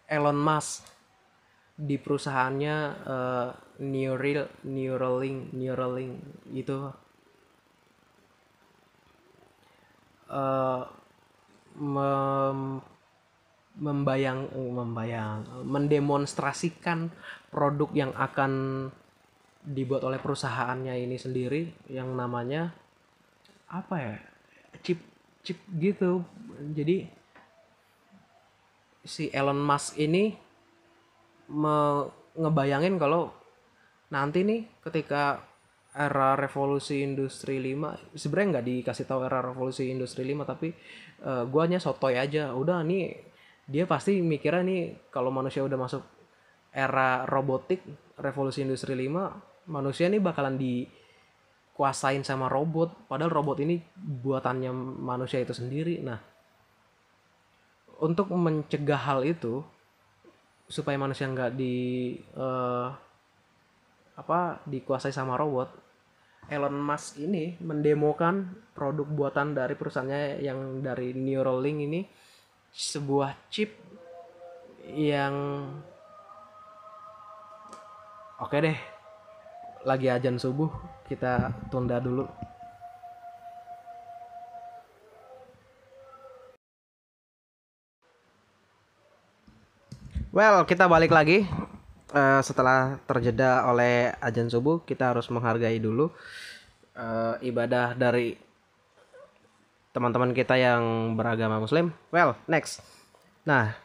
Elon 0.05 0.38
Musk 0.38 0.85
di 1.73 1.97
perusahaannya 1.97 2.76
eh, 3.01 3.49
Neural 3.81 4.45
Neuralink 4.61 5.57
Neuralink 5.57 6.22
itu 6.53 6.77
eh, 10.30 10.84
mem- 11.81 12.92
membayang 13.73 14.53
membayang 14.53 15.65
mendemonstrasikan 15.65 17.09
produk 17.49 17.89
yang 17.93 18.11
akan 18.13 18.85
dibuat 19.63 20.03
oleh 20.03 20.19
perusahaannya 20.19 20.93
ini 21.07 21.17
sendiri 21.17 21.71
yang 21.89 22.13
namanya 22.13 22.75
apa 23.71 23.95
ya 23.97 24.15
chip 24.83 24.99
chip 25.41 25.57
gitu. 25.79 26.21
Jadi 26.75 27.07
si 29.03 29.27
Elon 29.33 29.59
Musk 29.59 29.99
ini 29.99 30.35
me- 31.51 32.07
ngebayangin 32.33 32.95
kalau 32.97 33.29
nanti 34.09 34.45
nih 34.45 34.61
ketika 34.81 35.41
era 35.93 36.33
revolusi 36.33 37.05
industri 37.05 37.61
5 37.61 37.93
sebenarnya 38.17 38.49
nggak 38.57 38.67
dikasih 38.69 39.05
tahu 39.05 39.21
era 39.29 39.45
revolusi 39.45 39.89
industri 39.93 40.25
5 40.25 40.45
tapi 40.45 40.73
eh, 41.21 41.43
gua 41.49 41.61
hanya 41.69 41.77
sotoy 41.81 42.17
aja. 42.17 42.53
Udah 42.57 42.81
nih 42.81 43.32
dia 43.64 43.88
pasti 43.88 44.19
mikirnya 44.19 44.64
nih 44.64 44.81
kalau 45.07 45.31
manusia 45.31 45.64
udah 45.64 45.80
masuk 45.80 46.03
era 46.73 47.23
robotik 47.30 47.80
revolusi 48.19 48.65
industri 48.65 48.98
5 48.98 49.69
manusia 49.72 50.11
nih 50.11 50.19
bakalan 50.19 50.60
dikuasain 50.60 52.27
sama 52.27 52.52
robot. 52.52 53.07
Padahal 53.07 53.31
robot 53.31 53.64
ini 53.64 53.80
buatannya 53.95 54.72
manusia 54.99 55.40
itu 55.40 55.56
sendiri. 55.56 56.03
Nah 56.03 56.19
untuk 58.03 58.27
mencegah 58.35 58.99
hal 58.99 59.23
itu 59.23 59.64
supaya 60.68 60.99
manusia 60.99 61.30
nggak 61.30 61.56
di 61.56 61.76
eh, 62.19 62.88
apa 64.14 64.61
dikuasai 64.68 65.10
sama 65.10 65.34
robot 65.40 65.84
Elon 66.52 66.76
Musk 66.76 67.23
ini 67.23 67.56
mendemokan 67.64 68.52
produk 68.76 69.07
buatan 69.07 69.56
dari 69.56 69.80
perusahaannya 69.80 70.44
yang 70.44 70.84
dari 70.84 71.15
Neuralink 71.15 71.77
ini 71.88 72.02
sebuah 72.73 73.37
chip 73.53 73.71
yang 74.89 75.33
oke 78.41 78.57
deh 78.59 78.77
lagi 79.85 80.09
ajan 80.09 80.41
subuh 80.41 80.69
kita 81.07 81.53
tunda 81.69 82.01
dulu 82.01 82.27
Well, 90.33 90.65
kita 90.65 90.89
balik 90.89 91.13
lagi 91.13 91.45
Eh, 92.13 92.41
setelah 92.45 93.01
terjeda 93.09 93.65
oleh 93.65 94.13
ajan 94.21 94.45
subuh. 94.45 94.85
Kita 94.85 95.17
harus 95.17 95.25
menghargai 95.33 95.81
dulu 95.81 96.13
eh, 96.93 97.35
ibadah 97.49 97.97
dari 97.97 98.37
teman-teman 99.93 100.33
kita 100.33 100.57
yang 100.57 101.13
beragama 101.13 101.61
Muslim. 101.61 101.93
Well, 102.09 102.33
next. 102.49 102.81
Nah, 103.45 103.77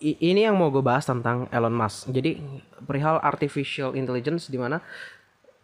ini 0.00 0.48
yang 0.48 0.58
mau 0.58 0.72
gue 0.72 0.82
bahas 0.82 1.06
tentang 1.06 1.46
Elon 1.52 1.76
Musk. 1.76 2.10
Jadi 2.10 2.40
perihal 2.82 3.20
artificial 3.22 3.94
intelligence 3.94 4.50
di 4.50 4.58
mana 4.58 4.82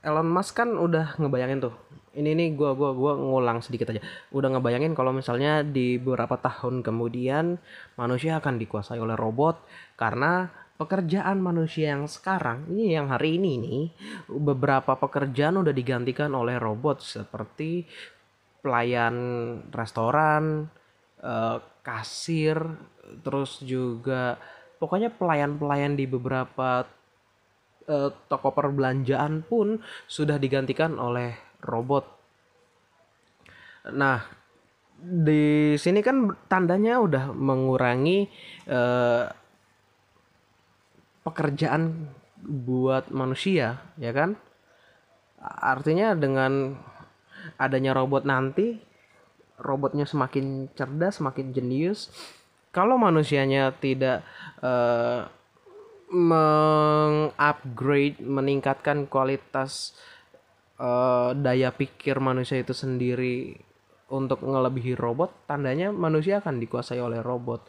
Elon 0.03 0.29
Musk 0.29 0.59
kan 0.59 0.69
udah 0.75 1.19
ngebayangin 1.19 1.63
tuh. 1.63 1.75
Ini 2.13 2.37
nih 2.37 2.53
gua 2.53 2.77
gua 2.77 2.93
gua 2.93 3.17
ngulang 3.17 3.65
sedikit 3.65 3.89
aja. 3.89 4.03
Udah 4.35 4.53
ngebayangin 4.53 4.93
kalau 4.93 5.17
misalnya 5.17 5.65
di 5.65 5.97
beberapa 5.97 6.37
tahun 6.37 6.85
kemudian 6.85 7.57
manusia 7.97 8.37
akan 8.37 8.61
dikuasai 8.61 9.01
oleh 9.01 9.17
robot 9.17 9.65
karena 9.97 10.53
pekerjaan 10.77 11.39
manusia 11.39 11.95
yang 11.95 12.11
sekarang 12.11 12.67
ini 12.67 12.99
yang 12.99 13.07
hari 13.07 13.39
ini 13.39 13.53
nih 13.63 13.83
beberapa 14.27 14.99
pekerjaan 14.99 15.63
udah 15.63 15.71
digantikan 15.71 16.35
oleh 16.35 16.59
robot 16.59 16.99
seperti 16.99 17.87
pelayan 18.63 19.17
restoran, 19.75 20.71
eh, 21.21 21.59
kasir, 21.83 22.57
terus 23.27 23.59
juga 23.61 24.39
pokoknya 24.79 25.11
pelayan-pelayan 25.13 25.99
di 25.99 26.07
beberapa 26.07 26.87
eh, 27.91 28.11
toko 28.31 28.55
perbelanjaan 28.55 29.43
pun 29.43 29.83
sudah 30.07 30.39
digantikan 30.39 30.97
oleh 30.97 31.35
robot. 31.67 32.07
Nah, 33.91 34.23
di 35.03 35.75
sini 35.75 35.99
kan 35.99 36.31
tandanya 36.47 37.03
udah 37.03 37.35
mengurangi 37.35 38.31
eh, 38.71 39.27
pekerjaan 41.27 42.07
buat 42.43 43.11
manusia, 43.15 43.83
ya 43.99 44.11
kan? 44.15 44.35
Artinya 45.43 46.15
dengan 46.15 46.79
adanya 47.57 47.95
robot 47.95 48.27
nanti, 48.27 48.83
robotnya 49.63 50.05
semakin 50.05 50.69
cerdas, 50.75 51.23
semakin 51.23 51.55
jenius. 51.55 52.11
Kalau 52.73 52.97
manusianya 52.97 53.77
tidak 53.77 54.25
eh, 54.65 55.29
mengupgrade, 56.13 58.21
meningkatkan 58.21 59.09
kualitas 59.09 59.97
eh, 60.81 61.31
daya 61.37 61.73
pikir 61.73 62.21
manusia 62.21 62.61
itu 62.61 62.73
sendiri 62.73 63.57
untuk 64.13 64.45
ngelebihi 64.45 64.99
robot, 64.99 65.49
tandanya 65.49 65.89
manusia 65.89 66.45
akan 66.45 66.61
dikuasai 66.61 67.01
oleh 67.01 67.25
robot. 67.25 67.65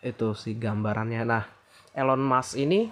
Itu 0.00 0.32
sih 0.32 0.56
gambarannya. 0.56 1.22
Nah, 1.24 1.44
Elon 1.92 2.24
Musk 2.24 2.56
ini 2.56 2.88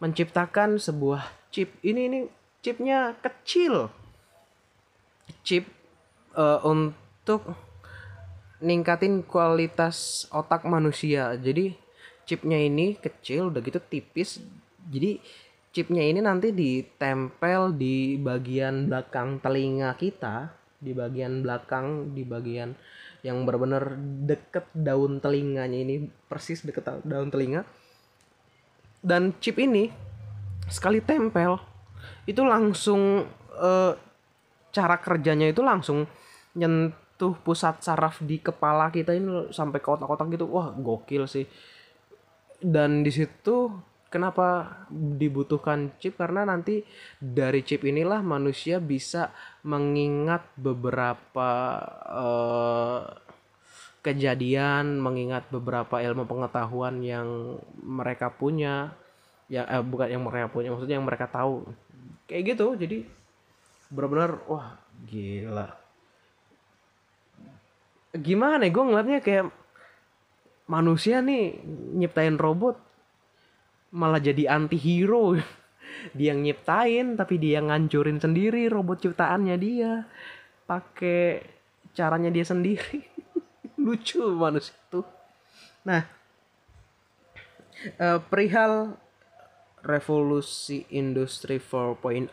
menciptakan 0.00 0.80
sebuah 0.80 1.52
chip. 1.52 1.76
Ini 1.84 2.00
ini 2.08 2.20
chipnya 2.64 3.12
kecil 3.20 3.92
chip 5.44 5.64
eh, 6.36 6.60
untuk 6.64 7.54
ningkatin 8.64 9.24
kualitas 9.24 10.26
otak 10.32 10.64
manusia. 10.64 11.36
Jadi 11.36 11.76
chipnya 12.24 12.56
ini 12.56 12.96
kecil 12.96 13.52
udah 13.52 13.60
gitu 13.60 13.78
tipis. 13.78 14.40
Jadi 14.88 15.20
chipnya 15.74 16.04
ini 16.04 16.24
nanti 16.24 16.50
ditempel 16.54 17.76
di 17.76 18.16
bagian 18.16 18.88
belakang 18.88 19.42
telinga 19.42 19.92
kita 20.00 20.54
di 20.84 20.92
bagian 20.92 21.40
belakang 21.40 22.12
di 22.12 22.28
bagian 22.28 22.76
yang 23.24 23.48
benar-benar 23.48 23.96
deket 24.28 24.68
daun 24.76 25.16
telinganya 25.16 25.80
ini 25.80 26.08
persis 26.28 26.60
deket 26.64 27.04
daun 27.04 27.32
telinga. 27.32 27.64
Dan 29.04 29.36
chip 29.40 29.60
ini 29.60 29.92
sekali 30.68 31.00
tempel 31.04 31.60
itu 32.24 32.40
langsung 32.40 33.24
eh, 33.60 33.92
cara 34.74 34.98
kerjanya 34.98 35.46
itu 35.46 35.62
langsung 35.62 36.10
nyentuh 36.58 37.38
pusat 37.46 37.78
saraf 37.78 38.18
di 38.18 38.42
kepala 38.42 38.90
kita 38.90 39.14
ini 39.14 39.54
sampai 39.54 39.78
ke 39.78 39.86
otak-otak 39.86 40.34
gitu. 40.34 40.50
Wah 40.50 40.74
gokil 40.74 41.30
sih. 41.30 41.46
Dan 42.58 43.06
di 43.06 43.14
situ 43.14 43.70
kenapa 44.10 44.82
dibutuhkan 44.90 45.94
chip? 46.02 46.18
Karena 46.18 46.42
nanti 46.42 46.82
dari 47.22 47.62
chip 47.62 47.86
inilah 47.86 48.22
manusia 48.22 48.82
bisa 48.82 49.30
mengingat 49.62 50.42
beberapa 50.58 51.50
eh, 52.10 53.02
kejadian, 54.04 55.00
mengingat 55.00 55.48
beberapa 55.48 55.98
ilmu 55.98 56.28
pengetahuan 56.28 57.00
yang 57.00 57.58
mereka 57.80 58.30
punya, 58.30 58.94
ya 59.50 59.66
eh, 59.66 59.82
bukan 59.82 60.12
yang 60.12 60.22
mereka 60.22 60.52
punya, 60.52 60.70
maksudnya 60.70 61.00
yang 61.00 61.08
mereka 61.08 61.26
tahu, 61.26 61.66
kayak 62.28 62.54
gitu. 62.54 62.76
Jadi 62.76 63.23
benar-benar 63.94 64.42
wah 64.50 64.74
gila. 65.06 65.70
Gimana 68.14 68.66
ya 68.66 68.74
gue 68.74 68.84
ngeliatnya 68.84 69.20
kayak 69.22 69.46
manusia 70.66 71.22
nih 71.22 71.62
nyiptain 71.94 72.34
robot 72.34 72.78
malah 73.94 74.18
jadi 74.18 74.50
anti 74.50 74.74
hero 74.74 75.38
dia 76.18 76.34
yang 76.34 76.42
nyiptain 76.42 77.14
tapi 77.14 77.38
dia 77.38 77.62
ngancurin 77.62 78.18
sendiri 78.18 78.66
robot 78.66 79.06
ciptaannya 79.06 79.56
dia. 79.56 80.02
Pakai 80.66 81.44
caranya 81.94 82.34
dia 82.34 82.42
sendiri. 82.42 83.06
Lucu 83.84 84.34
manusia 84.34 84.74
itu. 84.74 85.06
Nah 85.86 86.02
eh, 87.98 88.18
perihal 88.18 88.98
revolusi 89.84 90.88
industri 90.96 91.60
4.0 91.60 92.32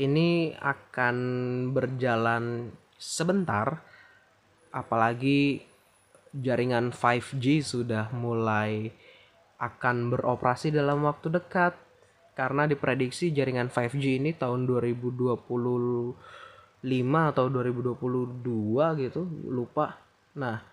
ini 0.00 0.56
akan 0.56 1.16
berjalan 1.76 2.72
sebentar 2.96 3.82
apalagi 4.72 5.60
jaringan 6.32 6.96
5G 6.96 7.60
sudah 7.60 8.08
mulai 8.16 8.88
akan 9.60 10.10
beroperasi 10.16 10.72
dalam 10.72 11.04
waktu 11.04 11.28
dekat. 11.28 11.76
Karena 12.32 12.64
diprediksi 12.64 13.28
jaringan 13.28 13.68
5G 13.68 14.16
ini 14.16 14.32
tahun 14.32 14.64
2025 14.64 15.44
atau 17.28 17.44
2022 17.52 19.04
gitu 19.04 19.22
lupa. 19.52 20.00
Nah 20.40 20.64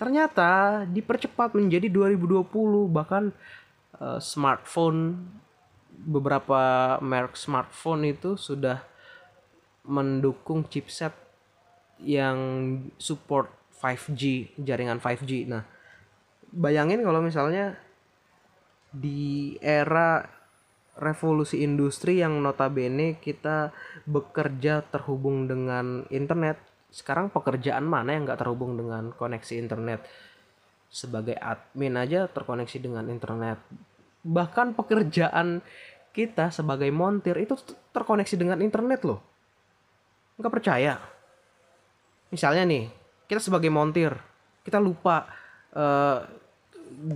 ternyata 0.00 0.84
dipercepat 0.88 1.52
menjadi 1.56 1.92
2020 1.92 2.48
bahkan 2.88 3.32
eh, 4.00 4.20
smartphone 4.20 5.28
beberapa 5.96 6.96
merek 7.00 7.34
smartphone 7.34 8.12
itu 8.12 8.36
sudah 8.36 8.84
mendukung 9.88 10.68
chipset 10.68 11.14
yang 12.02 12.38
support 13.00 13.48
5G 13.80 14.52
jaringan 14.60 15.00
5G 15.00 15.48
nah 15.48 15.64
bayangin 16.52 17.00
kalau 17.00 17.24
misalnya 17.24 17.80
di 18.92 19.56
era 19.60 20.24
revolusi 20.96 21.60
industri 21.64 22.24
yang 22.24 22.40
notabene 22.40 23.20
kita 23.20 23.72
bekerja 24.08 24.84
terhubung 24.88 25.44
dengan 25.44 26.08
internet 26.08 26.56
sekarang 26.96 27.28
pekerjaan 27.28 27.84
mana 27.84 28.16
yang 28.16 28.24
nggak 28.24 28.40
terhubung 28.40 28.78
dengan 28.80 29.12
koneksi 29.12 29.54
internet? 29.60 30.00
Sebagai 30.88 31.36
admin 31.36 32.00
aja 32.00 32.24
terkoneksi 32.24 32.78
dengan 32.80 33.12
internet 33.12 33.60
bahkan 34.26 34.74
pekerjaan 34.74 35.62
kita 36.10 36.50
sebagai 36.50 36.90
montir 36.90 37.38
itu 37.38 37.54
terkoneksi 37.94 38.34
dengan 38.34 38.58
internet 38.58 39.06
loh. 39.06 39.22
Nggak 40.40 40.52
percaya. 40.52 40.98
Misalnya 42.34 42.66
nih 42.66 42.90
kita 43.30 43.38
sebagai 43.38 43.70
montir 43.70 44.10
kita 44.66 44.82
lupa 44.82 45.30
eh, 45.70 46.18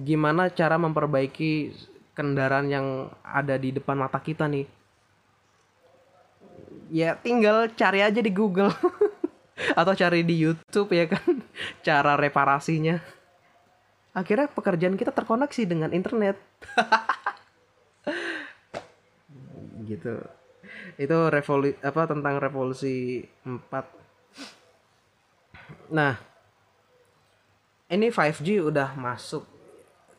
gimana 0.07 0.55
cara 0.55 0.79
memperbaiki 0.79 1.75
kendaraan 2.15 2.71
yang 2.71 2.87
ada 3.27 3.59
di 3.59 3.75
depan 3.75 3.99
mata 3.99 4.23
kita 4.23 4.47
nih. 4.47 4.67
Ya 6.91 7.19
tinggal 7.19 7.71
cari 7.75 8.07
aja 8.07 8.23
di 8.23 8.31
Google. 8.31 8.71
Atau 9.81 9.93
cari 9.93 10.25
di 10.25 10.41
YouTube 10.41 10.95
ya 10.95 11.05
kan? 11.11 11.43
Cara 11.85 12.17
reparasinya 12.17 13.20
akhirnya 14.11 14.51
pekerjaan 14.51 14.99
kita 14.99 15.15
terkoneksi 15.15 15.63
dengan 15.67 15.91
internet. 15.95 16.37
Gitu. 19.91 20.23
Itu 20.95 21.19
revolusi 21.35 21.75
apa 21.83 22.07
tentang 22.07 22.39
revolusi 22.39 23.27
4 23.43 23.99
nah 25.91 26.15
ini 27.91 28.07
5G 28.07 28.63
udah 28.63 28.95
masuk. 28.95 29.43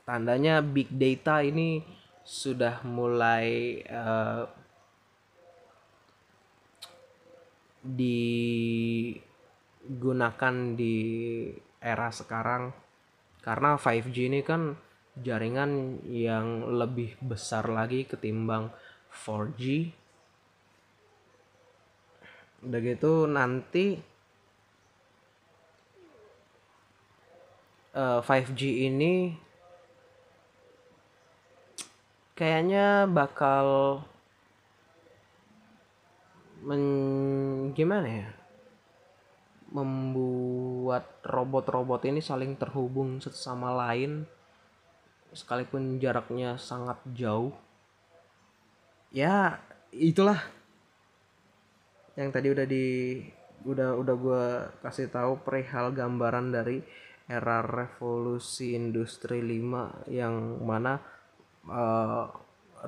Tandanya 0.04 0.60
big 0.60 0.92
data 0.92 1.40
ini 1.40 1.80
sudah 2.28 2.84
mulai 2.84 3.80
eh, 3.80 4.44
digunakan 7.82 9.16
di 10.76 10.98
era 11.82 12.12
sekarang 12.12 12.91
karena 13.42 13.78
5G 13.78 14.30
ini 14.30 14.42
kan 14.46 14.78
jaringan 15.18 16.02
yang 16.08 16.72
lebih 16.78 17.18
besar 17.20 17.68
lagi 17.68 18.08
ketimbang 18.08 18.72
4G 19.12 19.92
udah 22.62 22.80
gitu 22.80 23.26
nanti 23.26 23.98
eh, 27.98 28.20
5G 28.22 28.62
ini 28.88 29.34
kayaknya 32.38 33.10
bakal 33.10 34.02
men 36.62 36.84
gimana 37.74 38.06
ya 38.06 38.41
membuat 39.72 41.24
robot-robot 41.24 42.04
ini 42.04 42.20
saling 42.20 42.60
terhubung 42.60 43.24
satu 43.24 43.40
sama 43.40 43.72
lain 43.72 44.28
sekalipun 45.32 45.96
jaraknya 45.98 46.60
sangat 46.60 47.00
jauh. 47.16 47.56
Ya 49.16 49.64
itulah 49.96 50.40
yang 52.20 52.36
tadi 52.36 52.52
udah 52.52 52.68
di 52.68 52.88
udah 53.64 53.96
udah 53.96 54.16
gue 54.20 54.46
kasih 54.84 55.08
tahu 55.08 55.40
perihal 55.48 55.96
gambaran 55.96 56.52
dari 56.52 56.84
era 57.32 57.64
revolusi 57.64 58.76
industri 58.76 59.40
5 59.40 60.12
yang 60.12 60.60
mana 60.68 61.00
eh, 61.72 62.26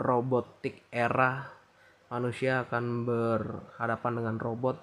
robotik 0.03 0.83
era 0.91 1.47
manusia 2.11 2.67
akan 2.67 3.07
berhadapan 3.07 4.13
dengan 4.19 4.37
robot. 4.37 4.77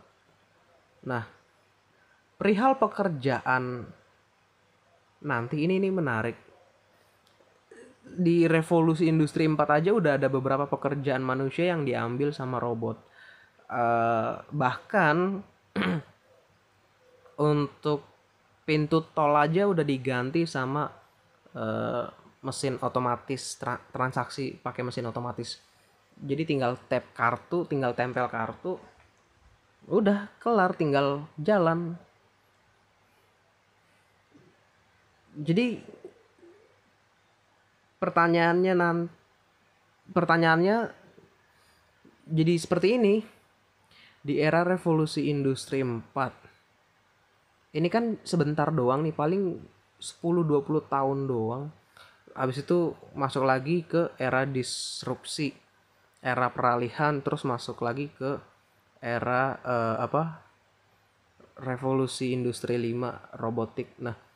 Nah 1.05 1.40
perihal 2.41 2.81
pekerjaan 2.81 3.85
nanti 5.21 5.57
ini 5.61 5.77
ini 5.77 5.93
menarik. 5.93 6.37
Di 8.11 8.49
revolusi 8.49 9.07
industri 9.07 9.45
4 9.45 9.61
aja 9.77 9.91
udah 9.93 10.17
ada 10.17 10.33
beberapa 10.33 10.65
pekerjaan 10.65 11.21
manusia 11.21 11.77
yang 11.77 11.85
diambil 11.85 12.33
sama 12.33 12.57
robot. 12.57 12.97
Eh, 13.69 14.33
bahkan 14.51 15.45
untuk 17.53 18.09
pintu 18.65 19.05
tol 19.13 19.37
aja 19.37 19.69
udah 19.69 19.85
diganti 19.85 20.49
sama 20.49 20.89
eh, 21.53 22.05
mesin 22.41 22.81
otomatis 22.81 23.61
tra- 23.61 23.85
transaksi 23.93 24.57
pakai 24.57 24.81
mesin 24.81 25.07
otomatis. 25.07 25.61
Jadi 26.17 26.49
tinggal 26.49 26.81
tap 26.89 27.05
kartu 27.13 27.69
tinggal 27.69 27.93
tempel 27.93 28.27
kartu 28.33 28.81
udah 29.89 30.29
kelar 30.43 30.77
tinggal 30.77 31.25
jalan 31.41 31.97
jadi 35.37 35.79
pertanyaannya 38.01 38.75
nan 38.75 38.97
pertanyaannya 40.11 40.77
jadi 42.31 42.55
seperti 42.59 42.89
ini. 42.99 43.17
Di 44.21 44.37
era 44.37 44.61
revolusi 44.61 45.33
industri 45.33 45.81
4 45.81 46.51
ini 47.71 47.87
kan 47.87 48.19
sebentar 48.27 48.75
doang 48.75 49.07
nih 49.07 49.15
paling 49.15 49.63
10-20 50.03 50.91
tahun 50.91 51.19
doang. 51.31 51.65
Habis 52.35 52.67
itu 52.67 52.95
masuk 53.15 53.47
lagi 53.47 53.87
ke 53.87 54.11
era 54.19 54.43
disrupsi 54.47 55.55
era 56.21 56.53
peralihan 56.53 57.25
terus 57.25 57.49
masuk 57.49 57.81
lagi 57.81 58.13
ke 58.13 58.37
era 59.01 59.57
eh, 59.63 59.97
apa 60.03 60.45
revolusi 61.63 62.35
industri 62.35 62.75
5 62.75 63.39
robotik. 63.39 63.95
Nah 64.03 64.30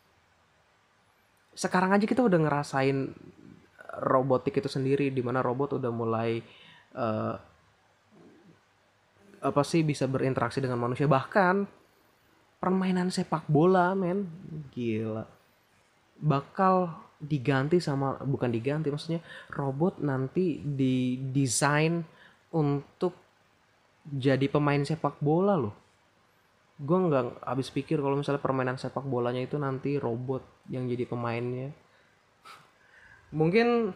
sekarang 1.54 1.94
aja 1.94 2.04
kita 2.04 2.22
udah 2.22 2.38
ngerasain 2.38 3.14
robotik 4.02 4.58
itu 4.58 4.66
sendiri 4.66 5.14
di 5.14 5.22
mana 5.22 5.38
robot 5.38 5.78
udah 5.78 5.90
mulai 5.94 6.42
eh, 6.94 7.34
apa 9.44 9.62
sih 9.62 9.84
bisa 9.84 10.08
berinteraksi 10.10 10.58
dengan 10.58 10.80
manusia. 10.80 11.06
Bahkan 11.06 11.68
permainan 12.58 13.12
sepak 13.12 13.46
bola 13.46 13.92
men 13.92 14.26
gila. 14.72 15.28
Bakal 16.18 17.04
diganti 17.20 17.78
sama 17.80 18.20
bukan 18.20 18.52
diganti 18.52 18.92
maksudnya 18.92 19.22
robot 19.52 20.02
nanti 20.04 20.60
didesain 20.60 22.04
untuk 22.52 23.16
jadi 24.04 24.48
pemain 24.48 24.80
sepak 24.80 25.20
bola 25.20 25.60
loh. 25.60 25.74
Gue 26.80 26.98
nggak 26.98 27.44
habis 27.44 27.70
pikir 27.70 28.00
kalau 28.00 28.18
misalnya 28.18 28.42
permainan 28.42 28.80
sepak 28.80 29.04
bolanya 29.06 29.44
itu 29.44 29.60
nanti 29.60 30.00
robot 30.00 30.53
yang 30.72 30.88
jadi 30.88 31.04
pemainnya? 31.08 31.72
Mungkin 33.34 33.92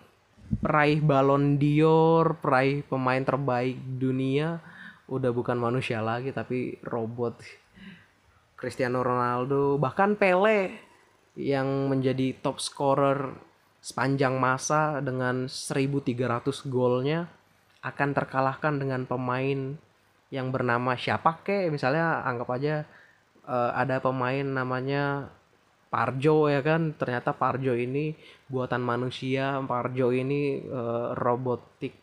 peraih 0.48 1.04
balon 1.04 1.60
dior 1.60 2.40
peraih 2.40 2.80
pemain 2.80 3.20
terbaik 3.20 3.76
dunia 4.00 4.56
udah 5.08 5.28
bukan 5.28 5.60
manusia 5.60 6.00
lagi 6.00 6.32
tapi 6.32 6.80
robot 6.80 7.36
Cristiano 8.56 9.04
Ronaldo 9.04 9.76
bahkan 9.76 10.16
Pele 10.16 10.72
yang 11.36 11.92
menjadi 11.92 12.34
top 12.40 12.58
scorer 12.58 13.30
sepanjang 13.78 14.40
masa 14.40 14.98
dengan 14.98 15.46
1300 15.46 16.66
golnya 16.66 17.30
akan 17.78 18.10
terkalahkan 18.10 18.74
dengan 18.82 19.06
pemain 19.06 19.78
yang 20.34 20.50
bernama 20.50 20.98
siapa 20.98 21.40
kek? 21.46 21.70
Misalnya 21.70 22.26
anggap 22.26 22.58
aja 22.58 22.82
eh, 23.46 23.70
ada 23.78 24.02
pemain 24.02 24.42
namanya 24.42 25.30
Parjo 25.88 26.52
ya 26.52 26.60
kan? 26.60 26.92
Ternyata 26.94 27.32
Parjo 27.32 27.72
ini 27.72 28.12
buatan 28.48 28.84
manusia 28.84 29.56
Parjo 29.64 30.12
ini 30.12 30.60
eh, 30.60 31.08
robotik 31.16 31.96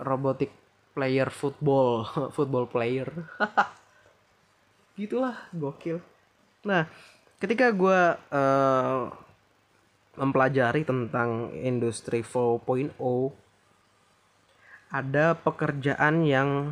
robotik 0.00 0.50
player 0.96 1.28
football 1.28 2.04
football 2.36 2.66
player. 2.68 3.08
Gitulah 4.98 5.36
gokil. 5.52 6.00
Nah 6.64 6.88
ketika 7.38 7.68
gue 7.70 8.00
eh, 8.16 9.02
mempelajari 10.14 10.86
tentang 10.86 11.50
industri 11.58 12.22
4.0 12.22 12.94
ada 14.94 15.34
pekerjaan 15.34 16.22
yang 16.22 16.70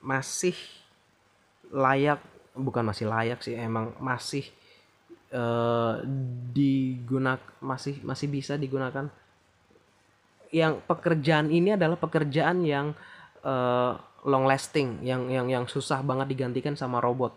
masih 0.00 0.56
layak 1.68 2.18
bukan 2.56 2.88
masih 2.88 3.06
layak 3.08 3.44
sih 3.44 3.52
emang 3.56 3.92
masih 4.00 4.48
eh, 5.32 5.94
digunakan 6.52 7.42
masih 7.64 8.04
masih 8.04 8.28
bisa 8.28 8.54
digunakan. 8.60 9.08
Yang 10.52 10.84
pekerjaan 10.84 11.48
ini 11.48 11.72
adalah 11.74 11.96
pekerjaan 11.96 12.62
yang 12.62 12.92
eh, 13.40 13.92
long 14.22 14.46
lasting 14.46 15.02
yang 15.02 15.26
yang 15.32 15.50
yang 15.50 15.64
susah 15.66 16.04
banget 16.04 16.36
digantikan 16.36 16.76
sama 16.76 17.00
robot. 17.00 17.34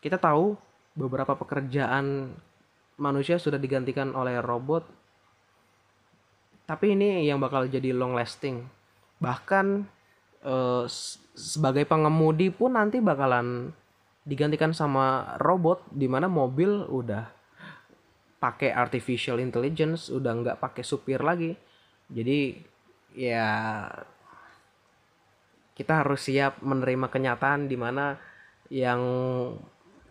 Kita 0.00 0.16
tahu 0.16 0.56
beberapa 0.96 1.34
pekerjaan 1.36 2.32
manusia 2.96 3.36
sudah 3.36 3.58
digantikan 3.58 4.14
oleh 4.14 4.38
robot 4.38 4.84
tapi 6.62 6.94
ini 6.94 7.26
yang 7.26 7.42
bakal 7.42 7.66
jadi 7.66 7.92
long 7.92 8.14
lasting. 8.14 8.64
Bahkan 9.18 9.84
s- 10.86 11.20
sebagai 11.36 11.84
pengemudi 11.84 12.48
pun 12.48 12.74
nanti 12.74 12.98
bakalan 12.98 13.70
digantikan 14.22 14.70
sama 14.70 15.34
robot 15.42 15.90
di 15.90 16.06
mana 16.06 16.30
mobil 16.30 16.86
udah 16.86 17.26
pakai 18.42 18.74
artificial 18.74 19.38
intelligence 19.38 20.10
udah 20.10 20.32
nggak 20.34 20.58
pakai 20.58 20.82
supir 20.82 21.22
lagi. 21.22 21.54
Jadi 22.10 22.58
ya 23.14 23.86
kita 25.72 26.04
harus 26.04 26.26
siap 26.26 26.62
menerima 26.62 27.06
kenyataan 27.10 27.70
di 27.70 27.76
mana 27.78 28.18
yang 28.70 29.02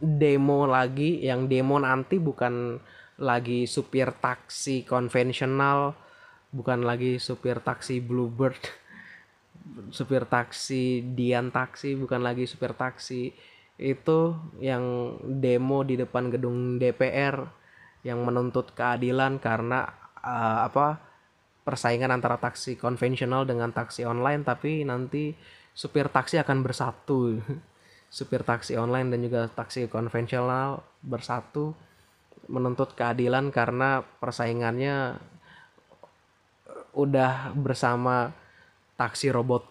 demo 0.01 0.65
lagi, 0.65 1.21
yang 1.21 1.45
demo 1.45 1.77
nanti 1.77 2.17
bukan 2.17 2.79
lagi 3.21 3.69
supir 3.69 4.15
taksi 4.17 4.87
konvensional, 4.87 5.93
bukan 6.49 6.81
lagi 6.81 7.21
supir 7.21 7.61
taksi 7.61 8.01
Bluebird, 8.01 8.57
supir 9.97 10.25
taksi 10.25 11.05
Dian 11.13 11.53
taksi, 11.53 11.93
bukan 11.93 12.25
lagi 12.25 12.49
supir 12.49 12.73
taksi 12.73 13.50
itu 13.81 14.37
yang 14.61 15.17
demo 15.25 15.81
di 15.81 15.97
depan 15.97 16.29
gedung 16.29 16.77
DPR 16.77 17.41
yang 18.05 18.21
menuntut 18.21 18.77
keadilan 18.77 19.41
karena 19.41 19.89
eh, 20.21 20.59
apa 20.69 21.01
persaingan 21.65 22.13
antara 22.13 22.37
taksi 22.37 22.77
konvensional 22.77 23.45
dengan 23.49 23.73
taksi 23.73 24.05
online 24.05 24.45
tapi 24.45 24.85
nanti 24.85 25.33
supir 25.73 26.13
taksi 26.13 26.37
akan 26.37 26.61
bersatu. 26.61 27.19
Supir 28.11 28.43
taksi 28.43 28.75
online 28.75 29.07
dan 29.07 29.23
juga 29.23 29.47
taksi 29.47 29.87
konvensional 29.87 30.83
bersatu 30.99 31.71
menuntut 32.51 32.91
keadilan 32.91 33.55
karena 33.55 34.03
persaingannya 34.03 35.15
udah 36.91 37.55
bersama 37.55 38.35
taksi 38.99 39.31
robot. 39.31 39.63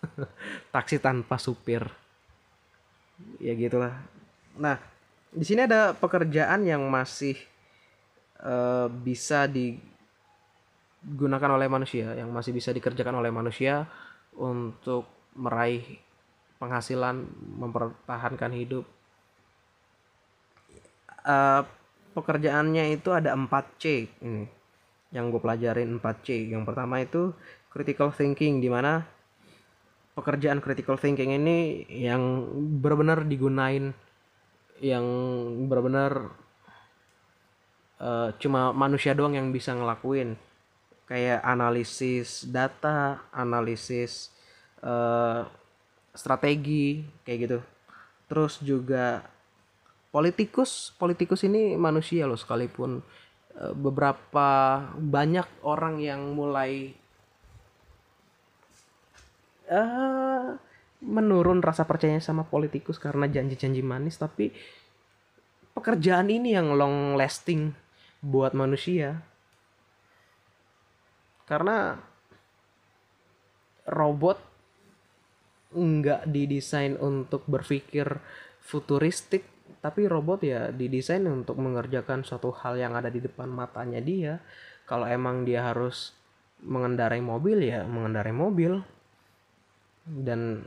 Taksi 0.72 0.96
tanpa 1.04 1.36
supir 1.36 1.84
ya 3.40 3.52
gitulah. 3.56 3.92
Nah 4.56 4.80
di 5.32 5.44
sini 5.44 5.68
ada 5.68 5.92
pekerjaan 5.92 6.64
yang 6.64 6.80
masih 6.88 7.36
eh, 8.40 8.88
bisa 8.90 9.44
digunakan 9.48 11.50
oleh 11.52 11.68
manusia 11.68 12.16
yang 12.16 12.32
masih 12.32 12.56
bisa 12.56 12.72
dikerjakan 12.72 13.20
oleh 13.20 13.32
manusia 13.32 13.84
untuk 14.36 15.08
meraih 15.36 15.84
penghasilan 16.56 17.28
mempertahankan 17.60 18.52
hidup. 18.56 18.84
Eh, 21.26 21.62
pekerjaannya 22.16 22.96
itu 22.96 23.12
ada 23.12 23.36
4C 23.36 24.08
ini 24.24 24.48
yang 25.12 25.28
gue 25.28 25.38
pelajarin 25.38 26.00
4C 26.00 26.48
yang 26.48 26.64
pertama 26.64 27.04
itu 27.04 27.36
critical 27.68 28.08
thinking 28.08 28.58
di 28.58 28.72
mana 28.72 29.04
pekerjaan 30.16 30.64
critical 30.64 30.96
thinking 30.96 31.36
ini 31.36 31.84
yang 31.92 32.48
benar-benar 32.80 33.28
digunain 33.28 33.92
yang 34.80 35.04
benar-benar 35.68 36.32
eh, 38.00 38.28
cuma 38.40 38.72
manusia 38.72 39.12
doang 39.12 39.36
yang 39.36 39.52
bisa 39.52 39.76
ngelakuin. 39.76 40.40
Kayak 41.06 41.44
analisis 41.46 42.48
data 42.48 43.28
analisis 43.30 44.32
eh, 44.80 45.44
strategi 46.16 47.04
kayak 47.22 47.38
gitu. 47.44 47.58
Terus 48.26 48.58
juga 48.64 49.22
politikus 50.10 50.96
politikus 50.96 51.44
ini 51.44 51.76
manusia 51.76 52.24
loh 52.24 52.40
sekalipun. 52.40 53.04
Eh, 53.56 53.72
beberapa 53.76 54.80
banyak 54.96 55.60
orang 55.60 56.00
yang 56.00 56.32
mulai 56.32 56.96
eh 59.66 60.48
menurun 61.02 61.60
rasa 61.60 61.84
percayanya 61.84 62.24
sama 62.24 62.48
politikus 62.48 62.96
karena 62.96 63.28
janji-janji 63.28 63.84
manis 63.84 64.16
tapi 64.16 64.50
pekerjaan 65.76 66.32
ini 66.32 66.56
yang 66.56 66.72
long 66.72 67.20
lasting 67.20 67.76
buat 68.24 68.56
manusia. 68.56 69.20
Karena 71.46 71.94
robot 73.86 74.40
nggak 75.76 76.26
didesain 76.32 76.96
untuk 76.96 77.44
berpikir 77.46 78.18
futuristik 78.64 79.46
tapi 79.84 80.08
robot 80.10 80.42
ya 80.42 80.74
didesain 80.74 81.22
untuk 81.30 81.60
mengerjakan 81.62 82.26
suatu 82.26 82.50
hal 82.50 82.74
yang 82.80 82.96
ada 82.98 83.12
di 83.12 83.22
depan 83.22 83.46
matanya 83.46 84.00
dia. 84.02 84.42
Kalau 84.88 85.06
emang 85.06 85.46
dia 85.46 85.70
harus 85.70 86.16
mengendarai 86.64 87.20
mobil 87.20 87.68
ya 87.68 87.84
mengendarai 87.84 88.32
mobil 88.32 88.80
dan 90.06 90.62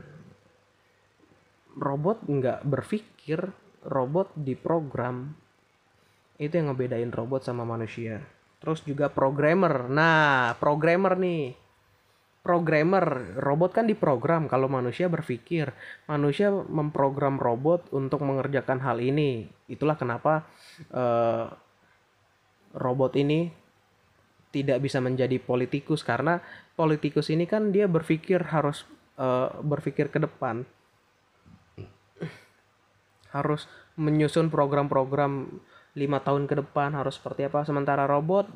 robot 1.79 2.27
nggak 2.27 2.67
berpikir 2.67 3.39
robot 3.87 4.35
diprogram. 4.35 5.33
Itu 6.39 6.59
yang 6.59 6.71
ngebedain 6.71 7.11
robot 7.11 7.43
sama 7.43 7.63
manusia. 7.63 8.23
Terus 8.59 8.83
juga 8.83 9.07
programmer. 9.11 9.87
Nah 9.87 10.55
programmer 10.59 11.15
nih. 11.15 11.55
Programmer 12.39 13.35
robot 13.35 13.75
kan 13.75 13.85
diprogram 13.87 14.47
kalau 14.47 14.71
manusia 14.71 15.11
berpikir. 15.11 15.71
Manusia 16.07 16.51
memprogram 16.51 17.35
robot 17.35 17.91
untuk 17.91 18.23
mengerjakan 18.23 18.79
hal 18.79 19.03
ini. 19.03 19.47
Itulah 19.67 19.99
kenapa 19.99 20.47
eh, 20.91 21.45
robot 22.75 23.19
ini 23.19 23.51
tidak 24.55 24.79
bisa 24.79 25.03
menjadi 25.03 25.35
politikus. 25.43 26.07
Karena 26.07 26.39
politikus 26.79 27.27
ini 27.27 27.43
kan 27.43 27.75
dia 27.75 27.91
berpikir 27.91 28.39
harus 28.55 28.87
eh, 29.19 29.49
berpikir 29.61 30.07
ke 30.09 30.19
depan 30.23 30.63
harus 33.29 33.69
menyusun 33.93 34.49
program-program 34.49 35.61
lima 35.93 36.17
tahun 36.23 36.49
ke 36.49 36.65
depan 36.65 36.97
harus 36.97 37.19
seperti 37.19 37.45
apa 37.45 37.61
sementara 37.61 38.09
robot 38.09 38.49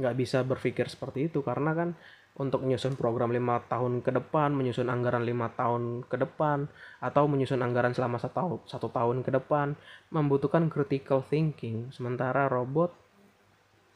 nggak 0.00 0.16
bisa 0.16 0.40
berpikir 0.40 0.88
seperti 0.88 1.28
itu 1.28 1.44
karena 1.44 1.76
kan 1.76 1.92
untuk 2.40 2.64
menyusun 2.64 2.96
program 2.96 3.36
lima 3.36 3.60
tahun 3.68 4.00
ke 4.00 4.16
depan, 4.16 4.56
menyusun 4.56 4.88
anggaran 4.88 5.28
lima 5.28 5.52
tahun 5.52 6.08
ke 6.08 6.16
depan, 6.16 6.72
atau 7.04 7.28
menyusun 7.28 7.60
anggaran 7.60 7.92
selama 7.92 8.16
satu, 8.16 8.64
satu 8.64 8.88
tahun 8.88 9.20
ke 9.20 9.34
depan, 9.36 9.76
membutuhkan 10.08 10.72
critical 10.72 11.20
thinking. 11.20 11.92
Sementara 11.92 12.48
robot 12.48 12.96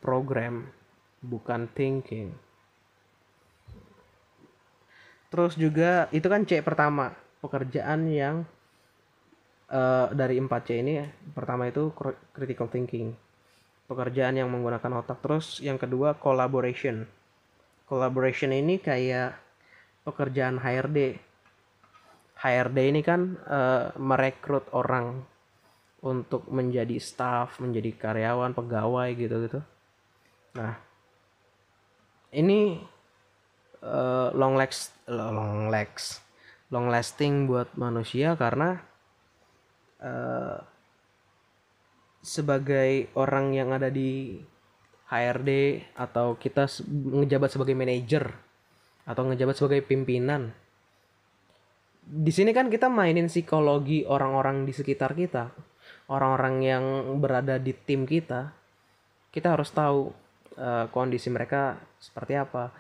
program, 0.05 0.69
bukan 1.25 1.73
thinking. 1.73 2.37
Terus 5.35 5.59
juga 5.59 6.07
itu 6.15 6.31
kan 6.31 6.47
C 6.47 6.63
pertama, 6.63 7.11
pekerjaan 7.43 8.07
yang 8.07 8.47
uh, 9.67 10.07
dari 10.15 10.39
4C 10.39 10.79
ini 10.79 11.03
pertama 11.35 11.67
itu 11.67 11.91
critical 12.31 12.71
thinking. 12.71 13.19
Pekerjaan 13.91 14.39
yang 14.39 14.47
menggunakan 14.47 15.03
otak. 15.03 15.19
Terus 15.27 15.59
yang 15.59 15.75
kedua 15.75 16.15
collaboration 16.15 17.03
collaboration 17.91 18.55
ini 18.55 18.79
kayak 18.81 19.37
pekerjaan 20.07 20.61
HRD. 20.61 21.19
HRD 22.39 22.79
ini 22.95 23.01
kan 23.01 23.35
uh, 23.49 23.91
merekrut 23.97 24.69
orang 24.71 25.25
untuk 26.05 26.45
menjadi 26.53 27.01
staff, 27.01 27.59
menjadi 27.59 27.97
karyawan, 27.97 28.53
pegawai 28.53 29.09
gitu-gitu. 29.17 29.61
Nah, 30.61 30.77
ini 32.37 32.77
uh, 33.85 34.33
long 34.33 34.57
legs, 34.57 34.91
long 35.07 35.69
legs, 35.69 36.25
long 36.73 36.89
lasting 36.89 37.45
buat 37.45 37.69
manusia 37.77 38.35
karena 38.35 38.81
uh, 40.01 40.59
sebagai 42.25 43.13
orang 43.15 43.53
yang 43.53 43.77
ada 43.77 43.93
di 43.93 44.41
HRD 45.13 45.85
atau 45.95 46.41
kita 46.41 46.65
ngejabat 46.89 47.53
sebagai 47.53 47.77
manajer 47.77 48.33
atau 49.05 49.29
ngejabat 49.29 49.55
sebagai 49.61 49.85
pimpinan. 49.85 50.57
Di 52.05 52.33
sini 52.33 52.57
kan 52.57 52.73
kita 52.73 52.89
mainin 52.89 53.29
psikologi 53.29 54.09
orang-orang 54.09 54.65
di 54.65 54.73
sekitar 54.73 55.13
kita, 55.13 55.53
orang-orang 56.09 56.55
yang 56.65 56.85
berada 57.21 57.61
di 57.61 57.77
tim 57.77 58.09
kita. 58.09 58.53
Kita 59.29 59.57
harus 59.57 59.69
tahu 59.73 60.13
uh, 60.57 60.87
kondisi 60.89 61.29
mereka 61.29 61.77
seperti 62.01 62.41
apa. 62.41 62.73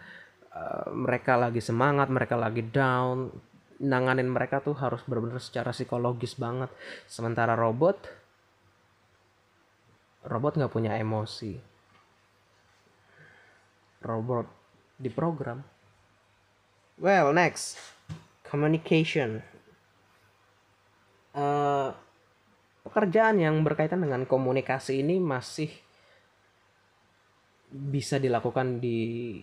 Uh, 0.55 0.87
mereka 0.95 1.35
lagi 1.35 1.59
semangat, 1.59 2.07
mereka 2.07 2.39
lagi 2.39 2.63
down. 2.63 3.35
Nanganin 3.83 4.31
mereka 4.31 4.63
tuh 4.63 4.79
harus 4.79 5.03
benar-benar 5.03 5.43
secara 5.43 5.75
psikologis 5.75 6.39
banget. 6.39 6.71
Sementara 7.11 7.59
robot, 7.59 7.99
robot 10.31 10.53
nggak 10.55 10.73
punya 10.73 10.95
emosi 10.95 11.75
robot 14.05 14.47
di 15.01 15.09
program. 15.09 15.65
Well, 17.01 17.33
next 17.35 17.81
communication. 18.47 19.43
Uh, 21.35 21.91
pekerjaan 22.87 23.43
yang 23.43 23.59
berkaitan 23.67 24.05
dengan 24.05 24.23
komunikasi 24.29 25.03
ini 25.03 25.19
masih 25.19 25.73
bisa 27.75 28.23
dilakukan 28.23 28.79
di 28.79 29.43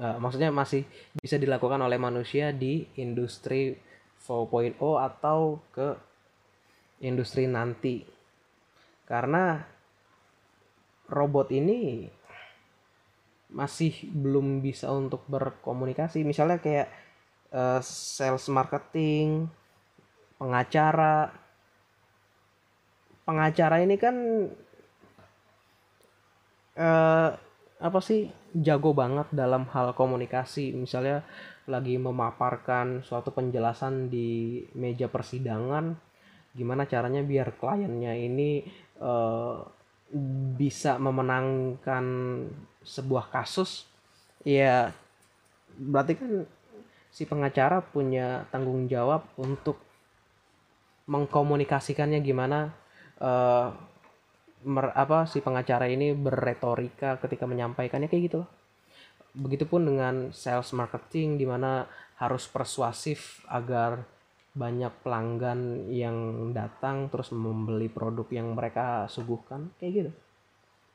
uh, 0.00 0.16
maksudnya 0.16 0.54
masih 0.54 0.86
bisa 1.18 1.36
dilakukan 1.36 1.80
oleh 1.82 1.98
manusia 2.00 2.54
di 2.54 2.86
industri 2.96 3.76
4.0 4.22 4.78
atau 4.78 5.58
ke 5.74 5.98
industri 7.02 7.50
nanti. 7.50 8.06
Karena 9.04 9.58
robot 11.10 11.50
ini 11.52 12.06
masih 13.52 14.08
belum 14.08 14.64
bisa 14.64 14.88
untuk 14.94 15.26
berkomunikasi. 15.28 16.24
Misalnya 16.24 16.62
kayak 16.62 16.88
uh, 17.52 17.80
sales 17.84 18.48
marketing 18.48 19.50
pengacara. 20.40 21.34
Pengacara 23.22 23.78
ini 23.84 23.94
kan 24.00 24.16
uh, 26.74 27.28
apa 27.82 28.00
sih 28.02 28.41
jago 28.52 28.92
banget 28.92 29.28
dalam 29.32 29.64
hal 29.72 29.96
komunikasi. 29.96 30.76
Misalnya 30.76 31.24
lagi 31.64 31.96
memaparkan 31.96 33.00
suatu 33.06 33.32
penjelasan 33.32 34.10
di 34.12 34.60
meja 34.76 35.06
persidangan 35.06 35.94
gimana 36.52 36.84
caranya 36.84 37.24
biar 37.24 37.56
kliennya 37.56 38.12
ini 38.12 38.60
uh, 39.00 39.56
bisa 40.60 41.00
memenangkan 41.00 42.04
sebuah 42.84 43.32
kasus? 43.32 43.88
Ya 44.44 44.92
berarti 45.78 46.12
kan 46.18 46.32
si 47.08 47.24
pengacara 47.24 47.80
punya 47.80 48.44
tanggung 48.52 48.88
jawab 48.88 49.24
untuk 49.40 49.80
mengkomunikasikannya 51.08 52.20
gimana 52.20 52.72
uh, 53.20 53.72
mer, 54.64 54.94
apa 54.94 55.24
si 55.28 55.42
pengacara 55.42 55.86
ini 55.90 56.14
berretorika 56.16 57.18
ketika 57.22 57.44
menyampaikannya 57.46 58.08
kayak 58.08 58.24
gitu 58.30 58.36
loh. 58.44 58.50
Begitupun 59.32 59.88
dengan 59.88 60.14
sales 60.36 60.70
marketing 60.76 61.40
di 61.40 61.46
mana 61.48 61.88
harus 62.20 62.46
persuasif 62.46 63.42
agar 63.48 64.04
banyak 64.52 64.92
pelanggan 65.00 65.88
yang 65.88 66.50
datang 66.52 67.08
terus 67.08 67.32
membeli 67.32 67.88
produk 67.88 68.28
yang 68.28 68.52
mereka 68.52 69.08
suguhkan 69.08 69.72
kayak 69.80 69.92
gitu. 69.92 70.10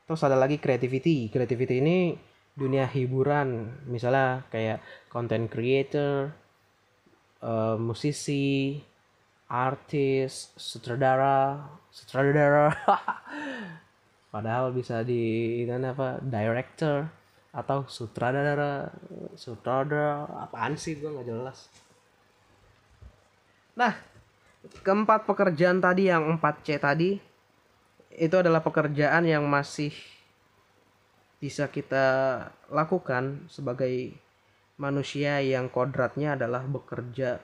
Terus 0.06 0.22
ada 0.24 0.38
lagi 0.38 0.62
creativity. 0.62 1.28
Creativity 1.28 1.82
ini 1.82 2.14
dunia 2.54 2.86
hiburan, 2.86 3.82
misalnya 3.90 4.46
kayak 4.50 4.82
content 5.10 5.46
creator, 5.50 6.32
uh, 7.42 7.76
musisi, 7.78 8.78
artis, 9.48 10.52
sutradara, 10.60 11.64
sutradara. 11.88 12.68
Padahal 14.32 14.76
bisa 14.76 15.00
di 15.00 15.64
ini 15.64 15.72
apa 15.72 16.20
director 16.20 17.08
atau 17.48 17.88
sutradara, 17.88 18.92
sutradara 19.34 20.28
apaan 20.44 20.76
sih 20.76 21.00
gue 21.00 21.08
nggak 21.08 21.26
jelas. 21.26 21.72
Nah, 23.72 23.96
keempat 24.84 25.24
pekerjaan 25.24 25.80
tadi 25.80 26.12
yang 26.12 26.36
4C 26.36 26.76
tadi 26.76 27.16
itu 28.18 28.36
adalah 28.36 28.60
pekerjaan 28.60 29.24
yang 29.24 29.48
masih 29.48 29.94
bisa 31.38 31.70
kita 31.70 32.06
lakukan 32.68 33.46
sebagai 33.46 34.12
manusia 34.74 35.38
yang 35.38 35.70
kodratnya 35.70 36.34
adalah 36.34 36.66
bekerja 36.66 37.38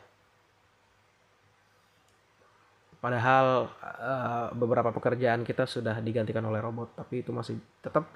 padahal 3.05 3.69
uh, 3.85 4.49
beberapa 4.57 4.89
pekerjaan 4.89 5.45
kita 5.45 5.69
sudah 5.69 6.01
digantikan 6.01 6.41
oleh 6.49 6.57
robot 6.57 6.97
tapi 6.97 7.21
itu 7.21 7.37
masih 7.37 7.61
tetap 7.85 8.09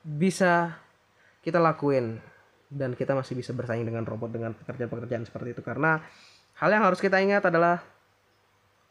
bisa 0.00 0.72
kita 1.44 1.60
lakuin 1.60 2.16
dan 2.72 2.96
kita 2.96 3.12
masih 3.12 3.36
bisa 3.36 3.52
bersaing 3.52 3.84
dengan 3.84 4.08
robot 4.08 4.32
dengan 4.32 4.56
pekerjaan-pekerjaan 4.56 5.28
seperti 5.28 5.52
itu. 5.52 5.60
Karena 5.60 6.00
hal 6.56 6.70
yang 6.72 6.88
harus 6.88 7.04
kita 7.04 7.20
ingat 7.20 7.52
adalah 7.52 7.84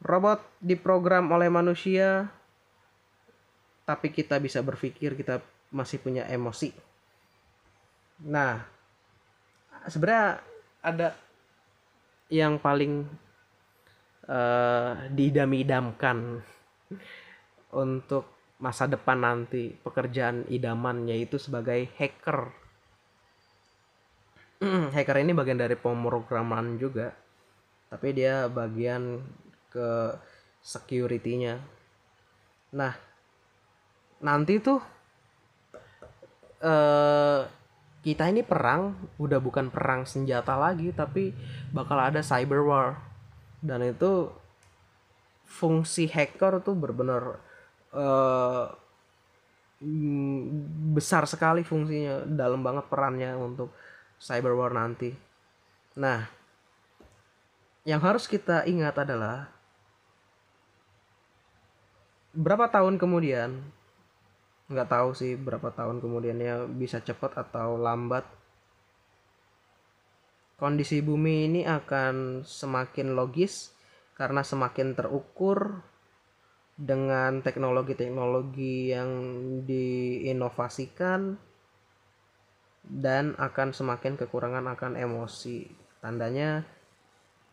robot 0.06 0.46
diprogram 0.62 1.26
oleh 1.34 1.50
manusia 1.50 2.30
tapi 3.82 4.14
kita 4.14 4.38
bisa 4.38 4.62
berpikir 4.62 5.18
kita 5.18 5.42
masih 5.74 5.98
punya 5.98 6.30
emosi. 6.30 6.70
Nah 8.30 8.62
sebenarnya 9.90 10.38
ada 10.86 11.18
yang 12.30 12.62
paling 12.62 13.10
uh, 14.28 15.08
didam-idamkan 15.10 16.42
untuk 17.72 18.28
masa 18.62 18.86
depan 18.86 19.18
nanti 19.18 19.74
pekerjaan 19.74 20.46
idaman 20.52 21.10
yaitu 21.10 21.42
sebagai 21.42 21.90
hacker. 21.98 22.54
Hacker 24.94 25.18
ini 25.26 25.34
bagian 25.34 25.58
dari 25.58 25.74
pemrograman 25.74 26.78
juga 26.78 27.10
tapi 27.90 28.14
dia 28.14 28.46
bagian 28.46 29.18
ke 29.74 30.14
security-nya. 30.62 31.58
Nah 32.78 32.94
nanti 34.22 34.62
tuh 34.62 34.78
uh, 36.62 37.42
kita 38.06 38.30
ini 38.30 38.46
perang 38.46 38.94
udah 39.18 39.42
bukan 39.42 39.74
perang 39.74 40.06
senjata 40.06 40.54
lagi 40.58 40.94
tapi 40.94 41.34
bakal 41.74 41.98
ada 41.98 42.22
cyber 42.22 42.62
war 42.62 43.11
dan 43.62 43.86
itu 43.86 44.34
fungsi 45.46 46.10
hacker 46.10 46.66
tuh 46.66 46.74
benar-benar 46.74 47.24
eh, 47.94 48.66
mm, 49.86 50.42
besar 50.98 51.30
sekali 51.30 51.62
fungsinya 51.62 52.26
dalam 52.26 52.66
banget 52.66 52.86
perannya 52.90 53.38
untuk 53.38 53.70
cyber 54.18 54.54
war 54.58 54.74
nanti. 54.74 55.14
Nah 56.02 56.26
yang 57.86 58.02
harus 58.02 58.30
kita 58.30 58.66
ingat 58.70 58.94
adalah 59.02 59.50
berapa 62.32 62.70
tahun 62.70 62.96
kemudian 63.02 63.60
nggak 64.72 64.88
tahu 64.88 65.10
sih 65.12 65.36
berapa 65.36 65.68
tahun 65.74 66.00
kemudiannya 66.00 66.72
bisa 66.80 67.04
cepat 67.04 67.36
atau 67.36 67.76
lambat 67.76 68.24
kondisi 70.62 71.02
bumi 71.02 71.50
ini 71.50 71.62
akan 71.66 72.46
semakin 72.46 73.18
logis 73.18 73.74
karena 74.14 74.46
semakin 74.46 74.94
terukur 74.94 75.82
dengan 76.78 77.42
teknologi-teknologi 77.42 78.94
yang 78.94 79.10
diinovasikan 79.66 81.42
dan 82.86 83.34
akan 83.42 83.74
semakin 83.74 84.22
kekurangan 84.22 84.70
akan 84.70 85.02
emosi 85.02 85.66
tandanya 86.06 86.62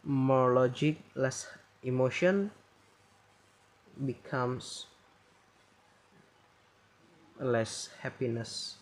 more 0.04 0.52
logic 0.52 1.00
less 1.16 1.48
emotion 1.80 2.52
becomes 3.96 4.88
less 7.40 7.90
happiness. 8.02 8.76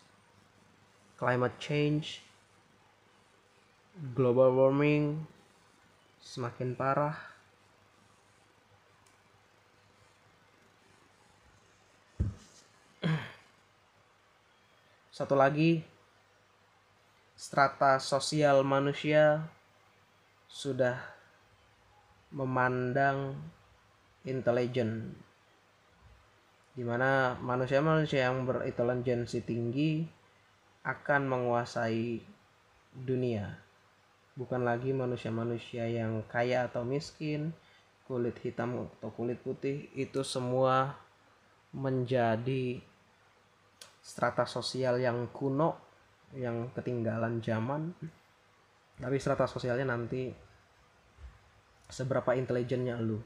Climate 1.16 1.57
change, 1.59 2.20
global 3.97 4.52
warming 4.52 5.24
semakin 6.20 6.77
parah. 6.77 7.16
Satu 15.09 15.32
lagi, 15.32 15.81
strata 17.32 17.97
sosial 17.97 18.60
manusia 18.68 19.48
sudah 20.44 21.01
memandang 22.36 23.32
intelijen 24.28 25.16
di 26.77 26.85
mana 26.85 27.32
manusia-manusia 27.40 28.28
yang 28.28 28.44
berintelijensi 28.44 29.40
tinggi 29.40 30.05
akan 30.85 31.23
menguasai 31.32 32.20
dunia. 32.93 33.65
Bukan 34.37 34.69
lagi 34.69 34.93
manusia-manusia 34.93 35.89
yang 35.89 36.21
kaya 36.29 36.69
atau 36.69 36.85
miskin, 36.85 37.57
kulit 38.05 38.37
hitam 38.45 38.85
atau 39.01 39.09
kulit 39.17 39.41
putih, 39.41 39.89
itu 39.97 40.21
semua 40.21 41.01
menjadi 41.73 42.85
strata 44.05 44.45
sosial 44.45 45.01
yang 45.01 45.33
kuno, 45.33 45.81
yang 46.37 46.69
ketinggalan 46.77 47.41
zaman. 47.41 47.97
Tapi 49.01 49.17
strata 49.17 49.49
sosialnya 49.49 49.89
nanti 49.89 50.29
seberapa 51.89 52.37
intelijennya 52.37 53.01
lu. 53.01 53.17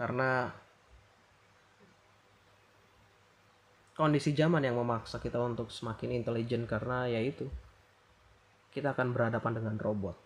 Karena 0.00 0.48
kondisi 3.98 4.30
zaman 4.32 4.62
yang 4.62 4.78
memaksa 4.78 5.18
kita 5.18 5.36
untuk 5.42 5.74
semakin 5.74 6.16
intelijen 6.16 6.70
karena 6.70 7.10
ya 7.10 7.18
itu 7.18 7.50
kita 8.72 8.92
akan 8.92 9.16
berhadapan 9.16 9.52
dengan 9.58 9.76
robot. 9.80 10.16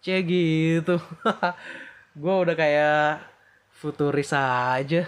Cie 0.00 0.24
gitu. 0.24 0.96
gue 2.20 2.34
udah 2.34 2.56
kayak 2.56 3.22
futuris 3.70 4.32
aja 4.34 5.06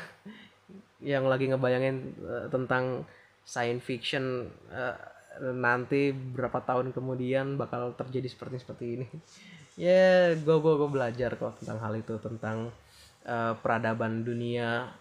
yang 1.03 1.27
lagi 1.27 1.51
ngebayangin 1.51 2.15
uh, 2.23 2.47
tentang 2.49 3.05
science 3.43 3.83
fiction 3.83 4.47
uh, 4.71 4.97
nanti 5.43 6.15
berapa 6.15 6.63
tahun 6.63 6.95
kemudian 6.95 7.59
bakal 7.59 7.97
terjadi 7.99 8.29
seperti 8.29 8.57
seperti 8.63 8.85
ini. 9.01 9.07
ya, 9.81 10.33
yeah, 10.33 10.39
gue 10.39 10.57
gue 10.57 10.89
belajar 10.89 11.35
kok 11.35 11.59
tentang 11.59 11.79
hal 11.83 11.93
itu 11.99 12.15
tentang 12.21 12.71
uh, 13.27 13.53
peradaban 13.59 14.23
dunia 14.23 14.93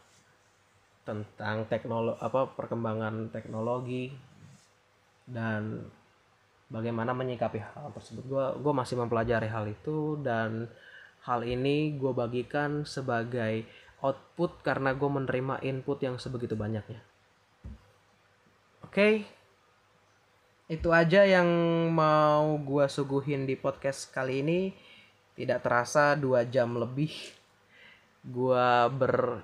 tentang 1.01 1.65
teknologi 1.65 2.17
apa 2.21 2.53
perkembangan 2.53 3.33
teknologi 3.33 4.13
dan 5.25 5.81
bagaimana 6.72 7.11
menyikapi 7.11 7.60
hal 7.60 7.91
tersebut. 7.91 8.23
Gue 8.26 8.45
gue 8.64 8.73
masih 8.73 8.95
mempelajari 8.95 9.52
hal 9.52 9.68
itu 9.68 10.15
dan 10.23 10.72
hal 11.27 11.43
ini 11.43 11.99
gue 11.99 12.15
bagikan 12.15 12.88
sebagai 12.88 13.68
output 14.02 14.64
karena 14.64 14.95
gue 14.95 15.10
menerima 15.11 15.61
input 15.61 15.99
yang 16.02 16.15
sebegitu 16.18 16.56
banyaknya. 16.56 17.03
Oke? 18.88 18.95
Okay. 18.95 19.15
itu 20.72 20.88
aja 20.88 21.27
yang 21.27 21.52
mau 21.91 22.56
gue 22.56 22.88
suguhin 22.88 23.43
di 23.43 23.60
podcast 23.60 24.07
kali 24.07 24.39
ini. 24.39 24.72
Tidak 25.35 25.60
terasa 25.60 26.15
dua 26.15 26.48
jam 26.48 26.80
lebih 26.80 27.11
gue 28.22 28.68
ber 28.95 29.41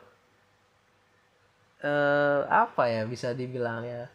uh, 1.81 2.41
apa 2.45 2.83
ya 2.85 3.03
bisa 3.09 3.33
dibilang 3.33 3.81
ya 3.81 4.05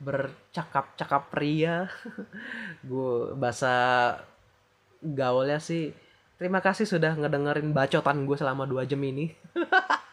bercakap-cakap 0.00 1.32
pria. 1.32 1.88
Gue 2.88 3.32
bahasa 3.36 3.74
gaulnya 5.00 5.60
sih 5.60 5.92
terima 6.36 6.60
kasih 6.60 6.84
sudah 6.84 7.16
ngedengerin 7.16 7.72
bacotan 7.72 8.28
gue 8.28 8.36
selama 8.36 8.68
dua 8.68 8.84
jam 8.84 9.00
ini. 9.04 9.32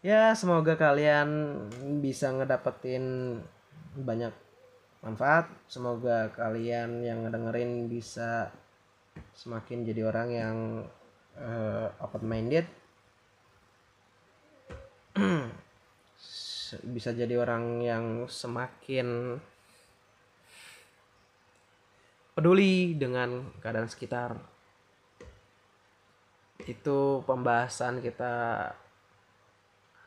Ya 0.00 0.32
semoga 0.32 0.80
kalian 0.80 1.28
bisa 2.00 2.32
ngedapetin 2.32 3.36
banyak 3.92 4.32
manfaat. 5.04 5.52
Semoga 5.68 6.32
kalian 6.32 7.04
yang 7.04 7.28
ngedengerin 7.28 7.84
bisa 7.84 8.48
semakin 9.36 9.84
jadi 9.84 10.08
orang 10.08 10.28
yang 10.32 10.56
uh, 11.36 11.92
open 12.00 12.24
minded 12.24 12.64
bisa 16.80 17.10
jadi 17.10 17.36
orang 17.36 17.82
yang 17.82 18.04
semakin 18.30 19.38
peduli 22.34 22.96
dengan 22.96 23.52
keadaan 23.60 23.90
sekitar. 23.90 24.40
Itu 26.64 27.20
pembahasan 27.28 28.00
kita 28.00 28.32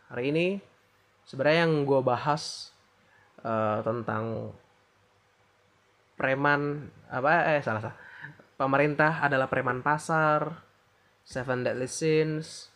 hari 0.10 0.34
ini. 0.34 0.48
Sebenarnya 1.30 1.70
yang 1.70 1.86
gue 1.86 2.02
bahas 2.02 2.74
uh, 3.46 3.86
tentang 3.86 4.52
preman 6.18 6.90
apa 7.08 7.54
eh 7.54 7.62
salah 7.62 7.82
salah. 7.86 7.98
Pemerintah 8.58 9.22
adalah 9.22 9.46
preman 9.46 9.86
pasar 9.86 10.62
seven 11.22 11.64
deadly 11.64 11.88
sins 11.88 12.73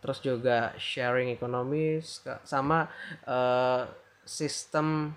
terus 0.00 0.18
juga 0.24 0.72
sharing 0.80 1.32
ekonomis 1.36 2.24
sama 2.44 2.88
uh, 3.28 3.84
sistem 4.24 5.12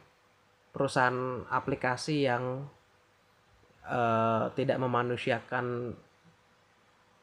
perusahaan 0.75 1.45
aplikasi 1.47 2.27
yang 2.27 2.67
uh, 3.87 4.51
tidak 4.57 4.77
memanusiakan 4.79 5.95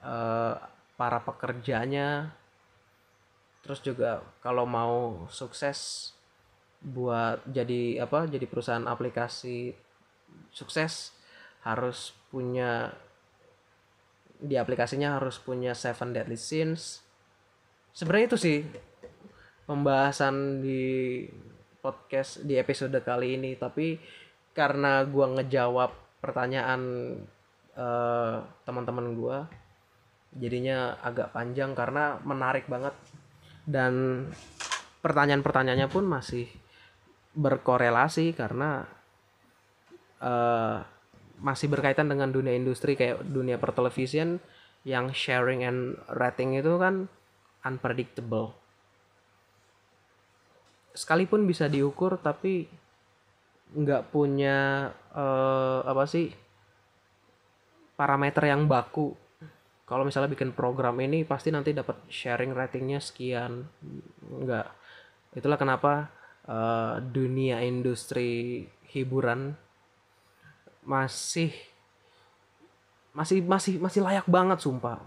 uh, 0.04 0.54
para 0.96 1.18
pekerjanya. 1.24 2.32
Terus 3.60 3.80
juga 3.84 4.24
kalau 4.40 4.64
mau 4.64 5.28
sukses 5.28 6.12
buat 6.80 7.44
jadi 7.44 8.08
apa 8.08 8.24
jadi 8.24 8.48
perusahaan 8.48 8.88
aplikasi 8.88 9.76
sukses 10.48 11.12
harus 11.60 12.16
punya 12.32 12.96
di 14.40 14.56
aplikasinya 14.56 15.20
harus 15.20 15.36
punya 15.36 15.76
seven 15.76 16.16
deadly 16.16 16.40
sins 16.40 17.04
sebenarnya 17.94 18.26
itu 18.34 18.38
sih 18.38 18.58
pembahasan 19.66 20.64
di 20.64 21.24
podcast 21.80 22.42
di 22.44 22.58
episode 22.58 22.96
kali 23.00 23.38
ini. 23.38 23.56
Tapi 23.56 23.96
karena 24.52 25.06
gua 25.06 25.30
ngejawab 25.38 26.20
pertanyaan 26.20 26.82
uh, 27.78 28.42
teman-teman 28.66 29.14
gua 29.14 29.38
jadinya 30.34 31.00
agak 31.02 31.34
panjang 31.34 31.74
karena 31.74 32.18
menarik 32.22 32.66
banget. 32.70 32.94
Dan 33.64 34.26
pertanyaan-pertanyaannya 35.00 35.88
pun 35.88 36.04
masih 36.04 36.50
berkorelasi 37.34 38.34
karena 38.34 38.84
uh, 40.18 40.82
masih 41.40 41.72
berkaitan 41.72 42.10
dengan 42.10 42.28
dunia 42.28 42.52
industri 42.52 42.98
kayak 42.98 43.24
dunia 43.24 43.56
pertelevisian 43.56 44.42
yang 44.84 45.12
sharing 45.12 45.64
and 45.64 45.96
rating 46.12 46.56
itu 46.56 46.76
kan 46.76 47.08
unpredictable. 47.64 48.56
sekalipun 50.90 51.46
bisa 51.46 51.70
diukur 51.70 52.18
tapi 52.18 52.66
nggak 53.70 54.10
punya 54.10 54.90
eh, 55.14 55.80
apa 55.86 56.04
sih 56.10 56.34
parameter 57.94 58.50
yang 58.50 58.66
baku. 58.66 59.14
Kalau 59.86 60.06
misalnya 60.06 60.30
bikin 60.30 60.54
program 60.54 60.98
ini 61.02 61.26
pasti 61.26 61.50
nanti 61.50 61.74
dapat 61.74 62.06
sharing 62.10 62.54
ratingnya 62.54 62.98
sekian. 63.02 63.66
Nggak. 64.42 64.66
Itulah 65.38 65.58
kenapa 65.60 66.10
eh, 66.48 66.94
dunia 67.06 67.62
industri 67.62 68.66
hiburan 68.90 69.54
masih 70.82 71.54
masih 73.14 73.42
masih 73.42 73.78
masih 73.78 74.00
layak 74.02 74.26
banget 74.26 74.58
sumpah 74.62 75.02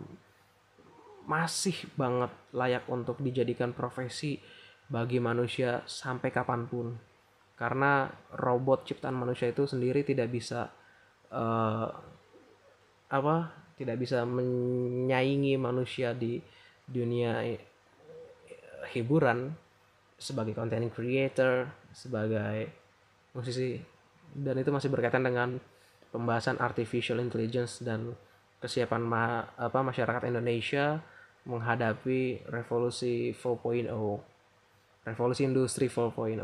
masih 1.23 1.75
banget 1.95 2.31
layak 2.51 2.83
untuk 2.91 3.19
dijadikan 3.23 3.71
profesi 3.71 4.39
bagi 4.91 5.17
manusia 5.23 5.81
sampai 5.87 6.29
kapan 6.29 6.67
pun. 6.67 6.95
Karena 7.55 8.11
robot 8.35 8.83
ciptaan 8.89 9.15
manusia 9.15 9.49
itu 9.49 9.63
sendiri 9.63 10.03
tidak 10.03 10.27
bisa 10.33 10.67
eh, 11.31 11.87
apa 13.13 13.35
tidak 13.79 13.97
bisa 14.01 14.25
menyaingi 14.27 15.55
manusia 15.55 16.11
di 16.11 16.41
dunia 16.83 17.45
eh, 17.47 17.61
hiburan 18.91 19.53
sebagai 20.19 20.55
content 20.55 20.91
creator 20.91 21.71
sebagai 21.95 22.67
musisi. 23.31 23.79
Dan 24.33 24.57
itu 24.57 24.73
masih 24.73 24.89
berkaitan 24.89 25.23
dengan 25.23 25.61
pembahasan 26.09 26.57
artificial 26.57 27.21
intelligence 27.21 27.85
dan 27.85 28.17
kesiapan 28.57 29.01
ma- 29.03 29.45
apa 29.59 29.83
masyarakat 29.83 30.25
Indonesia 30.29 31.03
menghadapi 31.43 32.47
revolusi 32.47 33.35
4.0 33.35 33.89
revolusi 35.03 35.41
industri 35.43 35.91
4.0 35.91 36.39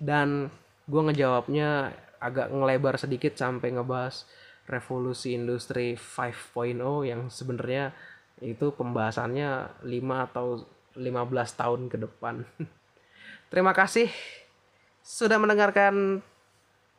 dan 0.00 0.48
gue 0.88 1.02
ngejawabnya 1.06 1.92
agak 2.20 2.52
ngelebar 2.52 3.00
sedikit 3.00 3.36
sampai 3.36 3.72
ngebahas 3.72 4.28
revolusi 4.68 5.34
industri 5.34 5.96
5.0 5.96 6.78
yang 7.04 7.28
sebenarnya 7.32 7.92
itu 8.40 8.72
pembahasannya 8.72 9.82
5 9.84 10.26
atau 10.30 10.64
15 10.96 11.60
tahun 11.60 11.80
ke 11.92 11.96
depan. 12.06 12.44
Terima 13.52 13.72
kasih 13.76 14.08
sudah 15.00 15.36
mendengarkan 15.40 16.22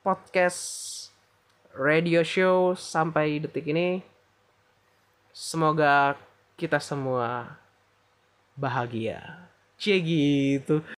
podcast 0.01 0.61
radio 1.71 2.21
show 2.25 2.75
sampai 2.75 3.39
detik 3.39 3.71
ini. 3.71 4.03
Semoga 5.31 6.19
kita 6.61 6.77
semua 6.77 7.57
bahagia. 8.53 9.49
Cie 9.81 9.97
gitu. 9.97 10.85